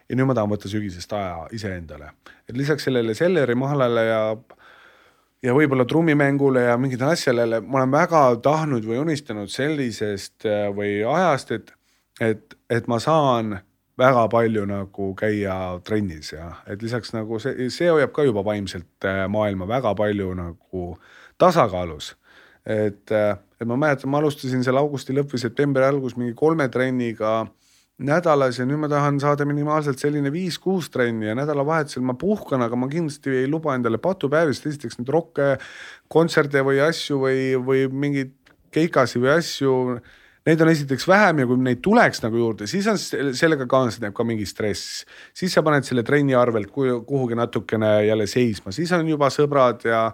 ja 0.09 0.17
nüüd 0.17 0.27
ma 0.27 0.35
tahan 0.35 0.51
võtta 0.51 0.69
sügisest 0.69 1.13
aja 1.13 1.49
iseendale, 1.53 2.11
et 2.49 2.57
lisaks 2.57 2.85
sellele 2.85 3.15
Selleri 3.15 3.55
mahlale 3.55 4.05
ja 4.07 4.37
ja 5.47 5.55
võib-olla 5.55 5.87
trummimängule 5.89 6.67
ja 6.67 6.77
mingitele 6.81 7.15
asjadele, 7.15 7.61
ma 7.63 7.81
olen 7.81 7.95
väga 7.95 8.23
tahtnud 8.43 8.87
või 8.87 9.01
unistanud 9.05 9.51
sellisest 9.53 10.47
äh, 10.49 10.67
või 10.75 10.99
ajast, 11.07 11.53
et, 11.55 11.73
et, 12.21 12.59
et 12.73 12.89
ma 12.91 12.99
saan 13.03 13.59
väga 13.99 14.27
palju 14.33 14.67
nagu 14.69 15.11
käia 15.17 15.57
trennis 15.87 16.35
ja 16.35 16.51
et 16.69 16.83
lisaks 16.85 17.15
nagu 17.17 17.39
see, 17.41 17.71
see 17.73 17.89
hoiab 17.89 18.13
ka 18.17 18.27
juba 18.27 18.45
vaimselt 18.45 19.09
äh, 19.09 19.25
maailma 19.33 19.69
väga 19.71 19.95
palju 19.97 20.35
nagu 20.37 20.87
tasakaalus. 21.41 22.15
et, 22.67 23.11
äh, 23.13 23.37
et 23.61 23.69
ma 23.69 23.79
mäletan, 23.79 24.11
ma 24.11 24.19
alustasin 24.19 24.65
seal 24.65 24.77
augusti 24.77 25.15
või 25.15 25.41
septembri 25.41 25.85
algus 25.87 26.17
mingi 26.17 26.35
kolme 26.35 26.69
trenniga 26.69 27.47
nädalas 27.97 28.59
ja 28.61 28.67
nüüd 28.69 28.81
ma 28.83 28.91
tahan 28.93 29.21
saada 29.23 29.47
minimaalselt 29.49 30.01
selline 30.03 30.29
viis-kuus 30.33 30.91
trenni 30.93 31.31
ja 31.31 31.37
nädalavahetusel 31.39 32.05
ma 32.05 32.17
puhkan, 32.21 32.61
aga 32.67 32.77
ma 32.77 32.91
kindlasti 32.93 33.33
ei 33.43 33.49
luba 33.49 33.75
endale 33.77 34.01
patupäevist, 34.03 34.67
esiteks 34.69 35.01
neid 35.01 35.13
rokke, 35.13 35.55
kontserte 36.13 36.61
või 36.67 36.83
asju 36.85 37.23
või, 37.25 37.41
või 37.57 37.87
mingeid 37.89 38.37
keikasi 38.77 39.23
või 39.23 39.37
asju 39.39 39.75
Neid 40.47 40.61
on 40.63 40.69
esiteks 40.71 41.09
vähem 41.11 41.41
ja 41.43 41.47
kui 41.51 41.59
neid 41.59 41.81
tuleks 41.83 42.21
nagu 42.23 42.39
juurde, 42.39 42.69
siis 42.71 42.87
on 42.87 43.01
sellega 43.35 43.65
kaasneb 43.67 44.15
ka 44.15 44.23
mingi 44.23 44.47
stress. 44.47 45.03
siis 45.35 45.51
sa 45.57 45.65
paned 45.67 45.83
selle 45.83 46.05
trenni 46.07 46.37
arvelt 46.39 46.71
kuhugi 46.71 47.35
natukene 47.35 48.07
jälle 48.07 48.29
seisma, 48.31 48.71
siis 48.71 48.93
on 48.95 49.11
juba 49.11 49.27
sõbrad 49.35 49.83
ja 49.91 50.05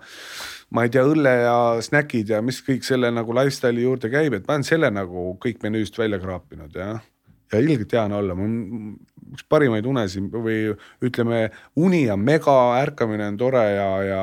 ma 0.72 0.86
ei 0.86 0.94
tea, 0.94 1.04
õlle 1.04 1.36
ja 1.42 1.56
snäkid 1.84 2.32
ja 2.32 2.40
mis 2.40 2.64
kõik 2.64 2.88
selle 2.88 3.12
nagu 3.12 3.36
lifestyle'i 3.36 3.84
juurde 3.84 4.08
käib, 4.08 4.32
et 4.32 4.48
ma 4.48 4.56
olen 4.56 4.64
selle 4.64 4.88
nagu 4.88 5.34
kõik 5.42 5.60
menüüst 5.68 6.00
välja 6.00 6.22
kraapinud 6.22 6.80
jah 6.80 7.11
ja 7.52 7.60
ilgelt 7.60 7.92
hea 7.92 8.04
on 8.08 8.16
olla, 8.18 8.36
mul 8.38 8.48
on 8.48 8.94
üks 9.32 9.46
parimaid 9.48 9.86
unesid 9.88 10.32
või 10.32 10.56
ütleme, 11.04 11.42
uni 11.80 12.02
on 12.12 12.20
mega, 12.24 12.56
ärkamine 12.82 13.30
on 13.32 13.38
tore 13.40 13.64
ja, 13.72 13.90
ja 14.06 14.22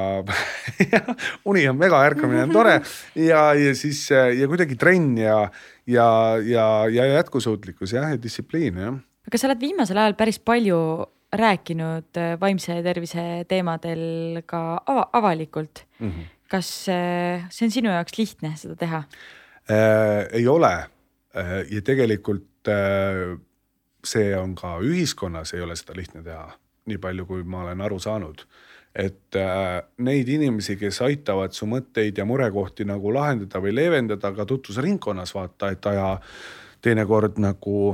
uni 1.50 1.68
on 1.70 1.78
mega, 1.80 2.02
ärkamine 2.10 2.46
on 2.48 2.54
tore 2.54 2.80
ja, 3.18 3.44
ja 3.58 3.76
siis 3.78 4.04
ja 4.12 4.50
kuidagi 4.50 4.78
trenn 4.80 5.16
ja, 5.18 5.40
ja, 5.90 6.10
ja, 6.46 6.66
ja 6.94 7.08
jätkusuutlikkus 7.16 7.96
jah, 7.98 8.12
ja 8.14 8.22
distsipliin 8.22 8.84
jah. 8.84 9.00
aga 9.30 9.42
sa 9.42 9.50
oled 9.50 9.64
viimasel 9.64 10.02
ajal 10.02 10.18
päris 10.20 10.42
palju 10.42 10.82
rääkinud 11.36 12.18
äh, 12.18 12.36
vaimse 12.42 12.80
tervise 12.84 13.46
teemadel 13.50 14.42
ka 14.50 14.82
ava 14.86 15.10
avalikult 15.14 15.86
mm. 16.00 16.10
-hmm. 16.10 16.30
kas 16.50 16.90
äh, 16.90 17.46
see 17.50 17.66
on 17.66 17.72
sinu 17.72 17.90
jaoks 17.90 18.18
lihtne 18.18 18.54
seda 18.58 18.76
teha 18.76 19.04
äh,? 19.70 20.28
ei 20.32 20.48
ole 20.48 20.74
äh, 20.74 21.66
ja 21.72 21.82
tegelikult 21.82 22.59
see 22.68 24.34
on 24.36 24.56
ka 24.56 24.78
ühiskonnas 24.84 25.54
ei 25.54 25.62
ole 25.62 25.76
seda 25.80 25.96
lihtne 25.96 26.24
teha, 26.24 26.50
nii 26.90 26.98
palju, 27.02 27.26
kui 27.26 27.44
ma 27.44 27.64
olen 27.64 27.82
aru 27.82 28.00
saanud. 28.00 28.46
et 28.96 29.36
äh, 29.38 29.82
neid 30.02 30.28
inimesi, 30.28 30.74
kes 30.76 30.98
aitavad 31.06 31.54
su 31.54 31.68
mõtteid 31.70 32.18
ja 32.18 32.26
murekohti 32.26 32.88
nagu 32.90 33.12
lahendada 33.14 33.62
või 33.62 33.76
leevendada 33.76 34.32
ka 34.34 34.46
tutvusringkonnas 34.50 35.36
vaata, 35.36 35.70
et 35.70 35.86
aja 35.86 36.08
teinekord 36.82 37.38
nagu 37.38 37.94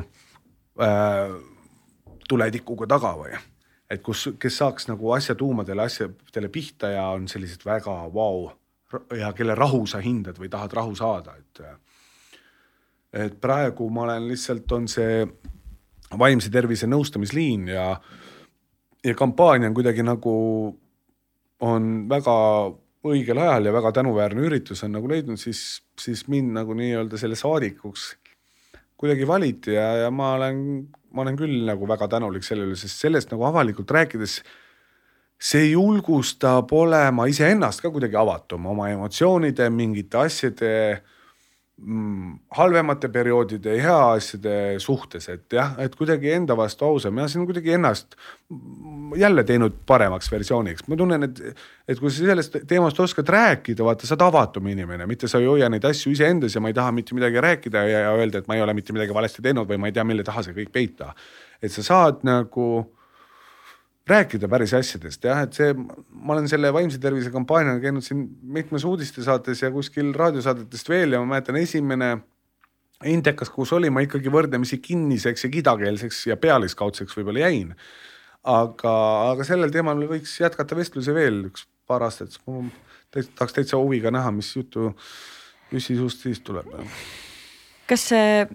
äh, 0.80 1.36
tuletikuga 2.30 2.88
taga 2.88 3.12
või 3.20 3.36
et 3.92 4.02
kus, 4.02 4.30
kes 4.40 4.58
saaks 4.58 4.88
nagu 4.90 5.12
asja 5.14 5.36
tuumadele 5.36 5.84
asjadele 5.84 6.50
pihta 6.50 6.94
ja 6.96 7.10
on 7.14 7.28
sellised 7.28 7.66
väga 7.66 7.98
vau 8.14 8.46
wow, 8.48 8.54
ja 9.18 9.34
kelle 9.34 9.56
rahu 9.56 9.84
sa 9.90 10.02
hindad 10.02 10.40
või 10.40 10.50
tahad 10.50 10.74
rahu 10.74 10.96
saada, 10.96 11.36
et 11.38 11.62
äh, 11.62 11.76
et 13.16 13.36
praegu 13.42 13.88
ma 13.94 14.06
olen 14.06 14.28
lihtsalt, 14.30 14.72
on 14.76 14.88
see 14.92 15.24
vaimse 16.20 16.52
tervise 16.54 16.88
nõustamisliin 16.90 17.70
ja, 17.72 17.86
ja 19.04 19.16
kampaania 19.18 19.70
on 19.72 19.78
kuidagi 19.78 20.04
nagu, 20.06 20.34
on 21.66 21.88
väga 22.12 22.36
õigel 23.06 23.40
ajal 23.42 23.70
ja 23.70 23.74
väga 23.76 23.94
tänuväärne 24.00 24.46
üritus 24.48 24.84
on 24.86 24.96
nagu 24.98 25.10
leidnud, 25.10 25.40
siis, 25.40 25.82
siis 26.02 26.26
mind 26.32 26.54
nagu 26.58 26.76
nii-öelda 26.78 27.20
selle 27.22 27.38
saadikuks 27.40 28.12
kuidagi 28.96 29.28
valiti 29.28 29.76
ja, 29.76 30.06
ja 30.06 30.12
ma 30.12 30.34
olen, 30.38 30.62
ma 31.14 31.26
olen 31.26 31.40
küll 31.40 31.66
nagu 31.68 31.88
väga 31.88 32.08
tänulik 32.16 32.46
selle 32.48 32.68
üle, 32.68 32.78
sest 32.80 33.02
sellest 33.04 33.34
nagu 33.34 33.46
avalikult 33.48 33.92
rääkides 33.92 34.40
see 35.42 35.72
julgustab 35.74 36.72
olema 36.74 37.28
iseennast 37.28 37.84
ka 37.84 37.92
kuidagi 37.92 38.16
avatum 38.18 38.70
oma 38.72 38.88
emotsioonide, 38.94 39.68
mingite 39.70 40.22
asjade 40.24 40.72
mm, 40.96 41.15
halvemate 42.56 43.10
perioodide 43.12 43.74
ja 43.76 43.84
hea 43.84 43.96
asjade 44.16 44.54
suhtes, 44.80 45.26
et 45.28 45.52
jah, 45.58 45.74
et 45.84 45.96
kuidagi 46.00 46.32
enda 46.32 46.56
vastu 46.56 46.86
ausam 46.88 47.20
ja 47.20 47.26
see 47.28 47.42
on 47.42 47.50
kuidagi 47.50 47.74
ennast 47.76 48.16
jälle 49.20 49.44
teinud 49.44 49.76
paremaks 49.86 50.32
versiooniks. 50.32 50.88
ma 50.88 50.96
tunnen, 50.96 51.28
et, 51.28 51.42
et 51.88 52.00
kui 52.00 52.14
sa 52.14 52.24
sellest 52.24 52.56
teemast 52.68 53.00
oskad 53.04 53.28
rääkida, 53.28 53.84
vaata, 53.84 54.08
sa 54.08 54.16
oled 54.16 54.24
avatum 54.24 54.72
inimene, 54.72 55.06
mitte 55.06 55.28
sa 55.28 55.42
ei 55.44 55.52
hoia 55.52 55.68
neid 55.70 55.84
asju 55.84 56.16
iseendas 56.16 56.56
ja 56.56 56.64
ma 56.64 56.72
ei 56.72 56.78
taha 56.80 56.96
mitte 56.96 57.18
midagi 57.18 57.44
rääkida 57.44 57.84
ja, 57.90 58.06
ja 58.08 58.16
öelda, 58.16 58.40
et 58.40 58.48
ma 58.48 58.56
ei 58.56 58.64
ole 58.64 58.78
mitte 58.78 58.96
midagi 58.96 59.14
valesti 59.14 59.44
teinud 59.44 59.68
või 59.68 59.82
ma 59.84 59.92
ei 59.92 59.98
tea, 60.00 60.08
mille 60.08 60.24
taha 60.24 60.48
see 60.48 60.56
kõik 60.56 60.72
peita. 60.72 61.12
et 61.62 61.76
sa 61.76 61.84
saad 61.84 62.24
nagu 62.24 62.86
rääkida 64.10 64.48
päris 64.50 64.74
asjadest 64.78 65.26
jah, 65.26 65.42
et 65.48 65.58
see, 65.58 65.74
ma 65.74 66.36
olen 66.36 66.48
selle 66.50 66.70
vaimse 66.74 67.00
tervise 67.02 67.32
kampaaniaga 67.34 67.82
käinud 67.88 68.06
siin 68.06 68.22
mitmes 68.58 68.86
uudistesaates 68.86 69.64
ja 69.66 69.72
kuskil 69.74 70.14
raadiosaadetest 70.14 70.90
veel 70.90 71.16
ja 71.16 71.22
ma 71.24 71.36
mäletan 71.36 71.58
esimene 71.62 72.18
Indekas, 73.06 73.50
kus 73.52 73.74
oli, 73.76 73.90
ma 73.92 74.06
ikkagi 74.06 74.32
võrdlemisi 74.32 74.78
kinniseks 74.80 75.44
ja 75.44 75.50
kidakeelseks 75.52 76.22
ja 76.30 76.38
pealiskaudseks 76.40 77.18
võib-olla 77.18 77.44
jäin. 77.44 77.74
aga, 78.46 78.94
aga 79.34 79.44
sellel 79.44 79.74
teemal 79.74 80.00
võiks 80.08 80.38
jätkata 80.40 80.78
vestlusi 80.78 81.14
veel 81.14 81.42
üks 81.50 81.66
paar 81.90 82.06
aastat, 82.06 82.38
ma 82.48 82.64
tahaks 83.12 83.58
täitsa 83.58 83.82
huviga 83.82 84.14
näha, 84.14 84.32
mis 84.32 84.54
juttu 84.56 84.94
Jüssi 85.74 85.98
suust 85.98 86.22
siis 86.22 86.40
tuleb. 86.46 86.70
kas 87.90 88.08
see 88.14 88.46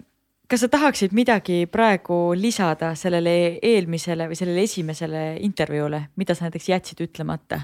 kas 0.51 0.65
sa 0.65 0.67
tahaksid 0.67 1.13
midagi 1.15 1.63
praegu 1.71 2.33
lisada 2.35 2.91
sellele 2.99 3.59
eelmisele 3.63 4.27
või 4.27 4.35
sellele 4.35 4.65
esimesele 4.67 5.21
intervjuule, 5.47 6.01
mida 6.19 6.35
sa 6.35 6.49
näiteks 6.49 6.67
jätsid 6.73 7.03
ütlemata? 7.05 7.61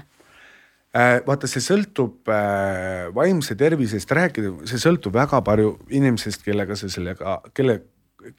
Äh, 0.96 1.18
vaata, 1.26 1.50
see 1.50 1.60
sõltub 1.60 2.30
äh, 2.32 3.10
vaimse 3.14 3.58
tervisest 3.60 4.08
rääkida, 4.16 4.54
see 4.70 4.80
sõltub 4.80 5.12
väga 5.18 5.42
palju 5.44 5.74
inimesest, 5.92 6.40
kellega 6.46 6.78
sa 6.80 6.88
sellega, 6.88 7.34
kelle, 7.52 7.74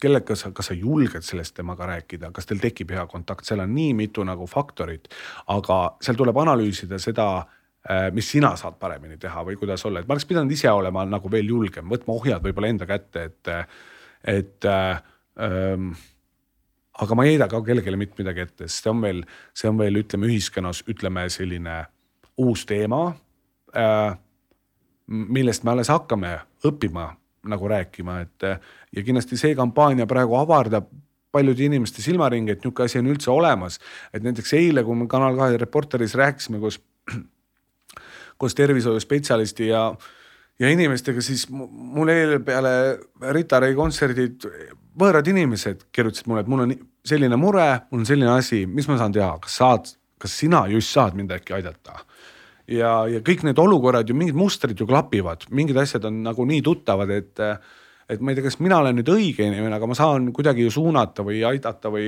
kellega 0.01 0.37
sa, 0.39 0.49
kas 0.55 0.71
sa 0.71 0.77
julged 0.77 1.27
sellest 1.27 1.53
temaga 1.59 1.85
rääkida, 1.91 2.31
kas 2.33 2.49
teil 2.49 2.63
tekib 2.63 2.95
hea 2.95 3.05
kontakt, 3.11 3.45
seal 3.45 3.61
on 3.61 3.69
nii 3.75 3.93
mitu 4.01 4.25
nagu 4.25 4.49
faktorit, 4.49 5.05
aga 5.53 5.77
seal 6.01 6.17
tuleb 6.17 6.41
analüüsida 6.41 6.97
seda 6.97 7.27
äh, 7.37 8.09
mis 8.17 8.33
sina 8.33 8.55
saad 8.57 8.81
paremini 8.81 9.21
teha 9.21 9.45
või 9.45 9.61
kuidas 9.61 9.85
olla, 9.85 10.01
et 10.01 10.09
ma 10.09 10.17
oleks 10.17 10.25
pidanud 10.33 10.57
ise 10.57 10.73
olema 10.73 11.05
nagu 11.05 11.29
veel 11.29 11.53
julgem, 11.53 11.85
võtma 11.93 12.17
ohjad 12.17 12.49
võib-olla 12.49 12.73
enda 12.73 12.89
kätte, 12.89 13.29
et 13.29 13.53
et 14.23 14.65
äh, 14.65 15.01
ähm, 15.39 15.91
aga 16.99 17.15
ma 17.15 17.25
ei 17.25 17.35
heida 17.35 17.47
ka 17.51 17.61
kellelegi 17.65 17.95
mitte 17.99 18.19
midagi 18.21 18.45
ette, 18.45 18.67
sest 18.67 18.83
see 18.83 18.93
on 18.93 19.03
veel, 19.03 19.21
see 19.55 19.69
on 19.71 19.77
veel, 19.79 20.01
ütleme 20.01 20.29
ühiskonnas, 20.29 20.83
ütleme 20.91 21.27
selline 21.31 21.83
uus 22.39 22.65
teema 22.69 23.13
äh,. 23.75 24.17
millest 25.09 25.63
me 25.65 25.71
alles 25.71 25.89
hakkame 25.89 26.35
õppima 26.67 27.07
nagu 27.49 27.69
rääkima, 27.71 28.19
et 28.21 28.43
ja 28.93 29.03
kindlasti 29.03 29.37
see 29.39 29.55
kampaania 29.57 30.05
praegu 30.05 30.35
avardab 30.37 30.89
paljude 31.31 31.65
inimeste 31.65 32.01
silmaringi, 32.01 32.53
et 32.53 32.63
niisugune 32.63 32.89
asi 32.89 32.99
on 32.99 33.09
üldse 33.11 33.31
olemas. 33.31 33.79
et 34.13 34.23
näiteks 34.23 34.53
eile, 34.53 34.83
kui 34.83 34.95
me 34.95 35.07
Kanal 35.07 35.37
kahe 35.37 35.57
Reporteris 35.57 36.15
rääkisime 36.15 36.59
koos, 36.59 36.79
koos 38.39 38.55
tervishoiuspetsialisti 38.55 39.67
ja 39.67 39.83
ja 40.59 40.69
inimestega, 40.71 41.21
siis 41.23 41.47
mu- 41.53 41.69
mul 41.69 42.11
eile 42.13 42.39
peale 42.45 42.73
Rita 43.35 43.61
Ray 43.63 43.75
kontserdid 43.77 44.45
võõrad 44.99 45.27
inimesed 45.31 45.87
kirjutasid 45.95 46.27
mulle, 46.27 46.43
et 46.43 46.51
mul 46.51 46.65
on 46.65 46.75
selline 47.07 47.39
mure, 47.39 47.69
mul 47.91 48.03
on 48.03 48.09
selline 48.09 48.31
asi, 48.33 48.65
mis 48.67 48.87
ma 48.89 48.97
saan 48.99 49.15
teha, 49.15 49.31
kas 49.43 49.55
saad, 49.61 49.91
kas 50.19 50.35
sina 50.41 50.65
just 50.71 50.91
saad 50.91 51.15
mind 51.15 51.31
äkki 51.37 51.55
aidata? 51.55 52.03
ja, 52.69 52.93
ja 53.09 53.21
kõik 53.25 53.43
need 53.47 53.59
olukorrad 53.61 54.09
ju 54.09 54.15
mingid 54.17 54.37
mustrid 54.37 54.79
ju 54.79 54.87
klapivad, 54.89 55.47
mingid 55.55 55.77
asjad 55.81 56.05
on 56.09 56.21
nagu 56.25 56.45
nii 56.45 56.63
tuttavad, 56.65 57.13
et 57.15 57.45
et 58.09 58.21
ma 58.25 58.31
ei 58.31 58.39
tea, 58.39 58.47
kas 58.47 58.57
mina 58.57 58.79
olen 58.81 58.95
nüüd 58.97 59.09
õige 59.13 59.45
inimene, 59.45 59.75
aga 59.75 59.85
ma 59.85 59.95
saan 59.97 60.31
kuidagi 60.33 60.63
ju 60.65 60.71
suunata 60.73 61.21
või 61.25 61.43
aidata 61.45 61.91
või, 61.93 62.07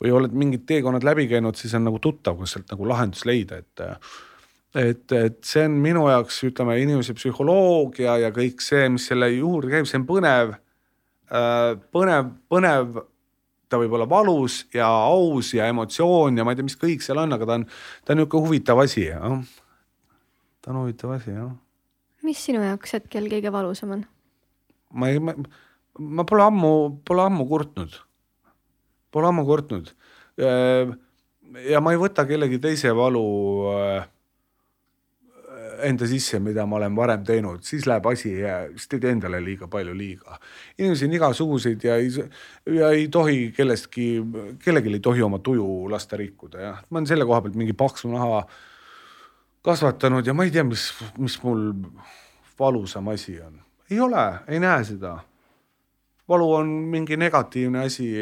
või 0.00 0.12
oled 0.16 0.32
mingid 0.32 0.64
teekonnad 0.68 1.04
läbi 1.04 1.26
käinud, 1.28 1.58
siis 1.60 1.74
on 1.76 1.84
nagu 1.84 2.00
tuttav, 2.00 2.38
kus 2.38 2.54
sealt 2.56 2.72
nagu 2.72 2.88
lahendus 2.88 3.26
leida, 3.28 3.58
et 3.60 3.82
et, 4.74 5.12
et 5.12 5.38
see 5.46 5.64
on 5.68 5.78
minu 5.84 6.06
jaoks, 6.08 6.42
ütleme, 6.48 6.78
inimese 6.80 7.14
psühholoogia 7.16 8.18
ja 8.24 8.32
kõik 8.34 8.62
see, 8.64 8.88
mis 8.92 9.06
selle 9.10 9.28
juurde 9.34 9.72
käib, 9.72 9.88
see 9.88 10.00
on 10.00 10.06
põnev 10.08 10.54
äh,, 10.56 11.72
põnev, 11.92 12.30
põnev 12.52 13.02
ta 13.72 13.80
võib 13.80 13.96
olla 13.96 14.08
valus 14.08 14.62
ja 14.74 14.88
aus 14.88 15.52
ja 15.56 15.68
emotsioon 15.72 16.38
ja 16.38 16.44
ma 16.44 16.52
ei 16.52 16.60
tea, 16.60 16.68
mis 16.68 16.78
kõik 16.80 17.04
seal 17.04 17.20
on, 17.22 17.36
aga 17.36 17.48
ta 17.48 17.58
on, 17.60 17.66
ta 18.04 18.14
on 18.14 18.20
niisugune 18.20 18.48
huvitav 18.48 18.82
asi, 18.84 19.06
jah. 19.08 19.38
ta 20.60 20.72
on 20.72 20.82
huvitav 20.82 21.14
asi, 21.16 21.32
jah. 21.36 21.52
mis 22.26 22.40
sinu 22.40 22.64
jaoks 22.64 22.96
hetkel 22.98 23.28
kõige 23.32 23.52
valusam 23.54 23.96
on? 23.96 24.06
ma 24.92 25.12
ei, 25.12 25.20
ma 25.20 26.26
pole 26.28 26.48
ammu, 26.48 26.72
pole 27.08 27.24
ammu 27.24 27.48
kurtnud, 27.48 27.96
pole 29.12 29.28
ammu 29.28 29.44
kurtnud. 29.48 29.92
ja 30.40 31.80
ma 31.84 31.92
ei 31.92 32.00
võta 32.00 32.24
kellegi 32.28 32.60
teise 32.60 32.92
valu 32.96 33.26
äh, 33.72 34.10
enda 35.86 36.06
sisse, 36.08 36.40
mida 36.42 36.64
ma 36.66 36.76
olen 36.78 36.96
varem 36.96 37.24
teinud, 37.26 37.62
siis 37.66 37.86
läheb 37.88 38.06
asi, 38.10 38.32
siis 38.76 38.90
teed 38.90 39.06
endale 39.10 39.40
liiga 39.44 39.68
palju 39.70 39.94
liiga. 39.96 40.38
inimesi 40.78 41.06
on 41.08 41.16
igasuguseid 41.18 41.84
ja 41.84 41.96
ei, 42.00 42.10
ja 42.78 42.90
ei 42.90 43.08
tohi 43.08 43.52
kellestki, 43.56 44.06
kellelgi 44.64 44.92
ei 44.92 45.00
tohi 45.00 45.22
oma 45.22 45.38
tuju 45.38 45.90
lasta 45.90 46.16
rikkuda, 46.16 46.60
jah. 46.60 46.82
ma 46.90 46.98
olen 46.98 47.06
selle 47.10 47.26
koha 47.28 47.40
pealt 47.42 47.58
mingi 47.58 47.72
paksu 47.72 48.10
naha 48.12 48.42
kasvatanud 49.62 50.26
ja 50.26 50.34
ma 50.34 50.44
ei 50.44 50.54
tea, 50.54 50.64
mis, 50.64 50.88
mis 51.18 51.38
mul 51.42 51.70
valusam 52.58 53.08
asi 53.08 53.40
on. 53.40 53.60
ei 53.90 54.00
ole, 54.00 54.26
ei 54.48 54.60
näe 54.60 54.84
seda. 54.84 55.18
valu 56.28 56.52
on 56.54 56.68
mingi 56.68 57.16
negatiivne 57.16 57.86
asi 57.86 58.12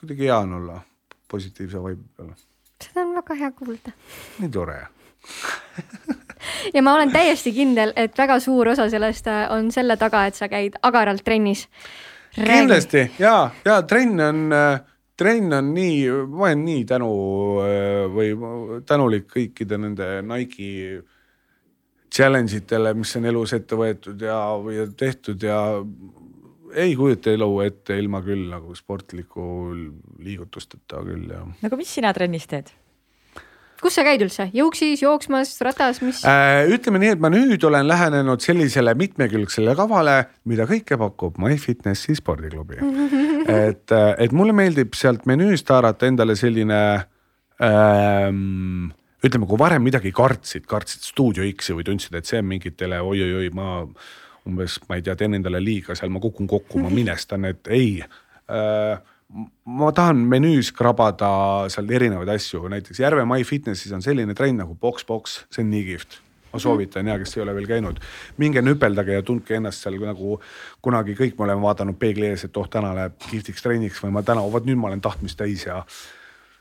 kuidagi 0.00 0.24
hea 0.24 0.38
on 0.38 0.52
olla 0.52 0.80
positiivse 1.30 1.82
vaibu 1.82 2.02
peal. 2.16 2.32
seda 2.84 3.04
on 3.06 3.14
väga 3.14 3.34
hea 3.34 3.52
kuulda. 3.52 3.92
nii 4.38 4.48
tore 4.48 4.80
ja 6.74 6.82
ma 6.82 6.94
olen 6.94 7.12
täiesti 7.12 7.52
kindel, 7.54 7.92
et 7.96 8.16
väga 8.18 8.38
suur 8.40 8.72
osa 8.72 8.88
sellest 8.90 9.28
äh, 9.30 9.44
on 9.52 9.70
selle 9.74 9.96
taga, 10.00 10.26
et 10.26 10.38
sa 10.38 10.48
käid 10.48 10.78
agaralt 10.82 11.24
trennis. 11.24 11.68
kindlasti 12.34 13.10
ja, 13.18 13.50
ja 13.64 13.82
trenn 13.82 14.20
on, 14.20 14.42
äh, 14.54 14.80
trenn 15.16 15.52
on 15.52 15.72
nii, 15.74 16.10
ma 16.26 16.48
olen 16.48 16.64
nii 16.64 16.84
tänu 16.88 17.12
äh, 17.64 18.04
või 18.14 18.34
tänulik 18.86 19.28
kõikide 19.32 19.78
nende 19.78 20.10
Nike'i 20.26 21.00
challenge 22.10 22.56
itele, 22.56 22.94
mis 22.94 23.14
on 23.16 23.26
elus 23.30 23.54
ette 23.54 23.78
võetud 23.78 24.22
ja, 24.26 24.38
või 24.58 24.82
tehtud 24.98 25.42
ja 25.42 25.60
ei 26.74 26.94
kujuta 26.96 27.32
elu 27.34 27.48
ette 27.64 27.98
ilma 27.98 28.20
küll 28.22 28.46
nagu 28.50 28.74
sportliku 28.78 29.42
liigutusteta 30.22 31.02
küll 31.06 31.30
ja. 31.30 31.42
no 31.46 31.70
aga 31.70 31.78
mis 31.78 31.90
sina 31.98 32.12
trennis 32.14 32.46
teed? 32.50 32.70
Kus 33.82 33.96
sa 33.96 34.04
käid 34.06 34.22
üldse, 34.24 34.48
jõuksis, 34.56 35.02
jooksmas, 35.04 35.54
ratas, 35.64 36.00
mis 36.04 36.22
äh,? 36.28 36.68
ütleme 36.74 37.00
nii, 37.02 37.14
et 37.16 37.22
ma 37.22 37.30
nüüd 37.32 37.64
olen 37.66 37.88
lähenenud 37.88 38.44
sellisele 38.44 38.94
mitmekülgsele 38.98 39.74
kavale, 39.78 40.16
mida 40.50 40.68
kõike 40.70 40.98
pakub 41.00 41.40
MyFitnessi 41.40 42.18
spordiklubi 42.20 42.80
et, 43.66 43.92
et 43.92 44.36
mulle 44.36 44.56
meeldib 44.56 44.96
sealt 44.98 45.26
menüüst 45.30 45.70
haarata 45.72 46.08
endale 46.10 46.36
selline 46.38 46.80
ähm, 47.64 48.90
ütleme, 49.24 49.46
kui 49.48 49.60
varem 49.60 49.84
midagi 49.84 50.12
kartsid, 50.16 50.66
kartsid 50.68 51.04
Stuudio 51.04 51.44
X-i 51.52 51.76
või 51.76 51.86
tundsid, 51.86 52.16
et 52.16 52.28
see 52.28 52.40
on 52.40 52.48
mingitele 52.50 53.00
oi-oi-oi, 53.04 53.50
ma 53.56 53.84
umbes, 54.48 54.78
ma 54.88 54.96
ei 54.98 55.04
tea, 55.04 55.16
teen 55.20 55.36
endale 55.36 55.60
liiga, 55.62 55.96
seal 55.98 56.12
ma 56.12 56.22
kukun 56.22 56.48
kokku, 56.50 56.80
ma 56.80 56.92
minestan, 56.92 57.44
et 57.50 57.68
ei 57.72 57.98
äh, 58.00 58.94
ma 59.64 59.92
tahan 59.94 60.24
menüüs 60.30 60.72
krabada 60.74 61.30
seal 61.70 61.90
erinevaid 61.94 62.32
asju, 62.34 62.64
näiteks 62.72 63.00
Järve 63.02 63.24
MyFitnessis 63.28 63.94
on 63.94 64.02
selline 64.02 64.34
trenn 64.34 64.58
nagu 64.62 64.74
Box 64.74 65.06
Box, 65.06 65.40
see 65.54 65.64
on 65.64 65.70
nii 65.74 65.86
kihvt. 65.92 66.20
Ma 66.50 66.58
soovitan 66.58 67.06
ja 67.06 67.14
kes 67.20 67.36
ei 67.36 67.44
ole 67.44 67.52
veel 67.54 67.68
käinud, 67.70 68.00
minge 68.42 68.58
nüpeldage 68.64 69.14
ja 69.14 69.22
tundke 69.22 69.54
ennast 69.54 69.84
seal 69.84 70.00
nagu 70.02 70.40
kunagi 70.82 71.14
kõik 71.18 71.36
me 71.38 71.46
oleme 71.46 71.62
vaadanud 71.62 71.98
peegli 71.98 72.26
ees, 72.26 72.42
et 72.48 72.56
oh, 72.58 72.66
täna 72.66 72.90
läheb 72.96 73.14
kihvtiks 73.28 73.62
treeniks 73.62 74.00
või 74.02 74.16
ma 74.16 74.24
täna, 74.26 74.42
vot 74.50 74.66
nüüd 74.66 74.80
ma 74.80 74.90
olen 74.90 75.04
tahtmist 75.04 75.38
täis 75.38 75.62
ja 75.68 75.84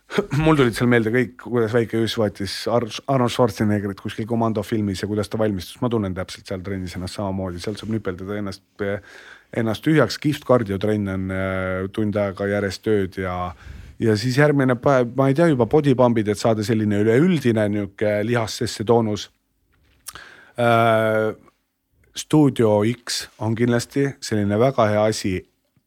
mul 0.43 0.59
tulid 0.59 0.77
seal 0.77 0.91
meelde 0.93 1.09
kõik, 1.13 1.33
kuidas 1.41 1.73
väike 1.73 2.03
Jüss 2.03 2.19
võttis 2.21 2.53
Arnold 2.69 3.33
Schwarzeneggerit 3.33 4.05
kuskil 4.05 4.29
komando 4.29 4.61
filmis 4.65 5.01
ja 5.01 5.09
kuidas 5.09 5.29
ta 5.29 5.41
valmistus, 5.41 5.81
ma 5.81 5.89
tunnen 5.89 6.13
täpselt 6.17 6.49
seal 6.49 6.61
trennis 6.65 6.93
ennast 6.97 7.17
samamoodi, 7.17 7.61
sealt 7.61 7.81
saab 7.81 7.93
nüpeldada 7.93 8.37
ennast 8.37 8.61
ennast 9.57 9.83
tühjaks, 9.85 10.19
kihvt 10.21 10.45
kardiotrenn 10.45 11.09
on 11.09 11.27
äh, 11.33 11.89
tund 11.93 12.17
aega 12.19 12.47
järjest 12.49 12.83
tööd 12.85 13.19
ja 13.21 13.35
ja 13.99 14.15
siis 14.15 14.37
järgmine 14.39 14.77
päev, 14.79 15.11
ma 15.17 15.27
ei 15.27 15.35
tea 15.35 15.49
juba 15.51 15.67
body 15.67 15.91
pump'id, 15.97 16.29
et 16.31 16.39
saada 16.39 16.63
selline 16.63 17.01
üleüldine 17.03 17.67
nihuke 17.69 18.19
lihassesse 18.27 18.87
toonus 18.87 19.29
äh,. 20.59 21.35
Stuudio 22.19 22.81
X 22.89 23.21
on 23.45 23.53
kindlasti 23.55 24.01
selline 24.19 24.57
väga 24.59 24.87
hea 24.89 25.03
asi 25.07 25.29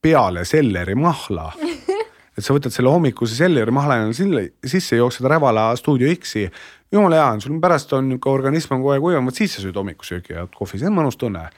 peale 0.00 0.44
selleri 0.48 0.94
mahla 0.96 1.50
et 2.36 2.44
sa 2.44 2.54
võtad 2.54 2.72
selle 2.72 2.88
hommikuse 2.92 3.36
selleri 3.36 3.74
mahla 3.74 3.98
sisse, 4.14 4.96
jooksed 4.96 5.26
Rävala 5.28 5.66
Stuudio 5.76 6.08
X-i. 6.14 6.46
jumala 6.92 7.18
hea 7.18 7.26
on, 7.34 7.42
sul 7.44 7.58
pärast 7.60 7.92
on 7.98 8.08
nihuke 8.08 8.30
organism 8.30 8.76
on 8.76 8.84
kogu 8.84 8.94
aeg 8.94 9.04
kuivam, 9.04 9.28
vot 9.28 9.40
siis 9.42 9.56
sa 9.56 9.64
sööd 9.64 9.76
hommikusööki 9.76 10.36
ja 10.38 10.46
kohvi, 10.54 10.80
see 10.80 10.88
on 10.88 10.96
mõnus 10.96 11.18
tunne 11.20 11.48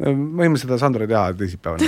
võime 0.00 0.60
seda 0.60 0.78
Sandra 0.80 1.08
teha 1.08 1.30
teisipäeval 1.38 1.82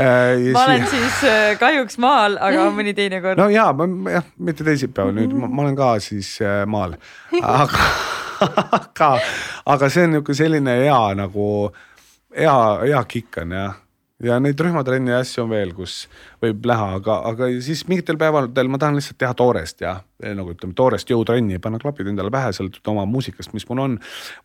äh, 0.00 0.46
ma 0.54 0.64
olen 0.64 0.86
siis 0.90 1.18
äh, 1.28 1.50
kahjuks 1.60 1.98
maal, 2.02 2.38
aga 2.40 2.68
mõni 2.74 2.94
teine 2.96 3.20
kord. 3.24 3.40
no 3.40 3.50
ja, 3.52 3.68
jah, 4.14 4.30
mitte 4.38 4.66
teisipäeval 4.66 5.16
nüüd, 5.18 5.36
ma 5.36 5.66
olen 5.66 5.76
ka 5.78 5.92
siis 6.04 6.36
äh, 6.44 6.62
maal, 6.70 6.96
aga 7.42 7.84
aga, 8.40 9.12
aga 9.68 9.92
see 9.92 10.06
on 10.06 10.14
niisugune 10.16 10.38
selline 10.38 10.76
hea 10.84 11.00
nagu 11.18 11.46
hea, 12.36 12.56
hea 12.86 13.04
kikk 13.10 13.42
on 13.44 13.56
jah 13.56 13.78
ja 14.24 14.36
neid 14.42 14.60
rühmatrenni 14.60 15.12
asju 15.16 15.44
on 15.44 15.50
veel, 15.52 15.72
kus 15.76 16.04
võib 16.42 16.64
näha, 16.68 16.94
aga, 16.98 17.16
aga 17.30 17.48
siis 17.64 17.82
mingitel 17.88 18.18
päevadel 18.20 18.70
ma 18.70 18.80
tahan 18.80 18.98
lihtsalt 18.98 19.18
teha 19.20 19.32
toorest 19.36 19.84
ja 19.84 19.96
nagu 20.36 20.52
ütleme, 20.52 20.74
toorest 20.76 21.08
jõutrenni, 21.10 21.60
panna 21.62 21.80
klapid 21.80 22.10
endale 22.10 22.32
pähe, 22.32 22.52
sõltuvalt 22.56 22.90
oma 22.92 23.06
muusikast, 23.08 23.54
mis 23.56 23.64
mul 23.70 23.84
on. 23.86 23.94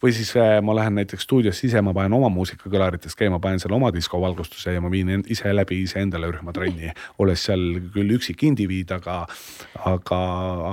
või 0.03 0.13
siis 0.15 0.31
äh, 0.39 0.57
ma 0.63 0.75
lähen 0.77 0.95
näiteks 0.99 1.27
stuudiosse 1.27 1.67
ise, 1.67 1.81
ma 1.83 1.93
panen 1.95 2.15
oma 2.15 2.29
muusika 2.31 2.69
kõlarites 2.71 3.17
käima, 3.19 3.41
panen 3.43 3.59
seal 3.59 3.75
oma 3.75 3.91
diskovalgustuse 3.95 4.77
ja 4.77 4.83
ma 4.83 4.91
viin 4.91 5.11
ise 5.27 5.51
läbi 5.53 5.81
iseendale 5.83 6.31
rühmatrenni, 6.31 6.93
olles 7.19 7.43
seal 7.49 7.65
küll 7.93 8.15
üksik 8.15 8.45
indiviid, 8.47 8.95
aga, 8.95 9.25
aga, 9.83 10.21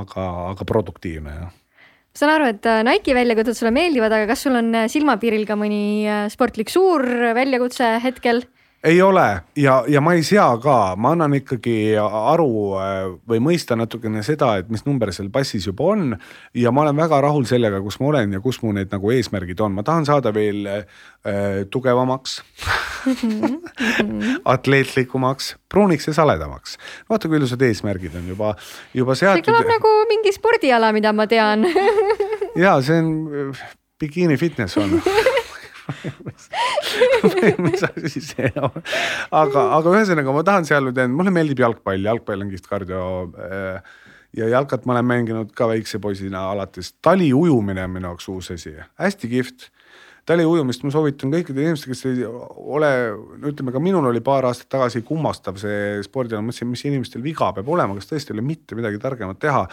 aga, 0.02 0.30
aga 0.52 0.68
produktiivne 0.68 1.36
jah 1.40 1.58
saan 2.12 2.28
aru, 2.34 2.50
et 2.52 2.66
äh, 2.68 2.82
Nike'i 2.84 3.14
väljakutsed 3.16 3.56
sulle 3.56 3.70
meeldivad, 3.72 4.12
aga 4.12 4.26
kas 4.28 4.42
sul 4.44 4.58
on 4.58 4.74
äh, 4.76 4.88
silmapiiril 4.92 5.46
ka 5.48 5.56
mõni 5.56 6.04
sportlik 6.30 6.68
suur 6.70 7.08
väljakutse 7.34 7.96
hetkel? 8.04 8.44
Ei 8.84 9.02
ole 9.02 9.42
ja, 9.56 9.84
ja 9.88 10.00
ma 10.02 10.14
ei 10.18 10.22
sea 10.26 10.48
ka, 10.62 10.94
ma 10.98 11.12
annan 11.14 11.36
ikkagi 11.38 11.94
aru 12.02 12.48
äh, 12.80 12.96
või 13.28 13.42
mõista 13.44 13.76
natukene 13.78 14.24
seda, 14.26 14.56
et 14.58 14.70
mis 14.72 14.82
number 14.86 15.12
seal 15.14 15.30
passis 15.34 15.68
juba 15.68 15.86
on. 15.94 16.16
ja 16.54 16.72
ma 16.74 16.82
olen 16.82 16.98
väga 16.98 17.20
rahul 17.22 17.46
sellega, 17.48 17.80
kus 17.84 18.00
ma 18.02 18.10
olen 18.10 18.34
ja 18.34 18.40
kus 18.42 18.58
mu 18.62 18.72
need 18.74 18.90
nagu 18.92 19.12
eesmärgid 19.14 19.60
on, 19.62 19.76
ma 19.78 19.86
tahan 19.86 20.06
saada 20.08 20.34
veel 20.34 20.66
äh, 20.66 20.82
tugevamaks 21.70 22.40
atleetlikumaks, 24.54 25.56
pruuniks 25.68 26.10
ja 26.10 26.16
saledamaks. 26.18 26.78
vaata, 27.10 27.30
kui 27.30 27.38
ilusad 27.38 27.62
eesmärgid 27.62 28.18
on 28.18 28.32
juba, 28.34 28.54
juba 28.94 29.14
seatud. 29.18 29.44
see 29.44 29.50
kõlab 29.52 29.70
nagu 29.76 29.94
mingi 30.10 30.34
spordiala, 30.34 30.90
mida 30.96 31.14
ma 31.14 31.28
tean 31.30 31.68
ja 32.64 32.80
see 32.82 32.98
on 32.98 33.14
äh, 33.30 33.64
bikiini 34.02 34.36
fitness 34.36 34.76
on 34.76 34.98
mis 37.66 37.84
asi 37.88 38.22
see 38.22 38.52
on, 38.60 38.78
aga, 39.30 39.66
aga 39.78 39.96
ühesõnaga 39.96 40.34
ma 40.36 40.44
tahan 40.46 40.68
seal 40.68 40.88
nüüd, 40.88 41.02
mulle 41.12 41.34
meeldib 41.34 41.62
jalgpall, 41.64 42.08
jalgpall 42.10 42.44
on 42.44 42.52
kihvt 42.52 42.70
kardio. 42.70 43.04
Äh, 43.48 44.00
ja 44.36 44.48
jalkat 44.48 44.86
ma 44.88 44.94
olen 44.96 45.04
mänginud 45.04 45.50
ka 45.56 45.66
väikse 45.68 46.00
poisina 46.00 46.46
alates, 46.54 46.94
taliujumine 47.04 47.84
on 47.84 47.92
minu 47.92 48.08
jaoks 48.08 48.28
uus 48.32 48.50
asi, 48.54 48.72
hästi 49.00 49.28
kihvt 49.28 49.68
taliujumist 50.28 50.84
ma 50.86 50.92
soovitan 50.94 51.32
kõikidele 51.32 51.66
inimestele, 51.66 51.96
kes 51.96 52.04
ei 52.06 52.22
ole, 52.22 52.90
ütleme 53.50 53.72
ka 53.74 53.80
minul 53.82 54.06
oli 54.12 54.22
paar 54.24 54.46
aastat 54.46 54.68
tagasi 54.70 55.02
kummastav 55.06 55.58
see 55.58 55.98
spordiala, 56.06 56.44
mõtlesin, 56.46 56.70
mis 56.70 56.84
inimestel 56.86 57.24
viga 57.24 57.48
peab 57.56 57.68
olema, 57.74 57.96
kas 57.98 58.10
tõesti 58.10 58.30
ei 58.30 58.38
ole 58.38 58.46
mitte 58.46 58.78
midagi 58.78 59.00
targemat 59.02 59.40
teha. 59.42 59.64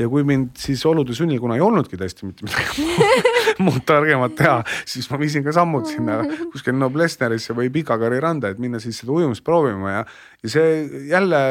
ja 0.00 0.08
kui 0.10 0.26
mind 0.26 0.58
siis 0.58 0.82
olude 0.90 1.14
sunnil, 1.14 1.38
kuna 1.42 1.58
ei 1.58 1.62
olnudki 1.62 2.00
tõesti 2.00 2.26
mitte 2.26 2.48
midagi 2.48 2.86
muud 3.64 3.82
targemat 3.86 4.34
teha, 4.38 4.58
siis 4.90 5.06
ma 5.12 5.22
viisin 5.22 5.46
ka 5.46 5.54
sammud 5.54 5.86
sinna 5.86 6.22
kuskil 6.50 6.74
Noblessnerisse 6.80 7.54
või 7.54 7.70
Pikakari 7.70 8.18
randa, 8.22 8.50
et 8.50 8.62
minna 8.62 8.82
siis 8.82 8.98
seda 9.04 9.14
ujumist 9.14 9.46
proovima 9.46 9.98
ja, 10.00 10.06
ja 10.42 10.56
see 10.56 11.06
jälle 11.12 11.42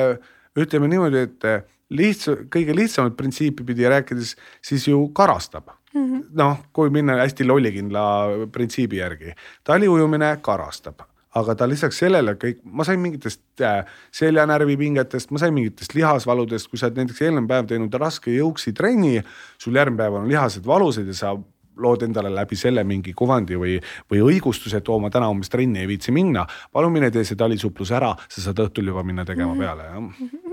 ütleme 0.60 0.92
niimoodi, 0.92 1.28
et 1.30 1.54
lihtsa, 1.96 2.42
kõige 2.52 2.76
lihtsamat 2.76 3.16
printsiipi 3.16 3.64
pidi 3.68 3.88
rääkides, 3.88 4.36
siis 4.66 4.92
ju 4.92 5.06
karastab 5.16 5.72
mm 5.94 6.04
-hmm.. 6.04 6.26
noh, 6.42 6.58
kui 6.74 6.90
minna 6.90 7.20
hästi 7.22 7.48
lollikindla 7.48 8.04
printsiibi 8.52 8.98
järgi, 8.98 9.34
taliujumine 9.64 10.38
karastab 10.42 11.08
aga 11.40 11.56
ta 11.56 11.68
lisaks 11.70 12.02
sellele 12.02 12.36
kõik, 12.40 12.60
ma 12.64 12.84
sain 12.88 13.00
mingitest 13.00 13.64
äh, 13.64 13.86
seljanärvipingetest, 14.12 15.32
ma 15.32 15.40
sain 15.40 15.56
mingitest 15.56 15.96
lihasvaludest, 15.96 16.68
kui 16.68 16.80
sa 16.80 16.90
oled 16.90 17.00
näiteks 17.00 17.24
eelmine 17.24 17.48
päev 17.48 17.70
teinud 17.72 17.96
raske 18.02 18.34
jõuksitrenni, 18.36 19.22
sul 19.62 19.80
järgmine 19.80 20.02
päev 20.04 20.20
on 20.20 20.28
lihased 20.32 20.68
valusad 20.68 21.08
ja 21.08 21.16
sa 21.16 21.34
lood 21.82 22.04
endale 22.04 22.30
läbi 22.36 22.58
selle 22.60 22.84
mingi 22.84 23.14
kuvandi 23.18 23.56
või, 23.58 23.78
või 24.12 24.24
õigustuse, 24.28 24.82
et 24.82 24.90
oo, 24.92 25.00
ma 25.00 25.10
täna 25.14 25.32
hommist 25.32 25.54
trenni 25.54 25.86
ei 25.86 25.90
viitsi 25.90 26.12
minna. 26.12 26.46
palun 26.72 26.92
mine 26.92 27.12
tee 27.12 27.24
see 27.24 27.40
talisuplus 27.40 27.96
ära, 27.96 28.12
sa 28.28 28.44
saad 28.44 28.60
õhtul 28.68 28.92
juba 28.92 29.06
minna 29.08 29.26
tegema 29.26 29.56
peale, 29.58 29.88
jah 29.88 30.51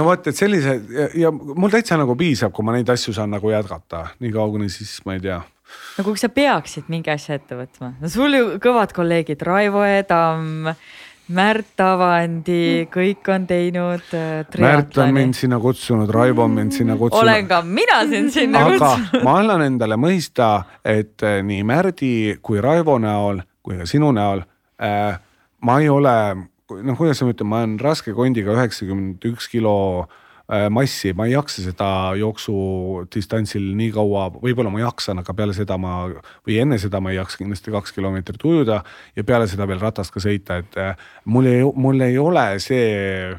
no 0.00 0.06
vot, 0.08 0.30
et 0.30 0.36
sellise 0.36 0.76
ja, 0.88 1.08
ja 1.26 1.32
mul 1.32 1.72
täitsa 1.72 1.98
nagu 2.00 2.16
piisab, 2.18 2.54
kui 2.56 2.66
ma 2.66 2.76
neid 2.76 2.88
asju 2.92 3.14
saan 3.16 3.34
nagu 3.36 3.52
jätkata, 3.52 4.06
nii 4.22 4.32
kaua 4.34 4.54
kuni 4.54 4.70
siis 4.72 4.96
ma 5.06 5.18
ei 5.18 5.24
tea. 5.26 5.40
no 5.98 6.06
kui 6.06 6.18
sa 6.20 6.32
peaksid 6.32 6.88
mingi 6.92 7.12
asja 7.12 7.38
ette 7.38 7.58
võtma, 7.58 7.94
no 8.00 8.10
sul 8.12 8.34
ju 8.38 8.56
kõvad 8.62 8.96
kolleegid 8.96 9.46
Raivo 9.46 9.84
Edam. 9.86 10.72
Märt 11.30 11.78
Avandi, 11.78 12.88
kõik 12.90 13.28
on 13.30 13.44
teinud 13.46 14.08
äh,. 14.18 14.40
Märt 14.58 14.96
on 14.98 15.12
mind 15.14 15.36
sinna 15.38 15.60
kutsunud, 15.62 16.10
Raivo 16.10 16.42
on 16.42 16.56
mind 16.56 16.74
sinna 16.74 16.96
kutsunud. 16.98 17.22
olen 17.22 17.46
ka 17.46 17.60
mina 17.62 18.00
sind 18.10 18.34
sinna 18.34 18.64
aga 18.64 18.72
kutsunud. 18.72 19.22
ma 19.22 19.36
annan 19.38 19.62
endale 19.62 19.94
mõista, 19.94 20.48
et 20.82 21.22
äh, 21.22 21.38
nii 21.46 21.62
Märdi 21.70 22.12
kui 22.42 22.58
Raivo 22.58 22.98
näol 22.98 23.44
kui 23.62 23.78
ka 23.78 23.86
sinu 23.86 24.10
näol 24.16 24.42
äh, 24.82 25.20
ma 25.62 25.78
ei 25.80 25.88
ole 25.88 26.16
noh, 26.78 26.98
kuidas 26.98 27.22
ma 27.24 27.34
ütlen, 27.34 27.50
ma 27.50 27.62
olen 27.64 27.78
raske 27.82 28.14
kondiga 28.16 28.54
üheksakümmend 28.56 29.24
üks 29.30 29.48
kilo 29.50 29.74
äh, 30.50 30.68
massi, 30.72 31.12
ma 31.16 31.26
ei 31.28 31.34
jaksa 31.34 31.64
seda 31.64 31.90
jooksudistantsil 32.20 33.70
nii 33.78 33.90
kaua, 33.96 34.28
võib-olla 34.40 34.72
ma 34.72 34.82
jaksan, 34.84 35.22
aga 35.22 35.34
peale 35.36 35.56
seda 35.56 35.78
ma 35.80 36.02
või 36.08 36.58
enne 36.62 36.80
seda 36.82 37.02
ma 37.02 37.12
ei 37.14 37.20
jaksa 37.20 37.42
kindlasti 37.42 37.74
kaks 37.74 37.94
kilomeetrit 37.96 38.46
ujuda 38.46 38.82
ja 39.16 39.26
peale 39.26 39.50
seda 39.50 39.68
veel 39.70 39.82
ratast 39.82 40.14
ka 40.14 40.22
sõita, 40.22 40.60
et 40.64 40.80
äh, 40.80 41.06
mul 41.24 41.50
ei, 41.50 41.62
mul 41.64 42.06
ei 42.06 42.18
ole 42.20 42.46
see 42.62 43.38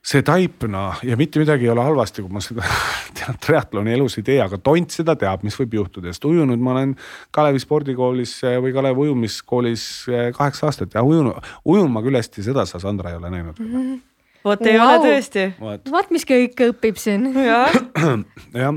see 0.00 0.22
taip 0.24 0.64
noh 0.70 1.00
ja 1.04 1.16
mitte 1.20 1.40
midagi 1.42 1.66
ei 1.66 1.72
ole 1.74 1.84
halvasti, 1.84 2.22
kui 2.24 2.32
ma 2.32 2.40
seda 2.44 2.64
triatloni 3.44 3.92
elus 3.92 4.16
ei 4.18 4.24
tee, 4.24 4.38
aga 4.40 4.56
tont 4.64 4.94
seda 4.94 5.14
teab, 5.20 5.44
mis 5.44 5.56
võib 5.60 5.76
juhtuda, 5.76 6.08
sest 6.14 6.24
ujunud 6.28 6.60
ma 6.60 6.72
olen 6.74 6.94
Kalevi 7.36 7.60
spordikoolis 7.60 8.38
eh, 8.48 8.56
või 8.64 8.72
Kalevi 8.76 9.04
ujumiskoolis 9.06 9.84
eh, 10.08 10.30
kaheksa 10.36 10.70
aastat 10.70 10.96
ja 10.96 11.04
ujunud, 11.04 11.50
ujun 11.68 11.92
ma 11.92 12.04
küll 12.04 12.16
hästi, 12.16 12.46
seda 12.48 12.64
sa, 12.68 12.80
Sandra, 12.80 13.12
ei 13.12 13.20
ole 13.20 13.32
näinud 13.32 13.60
mm. 13.60 13.74
-hmm. 13.74 14.00
vot 14.48 14.64
ei 14.64 14.78
wow. 14.78 14.86
ole 14.88 15.04
tõesti. 15.04 15.46
vaat 15.92 16.16
mis 16.16 16.24
kõik 16.32 16.64
õpib 16.70 17.00
siin. 17.00 17.28
jah 17.36 17.76
ja. 18.62 18.72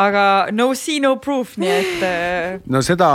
aga 0.00 0.24
no 0.52 0.72
see 0.74 1.00
no 1.04 1.16
proof, 1.20 1.58
nii 1.60 1.74
et. 1.76 2.02
Eh, 2.08 2.60
no 2.64 2.80
seda, 2.82 3.10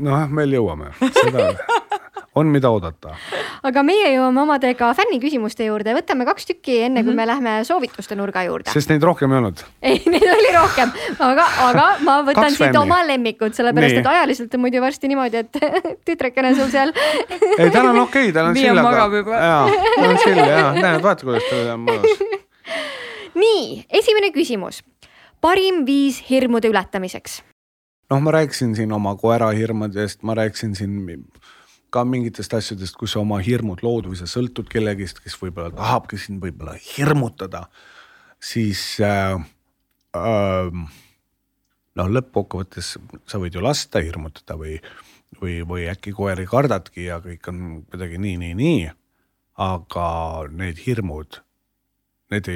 noh, 0.00 0.28
meil 0.32 0.56
jõuame, 0.56 0.94
seda 1.12 1.52
on, 2.34 2.48
mida 2.48 2.70
oodata. 2.72 3.14
aga 3.62 3.82
meie 3.86 4.08
jõuame 4.14 4.40
omadega 4.42 4.88
fänniküsimuste 4.96 5.66
juurde, 5.68 5.92
võtame 5.96 6.24
kaks 6.28 6.48
tükki, 6.48 6.78
enne 6.86 7.02
kui 7.02 7.12
mm 7.12 7.18
-hmm. 7.18 7.20
me 7.20 7.26
lähme 7.26 7.64
soovituste 7.68 8.16
nurga 8.16 8.44
juurde. 8.46 8.70
sest 8.72 8.90
neid 8.90 9.02
rohkem 9.02 9.32
ei 9.32 9.38
olnud. 9.38 9.64
ei, 9.82 10.02
neid 10.06 10.28
oli 10.36 10.52
rohkem, 10.56 10.92
aga, 11.18 11.46
aga 11.68 11.86
ma 12.00 12.18
võtan 12.22 12.48
kaks 12.48 12.56
siit 12.56 12.66
fänni. 12.66 12.78
oma 12.78 13.02
lemmikud, 13.06 13.54
sellepärast 13.54 13.92
Nii. 13.92 14.00
et 14.00 14.06
ajaliselt 14.06 14.54
on 14.54 14.60
muidu 14.60 14.80
varsti 14.80 15.08
niimoodi, 15.08 15.36
et 15.36 15.60
tütrekene 16.08 16.54
sul 16.54 16.70
seal 16.70 16.92
ei, 17.58 17.70
tal 17.70 17.86
on 17.86 17.98
okei 17.98 18.30
okay,, 18.30 18.32
tal 18.32 18.46
on 18.46 18.56
sill, 18.56 18.78
aga. 18.78 19.08
jaa, 19.36 19.68
tal 19.96 20.10
on 20.10 20.18
sill 20.24 20.36
ja, 20.36 20.72
näed, 20.72 21.02
vaata, 21.02 21.28
kuidas 21.28 21.48
tal 21.50 21.74
on 21.76 21.86
mõnus. 21.88 22.26
nii, 23.44 23.86
esimene 23.90 24.32
küsimus. 24.32 24.82
parim 25.40 25.84
viis 25.86 26.24
hirmude 26.30 26.68
ületamiseks 26.68 27.42
noh, 28.10 28.20
ma 28.20 28.30
rääkisin 28.30 28.74
siin 28.76 28.92
oma 28.92 29.14
koera 29.16 29.50
hirmudest, 29.56 30.22
ma 30.22 30.34
rääkisin 30.34 30.74
siin 30.76 31.24
ka 31.92 32.04
mingitest 32.08 32.54
asjadest, 32.56 32.96
kus 32.98 33.14
sa 33.14 33.20
oma 33.20 33.38
hirmud 33.44 33.82
lood 33.84 34.08
või 34.08 34.18
sa 34.18 34.28
sõltud 34.30 34.70
kellegist, 34.72 35.20
kes 35.22 35.36
võib-olla 35.40 35.72
tahabki 35.76 36.18
sind 36.20 36.42
võib-olla 36.42 36.74
hirmutada, 36.80 37.66
siis 38.42 38.80
äh, 39.04 39.36
äh, 40.16 40.82
noh, 42.00 42.12
lõppkokkuvõttes 42.16 42.94
sa 43.28 43.40
võid 43.42 43.58
ju 43.58 43.64
lasta 43.64 44.02
hirmutada 44.04 44.56
või, 44.60 44.78
või, 45.40 45.60
või 45.68 45.86
äkki 45.92 46.14
koeri 46.16 46.46
kardadki 46.48 47.08
ja 47.10 47.20
kõik 47.24 47.50
on 47.52 47.66
kuidagi 47.90 48.20
nii, 48.22 48.38
nii, 48.40 48.54
nii. 48.58 48.86
aga 49.62 50.06
need 50.48 50.80
hirmud, 50.86 51.42
need 52.32 52.48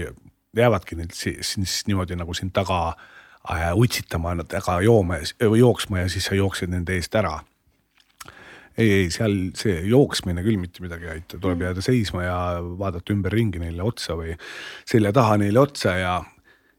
jäävadki 0.56 0.96
nüüd 0.96 1.12
siis 1.12 1.82
niimoodi 1.86 2.16
nagu 2.16 2.32
sind 2.34 2.54
taga 2.56 2.80
äh, 2.88 3.68
utsitama, 3.76 4.32
taga 4.48 4.80
jooma 4.80 5.20
või 5.44 5.60
jooksma 5.60 6.06
ja 6.06 6.08
siis 6.12 6.30
sa 6.30 6.38
jooksed 6.38 6.72
nende 6.72 6.96
eest 6.96 7.20
ära 7.20 7.36
ei, 8.78 8.92
ei 8.92 9.10
seal 9.12 9.36
see 9.56 9.80
jooksmine 9.90 10.44
küll 10.44 10.60
mitte 10.60 10.84
midagi 10.84 11.08
ei 11.08 11.18
aita, 11.18 11.40
tuleb 11.40 11.64
jääda 11.66 11.84
seisma 11.84 12.24
ja 12.26 12.38
vaadata 12.78 13.14
ümberringi 13.14 13.60
neile 13.62 13.84
otsa 13.86 14.16
või 14.18 14.36
selja 14.88 15.12
taha 15.16 15.38
neile 15.42 15.62
otsa 15.62 15.96
ja. 16.00 16.16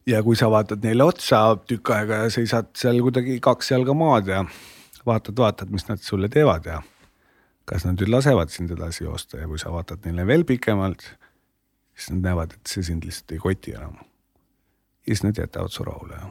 ja 0.09 0.23
kui 0.25 0.37
sa 0.39 0.51
vaatad 0.53 0.85
neile 0.85 1.07
otsa 1.07 1.41
tükk 1.69 1.93
aega 1.95 2.23
ja 2.25 2.33
seisad 2.33 2.73
seal 2.77 3.01
kuidagi 3.05 3.39
kaks 3.43 3.73
jalga 3.73 3.95
maad 3.97 4.29
ja 4.33 4.43
vaatad, 5.07 5.37
vaatad, 5.37 5.71
mis 5.73 5.87
nad 5.89 6.03
sulle 6.03 6.29
teevad 6.29 6.69
ja 6.69 6.81
kas 7.67 7.87
nad 7.87 7.99
nüüd 7.99 8.11
lasevad 8.13 8.51
sind 8.53 8.71
edasi 8.75 9.03
joosta 9.03 9.41
ja 9.41 9.47
kui 9.49 9.59
sa 9.59 9.73
vaatad 9.73 10.05
neile 10.07 10.27
veel 10.27 10.45
pikemalt, 10.47 11.03
siis 11.97 12.13
nad 12.13 12.29
näevad, 12.29 12.53
et 12.55 12.71
see 12.71 12.85
sind 12.87 13.07
lihtsalt 13.07 13.33
ei 13.35 13.41
koti 13.43 13.73
enam. 13.75 13.97
ja 15.07 15.11
siis 15.15 15.25
nad 15.25 15.39
jätavad 15.39 15.73
su 15.73 15.83
rahule. 15.87 16.21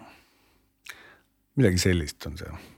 midagi 1.57 1.79
sellist 1.81 2.27
on 2.27 2.39
see 2.39 2.76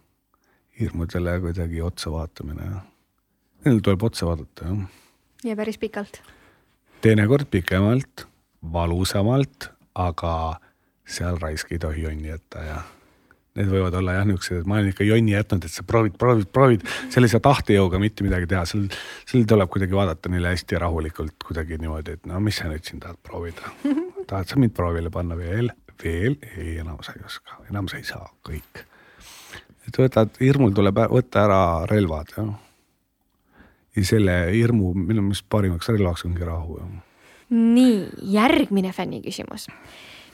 hirmudele 0.80 1.38
kuidagi 1.40 1.82
otsa 1.82 2.12
vaatamine. 2.12 2.70
Neil 3.64 3.80
tuleb 3.84 4.02
otsa 4.02 4.26
vaadata 4.26 4.68
jah. 4.68 4.84
ja 5.44 5.56
päris 5.56 5.78
pikalt. 5.78 6.22
teinekord 7.00 7.46
pikemalt, 7.50 8.26
valusamalt, 8.72 9.70
aga 9.94 10.60
seal 11.08 11.38
raisk 11.40 11.72
ei 11.72 11.78
tohi 11.78 12.02
jonni 12.02 12.28
jätta 12.28 12.62
ja 12.62 12.78
need 13.58 13.70
võivad 13.72 13.94
olla 13.98 14.18
jah 14.18 14.26
niisugused, 14.28 14.66
ma 14.70 14.78
olen 14.78 14.92
ikka 14.92 15.06
jonni 15.06 15.34
jätnud, 15.34 15.64
et 15.66 15.74
sa 15.74 15.82
proovid, 15.86 16.14
proovid, 16.20 16.50
proovid 16.54 16.84
sellise 17.14 17.40
tahtejõuga 17.42 17.98
mitte 18.02 18.26
midagi 18.26 18.46
teha, 18.50 18.64
sul, 18.70 18.86
sul 19.26 19.46
tuleb 19.50 19.70
kuidagi 19.72 19.98
vaadata 19.98 20.30
neile 20.30 20.52
hästi 20.54 20.78
rahulikult 20.78 21.48
kuidagi 21.48 21.80
niimoodi, 21.82 22.18
et 22.18 22.28
no 22.30 22.38
mis 22.44 22.60
sa 22.60 22.70
nüüd 22.70 22.86
siin 22.86 23.02
tahad 23.02 23.18
proovida. 23.26 23.72
tahad 24.30 24.50
sa 24.50 24.60
mind 24.62 24.76
proovile 24.76 25.10
panna 25.14 25.38
veel, 25.38 25.72
veel, 26.04 26.38
ei 26.54 26.76
enam 26.84 27.02
sa 27.02 27.16
ei 27.18 27.26
oska, 27.26 27.58
enam 27.72 27.90
sa 27.90 27.98
ei 27.98 28.06
saa, 28.06 28.28
kõik 28.46 28.84
et 29.88 29.98
võtad, 30.02 30.32
hirmul 30.40 30.74
tuleb 30.76 31.00
võtta 31.08 31.44
ära 31.46 31.60
relvad, 31.88 32.32
jah. 32.36 32.54
ja 33.96 34.06
selle 34.06 34.36
hirmu 34.52 34.92
minu 34.94 35.24
meelest 35.24 35.46
parimaks 35.50 35.88
relvaks 35.90 36.26
ongi 36.28 36.44
rahu, 36.46 36.78
nii, 37.54 38.00
järgmine 38.34 38.92
fänni 38.92 39.22
küsimus. 39.24 39.68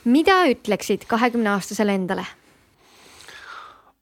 mida 0.05 0.43
ütleksid 0.51 1.07
kahekümne 1.07 1.55
aastasele 1.55 1.95
endale 1.95 2.25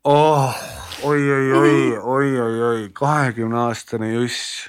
oh,? 0.04 0.58
oi, 1.04 1.22
oi, 1.22 1.52
oi, 1.54 1.98
oi, 1.98 2.42
oi, 2.42 2.62
oi, 2.72 2.90
kahekümne 2.94 3.62
aastane 3.68 4.14
juss. 4.14 4.68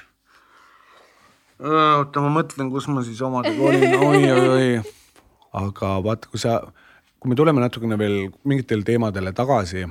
oota, 1.59 2.21
ma 2.21 2.31
mõtlen, 2.39 2.69
kus 2.71 2.87
ma 2.91 3.03
siis 3.03 3.21
omadega 3.25 3.69
olin, 3.71 3.99
oi, 4.11 4.23
oi, 4.31 4.47
oi. 4.53 4.95
aga 5.65 5.93
vaata, 6.05 6.29
kui 6.29 6.39
sa, 6.39 6.59
kui 7.19 7.33
me 7.33 7.37
tuleme 7.39 7.63
natukene 7.63 7.97
veel 7.97 8.27
mingitele 8.45 8.85
teemadele 8.85 9.33
tagasi 9.33 9.87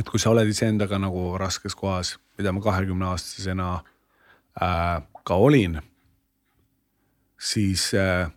et 0.00 0.08
kui 0.08 0.20
sa 0.20 0.32
oled 0.32 0.48
iseendaga 0.50 0.98
nagu 1.00 1.34
raskes 1.40 1.76
kohas, 1.78 2.16
mida 2.38 2.52
ma 2.52 2.62
kahekümne 2.64 3.08
aastasena 3.12 3.68
äh, 4.60 5.00
ka 5.24 5.38
olin, 5.40 5.78
siis 7.38 7.88
äh, 7.96 8.28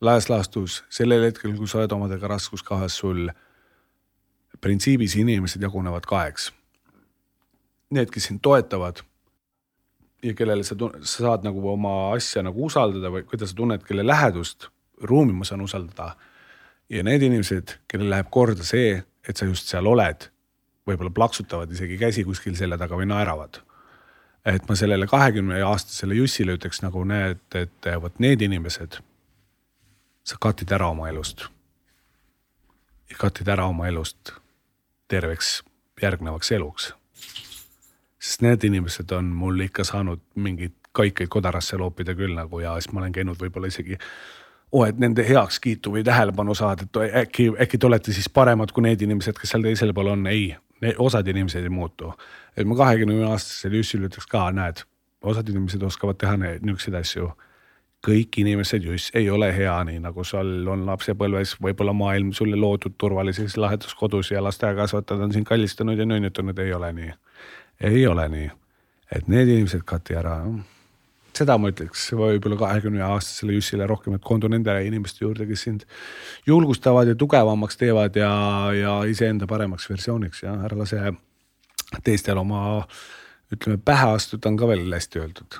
laias 0.00 0.30
laastus 0.30 0.80
sellel 0.92 1.26
hetkel, 1.28 1.56
kui 1.58 1.68
sa 1.68 1.80
oled 1.80 1.94
omadega 1.96 2.30
raskuskohas, 2.34 2.96
sul 3.02 3.28
printsiibis 4.60 5.16
inimesed 5.20 5.62
jagunevad 5.62 6.06
kaheks. 6.08 6.50
Need, 7.90 8.10
kes 8.14 8.28
sind 8.30 8.42
toetavad 8.44 9.00
ja 10.22 10.34
kellele 10.36 10.62
sa, 10.66 10.76
sa 11.00 11.24
saad 11.24 11.46
nagu 11.46 11.64
oma 11.72 12.12
asja 12.14 12.44
nagu 12.44 12.66
usaldada 12.68 13.10
või 13.10 13.24
kuidas 13.26 13.50
sa 13.50 13.58
tunned, 13.62 13.82
kelle 13.86 14.04
lähedust, 14.06 14.68
ruumi 15.08 15.34
ma 15.34 15.48
saan 15.48 15.64
usaldada. 15.64 16.14
ja 16.90 17.02
need 17.06 17.22
inimesed, 17.22 17.78
kellel 17.88 18.10
läheb 18.10 18.28
korda 18.30 18.66
see, 18.66 19.00
et 19.28 19.36
sa 19.36 19.46
just 19.46 19.68
seal 19.70 19.86
oled 19.86 20.28
võib-olla 20.90 21.12
plaksutavad 21.14 21.70
isegi 21.72 21.98
käsi 21.98 22.24
kuskil 22.26 22.56
selja 22.58 22.78
taga 22.78 22.98
või 22.98 23.08
naeravad. 23.10 23.62
et 24.44 24.68
ma 24.68 24.74
sellele 24.74 25.06
kahekümne 25.06 25.62
aastasele 25.62 26.14
Jussile 26.14 26.56
ütleks 26.56 26.82
nagu 26.82 27.04
näed, 27.04 27.42
et 27.54 27.88
vot 28.02 28.18
need 28.18 28.40
inimesed, 28.40 29.00
sa 30.24 30.36
katid 30.40 30.72
ära 30.72 30.88
oma 30.88 31.08
elust. 31.08 31.46
ja 33.10 33.16
katid 33.18 33.48
ära 33.48 33.66
oma 33.66 33.88
elust 33.88 34.32
terveks 35.08 35.62
järgnevaks 36.02 36.52
eluks. 36.52 36.94
sest 38.18 38.42
need 38.42 38.64
inimesed 38.64 39.12
on 39.12 39.24
mul 39.24 39.60
ikka 39.60 39.84
saanud 39.84 40.20
mingeid 40.34 40.76
kaikaid 40.92 41.28
kodarasse 41.28 41.76
loopida 41.76 42.14
küll 42.14 42.34
nagu 42.34 42.60
ja 42.60 42.74
siis 42.80 42.92
ma 42.92 43.00
olen 43.00 43.12
käinud 43.12 43.38
võib-olla 43.38 43.70
isegi 43.70 43.98
oh, 44.72 44.86
et 44.86 44.98
nende 44.98 45.24
heakskiitu 45.26 45.92
või 45.94 46.04
tähelepanu 46.06 46.54
saada, 46.54 46.86
et 46.86 47.22
äkki, 47.24 47.50
äkki 47.64 47.78
te 47.78 47.86
olete 47.86 48.14
siis 48.14 48.28
paremad 48.28 48.72
kui 48.72 48.84
need 48.86 49.02
inimesed, 49.06 49.38
kes 49.38 49.54
seal 49.54 49.64
teisel 49.66 49.94
pool 49.96 50.12
on, 50.14 50.26
ei, 50.30 50.52
osad 50.98 51.28
inimesed 51.28 51.62
ei 51.62 51.68
muutu. 51.68 52.12
et 52.56 52.66
ma 52.66 52.76
kahekümne 52.76 53.24
aastasele 53.30 53.76
Jussile 53.76 54.08
ütleks 54.08 54.26
ka, 54.28 54.50
näed, 54.52 54.82
osad 55.22 55.48
inimesed 55.48 55.82
oskavad 55.82 56.18
teha 56.18 56.36
niisuguseid 56.36 56.98
asju. 57.00 57.30
kõik 58.06 58.38
inimesed 58.40 58.84
Juss 58.84 59.10
ei 59.14 59.30
ole 59.30 59.50
hea, 59.56 59.76
nii 59.84 59.98
nagu 60.00 60.24
sul 60.24 60.68
on 60.72 60.86
lapsepõlves 60.88 61.58
võib-olla 61.60 61.92
maailm 61.92 62.32
sulle 62.32 62.56
loodud 62.56 62.96
turvalises 62.98 63.56
lahedas 63.56 63.94
kodus 63.94 64.30
ja 64.30 64.42
lasteaiakasvatajad 64.44 65.28
on 65.28 65.32
sind 65.32 65.46
kallistanud 65.46 65.98
ja 65.98 66.06
nönnitanud, 66.06 66.58
ei 66.58 66.72
ole 66.72 66.92
nii. 66.92 67.12
ei 67.80 68.06
ole 68.06 68.28
nii, 68.28 68.50
et 69.12 69.28
need 69.28 69.48
inimesed 69.48 69.84
kati 69.84 70.16
ära 70.16 70.40
seda 71.40 71.56
ma 71.60 71.70
ütleks 71.72 72.08
võib-olla 72.16 72.58
kahekümne 72.60 73.02
aastasele 73.06 73.56
Jussile 73.56 73.86
rohkem, 73.90 74.16
et 74.16 74.24
koondu 74.26 74.50
nende 74.52 74.74
inimeste 74.86 75.24
juurde, 75.24 75.46
kes 75.48 75.64
sind 75.68 75.86
julgustavad 76.48 77.10
ja 77.10 77.16
tugevamaks 77.18 77.80
teevad 77.80 78.16
ja, 78.20 78.30
ja 78.76 78.98
iseenda 79.08 79.48
paremaks 79.50 79.88
versiooniks 79.90 80.44
ja 80.44 80.54
ära 80.68 80.78
lase 80.78 81.14
teistel 82.06 82.38
oma 82.40 82.84
ütleme 83.50 83.80
pähe 83.82 84.12
astuda, 84.14 84.50
on 84.50 84.60
ka 84.60 84.70
veel 84.70 84.94
hästi 84.94 85.24
öeldud. 85.24 85.58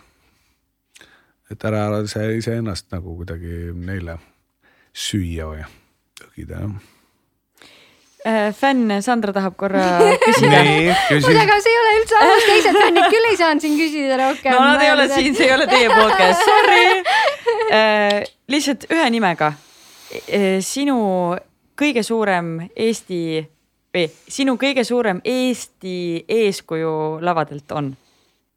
et 1.51 1.65
ära 1.67 1.89
lase 1.91 2.23
iseennast 2.39 2.93
nagu 2.95 3.17
kuidagi 3.19 3.75
neile 3.75 4.21
süüa 4.95 5.51
või 5.51 5.67
õgida 6.31 6.65
jah 6.65 7.00
fänn 8.57 9.01
Sandra 9.03 9.33
tahab 9.33 9.57
korra 9.57 9.85
küsida. 10.25 10.61
kuule, 11.09 11.41
aga 11.41 11.57
see 11.65 11.73
ei 11.73 11.79
ole 11.81 11.93
üldse 12.01 12.19
aus, 12.21 12.49
teised 12.49 12.77
fännid 12.77 13.07
küll 13.13 13.29
ei 13.31 13.39
saanud 13.41 13.65
siin 13.65 13.79
küsida 13.79 14.19
rohkem. 14.21 14.53
no 14.57 14.67
nad 14.67 14.85
ei 14.85 14.93
ole 14.93 15.07
siin, 15.09 15.37
see 15.37 15.49
ei 15.49 15.55
ole 15.55 15.69
teie 15.71 15.89
podcast, 15.89 16.45
sorry 16.45 16.85
äh,. 17.79 18.21
lihtsalt 18.51 18.85
ühe 18.93 19.09
nimega. 19.15 19.55
Äh, 20.27 20.59
sinu 20.65 20.99
kõige 21.81 22.05
suurem 22.05 22.59
Eesti 22.77 23.41
või 23.95 24.07
sinu 24.29 24.57
kõige 24.61 24.85
suurem 24.85 25.23
Eesti 25.25 25.97
eeskuju 26.29 26.95
lavadelt 27.25 27.73
on? 27.73 27.95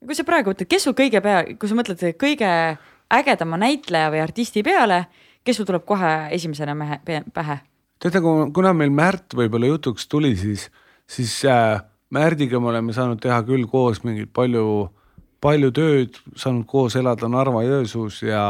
kui 0.03 0.15
sa 0.17 0.25
praegu 0.27 0.51
ütled, 0.51 0.67
kes 0.67 0.83
sul 0.83 0.95
kõige 0.97 1.21
pea, 1.23 1.43
kui 1.55 1.69
sa 1.71 1.77
mõtled 1.79 2.01
kõige 2.19 2.49
ägedama 3.13 3.59
näitleja 3.61 4.09
või 4.11 4.19
artisti 4.23 4.63
peale, 4.65 5.05
kes 5.47 5.55
sul 5.59 5.67
tuleb 5.69 5.85
kohe 5.87 6.11
esimesena 6.35 6.75
mehe 6.75 6.99
pähe? 7.05 7.61
Teate, 8.03 8.21
kuna 8.53 8.73
meil 8.75 8.91
Märt 8.93 9.35
võib-olla 9.37 9.71
jutuks 9.71 10.07
tuli, 10.11 10.33
siis, 10.39 10.67
siis 11.09 11.37
äh, 11.49 11.79
Märdiga 12.13 12.59
me 12.61 12.69
oleme 12.73 12.93
saanud 12.93 13.21
teha 13.23 13.39
küll 13.47 13.65
koos 13.69 14.03
mingit 14.03 14.33
palju, 14.35 14.89
palju 15.43 15.71
tööd, 15.73 16.19
saanud 16.37 16.67
koos 16.69 16.97
elada 16.99 17.29
Narva-Jõesuus 17.31 18.19
ja, 18.27 18.43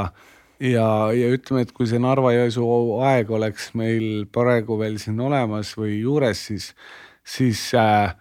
ja, 0.59 0.87
ja 1.15 1.31
ütleme, 1.35 1.63
et 1.63 1.71
kui 1.75 1.87
see 1.87 2.01
Narva-Jõesuu 2.03 2.99
aeg 3.07 3.31
oleks 3.31 3.71
meil 3.79 4.25
praegu 4.33 4.79
veel 4.81 4.99
siin 5.01 5.21
olemas 5.23 5.75
või 5.79 6.01
juures, 6.01 6.43
siis, 6.49 6.73
siis 7.23 7.69
äh, 7.79 8.11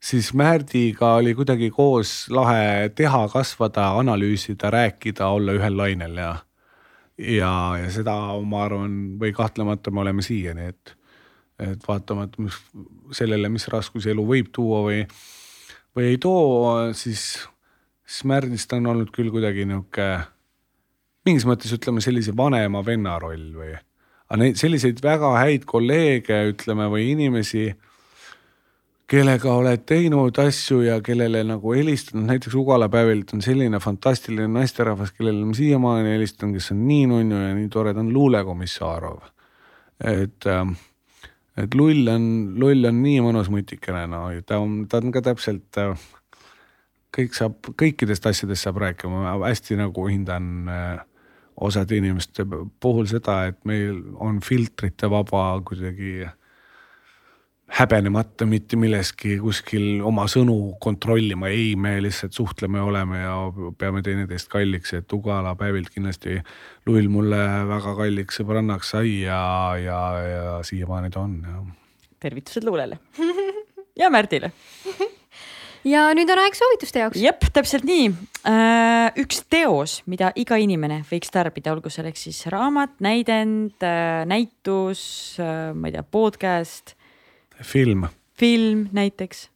siis 0.00 0.32
Märdiga 0.34 1.14
oli 1.18 1.34
kuidagi 1.34 1.70
koos 1.70 2.28
lahe 2.32 2.90
teha, 2.96 3.26
kasvada, 3.28 3.90
analüüsida, 4.00 4.70
rääkida, 4.72 5.28
olla 5.28 5.58
ühel 5.58 5.76
lainel 5.76 6.16
ja 6.16 6.30
ja, 7.20 7.52
ja 7.80 7.92
seda 7.92 8.16
ma 8.46 8.64
arvan, 8.66 8.96
või 9.20 9.34
kahtlemata 9.36 9.92
me 9.92 10.04
oleme 10.04 10.24
siiani, 10.24 10.70
et, 10.72 10.96
et 11.60 11.86
vaatamata 11.88 12.42
mis, 12.42 12.56
sellele, 13.16 13.50
mis 13.52 13.68
raskusi 13.72 14.12
elu 14.14 14.24
võib 14.26 14.50
tuua 14.54 14.82
või, 14.88 15.04
või 15.96 16.10
ei 16.12 16.20
too, 16.22 16.90
siis, 16.96 17.32
siis 18.06 18.26
Märdist 18.28 18.72
on 18.76 18.92
olnud 18.94 19.12
küll 19.14 19.32
kuidagi 19.34 19.66
nihuke 19.68 20.10
mingis 21.28 21.46
mõttes 21.48 21.72
ütleme 21.76 22.02
sellise 22.04 22.34
vanema 22.36 22.82
venna 22.86 23.18
roll 23.20 23.52
või. 23.56 23.74
aga 24.30 24.40
neid 24.40 24.60
selliseid 24.60 25.02
väga 25.04 25.34
häid 25.36 25.66
kolleege, 25.68 26.42
ütleme, 26.54 26.88
või 26.92 27.10
inimesi 27.12 27.68
kellega 29.10 29.54
oled 29.58 29.82
teinud 29.88 30.38
asju 30.38 30.84
ja 30.84 31.00
kellele 31.02 31.42
nagu 31.46 31.72
helistanud, 31.74 32.28
näiteks 32.28 32.54
Ugala 32.60 32.88
Päevilt 32.92 33.34
on 33.34 33.42
selline 33.42 33.80
fantastiline 33.82 34.48
naisterahvas, 34.54 35.10
kellele 35.16 35.44
ma 35.48 35.56
siiamaani 35.56 36.14
helistan, 36.14 36.52
kes 36.54 36.70
on 36.74 36.84
nii 36.86 37.08
nunnu 37.10 37.40
ja 37.40 37.50
nii 37.56 37.68
tore, 37.72 37.94
ta 37.94 38.04
on 38.04 38.12
luulekomissarov. 38.14 39.18
et, 40.04 40.46
ähm, 40.46 40.72
et 41.56 41.74
lull 41.74 42.08
on, 42.08 42.24
lull 42.56 42.86
on 42.88 43.02
nii 43.02 43.18
mõnus 43.20 43.50
mutikene, 43.52 44.06
no 44.08 44.22
ta 44.46 44.58
on, 44.62 44.86
ta 44.88 45.02
on 45.02 45.12
ka 45.12 45.20
täpselt, 45.26 45.76
äh, 45.76 46.06
kõik 47.16 47.36
saab, 47.36 47.58
kõikidest 47.82 48.30
asjadest 48.30 48.64
saab 48.64 48.78
rääkima, 48.80 49.26
ma 49.26 49.36
hästi 49.42 49.76
nagu 49.76 50.06
hindan 50.08 50.70
äh, 50.70 51.02
osade 51.60 51.98
inimeste 51.98 52.46
puhul 52.80 53.10
seda, 53.10 53.42
et 53.50 53.58
meil 53.68 53.98
on 54.16 54.38
filtrite 54.40 55.10
vaba 55.10 55.50
kuidagi 55.66 56.30
häbenemata 57.70 58.46
mitte 58.50 58.78
milleski 58.80 59.36
kuskil 59.40 60.00
oma 60.06 60.26
sõnu 60.30 60.74
kontrollima, 60.82 61.50
ei, 61.52 61.74
me 61.78 61.96
lihtsalt 62.02 62.34
suhtleme, 62.34 62.80
oleme 62.82 63.22
ja 63.22 63.36
peame 63.78 64.02
teineteist 64.06 64.50
kalliks, 64.50 64.94
et 64.98 65.12
Ugala 65.14 65.54
päevilt 65.58 65.92
kindlasti 65.94 66.40
Luil 66.88 67.08
mulle 67.12 67.38
väga 67.70 67.94
kalliks 67.98 68.40
sõbrannaks 68.40 68.90
sai 68.96 69.20
ja, 69.22 69.40
ja, 69.78 70.00
ja 70.26 70.58
siiamaani 70.66 71.12
ta 71.14 71.22
on 71.22 71.38
ja. 71.46 71.62
tervitused 72.20 72.66
Luulele 72.66 72.98
ja 74.00 74.10
Märdile 74.10 74.50
ja 75.94 76.08
nüüd 76.16 76.30
on 76.32 76.42
aeg 76.42 76.58
soovituste 76.58 77.04
jaoks. 77.04 77.22
jep, 77.22 77.46
täpselt 77.54 77.86
nii. 77.88 78.10
Äh, 78.50 79.10
üks 79.22 79.44
teos, 79.52 80.00
mida 80.10 80.34
iga 80.38 80.58
inimene 80.60 81.02
võiks 81.08 81.30
tarbida, 81.32 81.74
olgu 81.74 81.92
selleks 81.92 82.26
siis 82.26 82.42
raamat, 82.50 82.98
näidend, 83.04 83.76
äh, 83.84 84.24
näitus, 84.28 85.02
äh, 85.38 85.70
ma 85.76 85.90
ei 85.90 85.96
tea, 85.98 86.04
podcast 86.04 86.96
film. 87.62 88.08
film 88.38 88.88
näiteks, 88.92 89.48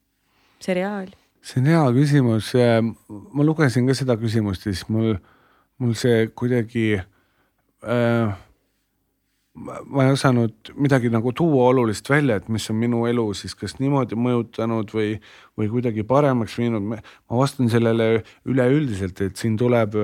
seriaal? 0.61 1.13
see 1.45 1.61
on 1.61 1.69
hea 1.69 1.83
küsimus. 1.93 2.53
ma 3.33 3.45
lugesin 3.45 3.87
ka 3.89 3.97
seda 3.97 4.17
küsimust 4.21 4.65
ja 4.65 4.73
siis 4.73 4.89
mul, 4.89 5.17
mul 5.79 5.95
see 5.99 6.29
kuidagi 6.37 6.87
äh,. 6.97 8.35
ma 9.55 10.03
ei 10.03 10.11
osanud 10.11 10.73
midagi 10.75 11.13
nagu 11.15 11.31
tuua 11.33 11.69
olulist 11.71 12.09
välja, 12.11 12.41
et 12.41 12.49
mis 12.49 12.65
on 12.73 12.81
minu 12.81 13.05
elu 13.07 13.27
siis 13.39 13.55
kas 13.55 13.77
niimoodi 13.79 14.17
mõjutanud 14.19 14.91
või, 14.91 15.13
või 15.55 15.69
kuidagi 15.71 16.03
paremaks 16.03 16.57
viinud. 16.59 16.89
ma 16.91 17.39
vastan 17.39 17.71
sellele 17.71 18.25
üleüldiselt, 18.51 19.21
et 19.21 19.37
siin 19.37 19.57
tuleb 19.61 19.95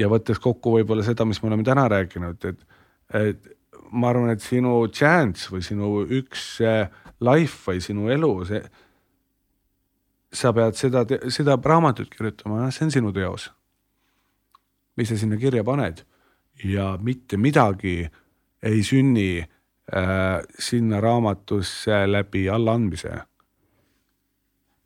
ja 0.00 0.08
võttes 0.10 0.40
kokku 0.42 0.74
võib-olla 0.78 1.04
seda, 1.06 1.28
mis 1.28 1.42
me 1.42 1.52
oleme 1.52 1.66
täna 1.66 1.86
rääkinud, 1.92 2.44
et, 2.50 2.66
et 3.14 3.54
ma 3.92 4.10
arvan, 4.10 4.32
et 4.32 4.42
sinu 4.42 4.80
chance 4.94 5.50
või 5.52 5.62
sinu 5.66 5.92
üks 6.18 6.56
äh, 6.64 6.88
life 7.20 7.70
või 7.70 7.80
sinu 7.84 8.08
elu, 8.12 8.30
see, 8.48 8.62
sa 10.32 10.52
pead 10.56 10.78
seda, 10.78 11.04
seda 11.32 11.56
raamatut 11.64 12.10
kirjutama, 12.12 12.70
see 12.74 12.86
on 12.86 12.94
sinu 12.94 13.12
teos. 13.12 13.50
mis 14.96 15.08
sa 15.08 15.16
sinna 15.16 15.36
kirja 15.40 15.64
paned 15.64 16.02
ja 16.64 16.98
mitte 17.00 17.36
midagi 17.36 18.10
ei 18.62 18.82
sünni 18.84 19.38
äh, 19.40 20.42
sinna 20.58 21.00
raamatusse 21.00 22.06
läbi 22.06 22.48
allaandmise 22.50 23.12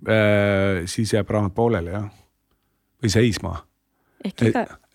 äh,. 0.09 0.85
siis 0.87 1.13
jääb 1.13 1.31
raamat 1.31 1.55
pooleli 1.55 1.91
jah, 1.91 2.11
või 3.03 3.11
seisma. 3.11 3.67
et, 4.25 4.43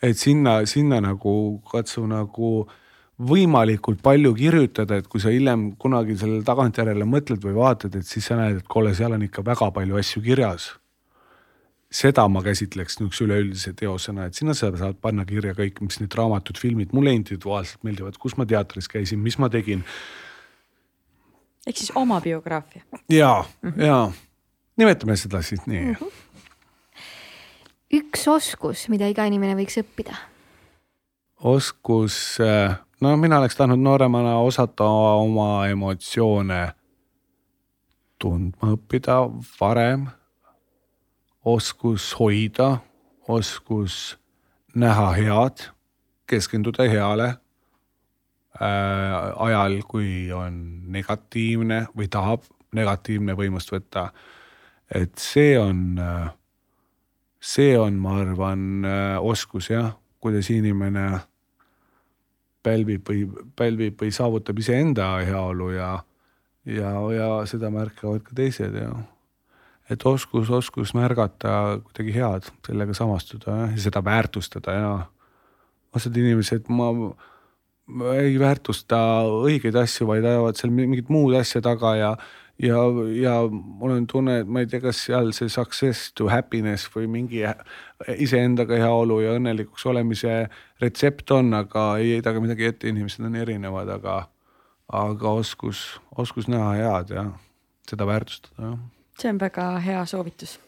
et 0.01 0.17
sinna, 0.17 0.65
sinna 0.65 1.01
nagu 1.01 1.61
katsu 1.71 2.05
nagu 2.07 2.61
äh, 2.63 2.73
võimalikult 3.19 3.99
palju 4.03 4.31
kirjutada, 4.37 4.99
et 4.99 5.07
kui 5.11 5.19
sa 5.19 5.31
hiljem 5.33 5.73
kunagi 5.79 6.15
sellele 6.19 6.43
tagantjärele 6.47 7.07
mõtled 7.07 7.43
või 7.43 7.57
vaatad, 7.57 7.97
et 7.99 8.07
siis 8.07 8.29
sa 8.29 8.37
näed, 8.39 8.61
et 8.61 8.69
kuule, 8.71 8.93
seal 8.95 9.15
on 9.15 9.25
ikka 9.25 9.43
väga 9.45 9.71
palju 9.75 9.99
asju 9.99 10.23
kirjas. 10.23 10.75
seda 11.89 12.27
ma 12.29 12.43
käsitleks 12.45 12.99
niisuguse 12.99 13.23
üleüldise 13.25 13.73
teosena, 13.73 14.27
et 14.29 14.37
sinna 14.37 14.53
sa 14.53 14.69
saad 14.77 14.99
panna 15.01 15.25
kirja 15.25 15.55
kõik, 15.57 15.81
mis 15.81 15.97
need 15.99 16.13
raamatud, 16.13 16.57
filmid 16.61 16.93
mulle 16.93 17.15
individuaalselt 17.17 17.83
meeldivad, 17.83 18.17
kus 18.21 18.37
ma 18.37 18.45
teatris 18.45 18.87
käisin, 18.87 19.19
mis 19.19 19.39
ma 19.41 19.49
tegin. 19.49 19.83
ehk 21.67 21.77
siis 21.77 21.91
oma 21.95 22.21
biograafia. 22.21 22.83
ja 23.09 23.43
mm, 23.61 23.69
-hmm. 23.69 23.85
ja 23.85 24.11
nimetame 24.77 25.17
seda 25.17 25.41
siis 25.41 25.65
nii 25.65 25.81
mm. 25.81 25.93
-hmm. 25.93 26.11
üks 27.93 28.27
oskus, 28.27 28.89
mida 28.89 29.07
iga 29.07 29.25
inimene 29.25 29.55
võiks 29.55 29.81
õppida 29.81 30.15
oskus 31.39 32.37
äh, 32.39 32.79
no 33.01 33.17
mina 33.17 33.39
oleks 33.39 33.55
tahtnud 33.55 33.79
nooremana 33.79 34.37
osata 34.39 34.85
oma 35.19 35.67
emotsioone 35.67 36.71
tundma 38.19 38.73
õppida 38.75 39.19
varem, 39.59 40.07
oskus 41.45 42.11
hoida, 42.19 42.77
oskus 43.27 44.17
näha 44.75 45.11
head, 45.15 45.69
keskenduda 46.27 46.83
heale 46.91 47.27
äh, 47.29 47.37
ajal, 49.47 49.79
kui 49.87 50.31
on 50.35 50.59
negatiivne 50.91 51.85
või 51.95 52.09
tahab 52.11 52.43
negatiivne 52.75 53.33
võimust 53.33 53.71
võtta. 53.71 54.09
et 54.93 55.17
see 55.17 55.57
on 55.59 55.97
äh, 55.97 56.29
see 57.39 57.77
on, 57.79 57.99
ma 57.99 58.19
arvan, 58.21 58.85
äh, 58.85 59.17
oskus 59.23 59.69
jah, 59.69 59.93
kuidas 60.19 60.49
inimene 60.51 61.19
pälvib 62.69 63.09
või 63.09 63.25
pälvib 63.57 64.01
või 64.01 64.13
saavutab 64.15 64.61
iseenda 64.61 65.15
heaolu 65.25 65.71
ja, 65.73 65.93
ja, 66.69 66.93
ja 67.15 67.29
seda 67.49 67.73
märkavad 67.73 68.23
ka 68.25 68.37
teised 68.37 68.77
ja 68.77 68.93
et 69.89 70.05
oskus, 70.05 70.49
oskus 70.53 70.93
märgata 70.93 71.79
kuidagi 71.87 72.13
head, 72.13 72.49
sellega 72.67 72.93
samastuda 72.93 73.55
ja 73.71 73.81
seda 73.81 74.03
väärtustada 74.05 74.75
ja 74.75 74.91
osad 75.95 76.17
inimesed, 76.21 76.69
ma, 76.69 76.91
ei 78.13 78.35
väärtusta 78.39 78.99
õigeid 79.47 79.77
asju, 79.81 80.05
vaid 80.11 80.25
ajavad 80.29 80.59
seal 80.59 80.73
mingit 80.75 81.09
muud 81.09 81.33
asja 81.39 81.61
taga 81.65 81.95
ja 81.97 82.11
ja, 82.59 82.77
ja 83.21 83.33
mul 83.51 83.91
on 83.91 84.07
tunne, 84.07 84.39
et 84.39 84.47
ma 84.47 84.63
ei 84.63 84.67
tea, 84.69 84.81
kas 84.83 85.03
seal 85.07 85.31
see 85.35 85.49
success 85.51 86.11
to 86.17 86.29
happiness 86.31 86.89
või 86.93 87.07
mingi 87.11 87.43
iseendaga 88.17 88.79
heaolu 88.81 89.21
ja 89.23 89.35
õnnelikuks 89.37 89.85
olemise 89.89 90.41
retsept 90.81 91.31
on, 91.35 91.53
aga 91.57 91.85
ei 92.01 92.15
heida 92.17 92.33
ka 92.35 92.43
midagi 92.43 92.69
ette, 92.69 92.91
inimesed 92.91 93.25
on 93.25 93.37
erinevad, 93.39 93.91
aga, 93.95 94.19
aga 95.01 95.35
oskus, 95.41 95.85
oskus 96.17 96.49
näha 96.51 96.73
head 96.79 97.15
ja 97.15 97.25
seda 97.89 98.07
väärtustada, 98.09 98.71
jah. 98.71 98.79
see 99.19 99.33
on 99.33 99.41
väga 99.41 99.71
hea 99.85 100.05
soovitus. 100.05 100.59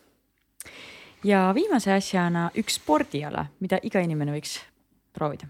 ja 1.23 1.49
viimase 1.55 1.93
asjana 1.93 2.49
üks 2.57 2.79
spordiala, 2.79 3.47
mida 3.59 3.79
iga 3.83 4.01
inimene 4.01 4.33
võiks 4.39 4.59
proovida. 5.13 5.47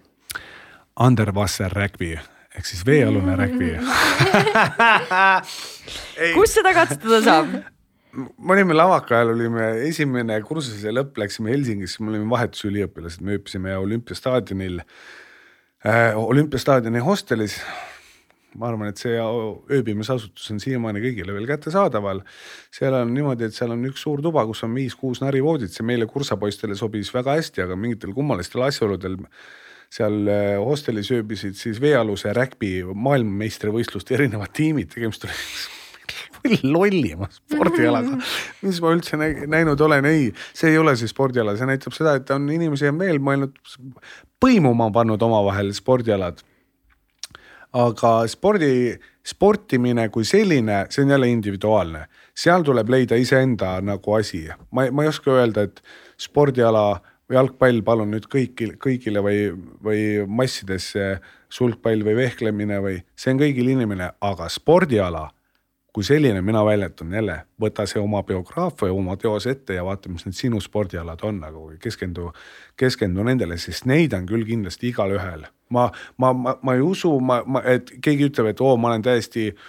Underwasser 0.99 1.71
rugby 1.71 2.17
ehk 2.57 2.67
siis 2.67 2.85
veealune 2.87 3.35
räkvi 3.39 3.75
kus 6.37 6.57
seda 6.57 6.73
katsetada 6.75 7.21
saab? 7.25 7.53
me 8.11 8.55
olime 8.55 8.75
lavaka 8.75 9.19
ajal, 9.19 9.33
olime 9.35 9.67
esimene 9.87 10.39
kursuse 10.45 10.91
lõpp, 10.93 11.15
läksime 11.21 11.53
Helsingisse, 11.53 12.03
me 12.03 12.11
olime 12.13 12.27
vahetusüliõpilased, 12.33 13.23
me 13.23 13.37
ööbisime 13.37 13.77
olümpiastaadionil 13.79 14.81
äh,, 14.83 16.19
olümpiastaadioni 16.19 17.03
hostelis. 17.05 17.61
ma 18.59 18.67
arvan, 18.67 18.89
et 18.91 18.99
see 18.99 19.15
ööbimisasutus 19.71 20.51
on 20.51 20.59
siiamaani 20.59 20.99
kõigile 20.99 21.31
veel 21.31 21.47
kättesaadaval. 21.47 22.19
seal 22.75 22.97
on 22.99 23.13
niimoodi, 23.15 23.47
et 23.47 23.55
seal 23.55 23.71
on 23.71 23.85
üks 23.87 24.03
suur 24.03 24.21
tuba, 24.21 24.43
kus 24.45 24.65
on 24.67 24.75
viis-kuus 24.75 25.23
narivoodit, 25.23 25.71
see 25.71 25.87
meile 25.87 26.05
kursapoistele 26.05 26.75
sobis 26.75 27.13
väga 27.15 27.37
hästi, 27.39 27.63
aga 27.63 27.79
mingitel 27.79 28.11
kummalistel 28.17 28.67
asjaoludel 28.67 29.21
seal 29.91 30.27
äh, 30.31 30.55
hostelis 30.61 31.11
ööbisid 31.11 31.57
siis 31.59 31.81
veealuse 31.83 32.31
räkbi 32.35 32.79
maailmameistrivõistluste 32.95 34.15
erinevad 34.15 34.53
tiimid, 34.55 34.91
tegemist 34.93 35.27
oli 35.27 36.59
lollima 36.75 37.27
spordialaga, 37.31 38.17
mis 38.65 38.79
ma 38.81 38.93
üldse 38.95 39.19
näinud 39.19 39.81
olen, 39.81 40.07
ei, 40.09 40.29
see 40.57 40.73
ei 40.73 40.79
ole 40.81 40.95
see 40.99 41.11
spordiala, 41.11 41.55
see 41.57 41.69
näitab 41.69 41.95
seda, 41.95 42.15
et 42.19 42.31
on 42.33 42.47
inimesi 42.51 42.89
on 42.89 43.01
veel 43.01 43.21
mõelnud 43.23 43.59
põimuma 44.41 44.89
pannud 44.93 45.21
omavahel 45.21 45.73
spordialad. 45.77 46.41
aga 47.71 48.09
spordi, 48.27 48.97
sportimine 49.23 50.09
kui 50.11 50.25
selline, 50.27 50.85
see 50.89 51.05
on 51.05 51.13
jälle 51.13 51.29
individuaalne, 51.31 52.05
seal 52.35 52.65
tuleb 52.67 52.89
leida 52.89 53.15
iseenda 53.15 53.77
nagu 53.85 54.17
asi, 54.17 54.47
ma, 54.71 54.89
ma 54.91 55.05
ei 55.05 55.11
oska 55.11 55.31
öelda, 55.37 55.67
et 55.69 55.83
spordiala 56.19 57.01
jalgpall, 57.31 57.81
palun 57.85 58.11
nüüd 58.13 58.27
kõiki, 58.31 58.73
kõigile 58.81 59.23
või, 59.23 59.43
või 59.83 60.01
massidesse 60.27 61.19
sulgpall 61.51 62.03
või 62.05 62.17
vehklemine 62.23 62.79
või 62.83 62.97
see 63.15 63.33
on 63.33 63.41
kõigile 63.41 63.75
inimene, 63.75 64.11
aga 64.21 64.49
spordiala 64.51 65.29
kui 65.91 66.05
selline 66.07 66.39
mina 66.41 66.61
väljendan 66.63 67.11
jälle, 67.13 67.33
võta 67.59 67.83
see 67.89 67.99
oma 67.99 68.21
biograafia, 68.23 68.93
oma 68.95 69.17
teos 69.19 69.43
ette 69.51 69.75
ja 69.75 69.83
vaata, 69.83 70.09
mis 70.09 70.23
need 70.23 70.37
sinu 70.37 70.61
spordialad 70.63 71.19
on, 71.27 71.41
nagu 71.43 71.65
keskendu, 71.83 72.29
keskendu 72.79 73.25
nendele, 73.27 73.57
sest 73.59 73.89
neid 73.91 74.15
on 74.15 74.23
küll 74.29 74.47
kindlasti 74.47 74.87
igalühel. 74.93 75.43
ma, 75.69 75.89
ma, 76.17 76.31
ma, 76.33 76.55
ma 76.63 76.75
ei 76.75 76.81
usu, 76.83 77.11
ma, 77.19 77.41
ma, 77.45 77.63
et 77.67 77.91
keegi 78.03 78.29
ütleb, 78.31 78.53
et 78.53 78.63
oo, 78.63 78.77
ma 78.79 78.93
olen 78.93 79.03
täiesti 79.03 79.49
äh, 79.51 79.67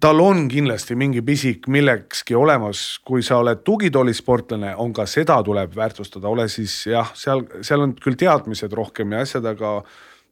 tal 0.00 0.20
on 0.20 0.46
kindlasti 0.48 0.96
mingi 0.98 1.22
pisik 1.24 1.68
millekski 1.72 2.36
olemas, 2.36 2.82
kui 3.06 3.22
sa 3.24 3.40
oled 3.42 3.62
tugitoolisportlane, 3.66 4.74
on 4.82 4.92
ka 4.96 5.06
seda 5.10 5.38
tuleb 5.46 5.76
väärtustada, 5.76 6.28
ole 6.28 6.48
siis 6.52 6.82
jah, 6.90 7.12
seal, 7.16 7.46
seal 7.64 7.86
on 7.86 7.96
küll 8.00 8.18
teadmised 8.18 8.72
rohkem 8.76 9.16
ja 9.16 9.24
asjad, 9.24 9.46
aga 9.54 9.78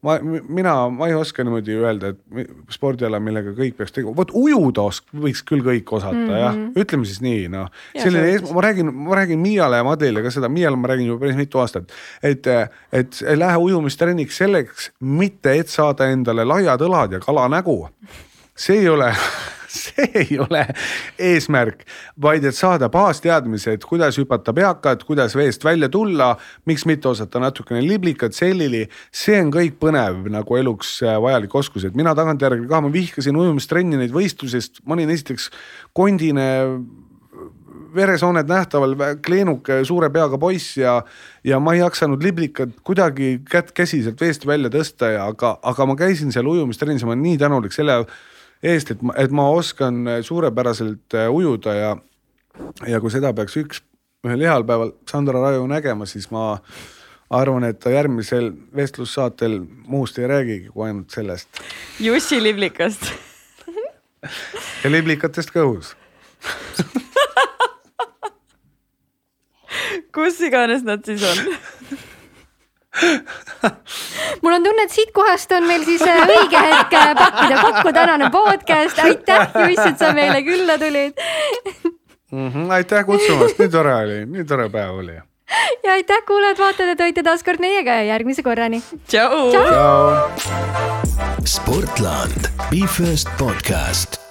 ma, 0.05 0.17
mina, 0.21 0.75
ma 0.93 1.09
ei 1.09 1.15
oska 1.17 1.45
niimoodi 1.47 1.79
öelda, 1.79 2.13
et 2.13 2.51
spordiala, 2.75 3.21
millega 3.25 3.55
kõik 3.57 3.79
peaks 3.79 3.95
tegema, 3.95 4.15
vot 4.19 4.35
ujuda 4.37 4.85
osk-, 4.91 5.15
võiks 5.25 5.41
küll 5.49 5.65
kõik 5.65 5.95
osata 5.97 6.17
mm 6.17 6.27
-hmm. 6.29 6.43
jah, 6.43 6.59
mhm. 6.59 6.85
ütleme 6.85 7.09
siis 7.09 7.23
nii 7.25 7.49
noh. 7.55 7.73
selline, 7.97 8.37
ma 8.53 8.67
räägin, 8.69 8.93
ma 9.09 9.17
räägin 9.21 9.41
Miiale 9.41 9.81
ja 9.81 9.87
Madlile 9.87 10.23
ka 10.23 10.35
seda, 10.35 10.49
Miiale 10.53 10.77
ma 10.77 10.93
räägin 10.93 11.09
juba 11.13 11.25
päris 11.25 11.41
mitu 11.41 11.63
aastat, 11.63 11.93
et, 12.23 12.47
et 12.93 13.25
lähe 13.37 13.57
ujumistrenniks 13.57 14.37
selleks, 14.45 14.93
mitte 15.01 15.57
et 15.57 15.69
saada 15.69 16.11
endale 16.13 16.45
laiad 16.45 16.81
õlad 16.81 17.19
ja 17.19 17.25
kala 17.25 17.49
nägu 17.49 17.89
see 18.57 18.79
ei 18.85 18.89
ole 18.89 19.11
see 19.75 20.07
ei 20.15 20.39
ole 20.39 20.63
eesmärk, 21.19 21.83
vaid 22.23 22.45
et 22.47 22.57
saada 22.57 22.89
baasteadmised, 22.93 23.87
kuidas 23.89 24.19
hüpata 24.21 24.55
peakad, 24.55 25.03
kuidas 25.07 25.35
veest 25.39 25.65
välja 25.67 25.89
tulla, 25.93 26.35
miks 26.69 26.87
mitte 26.87 27.11
osata 27.11 27.43
natukene 27.43 27.83
liblikat, 27.83 28.37
sellili. 28.37 28.85
see 29.13 29.41
on 29.43 29.51
kõik 29.55 29.79
põnev 29.83 30.29
nagu 30.33 30.61
eluks 30.61 30.97
äh, 31.03 31.17
vajalik 31.23 31.55
oskus, 31.55 31.89
et 31.89 31.97
mina 31.99 32.15
tagantjärgi 32.15 32.69
ka, 32.71 32.83
ma 32.85 32.93
vihkasin 32.93 33.37
ujumistrenni 33.37 33.99
neid 34.01 34.15
võistlusest, 34.15 34.85
ma 34.87 34.99
olin 34.99 35.11
esiteks 35.15 35.51
kondine 35.97 36.47
veresooned 37.95 38.49
nähtaval, 38.51 38.95
kleenuke, 39.23 39.81
suure 39.87 40.09
peaga 40.15 40.39
poiss 40.41 40.79
ja, 40.81 40.97
ja 41.47 41.61
ma 41.63 41.77
ei 41.77 41.83
jaksanud 41.83 42.23
liblikat 42.27 42.75
kuidagi 42.87 43.37
kätt 43.51 43.71
käsi 43.77 44.03
sealt 44.03 44.23
veest 44.23 44.47
välja 44.47 44.71
tõsta 44.73 45.13
ja 45.15 45.29
aga, 45.31 45.57
aga 45.63 45.87
ma 45.87 45.95
käisin 45.99 46.35
seal 46.35 46.49
ujumistrennis 46.51 47.05
ja 47.05 47.11
ma 47.11 47.15
olen 47.15 47.27
nii 47.29 47.39
tänulik 47.43 47.77
selle 47.77 48.01
eest, 48.65 48.91
et 48.95 49.03
ma, 49.05 49.15
et 49.21 49.33
ma 49.35 49.49
oskan 49.53 50.09
suurepäraselt 50.25 51.17
äh, 51.19 51.29
ujuda 51.31 51.75
ja, 51.77 51.93
ja 52.89 53.01
kui 53.03 53.13
seda 53.13 53.33
peaks 53.37 53.57
üks, 53.61 53.83
ühel 54.25 54.45
heal 54.47 54.65
päeval 54.67 54.95
Sandra 55.11 55.43
Raju 55.43 55.67
nägema, 55.71 56.09
siis 56.09 56.31
ma 56.33 56.55
arvan, 57.35 57.65
et 57.69 57.81
ta 57.83 57.93
järgmisel 57.93 58.53
vestlussaatel 58.77 59.61
muust 59.91 60.19
ei 60.19 60.29
räägigi 60.31 60.69
kui 60.73 60.89
ainult 60.89 61.11
sellest. 61.15 61.49
Jussi 62.01 62.43
liblikast. 62.43 63.11
Ja 64.85 64.89
liblikatest 64.89 65.51
kõhus 65.53 65.93
kus 70.15 70.41
iganes 70.47 70.85
nad 70.87 71.05
siis 71.05 71.23
on 71.29 71.39
mul 74.43 74.53
on 74.53 74.65
tunne, 74.65 74.87
et 74.87 74.95
siitkohast 74.95 75.53
on 75.57 75.67
meil 75.69 75.85
siis 75.87 76.03
äh, 76.07 76.23
õige 76.29 76.63
hetk 76.63 76.97
äh, 76.99 77.13
pakkida 77.19 77.61
kokku 77.63 77.93
tänane 77.97 78.31
podcast, 78.31 78.99
aitäh 79.03 79.55
Juss, 79.65 79.87
et 79.87 79.99
sa 79.99 80.13
meile 80.17 80.43
külla 80.47 80.79
tulid. 80.79 81.19
Mm. 82.33 82.51
-hmm, 82.51 82.73
aitäh 82.73 83.07
kutsumast, 83.07 83.59
nii 83.59 83.69
tore 83.69 83.95
oli, 83.95 84.19
nii 84.27 84.45
tore 84.45 84.69
päev 84.71 84.99
oli. 84.99 85.15
ja 85.85 85.93
aitäh 85.93 86.25
kuulajad-vaatajad, 86.27 86.95
et 86.97 87.01
olite 87.01 87.23
taas 87.23 87.43
kord 87.45 87.61
meiega 87.61 88.01
ja 88.01 88.03
järgmise 88.15 88.43
korrani. 88.43 88.83
tšau.. 89.09 89.53
Sportland, 91.45 92.51
Be 92.71 92.87
First 92.87 93.29
podcast 93.39 94.24